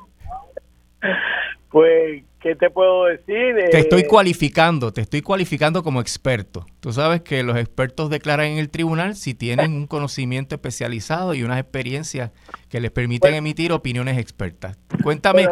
pues, 1.70 2.24
¿qué 2.41 2.57
te 2.57 2.70
puedo 2.70 3.05
decir? 3.05 3.55
Te 3.70 3.78
estoy 3.78 4.03
eh, 4.03 4.07
cualificando, 4.09 4.93
te 4.93 5.03
estoy 5.03 5.22
cualificando 5.22 5.82
como 5.82 6.01
experto. 6.01 6.66
Tú 6.80 6.93
sabes 6.93 7.20
que 7.20 7.43
los 7.43 7.57
expertos 7.57 8.11
declaran 8.11 8.47
en 8.47 8.59
el 8.59 8.70
tribunal 8.70 9.14
si 9.14 9.34
tienen 9.34 9.72
un 9.72 9.86
conocimiento 9.86 10.55
especializado 10.55 11.34
y 11.34 11.43
unas 11.43 11.61
experiencias 11.61 12.32
que 12.68 12.80
les 12.80 12.91
permiten 12.91 13.34
emitir 13.34 13.72
opiniones 13.72 14.18
expertas. 14.18 14.78
Cuéntame 15.03 15.49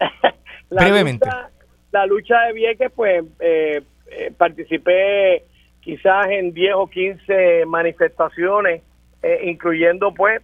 brevemente. 0.70 1.28
la 1.90 2.06
lucha 2.06 2.40
de 2.42 2.52
Vieques, 2.52 2.92
pues, 2.94 3.24
eh, 3.40 3.82
eh, 4.10 4.32
participé 4.36 5.44
quizás 5.80 6.28
en 6.28 6.52
10 6.52 6.74
o 6.76 6.86
15 6.86 7.64
manifestaciones, 7.66 8.82
incluyendo, 9.44 10.12
pues, 10.12 10.42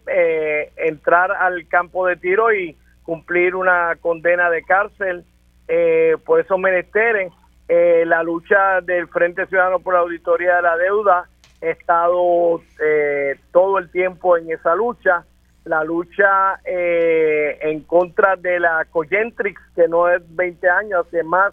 entrar 0.76 1.32
al 1.32 1.66
campo 1.66 2.06
de 2.06 2.16
tiro 2.16 2.52
y 2.52 2.76
cumplir 3.02 3.56
una 3.56 3.96
condena 4.00 4.50
de 4.50 4.62
cárcel 4.62 5.24
eh, 5.68 6.16
por 6.24 6.40
esos 6.40 6.58
menesteres. 6.58 7.32
Eh, 7.68 8.04
la 8.06 8.22
lucha 8.22 8.80
del 8.80 9.08
Frente 9.08 9.46
Ciudadano 9.46 9.78
por 9.80 9.94
la 9.94 10.00
Auditoría 10.00 10.56
de 10.56 10.62
la 10.62 10.76
Deuda, 10.76 11.28
he 11.60 11.70
estado 11.70 12.60
eh, 12.82 13.38
todo 13.52 13.78
el 13.78 13.90
tiempo 13.90 14.36
en 14.36 14.50
esa 14.50 14.74
lucha. 14.74 15.24
La 15.64 15.84
lucha 15.84 16.58
en 16.64 17.80
contra 17.82 18.36
de 18.36 18.58
la 18.58 18.86
Coyentrix, 18.90 19.60
que 19.76 19.86
no 19.86 20.08
es 20.08 20.22
20 20.34 20.66
años, 20.66 21.06
hace 21.06 21.22
más 21.22 21.52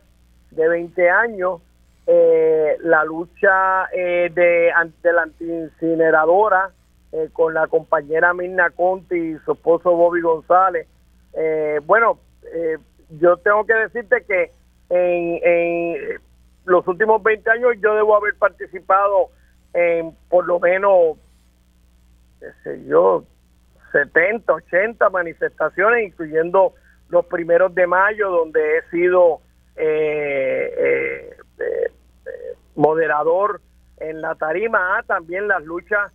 de 0.51 0.69
20 0.69 1.09
años. 1.09 1.59
la 2.05 3.03
lucha 3.03 3.89
de, 3.91 4.71
ante 4.73 5.11
la 5.11 5.23
antiincineradora 5.23 6.69
con 7.33 7.53
la 7.53 7.67
compañera 7.67 8.33
Mirna 8.33 8.69
Conti 8.69 9.15
y 9.15 9.37
su 9.39 9.51
esposo 9.51 9.91
Bobby 9.91 10.21
González 10.21 10.87
eh, 11.35 11.81
bueno, 11.85 12.19
eh, 12.53 12.77
yo 13.09 13.37
tengo 13.37 13.65
que 13.65 13.73
decirte 13.73 14.23
que 14.25 14.51
en, 14.89 16.19
los 16.65 16.87
últimos 16.87 17.21
20 17.21 17.49
años 17.49 17.73
yo 17.79 17.95
debo 17.95 18.15
haber 18.15 18.35
participado 18.35 19.29
en 19.73 20.15
por 20.29 20.47
lo 20.47 20.59
menos, 20.59 21.17
qué 22.39 22.47
sé 22.63 22.85
yo, 22.85 23.23
70, 23.91 24.51
80 24.51 25.09
manifestaciones, 25.09 26.07
incluyendo 26.07 26.73
los 27.09 27.25
primeros 27.27 27.73
de 27.75 27.85
mayo, 27.85 28.31
donde 28.31 28.77
he 28.77 28.89
sido 28.89 29.41
eh, 29.75 31.37
moderador 32.75 33.61
en 33.97 34.21
la 34.21 34.35
tarima, 34.35 34.97
ah, 34.97 35.03
también 35.03 35.47
las 35.47 35.63
luchas 35.63 36.11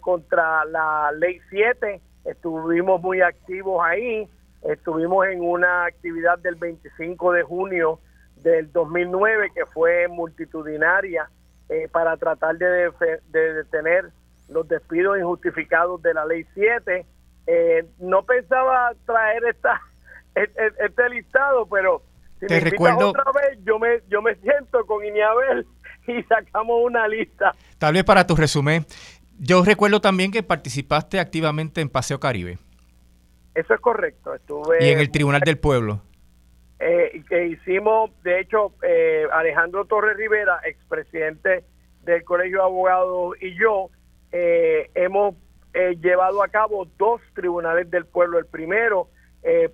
contra 0.00 0.64
la 0.66 1.10
ley 1.12 1.40
7, 1.50 2.00
estuvimos 2.24 3.00
muy 3.02 3.20
activos 3.20 3.82
ahí, 3.84 4.28
Estuvimos 4.64 5.26
en 5.26 5.42
una 5.42 5.84
actividad 5.84 6.38
del 6.38 6.54
25 6.54 7.32
de 7.32 7.42
junio 7.42 8.00
del 8.36 8.72
2009 8.72 9.52
que 9.54 9.66
fue 9.66 10.08
multitudinaria 10.08 11.30
eh, 11.68 11.88
para 11.90 12.16
tratar 12.16 12.56
de, 12.56 12.90
detener 13.30 14.10
los 14.48 14.66
despidos 14.68 15.18
injustificados 15.18 16.02
de 16.02 16.14
la 16.14 16.24
ley 16.24 16.46
7. 16.54 17.06
Eh, 17.46 17.84
no 17.98 18.22
pensaba 18.22 18.92
traer 19.04 19.44
esta 19.44 19.80
e, 20.34 20.42
e, 20.42 20.86
este, 20.86 21.08
listado, 21.10 21.66
pero 21.66 22.02
si 22.40 22.46
Te 22.46 22.54
me 22.54 22.60
recuerdo... 22.60 23.10
otra 23.10 23.24
vez, 23.32 23.58
yo 23.64 23.78
me, 23.78 24.00
yo 24.08 24.22
me 24.22 24.34
siento 24.36 24.84
con 24.86 25.04
Iniabel 25.04 25.66
y 26.06 26.22
sacamos 26.22 26.76
una 26.84 27.06
lista. 27.06 27.54
Tal 27.78 27.92
vez 27.92 28.04
para 28.04 28.26
tu 28.26 28.34
resumen, 28.34 28.86
yo 29.38 29.62
recuerdo 29.62 30.00
también 30.00 30.30
que 30.30 30.42
participaste 30.42 31.20
activamente 31.20 31.80
en 31.80 31.90
Paseo 31.90 32.18
Caribe. 32.18 32.58
Eso 33.54 33.74
es 33.74 33.80
correcto. 33.80 34.34
Estuve 34.34 34.84
y 34.84 34.90
en 34.90 34.98
el 34.98 35.10
Tribunal 35.10 35.40
del 35.40 35.58
Pueblo. 35.58 36.02
Eh, 36.80 37.22
que 37.28 37.46
hicimos, 37.46 38.10
de 38.22 38.40
hecho, 38.40 38.74
eh, 38.82 39.26
Alejandro 39.32 39.84
Torres 39.84 40.16
Rivera, 40.16 40.60
expresidente 40.64 41.64
del 42.02 42.24
Colegio 42.24 42.58
de 42.58 42.64
Abogados, 42.64 43.36
y 43.40 43.54
yo 43.58 43.90
eh, 44.32 44.90
hemos 44.94 45.36
llevado 46.00 46.42
a 46.42 46.48
cabo 46.48 46.86
dos 46.98 47.20
tribunales 47.34 47.90
del 47.90 48.04
pueblo. 48.06 48.38
El 48.38 48.46
primero 48.46 49.08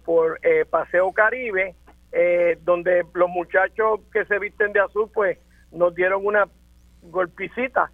por 0.04 0.40
Paseo 0.70 1.12
Caribe, 1.12 1.74
donde 2.62 3.04
los 3.12 3.28
muchachos 3.28 4.00
que 4.10 4.24
se 4.24 4.38
visten 4.38 4.72
de 4.72 4.80
azul, 4.80 5.10
pues 5.12 5.36
nos 5.70 5.94
dieron 5.94 6.24
una 6.24 6.48
golpicita, 7.02 7.90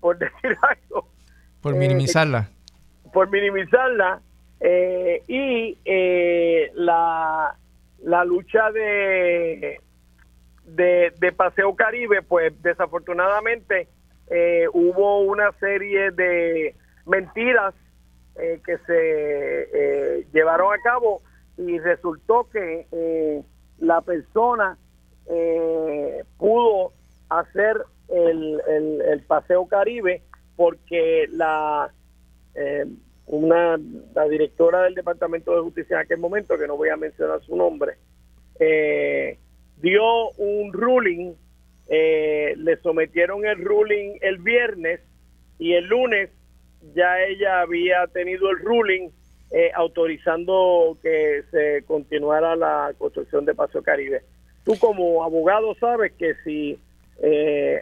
por 0.00 0.16
decir 0.18 0.56
algo. 0.62 1.06
Por 1.60 1.74
minimizarla. 1.74 2.48
por 3.12 3.28
minimizarla 3.28 4.22
eh, 4.60 5.22
y 5.26 5.78
eh, 5.86 6.70
la, 6.74 7.56
la 8.02 8.24
lucha 8.24 8.70
de, 8.70 9.80
de, 10.66 11.32
Paseo 11.34 11.74
Caribe, 11.74 12.22
pues 12.22 12.52
desafortunadamente 12.62 13.88
eh, 14.28 14.66
hubo 14.72 15.22
una 15.22 15.50
serie 15.52 16.10
de 16.10 16.74
mentiras 17.06 17.74
que 18.64 18.78
se 18.86 20.26
llevaron 20.32 20.72
a 20.72 20.80
cabo 20.82 21.20
y 21.58 21.78
resultó 21.78 22.48
que 22.50 23.42
la 23.78 24.00
persona 24.00 24.78
pudo 26.38 26.92
hacer 27.28 27.82
el, 28.08 28.62
el, 28.66 29.00
el, 29.02 29.22
Paseo 29.24 29.66
Caribe 29.66 30.22
porque 30.56 31.26
la 31.32 31.92
una 33.30 33.78
la 34.14 34.28
directora 34.28 34.82
del 34.82 34.94
Departamento 34.94 35.54
de 35.54 35.62
Justicia 35.62 35.96
en 35.96 36.02
aquel 36.02 36.18
momento, 36.18 36.58
que 36.58 36.66
no 36.66 36.76
voy 36.76 36.88
a 36.88 36.96
mencionar 36.96 37.40
su 37.42 37.56
nombre, 37.56 37.94
eh, 38.58 39.38
dio 39.76 40.30
un 40.32 40.72
ruling, 40.72 41.34
eh, 41.88 42.54
le 42.56 42.76
sometieron 42.78 43.46
el 43.46 43.64
ruling 43.64 44.18
el 44.20 44.38
viernes 44.38 45.00
y 45.58 45.74
el 45.74 45.86
lunes 45.86 46.30
ya 46.94 47.22
ella 47.22 47.60
había 47.60 48.06
tenido 48.08 48.50
el 48.50 48.58
ruling 48.58 49.10
eh, 49.52 49.70
autorizando 49.74 50.96
que 51.00 51.42
se 51.52 51.84
continuara 51.86 52.56
la 52.56 52.92
construcción 52.98 53.44
de 53.44 53.54
Paso 53.54 53.82
Caribe. 53.82 54.22
Tú 54.64 54.76
como 54.78 55.22
abogado 55.22 55.74
sabes 55.76 56.12
que 56.12 56.34
si 56.44 56.78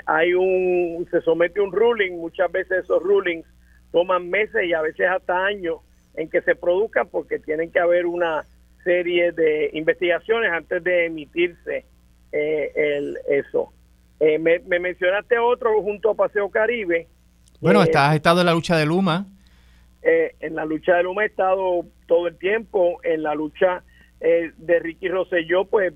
hay 0.05 0.35
un 0.35 1.07
se 1.13 1.21
somete 1.21 1.61
un 1.61 1.71
ruling, 1.71 2.19
muchas 2.19 2.51
veces 2.51 2.85
esos 2.85 3.01
rulings 3.03 3.47
toman 3.93 4.29
meses 4.29 4.65
y 4.65 4.73
a 4.73 4.83
veces 4.83 5.07
hasta 5.09 5.45
años 5.45 5.79
en 6.15 6.29
que 6.29 6.43
se 6.43 6.55
produzcan 6.55 7.09
porque 7.09 7.39
tienen 7.39 7.71
que 7.71 7.79
haber 7.79 8.07
una 8.07 8.45
serie 8.85 9.33
de 9.33 9.71
investigaciones 9.73 10.51
antes 10.53 10.83
de 10.83 11.07
emitirse 11.07 11.85
eh, 12.33 12.73
el, 12.75 13.19
eso. 13.29 13.73
Eh, 14.21 14.39
me, 14.39 14.59
mencionaste 14.79 15.39
otro 15.39 15.81
junto 15.83 16.11
a 16.11 16.15
Paseo 16.15 16.51
Caribe. 16.51 17.07
Bueno, 17.61 17.83
eh, 17.83 17.91
has 17.95 18.15
estado 18.17 18.41
en 18.41 18.47
la 18.47 18.55
lucha 18.55 18.77
de 18.77 18.87
Luma. 18.87 19.27
en 20.03 20.55
la 20.55 20.65
lucha 20.65 20.97
de 20.97 21.03
Luma 21.03 21.23
he 21.23 21.27
estado 21.27 21.85
todo 22.07 22.29
el 22.29 22.37
tiempo. 22.37 23.01
En 23.05 23.23
la 23.23 23.35
lucha 23.35 23.83
de 24.21 24.79
Ricky 24.81 25.09
Rosselló, 25.09 25.65
pues 25.67 25.93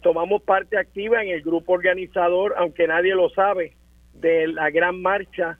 tomamos 0.00 0.42
parte 0.42 0.78
activa 0.78 1.22
en 1.22 1.30
el 1.30 1.42
grupo 1.42 1.72
organizador, 1.72 2.54
aunque 2.56 2.86
nadie 2.86 3.14
lo 3.14 3.30
sabe, 3.30 3.74
de 4.14 4.46
la 4.46 4.70
gran 4.70 5.02
marcha 5.02 5.58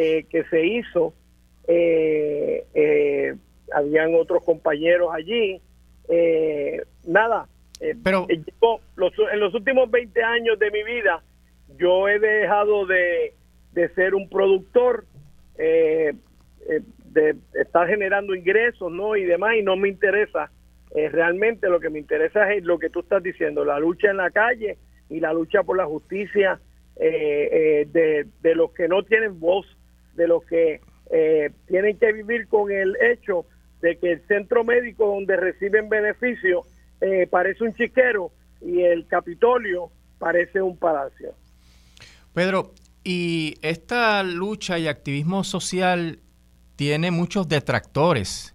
eh, 0.00 0.26
que 0.30 0.44
se 0.44 0.64
hizo. 0.64 1.12
Eh, 1.66 2.64
eh, 2.72 3.34
habían 3.74 4.14
otros 4.14 4.44
compañeros 4.44 5.10
allí. 5.12 5.60
nada, 7.04 7.48
pero 8.04 8.28
en 8.30 9.40
los 9.40 9.54
últimos 9.54 9.90
20 9.90 10.22
años 10.22 10.56
de 10.60 10.70
mi 10.70 10.84
vida, 10.84 11.20
yo 11.78 12.08
he 12.08 12.20
dejado 12.20 12.86
de, 12.86 13.34
ser 13.96 14.14
un 14.14 14.28
productor, 14.28 15.04
de 15.56 16.14
estar 17.54 17.88
generando 17.88 18.36
ingresos, 18.36 18.92
¿no? 18.92 19.16
Y 19.16 19.24
demás, 19.24 19.56
y 19.56 19.62
no 19.62 19.74
me 19.74 19.88
interesa. 19.88 20.52
realmente 20.94 21.68
lo 21.68 21.80
que 21.80 21.90
me 21.90 21.98
interesa 21.98 22.52
es 22.52 22.62
lo 22.62 22.78
que 22.78 22.88
tú 22.88 23.00
estás 23.00 23.20
diciendo, 23.20 23.64
la 23.64 23.80
lucha 23.80 24.12
en 24.12 24.18
la 24.18 24.30
calle 24.30 24.78
y 25.10 25.18
la 25.18 25.32
lucha 25.32 25.64
por 25.64 25.76
la 25.76 25.86
justicia 25.86 26.60
de, 26.94 28.28
de, 28.42 28.54
los 28.54 28.70
que 28.70 28.86
no 28.86 29.02
tienen 29.02 29.40
voz 29.40 29.66
de 30.18 30.28
los 30.28 30.44
que 30.44 30.82
eh, 31.10 31.50
tienen 31.66 31.98
que 31.98 32.12
vivir 32.12 32.48
con 32.48 32.70
el 32.70 32.94
hecho 33.00 33.46
de 33.80 33.96
que 33.96 34.12
el 34.12 34.26
centro 34.26 34.64
médico 34.64 35.06
donde 35.06 35.36
reciben 35.36 35.88
beneficio 35.88 36.64
eh, 37.00 37.26
parece 37.30 37.64
un 37.64 37.74
chiquero 37.74 38.32
y 38.60 38.82
el 38.82 39.06
Capitolio 39.06 39.90
parece 40.18 40.60
un 40.60 40.76
palacio. 40.76 41.32
Pedro, 42.34 42.72
y 43.04 43.54
esta 43.62 44.22
lucha 44.22 44.78
y 44.78 44.88
activismo 44.88 45.44
social 45.44 46.18
tiene 46.76 47.10
muchos 47.10 47.48
detractores. 47.48 48.54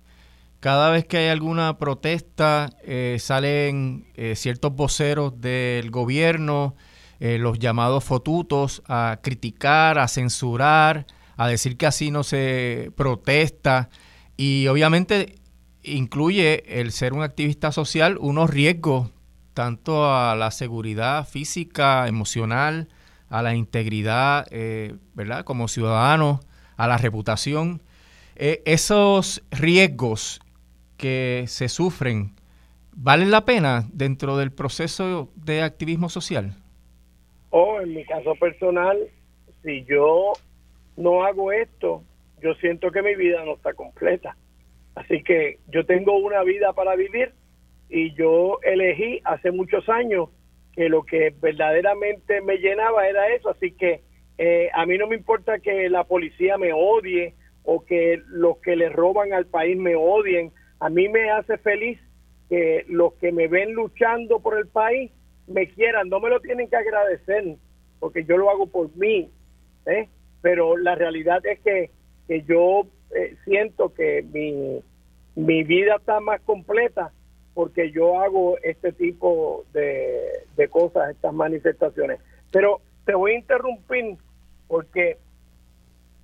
Cada 0.59 0.91
vez 0.91 1.05
que 1.05 1.17
hay 1.17 1.27
alguna 1.29 1.77
protesta, 1.77 2.69
eh, 2.83 3.17
salen 3.19 4.05
eh, 4.15 4.35
ciertos 4.35 4.73
voceros 4.75 5.39
del 5.41 5.89
gobierno, 5.91 6.75
los 7.19 7.57
llamados 7.57 8.03
fotutos, 8.03 8.83
a 8.85 9.19
criticar, 9.23 9.97
a 9.97 10.09
censurar, 10.09 11.05
a 11.37 11.47
decir 11.47 11.77
que 11.77 11.85
así 11.85 12.11
no 12.11 12.23
se 12.23 12.91
protesta. 12.95 13.89
Y 14.37 14.67
obviamente 14.67 15.35
incluye 15.83 16.79
el 16.79 16.91
ser 16.91 17.13
un 17.13 17.23
activista 17.23 17.71
social 17.71 18.17
unos 18.19 18.49
riesgos 18.49 19.11
tanto 19.53 20.11
a 20.11 20.35
la 20.35 20.51
seguridad 20.51 21.27
física, 21.27 22.07
emocional, 22.07 22.87
a 23.29 23.41
la 23.41 23.53
integridad, 23.53 24.47
¿verdad? 25.13 25.43
Como 25.43 25.67
ciudadano, 25.67 26.39
a 26.77 26.87
la 26.87 26.97
reputación. 26.97 27.81
esos 28.35 29.43
riesgos 29.51 30.41
que 30.97 31.45
se 31.47 31.69
sufren 31.69 32.35
valen 32.95 33.31
la 33.31 33.45
pena 33.45 33.87
dentro 33.91 34.37
del 34.37 34.51
proceso 34.51 35.29
de 35.35 35.61
activismo 35.61 36.09
social? 36.09 36.55
O 37.49 37.79
en 37.81 37.93
mi 37.93 38.05
caso 38.05 38.35
personal, 38.35 38.97
si 39.63 39.85
yo 39.85 40.33
no 40.97 41.23
hago 41.23 41.51
esto, 41.51 42.03
yo 42.41 42.53
siento 42.55 42.91
que 42.91 43.01
mi 43.01 43.15
vida 43.15 43.43
no 43.45 43.55
está 43.55 43.73
completa. 43.73 44.35
Así 44.95 45.23
que 45.23 45.59
yo 45.69 45.85
tengo 45.85 46.17
una 46.17 46.43
vida 46.43 46.73
para 46.73 46.95
vivir 46.95 47.33
y 47.89 48.13
yo 48.13 48.59
elegí 48.61 49.21
hace 49.23 49.51
muchos 49.51 49.89
años 49.89 50.29
que 50.73 50.89
lo 50.89 51.03
que 51.03 51.33
verdaderamente 51.41 52.41
me 52.41 52.57
llenaba 52.57 53.07
era 53.07 53.29
eso. 53.29 53.49
Así 53.49 53.71
que 53.71 54.01
eh, 54.37 54.69
a 54.73 54.85
mí 54.85 54.97
no 54.97 55.07
me 55.07 55.15
importa 55.15 55.59
que 55.59 55.89
la 55.89 56.03
policía 56.03 56.57
me 56.57 56.73
odie 56.73 57.35
o 57.63 57.85
que 57.85 58.21
los 58.27 58.57
que 58.57 58.75
le 58.75 58.89
roban 58.89 59.33
al 59.33 59.45
país 59.45 59.77
me 59.77 59.95
odien 59.95 60.51
a 60.83 60.89
mí 60.89 61.07
me 61.07 61.31
hace 61.31 61.57
feliz 61.59 61.97
que 62.49 62.83
los 62.89 63.13
que 63.13 63.31
me 63.31 63.47
ven 63.47 63.71
luchando 63.71 64.41
por 64.41 64.57
el 64.57 64.67
país 64.67 65.11
me 65.47 65.69
quieran, 65.69 66.09
no 66.09 66.19
me 66.19 66.29
lo 66.29 66.41
tienen 66.41 66.69
que 66.69 66.75
agradecer, 66.75 67.55
porque 68.01 68.25
yo 68.25 68.35
lo 68.35 68.49
hago 68.49 68.67
por 68.67 68.93
mí, 68.97 69.31
¿eh? 69.85 70.09
Pero 70.43 70.75
la 70.75 70.93
realidad 70.93 71.41
es 71.45 71.59
que, 71.61 71.89
yo 72.45 72.85
eh, 73.15 73.37
siento 73.45 73.93
que 73.93 74.23
mi, 74.23 74.83
mi 75.35 75.63
vida 75.63 75.95
está 75.95 76.19
más 76.19 76.41
completa 76.41 77.11
porque 77.53 77.91
yo 77.91 78.19
hago 78.19 78.57
este 78.61 78.91
tipo 78.91 79.63
de, 79.71 80.21
de 80.57 80.67
cosas, 80.67 81.11
estas 81.11 81.33
manifestaciones. 81.33 82.19
Pero 82.51 82.81
te 83.05 83.15
voy 83.15 83.31
a 83.31 83.37
interrumpir 83.37 84.17
porque 84.67 85.17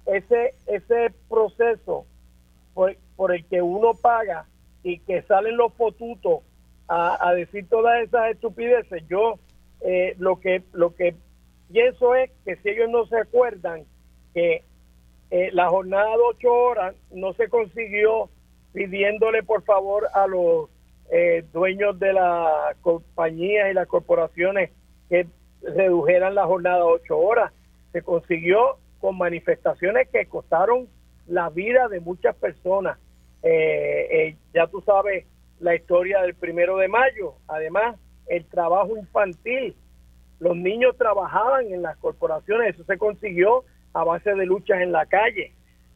ese, 0.05 0.55
ese 0.67 1.13
proceso 1.29 2.05
por, 2.73 2.97
por 3.15 3.33
el 3.33 3.45
que 3.45 3.61
uno 3.61 3.93
paga 3.93 4.47
y 4.83 4.99
que 4.99 5.21
salen 5.21 5.55
los 5.55 5.73
fotutos 5.75 6.41
a, 6.89 7.33
decir 7.35 7.69
todas 7.69 8.03
esas 8.03 8.31
estupideces, 8.31 9.03
yo 9.07 9.35
eh, 9.81 10.15
lo 10.17 10.39
que 10.39 10.63
lo 10.73 10.95
que 10.95 11.13
pienso 11.71 12.15
es 12.15 12.31
que 12.43 12.55
si 12.57 12.69
ellos 12.69 12.89
no 12.89 13.05
se 13.05 13.17
acuerdan 13.17 13.85
que 14.33 14.63
eh, 15.31 15.49
la 15.53 15.69
jornada 15.69 16.09
de 16.09 16.23
ocho 16.23 16.51
horas 16.51 16.95
no 17.11 17.33
se 17.33 17.49
consiguió 17.49 18.29
pidiéndole 18.73 19.43
por 19.43 19.63
favor 19.63 20.07
a 20.13 20.27
los 20.27 20.69
eh, 21.11 21.43
dueños 21.51 21.99
de 21.99 22.13
las 22.13 22.75
compañías 22.81 23.71
y 23.71 23.73
las 23.73 23.87
corporaciones 23.87 24.71
que 25.09 25.27
redujeran 25.61 26.35
la 26.35 26.45
jornada 26.45 26.77
de 26.77 26.83
ocho 26.83 27.17
horas, 27.17 27.51
se 27.91 28.01
consiguió 28.01 28.77
con 28.99 29.17
manifestaciones 29.17 30.07
que 30.09 30.25
costaron 30.27 30.87
la 31.27 31.49
vida 31.49 31.87
de 31.87 31.99
muchas 31.99 32.35
personas. 32.35 32.97
Eh, 33.41 34.07
eh, 34.11 34.35
ya 34.53 34.67
tú 34.67 34.81
sabes 34.81 35.25
la 35.59 35.75
historia 35.75 36.21
del 36.21 36.35
primero 36.35 36.77
de 36.77 36.87
mayo. 36.87 37.33
Además, 37.47 37.95
el 38.27 38.45
trabajo 38.45 38.95
infantil. 38.95 39.75
Los 40.39 40.55
niños 40.55 40.95
trabajaban 40.97 41.71
en 41.73 41.81
las 41.81 41.97
corporaciones, 41.97 42.75
eso 42.75 42.83
se 42.85 42.97
consiguió 42.97 43.65
a 43.93 44.03
base 44.03 44.33
de 44.33 44.45
luchas 44.45 44.81
en 44.81 44.91
la 44.91 45.05
calle. 45.05 45.53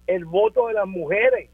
El 0.08 0.26
voto 0.26 0.68
de 0.68 0.74
las 0.74 0.88
mujeres. 0.88 1.50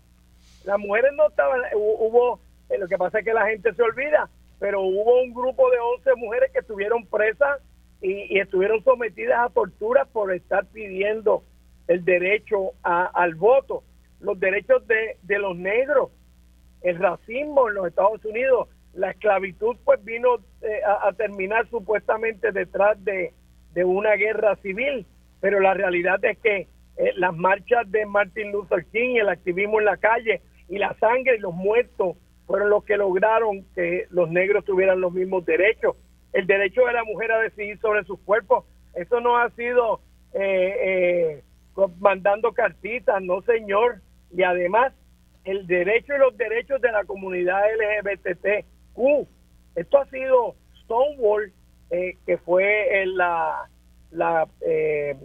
Las 0.65 0.79
mujeres 0.79 1.11
no 1.15 1.27
estaban, 1.27 1.61
hubo, 1.73 2.39
eh, 2.69 2.77
lo 2.77 2.87
que 2.87 2.97
pasa 2.97 3.19
es 3.19 3.25
que 3.25 3.33
la 3.33 3.47
gente 3.47 3.73
se 3.73 3.81
olvida, 3.81 4.29
pero 4.59 4.81
hubo 4.81 5.21
un 5.21 5.33
grupo 5.33 5.69
de 5.71 5.77
11 5.79 6.15
mujeres 6.15 6.51
que 6.51 6.59
estuvieron 6.59 7.05
presas 7.05 7.61
y, 8.01 8.37
estuvieron 8.39 8.83
sometidas 8.83 9.39
a 9.39 9.53
torturas 9.53 10.07
por 10.09 10.33
estar 10.33 10.65
pidiendo 10.67 11.43
el 11.87 12.03
derecho 12.03 12.71
al 12.83 13.35
voto 13.35 13.83
los 14.19 14.39
derechos 14.39 14.85
de, 14.87 15.17
de 15.23 15.39
los 15.39 15.55
negros, 15.57 16.11
el 16.81 16.97
racismo 16.97 17.69
en 17.69 17.75
los 17.75 17.87
Estados 17.87 18.23
Unidos, 18.25 18.67
la 18.93 19.11
esclavitud 19.11 19.77
pues 19.83 20.03
vino 20.03 20.37
eh, 20.61 20.81
a, 20.85 21.11
terminar 21.13 21.69
supuestamente 21.69 22.51
detrás 22.51 22.97
de, 23.03 23.33
una 23.83 24.15
guerra 24.15 24.57
civil, 24.57 25.05
pero 25.39 25.59
la 25.59 25.73
realidad 25.73 26.23
es 26.23 26.37
que 26.39 26.67
eh, 26.97 27.13
las 27.15 27.35
marchas 27.35 27.89
de 27.91 28.05
Martin 28.05 28.51
Luther 28.51 28.85
King, 28.85 29.15
el 29.15 29.29
activismo 29.29 29.79
en 29.79 29.85
la 29.85 29.97
calle 29.97 30.41
y 30.67 30.77
la 30.77 30.93
sangre 30.99 31.37
y 31.37 31.39
los 31.39 31.53
muertos 31.53 32.17
fueron 32.45 32.69
los 32.69 32.83
que 32.83 32.97
lograron 32.97 33.63
que 33.75 34.05
los 34.09 34.29
negros 34.29 34.65
tuvieran 34.65 34.99
los 35.01 35.13
mismos 35.13 35.45
derechos. 35.45 35.95
El 36.33 36.45
derecho 36.45 36.85
de 36.85 36.93
la 36.93 37.03
mujer 37.03 37.31
a 37.31 37.39
decidir 37.39 37.79
sobre 37.79 38.03
sus 38.03 38.19
cuerpos, 38.19 38.65
eso 38.95 39.19
no 39.21 39.37
ha 39.37 39.49
sido 39.51 40.01
eh, 40.33 41.43
mandando 41.99 42.51
cartitas, 42.53 43.21
no 43.21 43.41
señor 43.43 44.01
y 44.31 44.43
además 44.43 44.93
el 45.45 45.65
derecho 45.67 46.15
y 46.15 46.19
los 46.19 46.37
derechos 46.37 46.81
de 46.81 46.91
la 46.91 47.03
comunidad 47.05 47.61
LGBTQ. 48.03 49.27
Esto 49.75 49.97
ha 49.97 50.05
sido 50.07 50.55
Stonewall, 50.83 51.51
eh, 51.91 52.17
que 52.25 52.37
fue 52.37 53.01
en 53.01 53.17
la, 53.17 53.69
la 54.11 54.47
eh, 54.61 55.15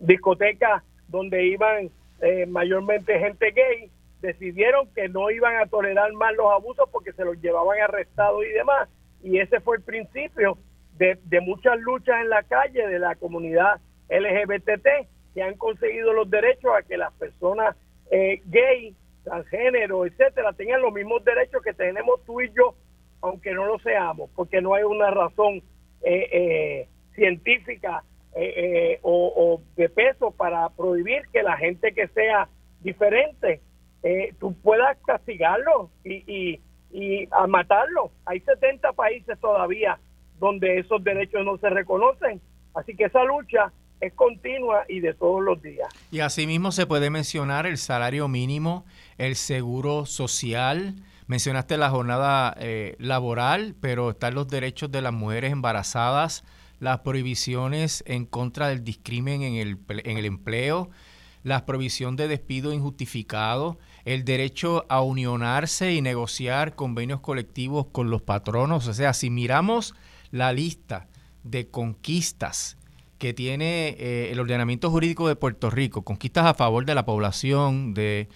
discoteca 0.00 0.84
donde 1.08 1.46
iban 1.46 1.90
eh, 2.20 2.46
mayormente 2.46 3.18
gente 3.18 3.50
gay, 3.52 3.90
decidieron 4.20 4.88
que 4.94 5.08
no 5.08 5.30
iban 5.30 5.56
a 5.56 5.66
tolerar 5.66 6.12
más 6.14 6.34
los 6.34 6.50
abusos 6.50 6.88
porque 6.90 7.12
se 7.12 7.24
los 7.24 7.40
llevaban 7.40 7.80
arrestados 7.80 8.44
y 8.44 8.52
demás. 8.52 8.88
Y 9.22 9.38
ese 9.38 9.60
fue 9.60 9.76
el 9.76 9.82
principio 9.82 10.58
de, 10.96 11.18
muchas 11.40 11.78
luchas 11.80 12.20
en 12.20 12.30
la 12.30 12.42
calle 12.42 12.86
de 12.86 12.98
la 12.98 13.16
comunidad 13.16 13.80
LGBT 14.08 15.08
que 15.34 15.42
han 15.42 15.54
conseguido 15.54 16.12
los 16.12 16.30
derechos 16.30 16.70
a 16.76 16.82
que 16.82 16.96
las 16.96 17.12
personas 17.14 17.76
eh, 18.10 18.40
gay, 18.46 18.94
transgénero, 19.24 20.06
etcétera, 20.06 20.52
tengan 20.52 20.82
los 20.82 20.92
mismos 20.92 21.24
derechos 21.24 21.62
que 21.62 21.72
tenemos 21.72 22.24
tú 22.24 22.40
y 22.40 22.50
yo, 22.54 22.74
aunque 23.20 23.52
no 23.52 23.66
lo 23.66 23.78
seamos, 23.80 24.30
porque 24.36 24.60
no 24.60 24.74
hay 24.74 24.84
una 24.84 25.10
razón 25.10 25.62
eh, 26.02 26.28
eh, 26.32 26.88
científica 27.14 28.04
eh, 28.36 28.98
o, 29.02 29.60
de 29.76 29.88
peso 29.88 30.30
para 30.30 30.68
prohibir 30.70 31.22
que 31.32 31.42
la 31.42 31.56
gente 31.56 31.94
que 31.94 32.08
sea 32.08 32.48
diferente, 32.80 33.60
tú 34.38 34.54
puedas 34.62 34.98
castigarlo 35.06 35.90
y, 36.04 36.24
y, 36.30 36.60
y 36.92 37.28
a 37.30 37.46
matarlo. 37.46 38.10
Hay 38.26 38.40
70 38.40 38.92
países 38.92 39.38
todavía 39.40 39.98
donde 40.38 40.78
esos 40.78 41.02
derechos 41.02 41.44
no 41.44 41.56
se 41.58 41.70
reconocen. 41.70 42.40
Así 42.74 42.94
que 42.94 43.04
esa 43.04 43.24
lucha 43.24 43.72
es 44.00 44.12
continua 44.14 44.84
y 44.88 45.00
de 45.00 45.14
todos 45.14 45.42
los 45.42 45.60
días. 45.62 45.88
Y 46.10 46.20
asimismo 46.20 46.72
se 46.72 46.86
puede 46.86 47.10
mencionar 47.10 47.66
el 47.66 47.78
salario 47.78 48.28
mínimo, 48.28 48.84
el 49.18 49.36
seguro 49.36 50.06
social, 50.06 50.94
mencionaste 51.26 51.76
la 51.78 51.90
jornada 51.90 52.54
eh, 52.58 52.96
laboral, 52.98 53.74
pero 53.80 54.10
están 54.10 54.34
los 54.34 54.48
derechos 54.48 54.90
de 54.90 55.02
las 55.02 55.12
mujeres 55.12 55.52
embarazadas, 55.52 56.44
las 56.84 57.00
prohibiciones 57.00 58.04
en 58.06 58.26
contra 58.26 58.68
del 58.68 58.84
discrimen 58.84 59.42
en 59.42 59.54
el, 59.54 59.78
en 59.88 60.18
el 60.18 60.26
empleo, 60.26 60.90
la 61.42 61.64
provisión 61.66 62.14
de 62.14 62.28
despido 62.28 62.72
injustificado, 62.72 63.78
el 64.04 64.24
derecho 64.24 64.84
a 64.88 65.00
unionarse 65.00 65.92
y 65.94 66.02
negociar 66.02 66.74
convenios 66.74 67.20
colectivos 67.20 67.86
con 67.90 68.10
los 68.10 68.22
patronos. 68.22 68.86
O 68.86 68.94
sea, 68.94 69.14
si 69.14 69.30
miramos 69.30 69.94
la 70.30 70.52
lista 70.52 71.08
de 71.42 71.68
conquistas 71.68 72.76
que 73.18 73.32
tiene 73.32 73.96
eh, 73.98 74.28
el 74.30 74.40
ordenamiento 74.40 74.90
jurídico 74.90 75.26
de 75.26 75.36
Puerto 75.36 75.70
Rico, 75.70 76.02
conquistas 76.02 76.46
a 76.46 76.54
favor 76.54 76.84
de 76.84 76.94
la 76.94 77.06
población, 77.06 77.94
de 77.94 78.28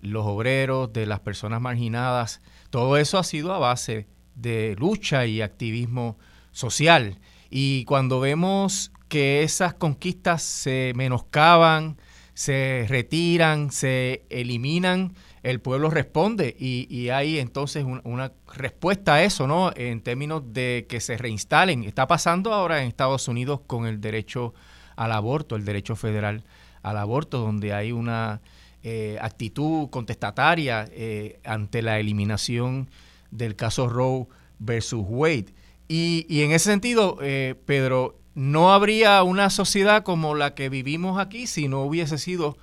los 0.00 0.24
obreros, 0.26 0.92
de 0.92 1.04
las 1.04 1.20
personas 1.20 1.60
marginadas, 1.60 2.40
todo 2.70 2.96
eso 2.96 3.18
ha 3.18 3.24
sido 3.24 3.52
a 3.52 3.58
base 3.58 4.06
de 4.34 4.74
lucha 4.78 5.26
y 5.26 5.42
activismo 5.42 6.16
social. 6.52 7.18
Y 7.50 7.84
cuando 7.84 8.20
vemos 8.20 8.92
que 9.08 9.42
esas 9.42 9.74
conquistas 9.74 10.42
se 10.42 10.92
menoscaban, 10.94 11.96
se 12.32 12.86
retiran, 12.88 13.70
se 13.70 14.22
eliminan, 14.30 15.14
el 15.42 15.60
pueblo 15.60 15.90
responde 15.90 16.54
y, 16.58 17.08
hay 17.08 17.38
entonces 17.38 17.84
una 18.04 18.32
respuesta 18.54 19.14
a 19.14 19.22
eso, 19.22 19.46
¿no? 19.46 19.72
En 19.74 20.00
términos 20.00 20.42
de 20.52 20.86
que 20.88 21.00
se 21.00 21.16
reinstalen. 21.16 21.84
Está 21.84 22.06
pasando 22.06 22.52
ahora 22.52 22.82
en 22.82 22.88
Estados 22.88 23.26
Unidos 23.26 23.60
con 23.66 23.86
el 23.86 24.00
derecho 24.00 24.54
al 24.96 25.12
aborto, 25.12 25.56
el 25.56 25.64
derecho 25.64 25.96
federal 25.96 26.44
al 26.82 26.98
aborto, 26.98 27.38
donde 27.38 27.72
hay 27.72 27.92
una 27.92 28.40
eh, 28.82 29.18
actitud 29.20 29.88
contestataria 29.90 30.86
eh, 30.92 31.40
ante 31.44 31.82
la 31.82 31.98
eliminación 31.98 32.88
del 33.30 33.56
caso 33.56 33.88
Roe 33.88 34.26
versus 34.58 35.04
Wade. 35.06 35.54
Y, 35.92 36.42
en 36.42 36.52
ese 36.52 36.70
sentido, 36.70 37.18
eh, 37.20 37.56
Pedro, 37.66 38.16
no 38.36 38.72
habría 38.72 39.24
una 39.24 39.50
sociedad 39.50 40.04
como 40.04 40.36
la 40.36 40.54
que 40.54 40.68
vivimos 40.68 41.18
aquí 41.18 41.48
si 41.48 41.66
no 41.66 41.82
hubiese 41.82 42.16
sido 42.16 42.56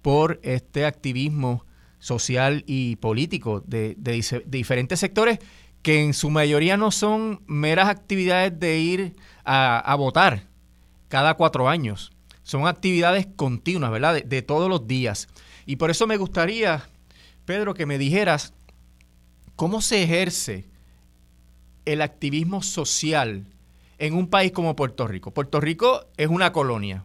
por 0.00 0.40
este 0.42 0.86
activismo 0.86 1.66
social 1.98 2.64
y 2.66 2.96
político 2.96 3.60
de, 3.60 3.98
diferentes 4.46 4.98
sectores 4.98 5.40
que 5.82 6.02
en 6.02 6.14
su 6.14 6.30
mayoría 6.30 6.78
no 6.78 6.90
son 6.90 7.42
meras 7.46 7.90
actividades 7.90 8.58
de 8.58 8.78
ir 8.78 9.16
a, 9.44 9.78
a 9.78 9.94
votar 9.96 10.44
cada 11.08 11.34
cuatro 11.34 11.68
años. 11.68 12.12
Son 12.44 12.66
actividades 12.66 13.26
continuas, 13.36 13.90
¿verdad? 13.90 14.24
De, 14.24 14.40
todos 14.40 14.70
los 14.70 14.86
días. 14.86 15.28
Y 15.66 15.76
por 15.76 15.90
eso 15.90 16.06
me 16.06 16.16
gustaría, 16.16 16.88
Pedro, 17.44 17.74
que 17.74 17.84
me 17.84 17.98
dijeras 17.98 18.54
cómo 19.54 19.82
se 19.82 20.02
ejerce 20.02 20.64
el 21.84 22.02
activismo 22.02 22.62
social 22.62 23.46
en 23.98 24.14
un 24.14 24.28
país 24.28 24.52
como 24.52 24.76
Puerto 24.76 25.06
Rico. 25.06 25.32
Puerto 25.32 25.60
Rico 25.60 26.06
es 26.16 26.28
una 26.28 26.52
colonia. 26.52 27.04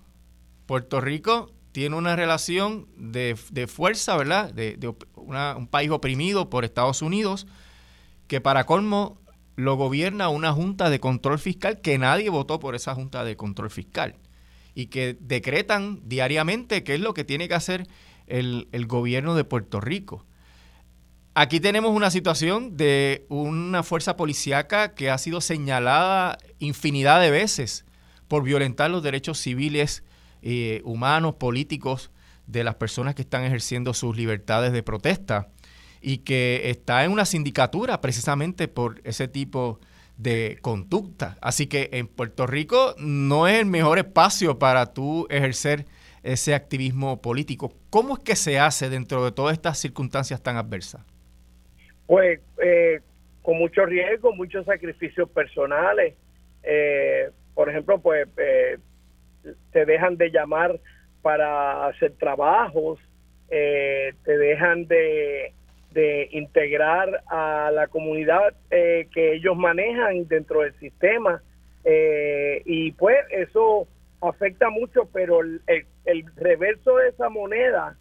Puerto 0.66 1.02
Rico 1.02 1.52
tiene 1.72 1.96
una 1.96 2.16
relación 2.16 2.88
de, 2.98 3.38
de 3.52 3.68
fuerza, 3.68 4.18
¿verdad? 4.18 4.54
De, 4.54 4.76
de 4.76 4.94
un 5.16 5.68
país 5.68 5.90
oprimido 5.92 6.50
por 6.50 6.66
Estados 6.66 7.02
Unidos, 7.02 7.48
que 8.28 8.42
para 8.42 8.66
colmo 8.66 9.20
lo 9.56 9.76
gobierna 9.76 10.30
una 10.30 10.54
junta 10.54 10.90
de 10.90 11.00
control 11.00 11.38
fiscal 11.38 11.82
que 11.82 11.98
nadie 11.98 12.30
votó 12.30 12.60
por 12.60 12.76
esa 12.76 12.96
junta 12.96 13.24
de 13.24 13.36
control 13.36 13.70
fiscal 13.70 14.16
y 14.74 14.88
que 14.88 15.18
decretan 15.20 16.00
diariamente 16.06 16.84
qué 16.84 16.96
es 16.96 17.02
lo 17.02 17.14
que 17.14 17.26
tiene 17.26 17.48
que 17.48 17.56
hacer 17.56 17.88
el 18.28 18.86
gobierno 18.88 19.36
de 19.36 19.44
Puerto 19.44 19.82
Rico. 19.82 20.26
Aquí 21.42 21.62
tenemos 21.62 21.96
una 21.96 22.12
situación 22.12 22.76
de 22.76 23.26
una 23.30 23.82
fuerza 23.82 24.18
policíaca 24.18 24.94
que 24.94 25.10
ha 25.10 25.18
sido 25.18 25.40
señalada 25.40 26.38
infinidad 26.60 27.22
de 27.22 27.32
veces 27.32 27.86
por 28.28 28.44
violentar 28.44 28.92
los 28.92 29.04
derechos 29.04 29.40
civiles, 29.40 30.04
eh, 30.42 30.82
humanos, 30.84 31.36
políticos 31.36 32.12
de 32.46 32.66
las 32.66 32.76
personas 32.76 33.16
que 33.16 33.22
están 33.22 33.46
ejerciendo 33.46 33.94
sus 33.94 34.18
libertades 34.18 34.74
de 34.74 34.84
protesta 34.84 35.48
y 36.02 36.18
que 36.18 36.64
está 36.72 37.06
en 37.06 37.14
una 37.14 37.24
sindicatura 37.24 38.02
precisamente 38.02 38.68
por 38.68 39.00
ese 39.06 39.30
tipo 39.30 39.80
de 40.18 40.58
conducta. 40.62 41.38
Así 41.40 41.68
que 41.68 41.90
en 41.94 42.08
Puerto 42.08 42.48
Rico 42.48 42.96
no 42.98 43.48
es 43.48 43.62
el 43.62 43.66
mejor 43.66 43.98
espacio 43.98 44.60
para 44.60 44.88
tú 44.88 45.26
ejercer 45.30 45.86
ese 46.22 46.54
activismo 46.54 47.22
político. 47.22 47.74
¿Cómo 47.90 48.18
es 48.18 48.24
que 48.26 48.36
se 48.36 48.60
hace 48.60 48.90
dentro 48.90 49.24
de 49.24 49.32
todas 49.32 49.54
estas 49.54 49.80
circunstancias 49.80 50.44
tan 50.44 50.58
adversas? 50.58 51.00
Pues 52.10 52.40
eh, 52.58 53.02
con 53.44 53.60
mucho 53.60 53.86
riesgo, 53.86 54.34
muchos 54.34 54.66
sacrificios 54.66 55.30
personales. 55.30 56.16
Eh, 56.64 57.30
por 57.54 57.70
ejemplo, 57.70 58.00
pues 58.00 58.28
eh, 58.38 58.80
te 59.72 59.86
dejan 59.86 60.18
de 60.18 60.32
llamar 60.32 60.80
para 61.22 61.86
hacer 61.86 62.14
trabajos, 62.14 62.98
eh, 63.52 64.16
te 64.26 64.40
dejan 64.40 64.88
de, 64.88 65.54
de, 65.92 66.30
integrar 66.32 67.22
a 67.28 67.70
la 67.72 67.86
comunidad 67.86 68.56
eh, 68.72 69.08
que 69.14 69.34
ellos 69.34 69.56
manejan 69.56 70.28
dentro 70.28 70.62
del 70.62 70.74
sistema. 70.80 71.44
Y 72.66 72.92
pues 72.94 73.20
eso 73.30 73.88
afecta 74.20 74.72
mucho, 74.72 75.08
pero 75.14 75.42
el, 75.42 75.62
el, 75.68 75.86
el 76.06 76.26
reverso 76.38 76.96
de 76.96 77.10
esa 77.10 77.30
moneda, 77.30 77.96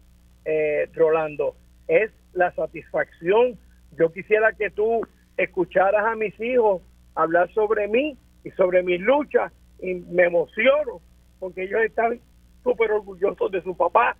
Rolando, 0.95 1.55
es 1.87 2.09
la 2.33 2.51
satisfacción 2.55 3.55
yo 3.99 4.11
quisiera 4.13 4.53
que 4.53 4.69
tú 4.69 5.01
escucharas 5.35 6.05
a 6.05 6.15
mis 6.15 6.39
hijos 6.39 6.81
hablar 7.15 7.51
sobre 7.53 7.89
mí 7.89 8.17
y 8.45 8.51
sobre 8.51 8.81
mis 8.81 9.01
luchas 9.01 9.51
y 9.81 9.95
me 9.95 10.23
emociono 10.23 11.01
porque 11.39 11.63
ellos 11.63 11.81
están 11.81 12.19
súper 12.63 12.91
orgullosos 12.91 13.51
de 13.51 13.61
su 13.61 13.75
papá. 13.75 14.15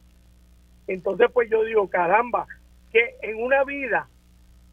Entonces 0.88 1.28
pues 1.34 1.50
yo 1.50 1.64
digo, 1.64 1.90
caramba, 1.90 2.46
que 2.92 3.16
en 3.22 3.42
una 3.42 3.64
vida 3.64 4.10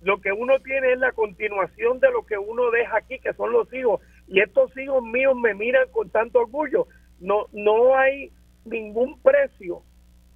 lo 0.02 0.20
que 0.20 0.32
uno 0.32 0.58
tiene 0.60 0.92
es 0.92 0.98
la 0.98 1.12
continuación 1.12 2.00
de 2.00 2.10
lo 2.10 2.26
que 2.26 2.36
uno 2.36 2.70
deja 2.72 2.96
aquí, 2.98 3.18
que 3.20 3.32
son 3.34 3.52
los 3.52 3.72
hijos. 3.72 4.00
Y 4.26 4.40
estos 4.40 4.76
hijos 4.76 5.04
míos 5.04 5.36
me 5.36 5.54
miran 5.54 5.88
con 5.92 6.10
tanto 6.10 6.40
orgullo. 6.40 6.88
No, 7.20 7.46
no 7.52 7.96
hay 7.96 8.32
ningún 8.64 9.20
precio 9.20 9.82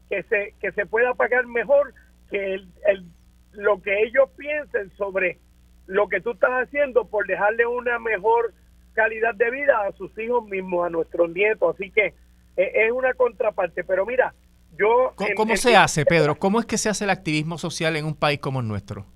que 0.09 0.23
se, 0.25 0.55
que 0.61 0.73
se 0.73 0.87
pueda 0.87 1.15
pagar 1.15 1.47
mejor 1.47 1.93
que 2.31 2.55
el, 2.55 2.69
el 2.87 3.05
lo 3.53 3.81
que 3.83 4.03
ellos 4.03 4.29
piensen 4.37 4.91
sobre 4.97 5.39
lo 5.87 6.09
que 6.09 6.21
tú 6.21 6.33
estás 6.33 6.51
haciendo 6.51 7.07
por 7.07 7.27
dejarle 7.27 7.67
una 7.67 7.99
mejor 7.99 8.55
calidad 8.93 9.35
de 9.35 9.51
vida 9.51 9.87
a 9.87 9.93
sus 9.93 10.17
hijos 10.19 10.45
mismos, 10.47 10.87
a 10.87 10.91
nuestros 10.91 11.31
nietos. 11.31 11.75
Así 11.75 11.91
que 11.91 12.15
eh, 12.57 12.73
es 12.75 12.93
una 12.93 13.15
contraparte. 13.15 13.85
Pero 13.85 14.07
mira, 14.07 14.35
yo... 14.77 15.13
¿Cómo, 15.17 15.31
cómo 15.37 15.57
se 15.57 15.77
hace, 15.77 16.05
Pedro? 16.05 16.37
¿Cómo 16.37 16.61
es 16.61 16.67
que 16.67 16.79
se 16.79 16.89
hace 16.89 17.05
el 17.05 17.11
activismo 17.11 17.59
social 17.59 17.97
en 17.97 18.05
un 18.05 18.15
país 18.15 18.39
como 18.39 18.61
el 18.61 18.69
nuestro? 18.69 19.07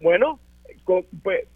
Bueno, 0.00 0.40
con, 0.84 1.04
pues, 1.22 1.46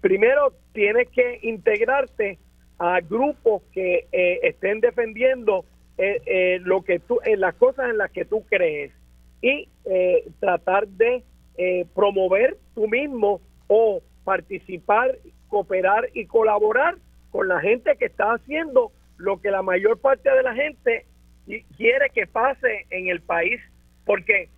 primero 0.00 0.54
tienes 0.72 1.08
que 1.10 1.40
integrarte 1.42 2.38
a 2.78 3.00
grupos 3.00 3.62
que 3.72 4.08
eh, 4.10 4.40
estén 4.42 4.80
defendiendo 4.80 5.64
eh, 5.96 6.20
eh, 6.26 6.60
lo 6.64 6.82
que 6.82 6.98
tú, 6.98 7.20
en 7.24 7.40
las 7.40 7.54
cosas 7.54 7.90
en 7.90 7.98
las 7.98 8.10
que 8.10 8.24
tú 8.24 8.44
crees 8.46 8.92
y 9.40 9.68
eh, 9.84 10.24
tratar 10.40 10.88
de 10.88 11.22
eh, 11.56 11.86
promover 11.94 12.56
tú 12.74 12.88
mismo 12.88 13.40
o 13.68 14.02
participar, 14.24 15.18
cooperar 15.48 16.08
y 16.14 16.26
colaborar 16.26 16.96
con 17.30 17.48
la 17.48 17.60
gente 17.60 17.96
que 17.96 18.06
está 18.06 18.34
haciendo 18.34 18.92
lo 19.16 19.40
que 19.40 19.50
la 19.50 19.62
mayor 19.62 19.98
parte 19.98 20.30
de 20.30 20.42
la 20.42 20.54
gente 20.54 21.06
quiere 21.76 22.10
que 22.10 22.26
pase 22.26 22.86
en 22.90 23.08
el 23.08 23.20
país, 23.20 23.60
porque 24.04 24.48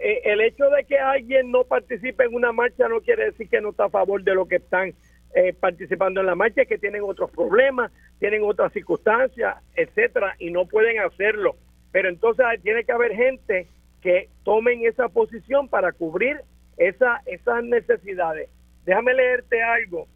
eh, 0.00 0.20
el 0.24 0.40
hecho 0.40 0.68
de 0.70 0.84
que 0.84 0.98
alguien 0.98 1.50
no 1.50 1.64
participe 1.64 2.24
en 2.24 2.34
una 2.34 2.52
marcha 2.52 2.88
no 2.88 3.00
quiere 3.00 3.26
decir 3.26 3.48
que 3.48 3.60
no 3.60 3.70
está 3.70 3.84
a 3.84 3.90
favor 3.90 4.22
de 4.22 4.34
lo 4.34 4.46
que 4.46 4.56
están 4.56 4.94
eh, 5.34 5.52
participando 5.52 6.20
en 6.20 6.26
la 6.26 6.34
marcha, 6.34 6.64
que 6.64 6.78
tienen 6.78 7.02
otros 7.02 7.30
problemas, 7.30 7.92
tienen 8.18 8.42
otras 8.42 8.72
circunstancias, 8.72 9.56
etcétera, 9.74 10.34
y 10.38 10.50
no 10.50 10.66
pueden 10.66 11.00
hacerlo. 11.00 11.56
Pero 11.92 12.08
entonces 12.08 12.44
tiene 12.62 12.84
que 12.84 12.92
haber 12.92 13.14
gente 13.14 13.68
que 14.06 14.28
tomen 14.44 14.86
esa 14.86 15.08
posición 15.08 15.66
para 15.66 15.90
cubrir 15.90 16.40
esa, 16.76 17.22
esas 17.26 17.64
necesidades. 17.64 18.48
Déjame 18.84 19.12
leerte 19.14 19.60
algo 19.60 20.06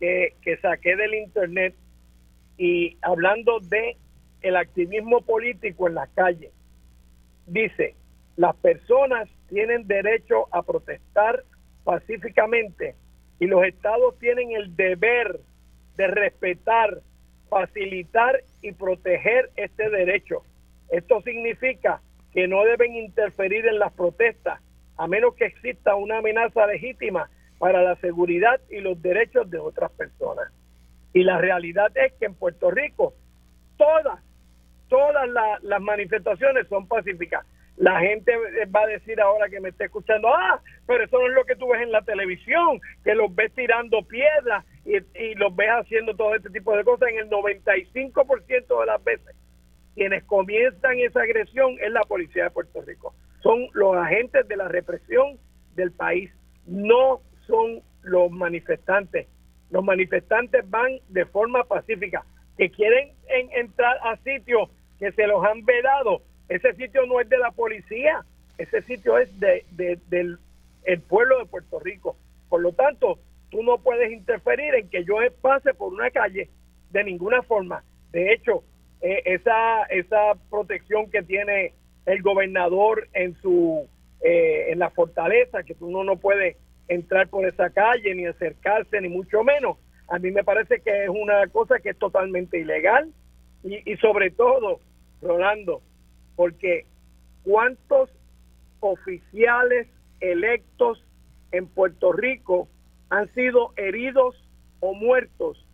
que, 0.00 0.34
que 0.42 0.56
saqué 0.56 0.96
del 0.96 1.14
internet 1.14 1.72
y 2.56 2.98
hablando 3.00 3.60
de 3.60 3.96
el 4.42 4.56
activismo 4.56 5.20
político 5.20 5.86
en 5.86 5.94
las 5.94 6.08
calles. 6.16 6.50
Dice, 7.46 7.94
las 8.36 8.56
personas 8.56 9.28
tienen 9.48 9.86
derecho 9.86 10.48
a 10.50 10.64
protestar 10.64 11.44
pacíficamente 11.84 12.96
y 13.38 13.46
los 13.46 13.64
estados 13.64 14.18
tienen 14.18 14.50
el 14.50 14.74
deber 14.74 15.38
de 15.96 16.08
respetar, 16.08 17.02
facilitar 17.48 18.42
y 18.62 18.72
proteger 18.72 19.50
este 19.54 19.90
derecho. 19.90 20.42
Esto 20.90 21.22
significa 21.22 22.00
que 22.38 22.46
no 22.46 22.62
deben 22.62 22.94
interferir 22.94 23.66
en 23.66 23.80
las 23.80 23.92
protestas 23.94 24.60
a 24.96 25.08
menos 25.08 25.34
que 25.34 25.46
exista 25.46 25.96
una 25.96 26.18
amenaza 26.18 26.68
legítima 26.68 27.28
para 27.58 27.82
la 27.82 27.96
seguridad 27.96 28.60
y 28.70 28.78
los 28.78 29.02
derechos 29.02 29.50
de 29.50 29.58
otras 29.58 29.90
personas. 29.90 30.46
Y 31.12 31.24
la 31.24 31.38
realidad 31.38 31.90
es 31.96 32.12
que 32.12 32.26
en 32.26 32.36
Puerto 32.36 32.70
Rico 32.70 33.12
todas, 33.76 34.20
todas 34.88 35.28
la, 35.30 35.58
las 35.62 35.80
manifestaciones 35.80 36.68
son 36.68 36.86
pacíficas. 36.86 37.44
La 37.76 37.98
gente 37.98 38.32
va 38.72 38.82
a 38.82 38.86
decir 38.86 39.20
ahora 39.20 39.48
que 39.48 39.58
me 39.58 39.70
está 39.70 39.86
escuchando, 39.86 40.28
ah, 40.28 40.60
pero 40.86 41.02
eso 41.02 41.18
no 41.18 41.26
es 41.26 41.34
lo 41.34 41.44
que 41.44 41.56
tú 41.56 41.66
ves 41.70 41.82
en 41.82 41.90
la 41.90 42.02
televisión, 42.02 42.80
que 43.02 43.16
los 43.16 43.34
ves 43.34 43.52
tirando 43.56 44.02
piedras 44.02 44.64
y, 44.84 44.98
y 45.20 45.34
los 45.34 45.56
ves 45.56 45.70
haciendo 45.70 46.14
todo 46.14 46.36
este 46.36 46.50
tipo 46.50 46.76
de 46.76 46.84
cosas 46.84 47.08
en 47.08 47.18
el 47.18 47.30
95% 47.30 48.80
de 48.80 48.86
las 48.86 49.02
veces 49.02 49.34
quienes 49.98 50.22
comienzan 50.24 50.96
esa 51.00 51.22
agresión 51.22 51.76
es 51.80 51.90
la 51.90 52.02
policía 52.02 52.44
de 52.44 52.50
Puerto 52.50 52.80
Rico. 52.82 53.14
Son 53.42 53.66
los 53.72 53.96
agentes 53.96 54.46
de 54.46 54.56
la 54.56 54.68
represión 54.68 55.38
del 55.74 55.90
país, 55.90 56.30
no 56.66 57.20
son 57.48 57.82
los 58.02 58.30
manifestantes. 58.30 59.26
Los 59.70 59.82
manifestantes 59.82 60.70
van 60.70 61.00
de 61.08 61.26
forma 61.26 61.64
pacífica, 61.64 62.24
que 62.56 62.70
quieren 62.70 63.10
entrar 63.56 63.98
a 64.04 64.16
sitios 64.18 64.70
que 65.00 65.10
se 65.10 65.26
los 65.26 65.44
han 65.44 65.64
vedado. 65.64 66.22
Ese 66.48 66.74
sitio 66.74 67.04
no 67.06 67.20
es 67.20 67.28
de 67.28 67.38
la 67.38 67.50
policía, 67.50 68.24
ese 68.56 68.82
sitio 68.82 69.18
es 69.18 69.28
de, 69.40 69.64
del 70.08 70.38
el 70.84 71.00
pueblo 71.00 71.40
de 71.40 71.46
Puerto 71.46 71.80
Rico. 71.80 72.16
Por 72.48 72.60
lo 72.60 72.72
tanto, 72.72 73.18
tú 73.50 73.64
no 73.64 73.78
puedes 73.78 74.12
interferir 74.12 74.76
en 74.76 74.88
que 74.88 75.04
yo 75.04 75.16
pase 75.42 75.74
por 75.74 75.92
una 75.92 76.10
calle 76.10 76.50
de 76.90 77.02
ninguna 77.02 77.42
forma. 77.42 77.82
De 78.12 78.32
hecho, 78.32 78.62
eh, 79.00 79.22
esa, 79.26 79.84
esa 79.84 80.34
protección 80.50 81.10
que 81.10 81.22
tiene 81.22 81.72
el 82.06 82.22
gobernador 82.22 83.08
en 83.12 83.34
su 83.40 83.88
eh, 84.20 84.72
en 84.72 84.80
la 84.80 84.90
fortaleza, 84.90 85.62
que 85.62 85.76
uno 85.78 86.02
no 86.02 86.16
puede 86.16 86.56
entrar 86.88 87.28
por 87.28 87.46
esa 87.46 87.70
calle 87.70 88.14
ni 88.14 88.26
acercarse, 88.26 89.00
ni 89.00 89.08
mucho 89.08 89.44
menos. 89.44 89.76
A 90.08 90.18
mí 90.18 90.32
me 90.32 90.42
parece 90.42 90.80
que 90.80 91.04
es 91.04 91.08
una 91.08 91.46
cosa 91.48 91.78
que 91.78 91.90
es 91.90 91.98
totalmente 91.98 92.58
ilegal 92.58 93.12
y, 93.62 93.90
y 93.90 93.96
sobre 93.98 94.30
todo, 94.30 94.80
Rolando, 95.22 95.82
porque 96.34 96.86
¿cuántos 97.44 98.10
oficiales 98.80 99.86
electos 100.20 101.04
en 101.52 101.68
Puerto 101.68 102.12
Rico 102.12 102.68
han 103.10 103.32
sido 103.34 103.72
heridos 103.76 104.34
o 104.80 104.94
muertos? 104.94 105.64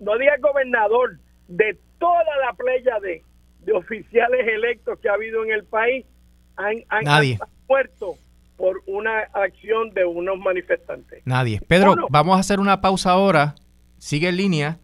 No 0.00 0.18
diga 0.18 0.36
gobernador, 0.38 1.18
de 1.46 1.76
toda 2.02 2.36
la 2.44 2.52
playa 2.54 2.98
de, 3.00 3.22
de 3.60 3.72
oficiales 3.72 4.46
electos 4.48 4.98
que 5.00 5.08
ha 5.08 5.12
habido 5.14 5.44
en 5.44 5.52
el 5.52 5.64
país, 5.64 6.04
han, 6.56 6.82
han, 6.88 7.04
Nadie. 7.04 7.38
muerto 7.68 8.16
por 8.56 8.82
una 8.86 9.20
acción 9.32 9.90
de 9.94 10.04
unos 10.04 10.36
manifestantes. 10.38 11.22
Nadie. 11.24 11.60
Pedro, 11.66 11.92
Uno. 11.92 12.06
vamos 12.10 12.36
a 12.36 12.40
hacer 12.40 12.58
una 12.58 12.80
pausa 12.80 13.12
ahora. 13.12 13.54
Sigue 13.98 14.28
en 14.28 14.36
línea 14.36 14.78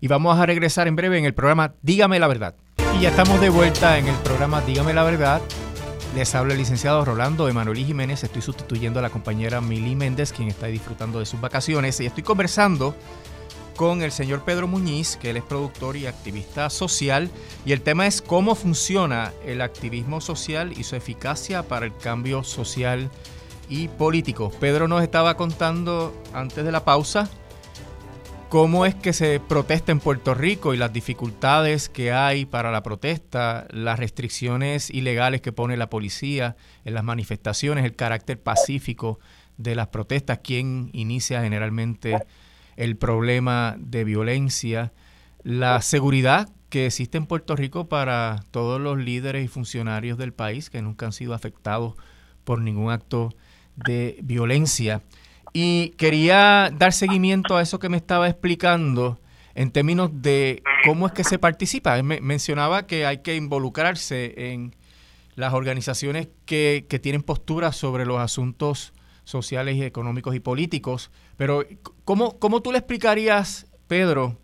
y 0.00 0.06
vamos 0.06 0.38
a 0.38 0.46
regresar 0.46 0.86
en 0.86 0.94
breve 0.94 1.18
en 1.18 1.24
el 1.24 1.34
programa 1.34 1.74
Dígame 1.82 2.20
la 2.20 2.28
verdad. 2.28 2.54
Y 2.96 3.02
ya 3.02 3.08
estamos 3.10 3.40
de 3.40 3.50
vuelta 3.50 3.98
en 3.98 4.06
el 4.06 4.16
programa 4.22 4.60
Dígame 4.62 4.94
la 4.94 5.02
verdad. 5.02 5.42
Les 6.14 6.34
habla 6.36 6.52
el 6.54 6.58
licenciado 6.58 7.04
Rolando 7.04 7.48
Emanuel 7.48 7.78
Jiménez. 7.84 8.22
Estoy 8.22 8.42
sustituyendo 8.42 9.00
a 9.00 9.02
la 9.02 9.10
compañera 9.10 9.60
Mili 9.60 9.96
Méndez, 9.96 10.32
quien 10.32 10.48
está 10.48 10.66
disfrutando 10.66 11.18
de 11.18 11.26
sus 11.26 11.40
vacaciones. 11.40 12.00
Y 12.00 12.06
estoy 12.06 12.22
conversando 12.22 12.94
con 13.80 14.02
el 14.02 14.12
señor 14.12 14.44
Pedro 14.44 14.68
Muñiz, 14.68 15.16
que 15.16 15.30
él 15.30 15.38
es 15.38 15.42
productor 15.42 15.96
y 15.96 16.04
activista 16.04 16.68
social. 16.68 17.30
Y 17.64 17.72
el 17.72 17.80
tema 17.80 18.06
es 18.06 18.20
cómo 18.20 18.54
funciona 18.54 19.32
el 19.42 19.62
activismo 19.62 20.20
social 20.20 20.74
y 20.76 20.82
su 20.82 20.96
eficacia 20.96 21.62
para 21.62 21.86
el 21.86 21.96
cambio 21.96 22.44
social 22.44 23.10
y 23.70 23.88
político. 23.88 24.50
Pedro 24.60 24.86
nos 24.86 25.02
estaba 25.02 25.38
contando 25.38 26.14
antes 26.34 26.62
de 26.62 26.70
la 26.70 26.84
pausa 26.84 27.30
cómo 28.50 28.84
es 28.84 28.94
que 28.94 29.14
se 29.14 29.40
protesta 29.40 29.92
en 29.92 30.00
Puerto 30.00 30.34
Rico 30.34 30.74
y 30.74 30.76
las 30.76 30.92
dificultades 30.92 31.88
que 31.88 32.12
hay 32.12 32.44
para 32.44 32.70
la 32.70 32.82
protesta, 32.82 33.66
las 33.70 33.98
restricciones 33.98 34.90
ilegales 34.90 35.40
que 35.40 35.52
pone 35.52 35.78
la 35.78 35.88
policía 35.88 36.54
en 36.84 36.92
las 36.92 37.02
manifestaciones, 37.02 37.86
el 37.86 37.96
carácter 37.96 38.38
pacífico 38.38 39.20
de 39.56 39.74
las 39.74 39.88
protestas, 39.88 40.40
quién 40.42 40.90
inicia 40.92 41.40
generalmente 41.40 42.18
el 42.80 42.96
problema 42.96 43.76
de 43.78 44.04
violencia, 44.04 44.90
la 45.42 45.82
seguridad 45.82 46.48
que 46.70 46.86
existe 46.86 47.18
en 47.18 47.26
Puerto 47.26 47.54
Rico 47.54 47.90
para 47.90 48.42
todos 48.52 48.80
los 48.80 48.96
líderes 48.96 49.44
y 49.44 49.48
funcionarios 49.48 50.16
del 50.16 50.32
país 50.32 50.70
que 50.70 50.80
nunca 50.80 51.04
han 51.04 51.12
sido 51.12 51.34
afectados 51.34 51.94
por 52.42 52.62
ningún 52.62 52.90
acto 52.90 53.34
de 53.76 54.18
violencia. 54.22 55.02
Y 55.52 55.90
quería 55.98 56.70
dar 56.74 56.94
seguimiento 56.94 57.58
a 57.58 57.60
eso 57.60 57.78
que 57.78 57.90
me 57.90 57.98
estaba 57.98 58.30
explicando 58.30 59.20
en 59.54 59.72
términos 59.72 60.10
de 60.14 60.62
cómo 60.86 61.06
es 61.06 61.12
que 61.12 61.24
se 61.24 61.38
participa. 61.38 62.02
Me 62.02 62.22
mencionaba 62.22 62.86
que 62.86 63.04
hay 63.04 63.18
que 63.18 63.36
involucrarse 63.36 64.52
en 64.52 64.74
las 65.34 65.52
organizaciones 65.52 66.28
que, 66.46 66.86
que 66.88 66.98
tienen 66.98 67.22
posturas 67.22 67.76
sobre 67.76 68.06
los 68.06 68.20
asuntos 68.20 68.94
sociales 69.30 69.76
y 69.76 69.84
económicos 69.84 70.34
y 70.34 70.40
políticos. 70.40 71.10
Pero, 71.36 71.64
¿cómo, 72.04 72.38
cómo 72.38 72.60
tú 72.62 72.72
le 72.72 72.78
explicarías, 72.78 73.70
Pedro, 73.88 74.36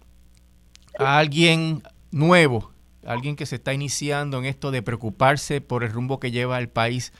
a 0.98 1.18
alguien 1.18 1.82
nuevo, 2.10 2.72
alguien 3.04 3.36
que 3.36 3.46
se 3.46 3.56
está 3.56 3.74
iniciando 3.74 4.38
en 4.38 4.46
esto 4.46 4.70
de 4.70 4.82
preocuparse 4.82 5.60
por 5.60 5.84
el 5.84 5.92
rumbo 5.92 6.20
que 6.20 6.30
lleva 6.30 6.58
el 6.58 6.68
país? 6.68 7.12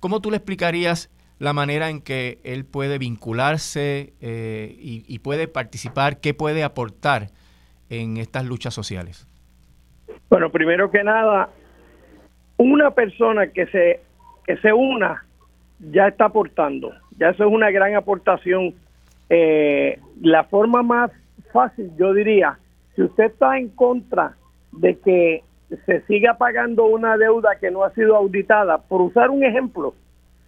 ¿Cómo 0.00 0.20
tú 0.20 0.30
le 0.30 0.38
explicarías 0.38 1.10
la 1.38 1.52
manera 1.52 1.90
en 1.90 2.00
que 2.00 2.40
él 2.44 2.64
puede 2.64 2.98
vincularse 2.98 4.14
eh, 4.20 4.76
y, 4.78 5.04
y 5.06 5.18
puede 5.20 5.48
participar, 5.48 6.20
qué 6.20 6.34
puede 6.34 6.64
aportar 6.64 7.28
en 7.90 8.16
estas 8.16 8.44
luchas 8.44 8.74
sociales? 8.74 9.26
Bueno, 10.28 10.50
primero 10.50 10.90
que 10.90 11.02
nada, 11.04 11.50
una 12.56 12.90
persona 12.92 13.48
que 13.48 13.66
se, 13.66 14.00
que 14.46 14.56
se 14.58 14.72
una 14.72 15.24
ya 15.78 16.08
está 16.08 16.26
aportando. 16.26 16.92
Ya 17.18 17.30
eso 17.30 17.44
es 17.44 17.52
una 17.52 17.70
gran 17.70 17.94
aportación. 17.94 18.74
Eh, 19.30 19.98
la 20.20 20.44
forma 20.44 20.82
más 20.82 21.10
fácil, 21.52 21.90
yo 21.96 22.12
diría, 22.12 22.58
si 22.94 23.02
usted 23.02 23.24
está 23.24 23.58
en 23.58 23.68
contra 23.68 24.36
de 24.72 24.98
que 24.98 25.42
se 25.86 26.00
siga 26.02 26.34
pagando 26.34 26.86
una 26.86 27.16
deuda 27.16 27.56
que 27.60 27.70
no 27.70 27.84
ha 27.84 27.90
sido 27.90 28.16
auditada, 28.16 28.78
por 28.78 29.00
usar 29.00 29.30
un 29.30 29.44
ejemplo, 29.44 29.94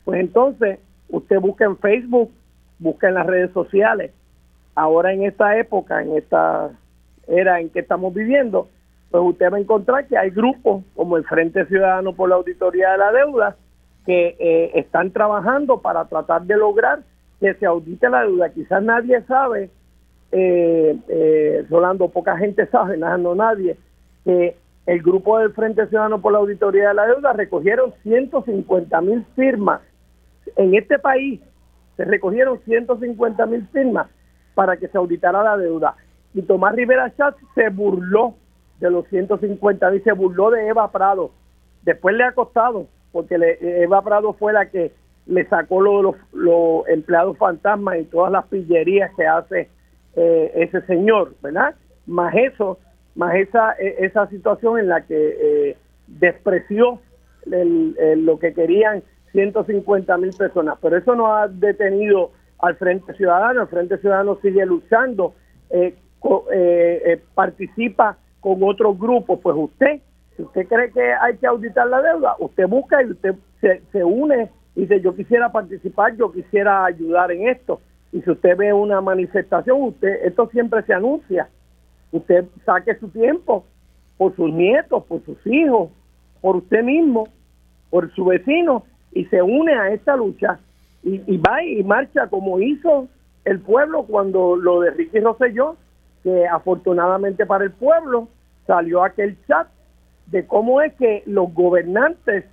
pues 0.04 0.20
entonces 0.20 0.78
usted 1.08 1.40
busca 1.40 1.64
en 1.64 1.76
Facebook, 1.78 2.30
busca 2.78 3.08
en 3.08 3.14
las 3.14 3.26
redes 3.26 3.52
sociales. 3.52 4.12
Ahora 4.74 5.12
en 5.12 5.24
esta 5.24 5.58
época, 5.58 6.02
en 6.02 6.16
esta 6.16 6.70
era 7.26 7.60
en 7.60 7.70
que 7.70 7.80
estamos 7.80 8.14
viviendo, 8.14 8.68
pues 9.10 9.22
usted 9.24 9.50
va 9.52 9.56
a 9.56 9.60
encontrar 9.60 10.06
que 10.06 10.18
hay 10.18 10.30
grupos 10.30 10.84
como 10.94 11.16
el 11.16 11.24
Frente 11.24 11.64
Ciudadano 11.66 12.12
por 12.12 12.28
la 12.28 12.36
Auditoría 12.36 12.92
de 12.92 12.98
la 12.98 13.12
Deuda 13.12 13.56
que 14.06 14.36
eh, 14.38 14.70
están 14.76 15.10
trabajando 15.10 15.82
para 15.82 16.04
tratar 16.06 16.42
de 16.42 16.56
lograr 16.56 17.00
que 17.40 17.54
se 17.54 17.66
audite 17.66 18.08
la 18.08 18.22
deuda. 18.22 18.50
Quizás 18.50 18.82
nadie 18.82 19.20
sabe, 19.22 19.68
eh, 20.32 20.96
eh, 21.08 21.66
Rolando, 21.68 22.08
poca 22.08 22.36
gente 22.38 22.66
sabe, 22.68 22.96
nada, 22.96 23.18
no 23.18 23.34
nadie, 23.34 23.76
que 24.24 24.56
el 24.86 25.02
grupo 25.02 25.38
del 25.38 25.52
Frente 25.52 25.86
Ciudadano 25.88 26.20
por 26.20 26.32
la 26.32 26.38
Auditoría 26.38 26.88
de 26.88 26.94
la 26.94 27.06
Deuda 27.06 27.32
recogieron 27.32 27.92
150 28.04 29.00
mil 29.00 29.26
firmas. 29.34 29.80
En 30.54 30.74
este 30.76 31.00
país 31.00 31.40
se 31.96 32.04
recogieron 32.04 32.60
150 32.64 33.46
mil 33.46 33.66
firmas 33.72 34.06
para 34.54 34.76
que 34.76 34.86
se 34.86 34.96
auditara 34.96 35.42
la 35.42 35.56
deuda. 35.56 35.96
Y 36.34 36.42
Tomás 36.42 36.76
Rivera 36.76 37.12
Chatz 37.16 37.36
se 37.54 37.68
burló 37.70 38.34
de 38.78 38.90
los 38.90 39.06
150 39.08 39.90
mil, 39.90 40.04
se 40.04 40.12
burló 40.12 40.50
de 40.50 40.68
Eva 40.68 40.90
Prado. 40.92 41.32
Después 41.82 42.14
le 42.14 42.24
ha 42.24 42.32
costado, 42.32 42.86
porque 43.12 43.38
le, 43.38 43.82
Eva 43.82 44.02
Prado 44.02 44.32
fue 44.34 44.52
la 44.52 44.66
que 44.66 44.92
le 45.26 45.46
sacó 45.48 45.80
lo 45.80 46.02
los, 46.02 46.16
los 46.32 46.88
empleados 46.88 47.36
fantasmas 47.36 47.98
y 47.98 48.04
todas 48.04 48.30
las 48.32 48.46
pillerías 48.46 49.10
que 49.16 49.26
hace 49.26 49.68
eh, 50.14 50.52
ese 50.54 50.82
señor, 50.82 51.34
¿verdad? 51.42 51.74
Más 52.06 52.34
eso, 52.34 52.78
más 53.14 53.34
esa, 53.34 53.72
eh, 53.72 53.96
esa 54.00 54.28
situación 54.28 54.78
en 54.78 54.88
la 54.88 55.04
que 55.04 55.36
eh, 55.40 55.76
despreció 56.06 57.00
el, 57.50 57.96
el, 57.98 58.24
lo 58.24 58.38
que 58.38 58.54
querían 58.54 59.02
150 59.32 60.16
mil 60.18 60.30
personas. 60.30 60.78
Pero 60.80 60.96
eso 60.96 61.14
no 61.14 61.34
ha 61.34 61.48
detenido 61.48 62.30
al 62.58 62.76
Frente 62.76 63.14
Ciudadano. 63.14 63.62
El 63.62 63.68
Frente 63.68 63.98
Ciudadano 63.98 64.38
sigue 64.40 64.64
luchando, 64.64 65.34
eh, 65.70 65.94
co, 66.18 66.46
eh, 66.52 67.20
participa 67.34 68.16
con 68.40 68.62
otros 68.62 68.98
grupos. 68.98 69.40
Pues 69.42 69.56
usted, 69.58 70.00
si 70.36 70.42
usted 70.42 70.68
cree 70.68 70.90
que 70.90 71.12
hay 71.14 71.36
que 71.38 71.46
auditar 71.46 71.86
la 71.88 72.02
deuda, 72.02 72.36
usted 72.38 72.66
busca 72.68 73.02
y 73.02 73.10
usted 73.10 73.34
se, 73.60 73.82
se 73.90 74.04
une 74.04 74.50
y 74.74 74.82
dice 74.82 75.00
yo 75.00 75.14
quisiera 75.16 75.50
participar, 75.50 76.14
yo 76.16 76.30
quisiera 76.30 76.84
ayudar 76.84 77.32
en 77.32 77.48
esto. 77.48 77.80
Y 78.12 78.20
si 78.22 78.30
usted 78.30 78.56
ve 78.56 78.72
una 78.72 79.00
manifestación, 79.00 79.82
usted 79.82 80.24
esto 80.24 80.48
siempre 80.50 80.82
se 80.82 80.92
anuncia. 80.92 81.48
Usted 82.12 82.44
saque 82.64 82.94
su 82.96 83.08
tiempo 83.08 83.64
por 84.18 84.36
sus 84.36 84.52
nietos, 84.52 85.04
por 85.04 85.24
sus 85.24 85.38
hijos, 85.46 85.90
por 86.40 86.56
usted 86.56 86.82
mismo, 86.82 87.28
por 87.90 88.14
su 88.14 88.26
vecino 88.26 88.84
y 89.12 89.24
se 89.26 89.42
une 89.42 89.72
a 89.74 89.92
esta 89.92 90.16
lucha 90.16 90.58
y, 91.02 91.22
y 91.26 91.38
va 91.38 91.62
y 91.62 91.82
marcha 91.82 92.28
como 92.28 92.60
hizo 92.60 93.08
el 93.44 93.60
pueblo 93.60 94.02
cuando 94.02 94.56
lo 94.56 94.80
de 94.80 94.90
Ricky 94.90 95.20
Rosselló, 95.20 95.76
que 96.22 96.46
afortunadamente 96.46 97.46
para 97.46 97.64
el 97.64 97.70
pueblo 97.70 98.28
salió 98.66 99.02
aquel 99.04 99.38
chat 99.46 99.68
de 100.26 100.46
cómo 100.46 100.80
es 100.82 100.92
que 100.94 101.22
los 101.26 101.52
gobernantes 101.54 102.44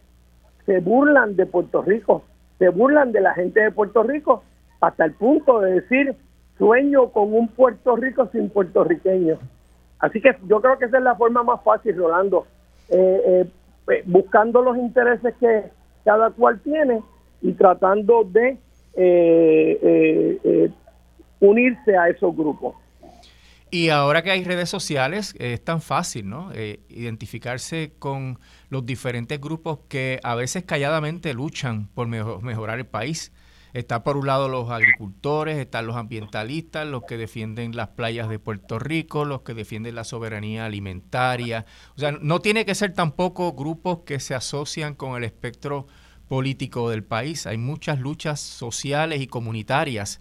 se 0.65 0.79
burlan 0.79 1.35
de 1.35 1.45
Puerto 1.45 1.81
Rico, 1.81 2.23
se 2.59 2.69
burlan 2.69 3.11
de 3.11 3.21
la 3.21 3.33
gente 3.33 3.61
de 3.61 3.71
Puerto 3.71 4.03
Rico, 4.03 4.43
hasta 4.79 5.05
el 5.05 5.13
punto 5.13 5.59
de 5.59 5.81
decir, 5.81 6.15
sueño 6.57 7.09
con 7.09 7.33
un 7.33 7.47
Puerto 7.49 7.95
Rico 7.95 8.29
sin 8.31 8.49
puertorriqueños. 8.49 9.39
Así 9.99 10.21
que 10.21 10.35
yo 10.47 10.61
creo 10.61 10.77
que 10.77 10.85
esa 10.85 10.97
es 10.97 11.03
la 11.03 11.15
forma 11.15 11.43
más 11.43 11.63
fácil, 11.63 11.95
Rolando, 11.95 12.45
eh, 12.89 13.47
eh, 13.87 14.03
buscando 14.05 14.61
los 14.61 14.77
intereses 14.77 15.33
que 15.39 15.63
cada 16.03 16.29
cual 16.31 16.59
tiene 16.59 17.01
y 17.41 17.53
tratando 17.53 18.23
de 18.25 18.57
eh, 18.95 20.71
unirse 21.39 21.97
a 21.97 22.09
esos 22.09 22.35
grupos. 22.35 22.75
Y 23.73 23.89
ahora 23.89 24.21
que 24.21 24.29
hay 24.29 24.43
redes 24.43 24.69
sociales, 24.69 25.33
es 25.39 25.63
tan 25.63 25.81
fácil, 25.81 26.29
¿no? 26.29 26.51
Eh, 26.53 26.81
identificarse 26.89 27.95
con 27.97 28.39
los 28.69 28.85
diferentes 28.85 29.41
grupos 29.41 29.79
que 29.89 30.19
a 30.21 30.35
veces 30.35 30.63
calladamente 30.63 31.33
luchan 31.33 31.87
por 31.87 32.05
mejor, 32.07 32.43
mejorar 32.43 32.77
el 32.77 32.85
país. 32.85 33.31
Está 33.73 34.03
por 34.03 34.15
un 34.15 34.27
lado 34.27 34.47
los 34.47 34.69
agricultores, 34.69 35.57
están 35.57 35.87
los 35.87 35.95
ambientalistas, 35.95 36.85
los 36.85 37.05
que 37.05 37.17
defienden 37.17 37.75
las 37.75 37.87
playas 37.87 38.29
de 38.29 38.37
Puerto 38.37 38.77
Rico, 38.77 39.25
los 39.25 39.41
que 39.41 39.55
defienden 39.55 39.95
la 39.95 40.03
soberanía 40.03 40.65
alimentaria. 40.65 41.65
O 41.95 41.99
sea, 41.99 42.11
no 42.11 42.41
tiene 42.41 42.65
que 42.65 42.75
ser 42.75 42.93
tampoco 42.93 43.53
grupos 43.53 44.01
que 44.05 44.19
se 44.19 44.35
asocian 44.35 44.93
con 44.93 45.17
el 45.17 45.23
espectro 45.23 45.87
político 46.27 46.91
del 46.91 47.03
país. 47.03 47.47
Hay 47.47 47.57
muchas 47.57 47.99
luchas 47.99 48.39
sociales 48.39 49.19
y 49.19 49.25
comunitarias. 49.25 50.19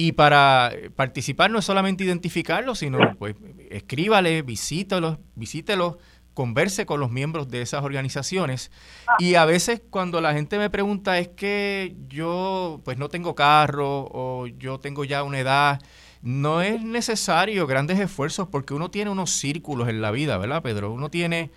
Y 0.00 0.12
para 0.12 0.70
participar 0.94 1.50
no 1.50 1.58
es 1.58 1.64
solamente 1.64 2.04
identificarlos, 2.04 2.78
sino 2.78 3.16
pues 3.18 3.34
escríbale, 3.68 4.42
visítelos, 4.42 5.18
visítelos 5.34 5.96
converse 6.34 6.86
con 6.86 7.00
los 7.00 7.10
miembros 7.10 7.48
de 7.48 7.62
esas 7.62 7.82
organizaciones 7.82 8.70
y 9.18 9.34
a 9.34 9.44
veces 9.44 9.82
cuando 9.90 10.20
la 10.20 10.34
gente 10.34 10.56
me 10.56 10.70
pregunta 10.70 11.18
es 11.18 11.26
que 11.26 11.96
yo 12.06 12.80
pues 12.84 12.96
no 12.96 13.08
tengo 13.08 13.34
carro 13.34 14.08
o 14.12 14.46
yo 14.46 14.78
tengo 14.78 15.04
ya 15.04 15.24
una 15.24 15.40
edad, 15.40 15.82
no 16.22 16.62
es 16.62 16.80
necesario 16.80 17.66
grandes 17.66 17.98
esfuerzos 17.98 18.46
porque 18.46 18.74
uno 18.74 18.92
tiene 18.92 19.10
unos 19.10 19.30
círculos 19.30 19.88
en 19.88 20.00
la 20.00 20.12
vida, 20.12 20.38
¿verdad, 20.38 20.62
Pedro? 20.62 20.92
Uno 20.92 21.10
tiene 21.10 21.50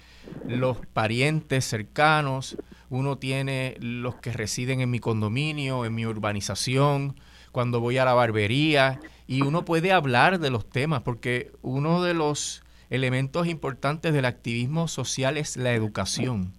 los 0.47 0.77
parientes 0.93 1.63
cercanos, 1.65 2.57
uno 2.89 3.19
tiene 3.19 3.77
los 3.79 4.15
que 4.15 4.33
residen 4.33 4.81
en 4.81 4.89
mi 4.89 4.97
condominio, 4.97 5.85
en 5.85 5.93
mi 5.93 6.07
urbanización, 6.07 7.15
cuando 7.51 7.79
voy 7.79 7.97
a 7.97 8.05
la 8.05 8.13
barbería 8.13 8.99
y 9.27 9.41
uno 9.41 9.65
puede 9.65 9.91
hablar 9.91 10.39
de 10.39 10.49
los 10.49 10.69
temas 10.69 11.01
porque 11.01 11.51
uno 11.61 12.03
de 12.03 12.13
los 12.13 12.63
elementos 12.89 13.47
importantes 13.47 14.13
del 14.13 14.25
activismo 14.25 14.87
social 14.87 15.37
es 15.37 15.57
la 15.57 15.73
educación. 15.73 16.53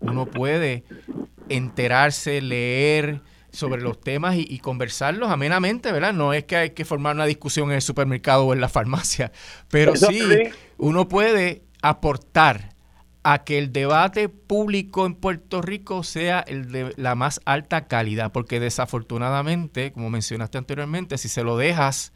Uno 0.00 0.26
puede 0.26 0.84
enterarse, 1.48 2.40
leer 2.40 3.22
sobre 3.50 3.82
los 3.82 4.00
temas 4.00 4.36
y, 4.36 4.58
conversarlos 4.58 5.30
amenamente, 5.30 5.90
¿verdad? 5.90 6.12
No 6.12 6.32
es 6.32 6.44
que 6.44 6.56
hay 6.56 6.70
que 6.70 6.84
formar 6.84 7.14
una 7.14 7.26
discusión 7.26 7.70
en 7.70 7.76
el 7.76 7.82
supermercado 7.82 8.44
o 8.44 8.52
en 8.52 8.60
la 8.60 8.68
farmacia, 8.68 9.32
pero 9.68 9.96
sí 9.96 10.20
uno 10.76 11.08
puede 11.08 11.62
aportar 11.82 12.74
a 13.30 13.44
que 13.44 13.58
el 13.58 13.74
debate 13.74 14.30
público 14.30 15.04
en 15.04 15.14
Puerto 15.14 15.60
Rico 15.60 16.02
sea 16.02 16.40
el 16.40 16.72
de 16.72 16.94
la 16.96 17.14
más 17.14 17.42
alta 17.44 17.86
calidad, 17.86 18.32
porque 18.32 18.58
desafortunadamente, 18.58 19.92
como 19.92 20.08
mencionaste 20.08 20.56
anteriormente, 20.56 21.18
si 21.18 21.28
se 21.28 21.44
lo 21.44 21.58
dejas 21.58 22.14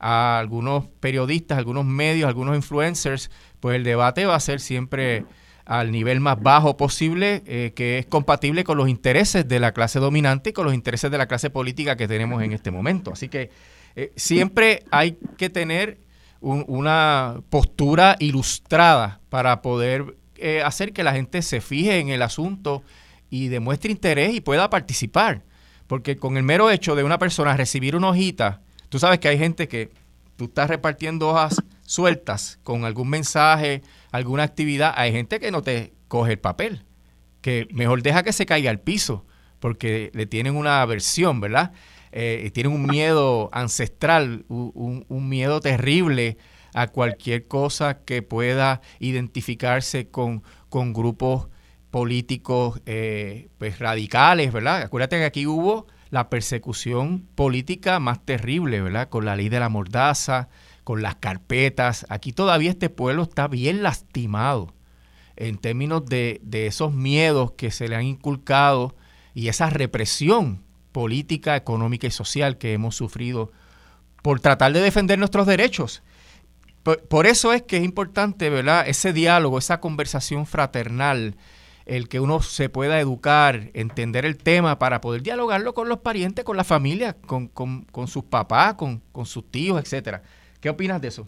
a 0.00 0.40
algunos 0.40 0.88
periodistas, 0.98 1.58
algunos 1.58 1.84
medios, 1.84 2.26
algunos 2.26 2.56
influencers, 2.56 3.30
pues 3.60 3.76
el 3.76 3.84
debate 3.84 4.26
va 4.26 4.34
a 4.34 4.40
ser 4.40 4.58
siempre 4.58 5.26
al 5.64 5.92
nivel 5.92 6.18
más 6.18 6.42
bajo 6.42 6.76
posible, 6.76 7.44
eh, 7.46 7.72
que 7.76 7.98
es 7.98 8.06
compatible 8.06 8.64
con 8.64 8.78
los 8.78 8.88
intereses 8.88 9.46
de 9.46 9.60
la 9.60 9.70
clase 9.70 10.00
dominante 10.00 10.50
y 10.50 10.52
con 10.54 10.64
los 10.64 10.74
intereses 10.74 11.08
de 11.08 11.18
la 11.18 11.28
clase 11.28 11.50
política 11.50 11.94
que 11.94 12.08
tenemos 12.08 12.42
en 12.42 12.52
este 12.52 12.72
momento. 12.72 13.12
Así 13.12 13.28
que 13.28 13.52
eh, 13.94 14.12
siempre 14.16 14.82
hay 14.90 15.18
que 15.36 15.50
tener 15.50 16.00
una 16.40 17.42
postura 17.50 18.16
ilustrada 18.20 19.20
para 19.28 19.60
poder 19.60 20.17
eh, 20.38 20.62
hacer 20.64 20.92
que 20.92 21.02
la 21.02 21.12
gente 21.12 21.42
se 21.42 21.60
fije 21.60 21.98
en 21.98 22.08
el 22.08 22.22
asunto 22.22 22.82
y 23.30 23.48
demuestre 23.48 23.90
interés 23.90 24.34
y 24.34 24.40
pueda 24.40 24.70
participar. 24.70 25.42
Porque 25.86 26.16
con 26.16 26.36
el 26.36 26.42
mero 26.42 26.70
hecho 26.70 26.94
de 26.94 27.04
una 27.04 27.18
persona 27.18 27.56
recibir 27.56 27.96
una 27.96 28.10
hojita, 28.10 28.60
Tú 28.88 28.98
sabes 28.98 29.18
que 29.18 29.28
hay 29.28 29.38
gente 29.38 29.68
que 29.68 29.90
tú 30.36 30.46
estás 30.46 30.68
repartiendo 30.68 31.28
hojas 31.28 31.62
sueltas 31.84 32.58
con 32.62 32.84
algún 32.84 33.10
mensaje, 33.10 33.82
alguna 34.12 34.44
actividad. 34.44 34.94
Hay 34.96 35.12
gente 35.12 35.40
que 35.40 35.50
no 35.50 35.62
te 35.62 35.92
coge 36.08 36.32
el 36.32 36.38
papel, 36.38 36.84
que 37.42 37.68
mejor 37.70 38.02
deja 38.02 38.22
que 38.22 38.32
se 38.32 38.46
caiga 38.46 38.70
al 38.70 38.80
piso, 38.80 39.26
porque 39.58 40.10
le 40.14 40.26
tienen 40.26 40.56
una 40.56 40.80
aversión, 40.80 41.40
¿verdad? 41.40 41.72
Eh, 42.12 42.50
tienen 42.54 42.72
un 42.72 42.86
miedo 42.86 43.50
ancestral, 43.52 44.46
un, 44.48 45.28
miedo 45.28 45.60
terrible 45.60 46.38
a 46.74 46.88
cualquier 46.88 47.46
cosa 47.46 48.04
que 48.04 48.22
pueda 48.22 48.80
identificarse 48.98 50.08
con, 50.08 50.42
con 50.68 50.92
grupos 50.92 51.48
políticos 51.90 52.80
eh, 52.86 53.48
pues 53.58 53.78
radicales, 53.78 54.52
¿verdad? 54.52 54.82
Acuérdate 54.82 55.18
que 55.18 55.24
aquí 55.24 55.46
hubo 55.46 55.86
la 56.10 56.30
persecución 56.30 57.26
política 57.34 58.00
más 58.00 58.24
terrible, 58.24 58.80
¿verdad? 58.80 59.08
Con 59.08 59.24
la 59.24 59.36
ley 59.36 59.48
de 59.48 59.60
la 59.60 59.68
mordaza, 59.68 60.48
con 60.84 61.02
las 61.02 61.16
carpetas. 61.16 62.06
Aquí 62.08 62.32
todavía 62.32 62.70
este 62.70 62.90
pueblo 62.90 63.24
está 63.24 63.48
bien 63.48 63.82
lastimado 63.82 64.74
en 65.36 65.58
términos 65.58 66.04
de, 66.06 66.40
esos 66.50 66.92
miedos 66.92 67.52
que 67.52 67.70
se 67.70 67.88
le 67.88 67.96
han 67.96 68.04
inculcado 68.04 68.96
y 69.34 69.48
esa 69.48 69.70
represión 69.70 70.64
política, 70.90 71.56
económica 71.56 72.06
y 72.06 72.10
social 72.10 72.58
que 72.58 72.72
hemos 72.72 72.96
sufrido 72.96 73.52
por 74.22 74.40
tratar 74.40 74.72
de 74.72 74.80
defender 74.80 75.18
nuestros 75.18 75.46
derechos. 75.46 76.02
Por, 76.96 77.26
eso 77.26 77.52
es 77.52 77.62
que 77.62 77.76
es 77.76 77.84
importante, 77.84 78.48
¿verdad? 78.48 78.84
Ese 78.86 79.12
diálogo, 79.12 79.58
esa 79.58 79.80
conversación 79.80 80.46
fraternal 80.46 81.34
el 81.84 82.08
que 82.08 82.20
uno 82.20 82.40
se 82.40 82.68
pueda 82.68 83.00
educar, 83.00 83.70
entender 83.72 84.26
el 84.26 84.36
tema 84.36 84.78
para 84.78 85.00
poder 85.00 85.22
dialogarlo 85.22 85.72
con 85.72 85.88
los 85.88 85.98
parientes, 85.98 86.44
con 86.44 86.56
la 86.56 86.64
familia, 86.64 87.16
con, 87.26 87.50
sus 88.06 88.24
papás, 88.24 88.74
con, 88.74 89.00
sus 89.24 89.50
tíos, 89.50 89.80
etcétera. 89.80 90.22
¿Qué 90.60 90.68
opinas 90.68 91.00
de 91.00 91.08
eso? 91.08 91.26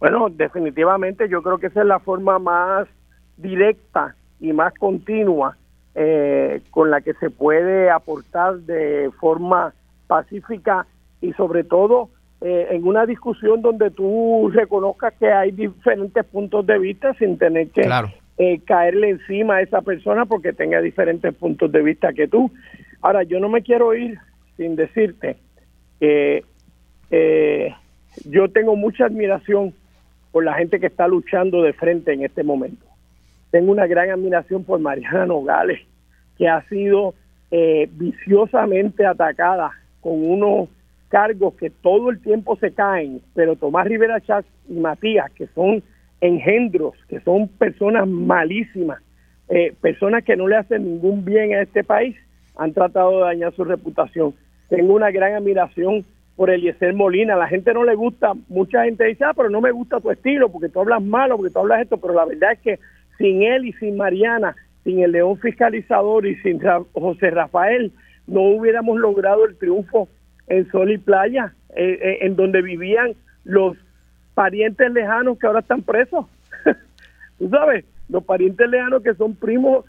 Bueno, 0.00 0.28
definitivamente 0.28 1.28
yo 1.28 1.42
creo 1.42 1.58
que 1.58 1.68
esa 1.68 1.82
es 1.82 1.86
la 1.86 2.00
forma 2.00 2.38
más 2.40 2.88
directa 3.36 4.16
y 4.40 4.52
más 4.52 4.74
continua 4.74 5.56
eh, 5.94 6.62
con 6.70 6.90
la 6.90 7.00
que 7.00 7.14
se 7.14 7.30
puede 7.30 7.90
aportar 7.90 8.58
de 8.60 9.10
forma 9.20 9.72
pacífica 10.08 10.86
y 11.20 11.32
sobre 11.34 11.62
todo 11.62 12.10
eh, 12.40 12.68
en 12.70 12.86
una 12.86 13.06
discusión 13.06 13.60
donde 13.62 13.90
tú 13.90 14.50
reconozcas 14.52 15.12
que 15.14 15.30
hay 15.30 15.50
diferentes 15.52 16.24
puntos 16.24 16.66
de 16.66 16.78
vista 16.78 17.14
sin 17.14 17.36
tener 17.38 17.68
que 17.68 17.82
claro. 17.82 18.10
Eh, 18.38 18.60
caerle 18.64 19.10
encima 19.10 19.56
a 19.56 19.60
esa 19.60 19.82
persona 19.82 20.24
porque 20.24 20.54
tenga 20.54 20.80
diferentes 20.80 21.34
puntos 21.34 21.70
de 21.70 21.82
vista 21.82 22.14
que 22.14 22.26
tú. 22.26 22.50
Ahora, 23.02 23.22
yo 23.22 23.38
no 23.38 23.50
me 23.50 23.60
quiero 23.60 23.94
ir 23.94 24.18
sin 24.56 24.76
decirte 24.76 25.36
que 25.98 26.42
eh, 27.10 27.74
yo 28.24 28.48
tengo 28.48 28.76
mucha 28.76 29.04
admiración 29.04 29.74
por 30.32 30.44
la 30.44 30.54
gente 30.54 30.80
que 30.80 30.86
está 30.86 31.06
luchando 31.06 31.62
de 31.62 31.74
frente 31.74 32.14
en 32.14 32.24
este 32.24 32.42
momento. 32.42 32.86
Tengo 33.50 33.72
una 33.72 33.86
gran 33.86 34.10
admiración 34.10 34.64
por 34.64 34.80
Mariana 34.80 35.26
Nogales, 35.26 35.80
que 36.38 36.48
ha 36.48 36.62
sido 36.68 37.14
eh, 37.50 37.90
viciosamente 37.92 39.04
atacada 39.04 39.72
con 40.00 40.24
unos 40.24 40.70
cargos 41.10 41.54
que 41.54 41.70
todo 41.70 42.08
el 42.08 42.22
tiempo 42.22 42.56
se 42.56 42.72
caen, 42.72 43.20
pero 43.34 43.56
Tomás 43.56 43.86
Rivera 43.86 44.20
Chávez 44.20 44.46
y 44.68 44.74
Matías, 44.74 45.30
que 45.32 45.48
son 45.48 45.82
engendros, 46.20 46.94
que 47.08 47.20
son 47.20 47.48
personas 47.48 48.08
malísimas, 48.08 49.02
eh, 49.48 49.74
personas 49.80 50.24
que 50.24 50.36
no 50.36 50.46
le 50.46 50.56
hacen 50.56 50.84
ningún 50.84 51.24
bien 51.24 51.52
a 51.54 51.62
este 51.62 51.82
país, 51.82 52.16
han 52.56 52.72
tratado 52.72 53.18
de 53.18 53.24
dañar 53.24 53.52
su 53.54 53.64
reputación. 53.64 54.34
Tengo 54.68 54.94
una 54.94 55.10
gran 55.10 55.34
admiración 55.34 56.04
por 56.36 56.50
Eliezer 56.50 56.94
Molina. 56.94 57.34
La 57.34 57.48
gente 57.48 57.74
no 57.74 57.84
le 57.84 57.96
gusta, 57.96 58.32
mucha 58.48 58.84
gente 58.84 59.04
dice, 59.04 59.24
ah, 59.24 59.32
pero 59.34 59.50
no 59.50 59.60
me 59.60 59.72
gusta 59.72 60.00
tu 60.00 60.10
estilo, 60.10 60.48
porque 60.48 60.68
tú 60.68 60.80
hablas 60.80 61.02
malo, 61.02 61.36
porque 61.36 61.52
tú 61.52 61.58
hablas 61.58 61.82
esto, 61.82 61.96
pero 61.96 62.14
la 62.14 62.24
verdad 62.24 62.52
es 62.52 62.60
que 62.60 62.78
sin 63.18 63.42
él 63.42 63.66
y 63.66 63.72
sin 63.74 63.96
Mariana, 63.96 64.54
sin 64.84 65.00
el 65.00 65.12
León 65.12 65.36
Fiscalizador 65.38 66.26
y 66.26 66.36
sin 66.36 66.60
José 66.92 67.30
Rafael, 67.30 67.92
no 68.28 68.42
hubiéramos 68.42 68.98
logrado 68.98 69.44
el 69.44 69.56
triunfo 69.56 70.08
en 70.46 70.70
Sol 70.70 70.90
y 70.90 70.98
Playa, 70.98 71.52
eh, 71.76 71.98
eh, 72.00 72.18
en 72.22 72.36
donde 72.36 72.62
vivían 72.62 73.14
los 73.44 73.76
parientes 74.34 74.90
lejanos 74.92 75.38
que 75.38 75.46
ahora 75.46 75.60
están 75.60 75.82
presos. 75.82 76.26
Tú 77.38 77.48
sabes, 77.48 77.84
los 78.08 78.24
parientes 78.24 78.68
lejanos 78.68 79.02
que 79.02 79.14
son 79.14 79.34
primos 79.34 79.84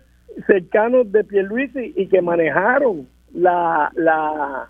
cercanos 0.48 1.11
de 1.11 1.23
Pierluisi 1.23 1.94
y 1.95 2.07
que 2.07 2.22
manejaron 2.22 3.07
la, 3.34 3.91
la, 3.95 4.69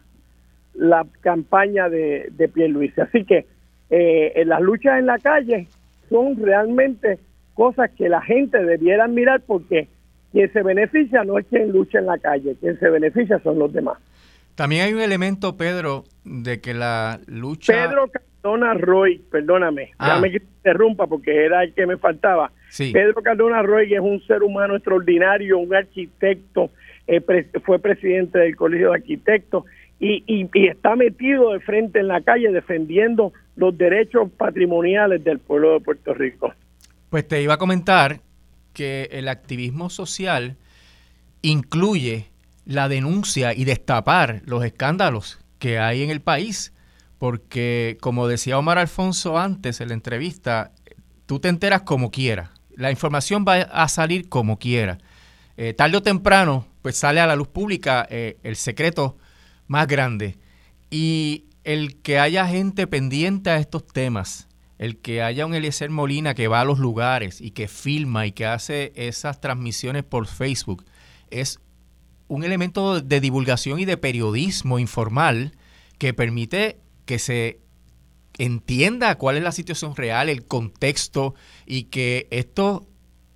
la 0.73 1.05
campaña 1.21 1.89
de, 1.89 2.29
de 2.31 2.47
Pierluisi. 2.47 3.01
Así 3.01 3.25
que 3.25 3.45
eh, 3.89 4.43
las 4.45 4.61
luchas 4.61 4.99
en 4.99 5.05
la 5.05 5.19
calle 5.19 5.67
son 6.09 6.41
realmente 6.41 7.19
cosas 7.53 7.91
que 7.91 8.09
la 8.09 8.21
gente 8.21 8.63
debiera 8.63 9.07
mirar 9.07 9.41
porque 9.45 9.87
quien 10.31 10.51
se 10.53 10.63
beneficia 10.63 11.23
no 11.23 11.37
es 11.37 11.45
quien 11.47 11.71
lucha 11.71 11.99
en 11.99 12.05
la 12.05 12.17
calle, 12.17 12.55
quien 12.59 12.79
se 12.79 12.89
beneficia 12.89 13.39
son 13.39 13.59
los 13.59 13.73
demás. 13.73 13.97
También 14.61 14.83
hay 14.83 14.93
un 14.93 15.01
elemento, 15.01 15.57
Pedro, 15.57 16.03
de 16.23 16.61
que 16.61 16.75
la 16.75 17.19
lucha... 17.25 17.73
Pedro 17.73 18.11
Cardona 18.11 18.75
Roy, 18.75 19.17
perdóname, 19.31 19.87
ya 19.99 20.17
ah. 20.17 20.21
me 20.21 20.27
interrumpa 20.27 21.07
porque 21.07 21.45
era 21.45 21.63
el 21.63 21.73
que 21.73 21.87
me 21.87 21.97
faltaba. 21.97 22.51
Pedro 22.77 23.23
Cardona 23.23 23.63
Roy 23.63 23.91
es 23.91 23.99
un 23.99 24.21
ser 24.27 24.43
humano 24.43 24.75
extraordinario, 24.75 25.57
un 25.57 25.73
arquitecto, 25.73 26.69
eh, 27.07 27.23
fue 27.65 27.79
presidente 27.79 28.37
del 28.37 28.55
Colegio 28.55 28.89
de 28.89 28.97
Arquitectos 28.97 29.63
y, 29.99 30.23
y, 30.27 30.47
está 30.67 30.95
metido 30.95 31.53
de 31.53 31.59
frente 31.61 31.97
en 31.97 32.09
la 32.09 32.21
calle 32.21 32.51
defendiendo 32.51 33.33
los 33.55 33.75
derechos 33.75 34.29
patrimoniales 34.29 35.23
del 35.23 35.39
pueblo 35.39 35.73
de 35.73 35.79
Puerto 35.79 36.13
Rico. 36.13 36.53
Pues 37.09 37.27
te 37.27 37.41
iba 37.41 37.55
a 37.55 37.57
comentar 37.57 38.19
que 38.73 39.09
el 39.11 39.27
activismo 39.27 39.89
social 39.89 40.55
incluye 41.41 42.30
la 42.65 42.89
denuncia 42.89 43.53
y 43.53 43.65
destapar 43.65 44.41
los 44.45 44.63
escándalos 44.63 45.39
que 45.59 45.79
hay 45.79 46.03
en 46.03 46.09
el 46.09 46.21
país. 46.21 46.73
Porque, 47.17 47.97
como 48.01 48.27
decía 48.27 48.57
Omar 48.57 48.79
Alfonso 48.79 49.37
antes 49.37 49.79
en 49.79 49.89
la 49.89 49.93
entrevista, 49.93 50.71
tú 51.25 51.39
te 51.39 51.49
enteras 51.49 51.83
como 51.83 52.09
quieras. 52.09 52.49
La 52.75 52.89
información 52.89 53.45
va 53.47 53.61
a 53.61 53.87
salir 53.87 54.27
como 54.27 54.57
quiera. 54.57 54.97
Eh, 55.57 55.73
tarde 55.73 55.97
o 55.97 56.01
temprano, 56.01 56.65
pues 56.81 56.97
sale 56.97 57.19
a 57.19 57.27
la 57.27 57.35
luz 57.35 57.47
pública 57.47 58.07
eh, 58.09 58.37
el 58.43 58.55
secreto 58.55 59.17
más 59.67 59.85
grande. 59.85 60.39
Y 60.89 61.45
el 61.63 62.01
que 62.01 62.17
haya 62.17 62.47
gente 62.47 62.87
pendiente 62.87 63.51
a 63.51 63.57
estos 63.57 63.85
temas, 63.85 64.47
el 64.79 64.97
que 64.97 65.21
haya 65.21 65.45
un 65.45 65.53
Eliezer 65.53 65.91
Molina 65.91 66.33
que 66.33 66.47
va 66.47 66.61
a 66.61 66.65
los 66.65 66.79
lugares 66.79 67.39
y 67.39 67.51
que 67.51 67.67
filma 67.67 68.25
y 68.25 68.31
que 68.31 68.47
hace 68.47 68.91
esas 68.95 69.39
transmisiones 69.39 70.03
por 70.03 70.25
Facebook, 70.25 70.85
es 71.29 71.59
un 72.31 72.45
elemento 72.45 73.01
de 73.01 73.19
divulgación 73.19 73.81
y 73.81 73.83
de 73.83 73.97
periodismo 73.97 74.79
informal 74.79 75.51
que 75.97 76.13
permite 76.13 76.79
que 77.05 77.19
se 77.19 77.59
entienda 78.37 79.17
cuál 79.17 79.35
es 79.35 79.43
la 79.43 79.51
situación 79.51 79.97
real, 79.97 80.29
el 80.29 80.45
contexto 80.45 81.35
y 81.65 81.83
que 81.83 82.29
esto 82.31 82.87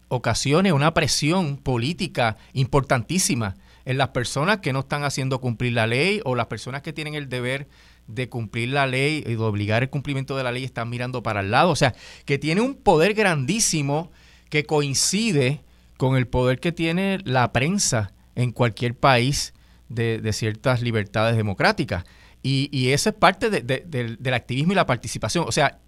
ocasione 0.08 0.72
una 0.72 0.94
presión 0.94 1.58
política 1.58 2.38
importantísima 2.54 3.56
en 3.84 3.98
las 3.98 4.10
personas 4.10 4.60
que 4.60 4.72
no 4.72 4.80
están 4.80 5.04
haciendo 5.04 5.42
cumplir 5.42 5.74
la 5.74 5.88
ley 5.88 6.22
o 6.24 6.34
las 6.34 6.48
personas 6.48 6.82
que 6.82 6.94
tienen 6.94 7.16
el 7.16 7.28
deber 7.28 7.68
de 8.08 8.30
cumplir 8.30 8.70
la 8.70 8.88
ley 8.88 9.26
y 9.28 9.32
de 9.32 9.38
obligar 9.38 9.84
el 9.84 9.90
cumplimiento 9.90 10.38
de 10.38 10.44
la 10.44 10.54
ley 10.54 10.64
están 10.64 10.90
mirando 10.90 11.22
para 11.22 11.42
el 11.42 11.52
lado. 11.52 11.70
O 11.70 11.76
sea, 11.76 11.94
que 12.24 12.38
tiene 12.38 12.62
un 12.62 12.76
poder 12.76 13.14
grandísimo 13.14 14.14
que 14.50 14.64
coincide 14.64 15.66
con 15.98 16.16
el 16.16 16.28
poder 16.28 16.62
que 16.62 16.72
tiene 16.72 17.20
la 17.26 17.52
prensa 17.52 18.15
en 18.36 18.52
cualquier 18.52 18.95
país 18.95 19.53
de, 19.90 20.32
ciertas 20.34 20.82
libertades 20.82 21.38
democráticas. 21.38 22.03
Y, 22.44 22.70
y 22.72 22.91
eso 22.91 23.10
es 23.10 23.16
parte 23.16 23.49
del 23.49 24.34
activismo 24.34 24.74
y 24.74 24.76
la 24.76 24.86
participación. 24.86 25.45
O 25.48 25.52
sea, 25.52 25.80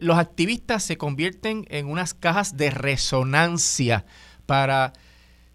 los 0.00 0.18
activistas 0.18 0.82
se 0.82 0.96
convierten 0.96 1.66
en 1.68 1.86
unas 1.86 2.14
cajas 2.14 2.56
de 2.56 2.70
resonancia 2.70 4.04
para 4.46 4.92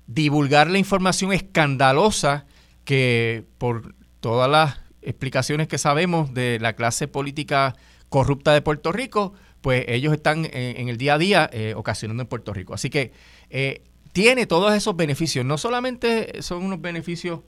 divulgar 0.08 0.70
la 0.70 0.78
información 0.80 1.34
escandalosa 1.34 2.46
que 2.84 3.46
por 3.58 3.96
todas 4.20 4.50
las 4.50 4.80
explicaciones 5.02 5.68
que 5.68 5.78
sabemos 5.78 6.34
de 6.34 6.60
la 6.60 6.74
clase 6.74 7.08
política 7.08 7.76
corrupta 8.10 8.54
de 8.54 8.62
Puerto 8.62 8.92
Rico, 8.92 9.34
pues 9.62 9.86
ellos 9.88 10.14
están 10.14 10.46
en, 10.52 10.90
el 10.90 10.98
día 10.98 11.16
a 11.16 11.18
día 11.18 11.50
eh, 11.54 11.74
ocasionando 11.76 12.24
en 12.24 12.28
Puerto 12.28 12.54
Rico. 12.54 12.74
Así 12.74 12.90
que 12.90 13.12
eh, 13.50 13.84
tiene 14.12 14.46
todos 14.46 14.74
esos 14.74 14.96
beneficios. 14.96 15.46
No 15.46 15.58
solamente 15.58 16.42
son 16.42 16.64
unos 16.64 16.82
beneficios 16.82 17.42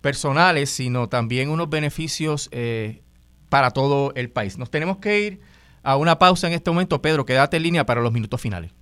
personales, 0.00 0.70
sino 0.70 1.08
también 1.08 1.50
unos 1.50 1.68
beneficios 1.68 2.48
eh, 2.52 3.02
para 3.48 3.70
todo 3.70 4.12
el 4.14 4.30
país. 4.30 4.58
Nos 4.58 4.70
tenemos 4.70 4.98
que 4.98 5.20
ir 5.20 5.40
a 5.82 5.96
una 5.96 6.18
pausa 6.18 6.46
en 6.46 6.54
este 6.54 6.70
momento. 6.70 7.02
Pedro, 7.02 7.24
quédate 7.24 7.56
en 7.56 7.64
línea 7.64 7.86
para 7.86 8.00
los 8.00 8.12
minutos 8.12 8.40
finales. 8.40 8.72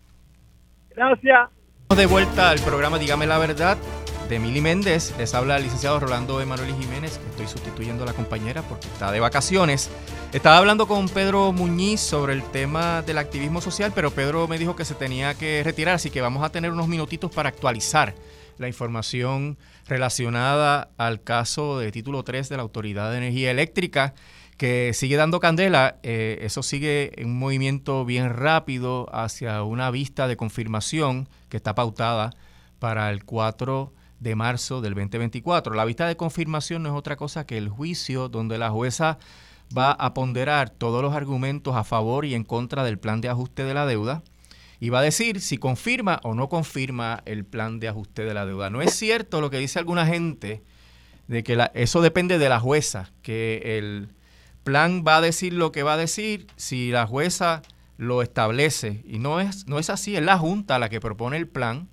Gracias. 0.90 1.50
De 1.96 2.06
vuelta 2.06 2.50
al 2.50 2.60
programa 2.60 2.98
Dígame 2.98 3.26
la 3.26 3.38
Verdad 3.38 3.78
de 4.28 4.38
Mili 4.38 4.60
Méndez. 4.60 5.14
Les 5.18 5.34
habla 5.34 5.56
el 5.56 5.62
licenciado 5.62 5.98
Rolando 6.00 6.40
Emanuel 6.40 6.74
Jiménez. 6.78 7.18
Estoy 7.30 7.46
sustituyendo 7.46 8.02
a 8.02 8.06
la 8.06 8.12
compañera 8.12 8.62
porque 8.62 8.86
está 8.86 9.10
de 9.10 9.20
vacaciones. 9.20 9.90
Estaba 10.32 10.58
hablando 10.58 10.86
con 10.86 11.08
Pedro 11.08 11.52
Muñiz 11.52 12.00
sobre 12.00 12.34
el 12.34 12.42
tema 12.42 13.02
del 13.02 13.18
activismo 13.18 13.60
social, 13.60 13.92
pero 13.94 14.10
Pedro 14.10 14.46
me 14.46 14.58
dijo 14.58 14.76
que 14.76 14.84
se 14.84 14.94
tenía 14.94 15.34
que 15.34 15.62
retirar, 15.64 15.94
así 15.94 16.10
que 16.10 16.20
vamos 16.20 16.44
a 16.44 16.50
tener 16.50 16.70
unos 16.70 16.88
minutitos 16.88 17.32
para 17.32 17.48
actualizar 17.48 18.14
la 18.58 18.68
información 18.68 19.56
relacionada 19.86 20.90
al 20.98 21.22
caso 21.22 21.78
de 21.78 21.90
título 21.90 22.22
3 22.22 22.48
de 22.48 22.56
la 22.56 22.62
Autoridad 22.62 23.10
de 23.10 23.18
Energía 23.18 23.50
Eléctrica 23.50 24.14
que 24.58 24.92
sigue 24.92 25.16
dando 25.16 25.38
candela, 25.38 25.98
eh, 26.02 26.40
eso 26.42 26.64
sigue 26.64 27.12
en 27.20 27.28
un 27.28 27.38
movimiento 27.38 28.04
bien 28.04 28.34
rápido 28.34 29.08
hacia 29.12 29.62
una 29.62 29.90
vista 29.92 30.26
de 30.26 30.36
confirmación 30.36 31.28
que 31.48 31.56
está 31.56 31.76
pautada 31.76 32.30
para 32.80 33.10
el 33.10 33.24
4 33.24 33.92
de 34.20 34.34
marzo 34.34 34.80
del 34.80 34.94
2024. 34.94 35.74
La 35.74 35.84
vista 35.84 36.06
de 36.06 36.16
confirmación 36.16 36.82
no 36.82 36.90
es 36.90 36.94
otra 36.94 37.16
cosa 37.16 37.46
que 37.46 37.58
el 37.58 37.68
juicio 37.68 38.28
donde 38.28 38.58
la 38.58 38.70
jueza 38.70 39.18
va 39.76 39.92
a 39.92 40.14
ponderar 40.14 40.70
todos 40.70 41.02
los 41.02 41.14
argumentos 41.14 41.76
a 41.76 41.84
favor 41.84 42.24
y 42.24 42.34
en 42.34 42.44
contra 42.44 42.84
del 42.84 42.98
plan 42.98 43.20
de 43.20 43.28
ajuste 43.28 43.64
de 43.64 43.74
la 43.74 43.86
deuda 43.86 44.22
y 44.80 44.90
va 44.90 45.00
a 45.00 45.02
decir 45.02 45.40
si 45.40 45.58
confirma 45.58 46.20
o 46.22 46.34
no 46.34 46.48
confirma 46.48 47.22
el 47.26 47.44
plan 47.44 47.80
de 47.80 47.88
ajuste 47.88 48.24
de 48.24 48.34
la 48.34 48.46
deuda. 48.46 48.70
No 48.70 48.80
es 48.80 48.94
cierto 48.94 49.40
lo 49.40 49.50
que 49.50 49.58
dice 49.58 49.78
alguna 49.78 50.06
gente 50.06 50.62
de 51.26 51.42
que 51.42 51.58
eso 51.74 52.00
depende 52.00 52.38
de 52.38 52.48
la 52.48 52.60
jueza, 52.60 53.10
que 53.22 53.78
el 53.78 54.08
plan 54.64 55.04
va 55.06 55.18
a 55.18 55.20
decir 55.20 55.52
lo 55.52 55.72
que 55.72 55.82
va 55.82 55.94
a 55.94 55.98
decir 55.98 56.46
si 56.56 56.90
la 56.90 57.06
jueza 57.06 57.62
lo 57.96 58.22
establece. 58.22 59.02
Y 59.06 59.18
no 59.18 59.40
es, 59.40 59.66
no 59.66 59.78
es 59.78 59.90
así, 59.90 60.16
es 60.16 60.22
la 60.22 60.38
Junta 60.38 60.78
la 60.78 60.88
que 60.88 61.00
propone 61.00 61.36
el 61.36 61.48
plan 61.48 61.88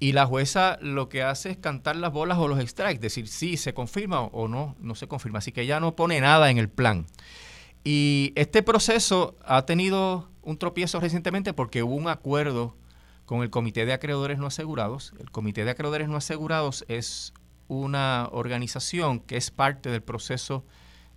y 0.00 0.12
la 0.12 0.24
jueza 0.24 0.78
lo 0.80 1.10
que 1.10 1.22
hace 1.22 1.50
es 1.50 1.58
cantar 1.58 1.94
las 1.94 2.10
bolas 2.10 2.38
o 2.38 2.48
los 2.48 2.58
strikes, 2.66 3.00
decir 3.00 3.28
si 3.28 3.58
se 3.58 3.74
confirma 3.74 4.22
o 4.22 4.48
no, 4.48 4.74
no 4.80 4.94
se 4.94 5.06
confirma. 5.06 5.38
Así 5.38 5.52
que 5.52 5.66
ya 5.66 5.78
no 5.78 5.94
pone 5.94 6.18
nada 6.20 6.50
en 6.50 6.56
el 6.56 6.70
plan. 6.70 7.06
Y 7.84 8.32
este 8.34 8.62
proceso 8.62 9.36
ha 9.44 9.66
tenido 9.66 10.30
un 10.40 10.56
tropiezo 10.56 11.00
recientemente 11.00 11.52
porque 11.52 11.82
hubo 11.82 11.94
un 11.94 12.08
acuerdo 12.08 12.76
con 13.26 13.42
el 13.42 13.50
Comité 13.50 13.84
de 13.84 13.92
Acreedores 13.92 14.38
No 14.38 14.46
Asegurados. 14.46 15.12
El 15.20 15.30
Comité 15.30 15.66
de 15.66 15.70
Acreedores 15.70 16.08
No 16.08 16.16
Asegurados 16.16 16.86
es 16.88 17.34
una 17.68 18.28
organización 18.32 19.20
que 19.20 19.36
es 19.36 19.50
parte 19.50 19.90
del 19.90 20.02
proceso 20.02 20.64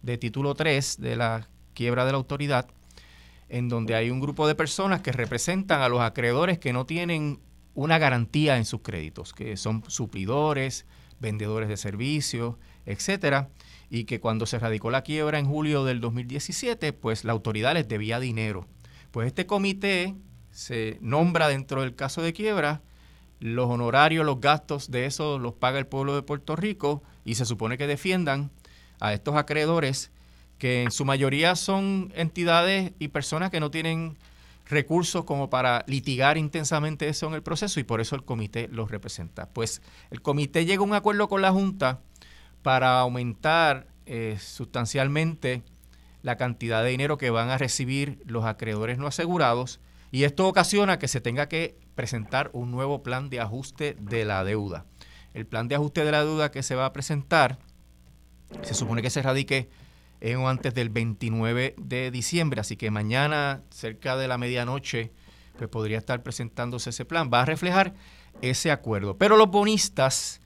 de 0.02 0.18
título 0.18 0.56
3 0.56 1.00
de 1.00 1.16
la 1.16 1.48
quiebra 1.74 2.04
de 2.06 2.12
la 2.12 2.18
autoridad, 2.18 2.68
en 3.48 3.70
donde 3.70 3.96
hay 3.96 4.10
un 4.10 4.20
grupo 4.20 4.46
de 4.46 4.56
personas 4.56 5.02
que 5.02 5.14
representan 5.14 5.82
a 5.82 5.90
los 5.90 6.02
acreedores 6.02 6.60
que 6.60 6.74
no 6.74 6.86
tienen 6.86 7.40
una 7.74 7.98
garantía 7.98 8.58
en 8.58 8.66
sus 8.66 8.82
créditos, 8.82 9.34
que 9.34 9.58
son 9.58 9.84
suplidores, 9.88 10.86
vendedores 11.20 11.70
de 11.70 11.78
servicios, 11.78 12.56
etcétera, 12.86 13.50
y 13.90 14.06
que 14.06 14.20
cuando 14.20 14.46
se 14.46 14.60
radicó 14.60 14.92
la 14.92 15.04
quiebra 15.04 15.40
en 15.40 15.46
julio 15.46 15.86
del 15.86 16.02
2017, 16.02 16.94
pues 16.94 17.24
la 17.24 17.32
autoridad 17.32 17.74
les 17.74 17.88
debía 17.88 18.20
dinero. 18.20 18.68
Pues 19.12 19.28
este 19.28 19.46
comité 19.46 20.16
se 20.52 20.98
nombra 21.02 21.48
dentro 21.48 21.82
del 21.82 21.96
caso 21.96 22.22
de 22.22 22.34
quiebra, 22.34 22.82
los 23.40 23.70
honorarios, 23.70 24.26
los 24.26 24.40
gastos 24.40 24.90
de 24.90 25.06
eso 25.06 25.38
los 25.38 25.54
paga 25.54 25.78
el 25.78 25.88
pueblo 25.88 26.16
de 26.16 26.22
Puerto 26.22 26.56
Rico 26.56 27.04
y 27.26 27.36
se 27.36 27.46
supone 27.46 27.78
que 27.78 27.88
defiendan 27.88 28.52
a 29.00 29.14
estos 29.14 29.36
acreedores 29.36 30.12
que 30.58 30.84
en 30.84 30.92
su 30.92 31.04
mayoría 31.04 31.56
son 31.56 32.14
entidades 32.16 32.94
y 33.00 33.10
personas 33.10 33.52
que 33.52 33.60
no 33.60 33.70
tienen 33.70 34.18
recursos 34.74 35.24
como 35.24 35.50
para 35.50 35.84
litigar 35.88 36.38
intensamente 36.38 37.08
eso 37.08 37.28
en 37.28 37.34
el 37.34 37.44
proceso 37.44 37.80
y 37.80 37.84
por 37.84 38.02
eso 38.02 38.16
el 38.16 38.26
comité 38.26 38.68
los 38.68 38.92
representa. 38.92 39.50
Pues 39.50 39.82
el 40.12 40.22
comité 40.22 40.66
llega 40.66 40.82
a 40.82 40.86
un 40.86 40.94
acuerdo 40.94 41.28
con 41.30 41.42
la 41.42 41.52
Junta 41.52 42.02
para 42.62 43.00
aumentar 43.00 43.88
eh, 44.06 44.38
sustancialmente 44.40 45.64
la 46.22 46.38
cantidad 46.38 46.84
de 46.84 46.90
dinero 46.90 47.18
que 47.18 47.30
van 47.30 47.50
a 47.50 47.58
recibir 47.58 48.22
los 48.26 48.46
acreedores 48.46 48.98
no 48.98 49.08
asegurados 49.08 49.80
y 50.12 50.26
esto 50.26 50.48
ocasiona 50.48 51.00
que 51.00 51.08
se 51.08 51.22
tenga 51.22 51.48
que 51.48 51.78
presentar 51.96 52.50
un 52.54 52.72
nuevo 52.72 53.04
plan 53.04 53.30
de 53.30 53.40
ajuste 53.40 53.96
de 54.00 54.26
la 54.26 54.44
deuda. 54.44 54.86
El 55.34 55.48
plan 55.48 55.68
de 55.68 55.76
ajuste 55.76 56.06
de 56.06 56.12
la 56.12 56.24
deuda 56.24 56.52
que 56.52 56.64
se 56.64 56.76
va 56.76 56.86
a 56.86 56.94
presentar 56.94 57.60
se 58.62 58.74
supone 58.74 59.02
que 59.02 59.10
se 59.10 59.22
radique 59.22 59.70
en 60.24 60.40
antes 60.48 60.74
del 60.74 60.90
29 60.90 61.76
de 61.78 62.10
diciembre, 62.10 62.62
así 62.62 62.78
que 62.78 62.90
mañana, 62.90 63.62
cerca 63.70 64.16
de 64.16 64.30
la 64.30 64.38
medianoche, 64.38 65.12
pues 65.58 65.70
podría 65.70 65.98
estar 65.98 66.24
presentándose 66.24 66.92
ese 66.92 67.04
plan. 67.04 67.30
Va 67.32 67.42
a 67.42 67.46
reflejar 67.46 67.94
ese 68.42 68.72
acuerdo. 68.72 69.18
Pero 69.18 69.36
los 69.36 69.52
bonistas 69.52 70.40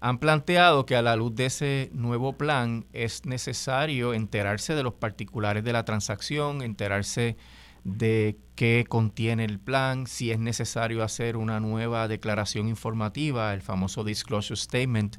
han 0.00 0.18
planteado 0.18 0.86
que 0.86 0.96
a 0.96 1.02
la 1.02 1.14
luz 1.14 1.34
de 1.34 1.44
ese 1.44 1.90
nuevo 1.92 2.38
plan 2.38 2.86
es 2.94 3.26
necesario 3.26 4.14
enterarse 4.14 4.74
de 4.74 4.82
los 4.82 4.94
particulares 4.94 5.62
de 5.62 5.74
la 5.74 5.84
transacción, 5.84 6.62
enterarse 6.62 7.36
de 7.84 8.38
qué 8.54 8.86
contiene 8.88 9.44
el 9.44 9.60
plan, 9.60 10.06
si 10.06 10.30
es 10.30 10.38
necesario 10.38 11.04
hacer 11.04 11.36
una 11.36 11.60
nueva 11.60 12.08
declaración 12.08 12.66
informativa, 12.66 13.52
el 13.52 13.60
famoso 13.60 14.04
disclosure 14.04 14.58
statement, 14.58 15.18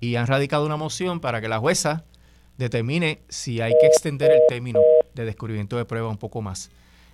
y 0.00 0.16
han 0.16 0.26
radicado 0.26 0.66
una 0.66 0.76
moción 0.76 1.20
para 1.20 1.40
que 1.40 1.48
la 1.48 1.60
jueza 1.60 2.04
determine 2.58 3.20
si 3.28 3.60
hay 3.60 3.72
que 3.80 3.86
extender 3.86 4.30
el 4.30 4.40
término 4.48 4.80
de 5.14 5.24
descubrimiento 5.24 5.76
de 5.76 5.84
prueba 5.84 6.08
un 6.08 6.18
poco 6.18 6.42
más. 6.42 6.70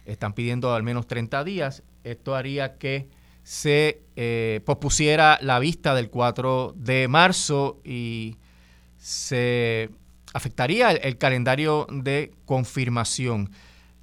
Están 0.06 0.32
pidiendo 0.32 0.74
al 0.74 0.82
menos 0.82 1.06
30 1.06 1.44
días. 1.44 1.82
Esto 2.04 2.34
haría 2.34 2.78
que 2.78 3.08
se 3.42 4.02
eh, 4.16 4.60
pospusiera 4.64 5.38
la 5.40 5.58
vista 5.58 5.94
del 5.94 6.10
4 6.10 6.74
de 6.76 7.08
marzo 7.08 7.80
y 7.84 8.36
se 8.98 9.90
afectaría 10.32 10.90
el, 10.90 11.18
calendario 11.18 11.86
de 11.90 12.32
confirmación. 12.44 13.50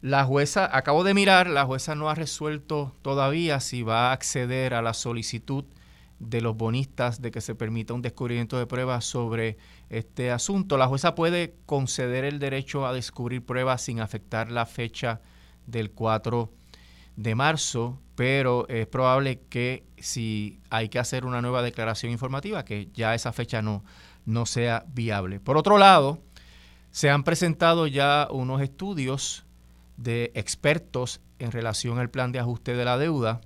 La 0.01 0.23
jueza, 0.23 0.69
acabo 0.75 1.03
de 1.03 1.13
mirar, 1.13 1.49
la 1.49 1.65
jueza 1.65 1.95
no 1.95 2.09
ha 2.09 2.15
resuelto 2.15 2.95
todavía 3.01 3.59
si 3.59 3.83
va 3.83 4.09
a 4.09 4.13
acceder 4.13 4.73
a 4.73 4.81
la 4.81 4.93
solicitud 4.93 5.65
de 6.19 6.41
los 6.41 6.55
bonistas 6.55 7.21
de 7.21 7.31
que 7.31 7.41
se 7.41 7.55
permita 7.55 7.93
un 7.93 8.01
descubrimiento 8.01 8.57
de 8.57 8.67
pruebas 8.67 9.05
sobre 9.05 9.57
este 9.89 10.31
asunto. 10.31 10.77
La 10.77 10.87
jueza 10.87 11.15
puede 11.15 11.55
conceder 11.65 12.25
el 12.25 12.39
derecho 12.39 12.85
a 12.85 12.93
descubrir 12.93 13.45
pruebas 13.45 13.81
sin 13.81 13.99
afectar 13.99 14.51
la 14.51 14.65
fecha 14.65 15.21
del 15.65 15.91
4 15.91 16.51
de 17.15 17.35
marzo, 17.35 17.99
pero 18.15 18.67
es 18.69 18.87
probable 18.87 19.41
que 19.49 19.83
si 19.97 20.59
hay 20.69 20.89
que 20.89 20.99
hacer 20.99 21.25
una 21.25 21.41
nueva 21.41 21.61
declaración 21.61 22.11
informativa, 22.11 22.63
que 22.65 22.89
ya 22.93 23.13
esa 23.15 23.33
fecha 23.33 23.61
no, 23.61 23.83
no 24.25 24.45
sea 24.45 24.85
viable. 24.87 25.39
Por 25.39 25.57
otro 25.57 25.77
lado, 25.77 26.19
se 26.91 27.09
han 27.09 27.23
presentado 27.23 27.87
ya 27.87 28.27
unos 28.31 28.61
estudios 28.61 29.45
de 29.97 30.31
expertos 30.33 31.21
en 31.39 31.51
relación 31.51 31.99
al 31.99 32.09
plan 32.09 32.31
de 32.31 32.39
ajuste 32.39 32.75
de 32.75 32.85
la 32.85 32.97
deuda. 32.97 33.41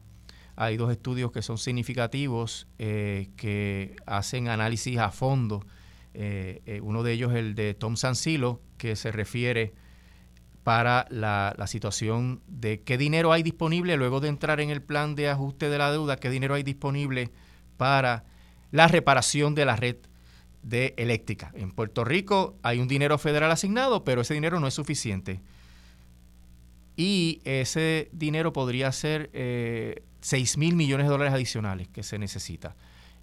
Hay 0.55 0.77
dos 0.77 0.91
estudios 0.91 1.31
que 1.31 1.41
son 1.41 1.57
significativos, 1.57 2.67
eh, 2.77 3.29
que 3.35 3.95
hacen 4.05 4.49
análisis 4.49 4.97
a 4.99 5.09
fondo. 5.09 5.65
Eh, 6.13 6.61
eh, 6.65 6.81
uno 6.81 7.03
de 7.03 7.13
ellos 7.13 7.33
el 7.33 7.55
de 7.55 7.73
Tom 7.73 7.95
Sansilo, 7.95 8.61
que 8.77 8.95
se 8.95 9.11
refiere 9.11 9.73
para 10.63 11.07
la, 11.09 11.53
la, 11.57 11.67
situación 11.67 12.41
de 12.47 12.81
qué 12.81 12.97
dinero 12.97 13.33
hay 13.33 13.43
disponible 13.43 13.97
luego 13.97 14.21
de 14.21 14.29
entrar 14.29 14.61
en 14.61 14.69
el 14.69 14.81
plan 14.81 15.15
de 15.15 15.29
ajuste 15.29 15.69
de 15.69 15.77
la 15.77 15.91
deuda, 15.91 16.17
qué 16.17 16.29
dinero 16.29 16.53
hay 16.53 16.63
disponible 16.63 17.31
para 17.75 18.23
la 18.71 18.87
reparación 18.87 19.55
de 19.55 19.65
la 19.65 19.75
red 19.75 19.97
de 20.63 20.93
eléctrica. 20.97 21.51
En 21.53 21.71
Puerto 21.71 22.03
Rico 22.03 22.57
hay 22.63 22.79
un 22.79 22.87
dinero 22.87 23.17
federal 23.17 23.51
asignado, 23.51 24.03
pero 24.03 24.21
ese 24.21 24.33
dinero 24.33 24.59
no 24.59 24.67
es 24.67 24.73
suficiente. 24.73 25.41
Y 26.95 27.41
ese 27.43 28.09
dinero 28.11 28.53
podría 28.53 28.91
ser 28.91 29.29
eh, 29.33 30.03
6 30.21 30.57
mil 30.57 30.75
millones 30.75 31.05
de 31.05 31.11
dólares 31.11 31.33
adicionales 31.33 31.87
que 31.89 32.03
se 32.03 32.17
necesita. 32.17 32.75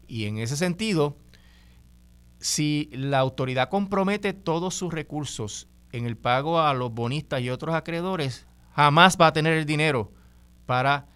Y 0.06 0.26
en 0.26 0.38
ese 0.38 0.56
sentido, 0.56 1.16
si 2.40 2.88
la 2.92 3.18
autoridad 3.18 3.68
compromete 3.68 4.32
todos 4.32 4.74
sus 4.74 4.92
recursos 4.92 5.68
en 5.92 6.06
el 6.06 6.16
pago 6.16 6.60
a 6.60 6.72
los 6.74 6.92
bonistas 6.92 7.42
y 7.42 7.50
otros 7.50 7.74
acreedores, 7.74 8.46
jamás 8.74 9.18
va 9.20 9.28
a 9.28 9.32
tener 9.32 9.52
el 9.52 9.66
dinero 9.66 10.12
para 10.66 11.06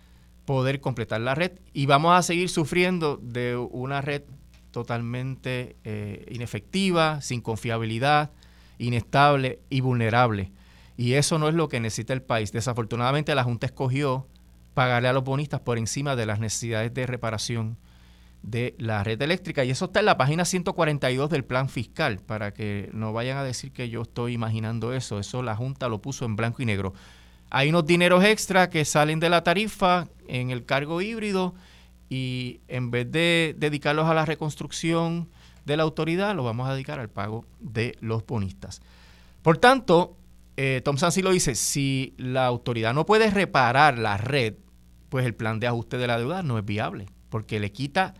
poder 0.44 0.80
completar 0.80 1.20
la 1.20 1.34
red 1.34 1.52
y 1.72 1.86
vamos 1.86 2.16
a 2.16 2.22
seguir 2.22 2.50
sufriendo 2.50 3.16
de 3.16 3.56
una 3.56 4.02
red 4.02 4.22
totalmente 4.70 5.76
eh, 5.84 6.26
inefectiva, 6.30 7.20
sin 7.20 7.40
confiabilidad, 7.40 8.32
inestable 8.78 9.60
y 9.70 9.80
vulnerable. 9.80 10.52
Y 10.96 11.14
eso 11.14 11.38
no 11.38 11.48
es 11.48 11.54
lo 11.54 11.68
que 11.68 11.80
necesita 11.80 12.12
el 12.12 12.22
país. 12.22 12.52
Desafortunadamente 12.52 13.34
la 13.34 13.44
Junta 13.44 13.66
escogió 13.66 14.26
pagarle 14.74 15.08
a 15.08 15.12
los 15.12 15.24
bonistas 15.24 15.60
por 15.60 15.78
encima 15.78 16.16
de 16.16 16.26
las 16.26 16.40
necesidades 16.40 16.92
de 16.92 17.06
reparación 17.06 17.78
de 18.44 18.74
la 18.78 19.02
red 19.02 19.20
eléctrica. 19.22 19.64
Y 19.64 19.70
eso 19.70 19.86
está 19.86 20.00
en 20.00 20.06
la 20.06 20.18
página 20.18 20.44
142 20.44 21.30
del 21.30 21.44
plan 21.44 21.68
fiscal, 21.68 22.18
para 22.18 22.52
que 22.52 22.90
no 22.92 23.12
vayan 23.12 23.38
a 23.38 23.44
decir 23.44 23.72
que 23.72 23.88
yo 23.88 24.02
estoy 24.02 24.34
imaginando 24.34 24.92
eso. 24.92 25.18
Eso 25.18 25.42
la 25.42 25.56
Junta 25.56 25.88
lo 25.88 26.00
puso 26.00 26.24
en 26.26 26.36
blanco 26.36 26.62
y 26.62 26.66
negro. 26.66 26.92
Hay 27.50 27.70
unos 27.70 27.86
dineros 27.86 28.22
extra 28.22 28.68
que 28.68 28.84
salen 28.84 29.18
de 29.18 29.30
la 29.30 29.42
tarifa 29.42 30.08
en 30.28 30.50
el 30.50 30.64
cargo 30.66 31.00
híbrido 31.00 31.54
y 32.10 32.60
en 32.68 32.90
vez 32.90 33.10
de 33.10 33.54
dedicarlos 33.58 34.06
a 34.06 34.14
la 34.14 34.26
reconstrucción 34.26 35.30
de 35.64 35.76
la 35.78 35.84
autoridad, 35.84 36.34
lo 36.34 36.44
vamos 36.44 36.68
a 36.68 36.74
dedicar 36.74 37.00
al 37.00 37.08
pago 37.08 37.46
de 37.60 37.96
los 38.00 38.26
bonistas. 38.26 38.82
Por 39.40 39.56
tanto, 39.56 40.16
eh, 40.56 40.82
Tom 40.84 40.98
Sansi 40.98 41.22
lo 41.22 41.30
dice, 41.30 41.54
si 41.54 42.14
la 42.18 42.44
autoridad 42.44 42.92
no 42.92 43.06
puede 43.06 43.30
reparar 43.30 43.98
la 43.98 44.18
red, 44.18 44.54
pues 45.08 45.24
el 45.24 45.34
plan 45.34 45.60
de 45.60 45.66
ajuste 45.66 45.96
de 45.96 46.06
la 46.06 46.18
deuda 46.18 46.42
no 46.42 46.58
es 46.58 46.64
viable, 46.64 47.06
porque 47.30 47.58
le 47.58 47.72
quita 47.72 48.14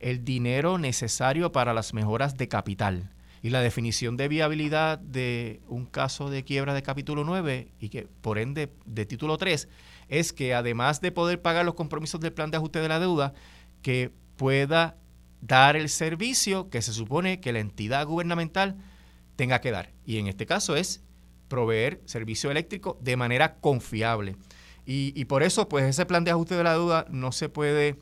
el 0.00 0.24
dinero 0.24 0.78
necesario 0.78 1.52
para 1.52 1.74
las 1.74 1.94
mejoras 1.94 2.36
de 2.36 2.48
capital. 2.48 3.10
Y 3.42 3.50
la 3.50 3.60
definición 3.60 4.16
de 4.16 4.28
viabilidad 4.28 4.98
de 4.98 5.60
un 5.68 5.86
caso 5.86 6.28
de 6.28 6.44
quiebra 6.44 6.74
de 6.74 6.82
capítulo 6.82 7.24
9 7.24 7.68
y 7.80 7.88
que 7.88 8.06
por 8.20 8.38
ende 8.38 8.70
de 8.84 9.06
título 9.06 9.38
3 9.38 9.68
es 10.08 10.32
que 10.32 10.54
además 10.54 11.00
de 11.00 11.12
poder 11.12 11.40
pagar 11.40 11.64
los 11.64 11.74
compromisos 11.74 12.20
del 12.20 12.32
plan 12.32 12.50
de 12.50 12.58
ajuste 12.58 12.80
de 12.80 12.88
la 12.88 13.00
deuda, 13.00 13.32
que 13.80 14.12
pueda 14.36 14.96
dar 15.40 15.76
el 15.76 15.88
servicio 15.88 16.68
que 16.68 16.82
se 16.82 16.92
supone 16.92 17.40
que 17.40 17.52
la 17.52 17.60
entidad 17.60 18.06
gubernamental 18.06 18.76
tenga 19.36 19.60
que 19.60 19.70
dar. 19.70 19.92
Y 20.04 20.18
en 20.18 20.26
este 20.26 20.44
caso 20.44 20.76
es 20.76 21.02
proveer 21.48 22.00
servicio 22.04 22.50
eléctrico 22.50 22.98
de 23.00 23.16
manera 23.16 23.56
confiable. 23.56 24.36
Y, 24.84 25.12
y, 25.14 25.26
por 25.26 25.42
eso, 25.42 25.68
pues 25.68 25.84
ese 25.84 26.04
plan 26.04 26.24
de 26.24 26.30
ajuste 26.30 26.56
de 26.56 26.64
la 26.64 26.72
deuda 26.72 27.06
no 27.10 27.32
se 27.32 27.48
puede 27.48 27.96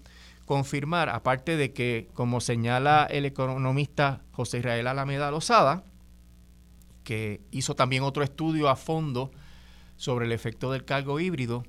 confirmar, 0.49 1.11
aparte 1.11 1.57
de 1.57 1.73
que, 1.73 2.09
como 2.15 2.41
señala 2.41 3.07
el 3.09 3.27
economista 3.27 4.23
José 4.33 4.59
Israel 4.59 4.89
Alameda 4.89 5.31
Lozada, 5.31 5.85
que 7.05 7.43
hizo 7.51 7.77
también 7.77 8.03
otro 8.03 8.25
estudio 8.25 8.69
a 8.69 8.75
fondo 8.75 9.31
sobre 9.97 10.25
el 10.27 10.33
efecto 10.33 10.73
del 10.73 10.85
cargo 10.85 11.21
híbrido, 11.21 11.65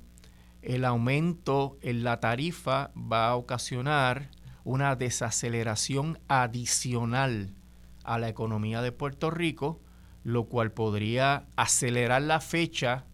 el 0.62 0.84
aumento 0.84 1.78
en 1.82 2.04
la 2.04 2.20
tarifa 2.20 2.90
va 2.96 3.28
a 3.28 3.36
ocasionar 3.36 4.30
una 4.64 4.96
desaceleración 4.96 6.18
adicional 6.28 7.54
a 8.02 8.18
la 8.18 8.28
economía 8.28 8.80
de 8.80 8.92
Puerto 8.92 9.30
Rico, 9.30 9.78
lo 10.24 10.44
cual 10.44 10.72
podría 10.72 11.44
acelerar 11.56 12.22
la 12.22 12.40
fecha 12.40 13.04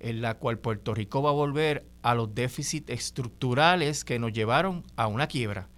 en 0.00 0.22
la 0.22 0.34
cual 0.34 0.58
Puerto 0.58 0.92
Rico 0.92 1.22
va 1.22 1.30
a 1.30 1.34
volver 1.34 1.86
a 2.04 2.14
los 2.14 2.34
déficits 2.34 2.90
estructurales 2.90 4.04
que 4.04 4.18
nos 4.18 4.32
llevaron 4.32 4.84
a 4.94 5.06
una 5.06 5.26
quiebra. 5.26 5.68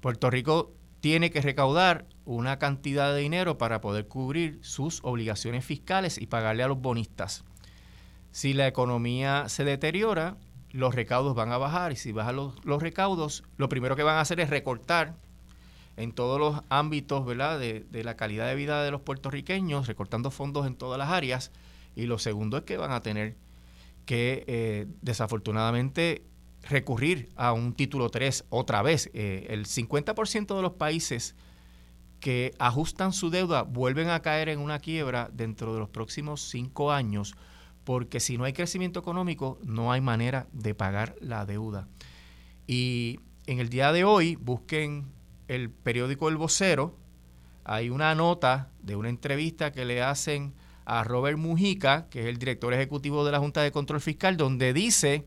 Puerto 0.00 0.30
Rico 0.30 0.72
tiene 1.00 1.30
que 1.30 1.42
recaudar 1.42 2.06
una 2.24 2.60
cantidad 2.60 3.12
de 3.12 3.20
dinero 3.20 3.58
para 3.58 3.80
poder 3.80 4.06
cubrir 4.06 4.60
sus 4.62 5.00
obligaciones 5.02 5.64
fiscales 5.64 6.18
y 6.18 6.28
pagarle 6.28 6.62
a 6.62 6.68
los 6.68 6.80
bonistas. 6.80 7.44
Si 8.30 8.54
la 8.54 8.68
economía 8.68 9.48
se 9.48 9.64
deteriora, 9.64 10.36
los 10.70 10.94
recaudos 10.94 11.34
van 11.34 11.50
a 11.50 11.58
bajar 11.58 11.90
y 11.90 11.96
si 11.96 12.12
bajan 12.12 12.36
los, 12.36 12.64
los 12.64 12.80
recaudos, 12.80 13.42
lo 13.56 13.68
primero 13.68 13.96
que 13.96 14.04
van 14.04 14.18
a 14.18 14.20
hacer 14.20 14.38
es 14.38 14.50
recortar 14.50 15.16
en 15.96 16.12
todos 16.12 16.38
los 16.38 16.62
ámbitos 16.68 17.26
¿verdad? 17.26 17.58
De, 17.58 17.80
de, 17.90 18.04
la 18.04 18.16
calidad 18.16 18.46
de 18.46 18.54
vida 18.54 18.84
de 18.84 18.92
los 18.92 19.00
puertorriqueños, 19.00 19.88
recortando 19.88 20.30
fondos 20.30 20.68
en 20.68 20.76
todas 20.76 20.96
las 20.96 21.08
áreas. 21.08 21.50
Y 21.96 22.06
lo 22.06 22.20
segundo 22.20 22.58
es 22.58 22.62
que 22.62 22.76
van 22.76 22.92
a 22.92 23.02
tener 23.02 23.34
que, 24.10 24.42
eh, 24.48 24.86
desafortunadamente, 25.02 26.24
recurrir 26.68 27.28
a 27.36 27.52
un 27.52 27.74
título 27.74 28.08
3 28.08 28.44
otra 28.48 28.82
vez. 28.82 29.08
Eh, 29.14 29.46
el 29.50 29.66
50% 29.66 30.56
de 30.56 30.62
los 30.62 30.72
países 30.72 31.36
que 32.18 32.52
ajustan 32.58 33.12
su 33.12 33.30
deuda 33.30 33.62
vuelven 33.62 34.08
a 34.08 34.20
caer 34.20 34.48
en 34.48 34.58
una 34.58 34.80
quiebra 34.80 35.30
dentro 35.32 35.74
de 35.74 35.78
los 35.78 35.90
próximos 35.90 36.40
cinco 36.40 36.90
años 36.90 37.36
porque 37.84 38.18
si 38.18 38.36
no 38.36 38.42
hay 38.42 38.52
crecimiento 38.52 38.98
económico, 38.98 39.60
no 39.62 39.92
hay 39.92 40.00
manera 40.00 40.48
de 40.50 40.74
pagar 40.74 41.14
la 41.20 41.46
deuda. 41.46 41.86
Y 42.66 43.20
en 43.46 43.60
el 43.60 43.68
día 43.68 43.92
de 43.92 44.02
hoy, 44.02 44.34
busquen 44.34 45.06
el 45.46 45.70
periódico 45.70 46.28
El 46.28 46.36
Vocero, 46.36 46.98
hay 47.62 47.90
una 47.90 48.12
nota 48.16 48.72
de 48.82 48.96
una 48.96 49.08
entrevista 49.08 49.70
que 49.70 49.84
le 49.84 50.02
hacen 50.02 50.52
a 50.84 51.04
Robert 51.04 51.38
Mujica, 51.38 52.08
que 52.10 52.20
es 52.20 52.26
el 52.26 52.38
director 52.38 52.72
ejecutivo 52.74 53.24
de 53.24 53.32
la 53.32 53.38
Junta 53.38 53.62
de 53.62 53.72
Control 53.72 54.00
Fiscal, 54.00 54.36
donde 54.36 54.72
dice 54.72 55.24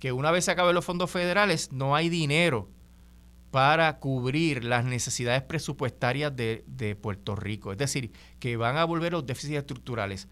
que 0.00 0.12
una 0.12 0.30
vez 0.30 0.46
se 0.46 0.50
acaben 0.50 0.74
los 0.74 0.84
fondos 0.84 1.10
federales, 1.10 1.72
no 1.72 1.94
hay 1.94 2.08
dinero 2.08 2.68
para 3.50 3.98
cubrir 3.98 4.64
las 4.64 4.84
necesidades 4.84 5.42
presupuestarias 5.42 6.34
de, 6.34 6.64
de 6.66 6.96
Puerto 6.96 7.34
Rico. 7.34 7.72
Es 7.72 7.78
decir, 7.78 8.12
que 8.38 8.56
van 8.56 8.76
a 8.76 8.84
volver 8.84 9.12
los 9.12 9.26
déficits 9.26 9.58
estructurales. 9.58 10.28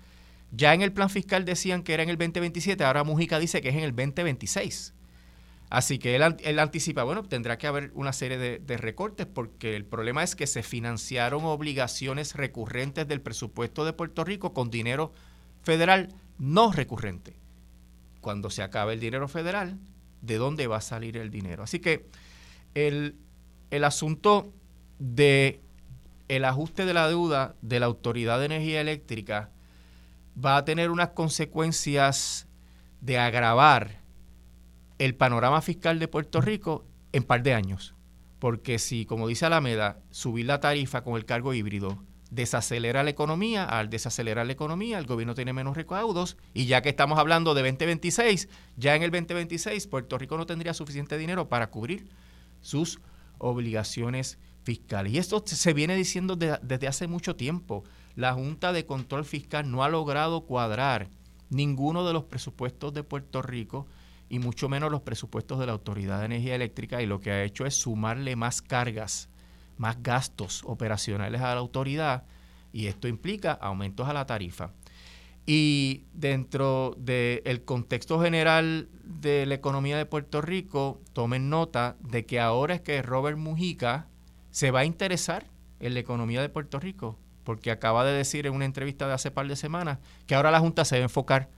Ya 0.51 0.73
en 0.73 0.83
el 0.83 0.93
plan 0.93 1.11
fiscal 1.11 1.45
decían 1.45 1.83
que 1.83 1.95
era 1.95 2.03
en 2.03 2.09
el 2.09 2.17
2027, 2.17 2.83
ahora 2.85 3.05
Mujica 3.05 3.39
dice 3.39 3.61
que 3.61 3.69
es 3.69 3.75
en 3.75 3.83
el 3.83 3.95
2026. 3.95 4.95
Así 5.71 5.99
que 5.99 6.17
él, 6.17 6.59
anticipa, 6.59 7.03
bueno, 7.03 7.23
tendrá 7.25 7.59
que 7.59 7.67
haber 7.67 7.91
una 7.95 8.15
serie 8.15 8.39
de, 8.39 8.59
de, 8.59 8.77
recortes 8.79 9.27
porque 9.27 9.77
el 9.77 9.85
problema 9.85 10.23
es 10.23 10.35
que 10.35 10.47
se 10.47 10.63
financiaron 10.63 11.45
obligaciones 11.45 12.35
recurrentes 12.35 13.07
del 13.07 13.21
presupuesto 13.21 13.85
de 13.85 13.93
Puerto 13.93 14.25
Rico 14.25 14.55
con 14.55 14.71
dinero 14.71 15.13
federal 15.63 16.09
no 16.39 16.73
recurrente. 16.73 17.37
Cuando 18.23 18.49
se 18.49 18.63
acabe 18.63 18.95
el 18.95 19.01
dinero 19.01 19.29
federal, 19.29 19.79
¿de 20.23 20.37
dónde 20.39 20.67
va 20.67 20.79
a 20.79 20.81
salir 20.81 21.19
el 21.19 21.31
dinero? 21.31 21.63
Así 21.63 21.81
que 21.81 22.07
el, 22.75 23.17
el 23.71 23.85
asunto 23.85 24.53
de 24.99 25.61
el 26.29 26.45
ajuste 26.45 26.85
de 26.85 26.95
la 26.95 27.09
deuda 27.09 27.55
de 27.63 27.81
la 27.81 27.87
Autoridad 27.87 28.39
de 28.39 28.47
Energía 28.47 28.81
Eléctrica 28.81 29.51
va 30.43 30.57
a 30.57 30.65
tener 30.65 30.91
unas 30.91 31.11
consecuencias 31.11 32.47
de 33.01 33.19
agravar 33.19 34.03
el 34.99 35.15
panorama 35.15 35.63
fiscal 35.63 35.99
de 35.99 36.09
Puerto 36.09 36.41
Rico 36.41 36.85
en 37.13 37.23
par 37.23 37.43
de 37.43 37.55
años. 37.55 37.95
Porque 38.39 38.79
si, 38.79 39.07
como 39.07 39.29
dice 39.29 39.47
Alameda, 39.47 40.01
subir 40.11 40.47
la 40.47 40.61
tarifa 40.61 41.03
con 41.03 41.17
el 41.17 41.25
cargo 41.25 41.55
híbrido 41.55 41.99
desacelera 42.31 43.03
la 43.03 43.11
economía, 43.11 43.65
al 43.65 43.89
desacelerar 43.89 44.47
la 44.47 44.53
economía 44.53 44.99
el 44.99 45.07
gobierno 45.07 45.35
tiene 45.35 45.53
menos 45.53 45.77
recaudos 45.77 46.37
y 46.53 46.67
ya 46.67 46.83
que 46.83 46.91
estamos 46.91 47.19
hablando 47.19 47.55
de 47.55 47.63
2026, 47.63 48.49
ya 48.77 48.95
en 48.95 49.03
el 49.03 49.11
2026 49.11 49.87
Puerto 49.87 50.19
Rico 50.19 50.37
no 50.37 50.47
tendría 50.47 50.75
suficiente 50.75 51.17
dinero 51.17 51.49
para 51.49 51.71
cubrir 51.71 52.09
sus 52.61 53.01
obligaciones 53.39 54.39
fiscales. 54.63 55.13
Y 55.13 55.19
esto 55.19 55.43
se 55.47 55.73
viene 55.73 55.97
diciendo 55.97 56.37
desde 56.37 56.87
hace 56.87 57.07
mucho 57.07 57.37
tiempo. 57.37 57.85
La 58.15 58.35
Junta 58.35 58.73
de 58.73 58.85
Control 58.85 59.25
Fiscal 59.25 59.71
no 59.71 59.83
ha 59.83 59.89
logrado 59.89 60.43
cuadrar 60.43 61.09
ninguno 61.51 62.07
de 62.07 62.13
los 62.13 62.25
presupuestos 62.25 62.93
de 62.93 63.05
Puerto 63.05 63.41
Rico 63.41 63.87
y 64.29 64.39
mucho 64.39 64.69
menos 64.69 64.91
los 64.91 65.03
presupuestos 65.03 65.59
de 65.59 65.67
la 65.67 65.73
Autoridad 65.73 66.21
de 66.21 66.27
Energía 66.27 66.55
Eléctrica 66.55 67.03
y 67.03 67.07
lo 67.07 67.21
que 67.21 67.31
ha 67.31 67.45
hecho 67.45 67.67
es 67.67 67.75
sumarle 67.75 68.37
más 68.37 68.63
cargas, 68.63 69.29
más 69.77 70.03
gastos 70.03 70.63
operacionales 70.65 71.41
a 71.41 71.55
la 71.55 71.61
autoridad 71.61 72.25
y 72.73 72.87
esto 72.87 73.09
implica 73.09 73.53
aumentos 73.53 74.09
a 74.09 74.13
la 74.13 74.27
tarifa. 74.27 74.73
Y 75.47 76.05
dentro 76.13 76.95
del 76.99 77.65
contexto 77.65 78.21
general 78.21 78.89
de 79.03 79.47
la 79.47 79.55
economía 79.55 79.97
de 79.97 80.05
Puerto 80.05 80.43
Rico, 80.43 81.01
tomen 81.15 81.49
nota 81.49 81.97
de 82.01 82.27
que 82.27 82.39
ahora 82.39 82.75
es 82.75 82.83
que 82.83 83.01
Robert 83.01 83.39
Mujica 83.39 84.09
se 84.51 84.71
va 84.71 84.81
a 84.81 84.85
interesar 84.85 85.47
en 85.81 85.95
la 85.95 86.01
economía 86.01 86.43
de 86.43 86.51
Puerto 86.51 86.79
Rico, 86.79 87.19
porque 87.45 87.71
acaba 87.71 88.05
de 88.05 88.13
decir 88.13 88.47
en 88.47 88.53
una 88.53 88.67
entrevista 88.67 89.07
de 89.07 89.15
hace 89.15 89.31
par 89.31 89.49
de 89.49 89.57
semanas 89.57 90.01
que 90.27 90.35
ahora 90.35 90.51
la 90.51 90.61
Junta 90.61 90.85
se 90.85 90.97
va 90.97 91.01
a 91.01 91.03
enfocar 91.05 91.49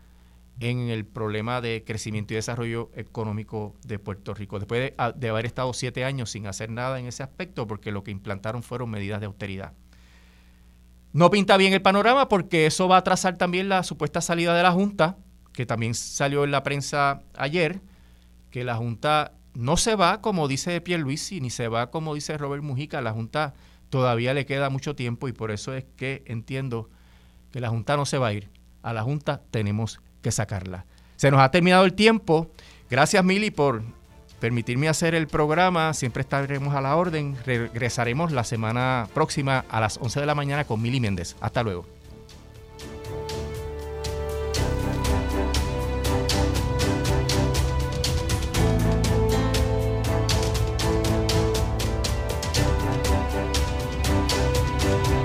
en 0.61 0.91
el 0.91 1.07
problema 1.07 1.63
de 1.63 1.85
crecimiento 1.85 2.35
y 2.35 2.37
desarrollo 2.37 2.91
económico 2.95 3.75
de 3.83 3.99
Puerto 3.99 4.35
Rico, 4.35 4.59
después 4.59 4.93
de, 5.17 5.29
haber 5.29 5.47
estado 5.47 5.73
siete 5.73 6.05
años 6.05 6.31
sin 6.31 6.47
hacer 6.47 6.71
nada 6.71 7.01
en 7.01 7.07
ese 7.07 7.23
aspecto, 7.23 7.67
porque 7.67 7.93
lo 7.93 8.05
que 8.05 8.11
implantaron 8.11 8.63
fueron 8.63 8.91
medidas 8.91 9.21
de 9.21 9.27
austeridad. 9.27 9.73
No 11.13 11.31
pinta 11.31 11.57
bien 11.57 11.73
el 11.73 11.83
panorama 11.83 12.29
porque 12.29 12.67
eso 12.67 12.89
va 12.89 12.97
a 12.97 12.99
atrasar 13.01 13.39
también 13.39 13.69
la 13.69 13.83
supuesta 13.83 14.21
salida 14.21 14.55
de 14.55 14.63
la 14.63 14.71
Junta, 14.71 15.17
que 15.53 15.65
también 15.65 15.95
salió 15.95 16.45
en 16.45 16.51
la 16.51 16.63
prensa 16.63 17.23
ayer, 17.37 17.81
que 18.51 18.63
la 18.63 18.77
Junta 18.77 19.33
no 19.55 19.77
se 19.77 19.97
va 19.97 20.21
como 20.21 20.47
dice 20.47 20.81
Pierluisi, 20.81 21.41
ni 21.41 21.51
se 21.51 21.69
va 21.69 21.91
como 21.91 22.15
dice 22.15 22.37
Robert 22.37 22.63
Mujica, 22.63 23.01
la 23.01 23.13
Junta 23.13 23.55
todavía 23.89 24.35
le 24.35 24.47
queda 24.47 24.71
mucho 24.71 24.95
tiempo 24.95 25.27
y 25.27 25.33
por 25.33 25.51
eso 25.51 25.75
es 25.75 25.85
que 25.97 26.23
entiendo 26.27 26.91
que 27.51 27.61
la 27.61 27.71
Junta 27.71 27.97
no 27.97 28.05
se 28.05 28.19
va 28.19 28.29
a 28.29 28.33
ir. 28.35 28.51
A 28.83 28.93
la 28.93 29.03
Junta 29.03 29.43
tenemos 29.51 30.01
que 30.23 30.31
sacarla. 30.31 30.87
Se 31.17 31.31
nos 31.31 31.41
ha 31.41 31.51
terminado 31.51 31.85
el 31.85 31.95
tiempo. 31.95 32.51
Gracias 32.89 33.25
Mili 33.25 33.51
por 33.51 33.83
permitirme 34.41 34.89
hacer 34.89 35.15
el 35.15 35.29
programa. 35.29 35.93
Siempre 35.95 36.23
estaremos 36.23 36.75
a 36.75 36.81
la 36.81 36.97
orden. 36.97 37.37
Regresaremos 37.45 38.33
la 38.33 38.45
semana 38.45 39.09
próxima 39.15 39.65
a 39.69 39.81
las 39.81 39.99
11 39.99 40.21
de 40.21 40.27
la 40.27 40.35
mañana 40.35 40.65
con 40.65 40.81
Mili 40.81 40.99
Méndez. 40.99 41.37
Hasta 41.41 41.63
luego. 41.63 42.00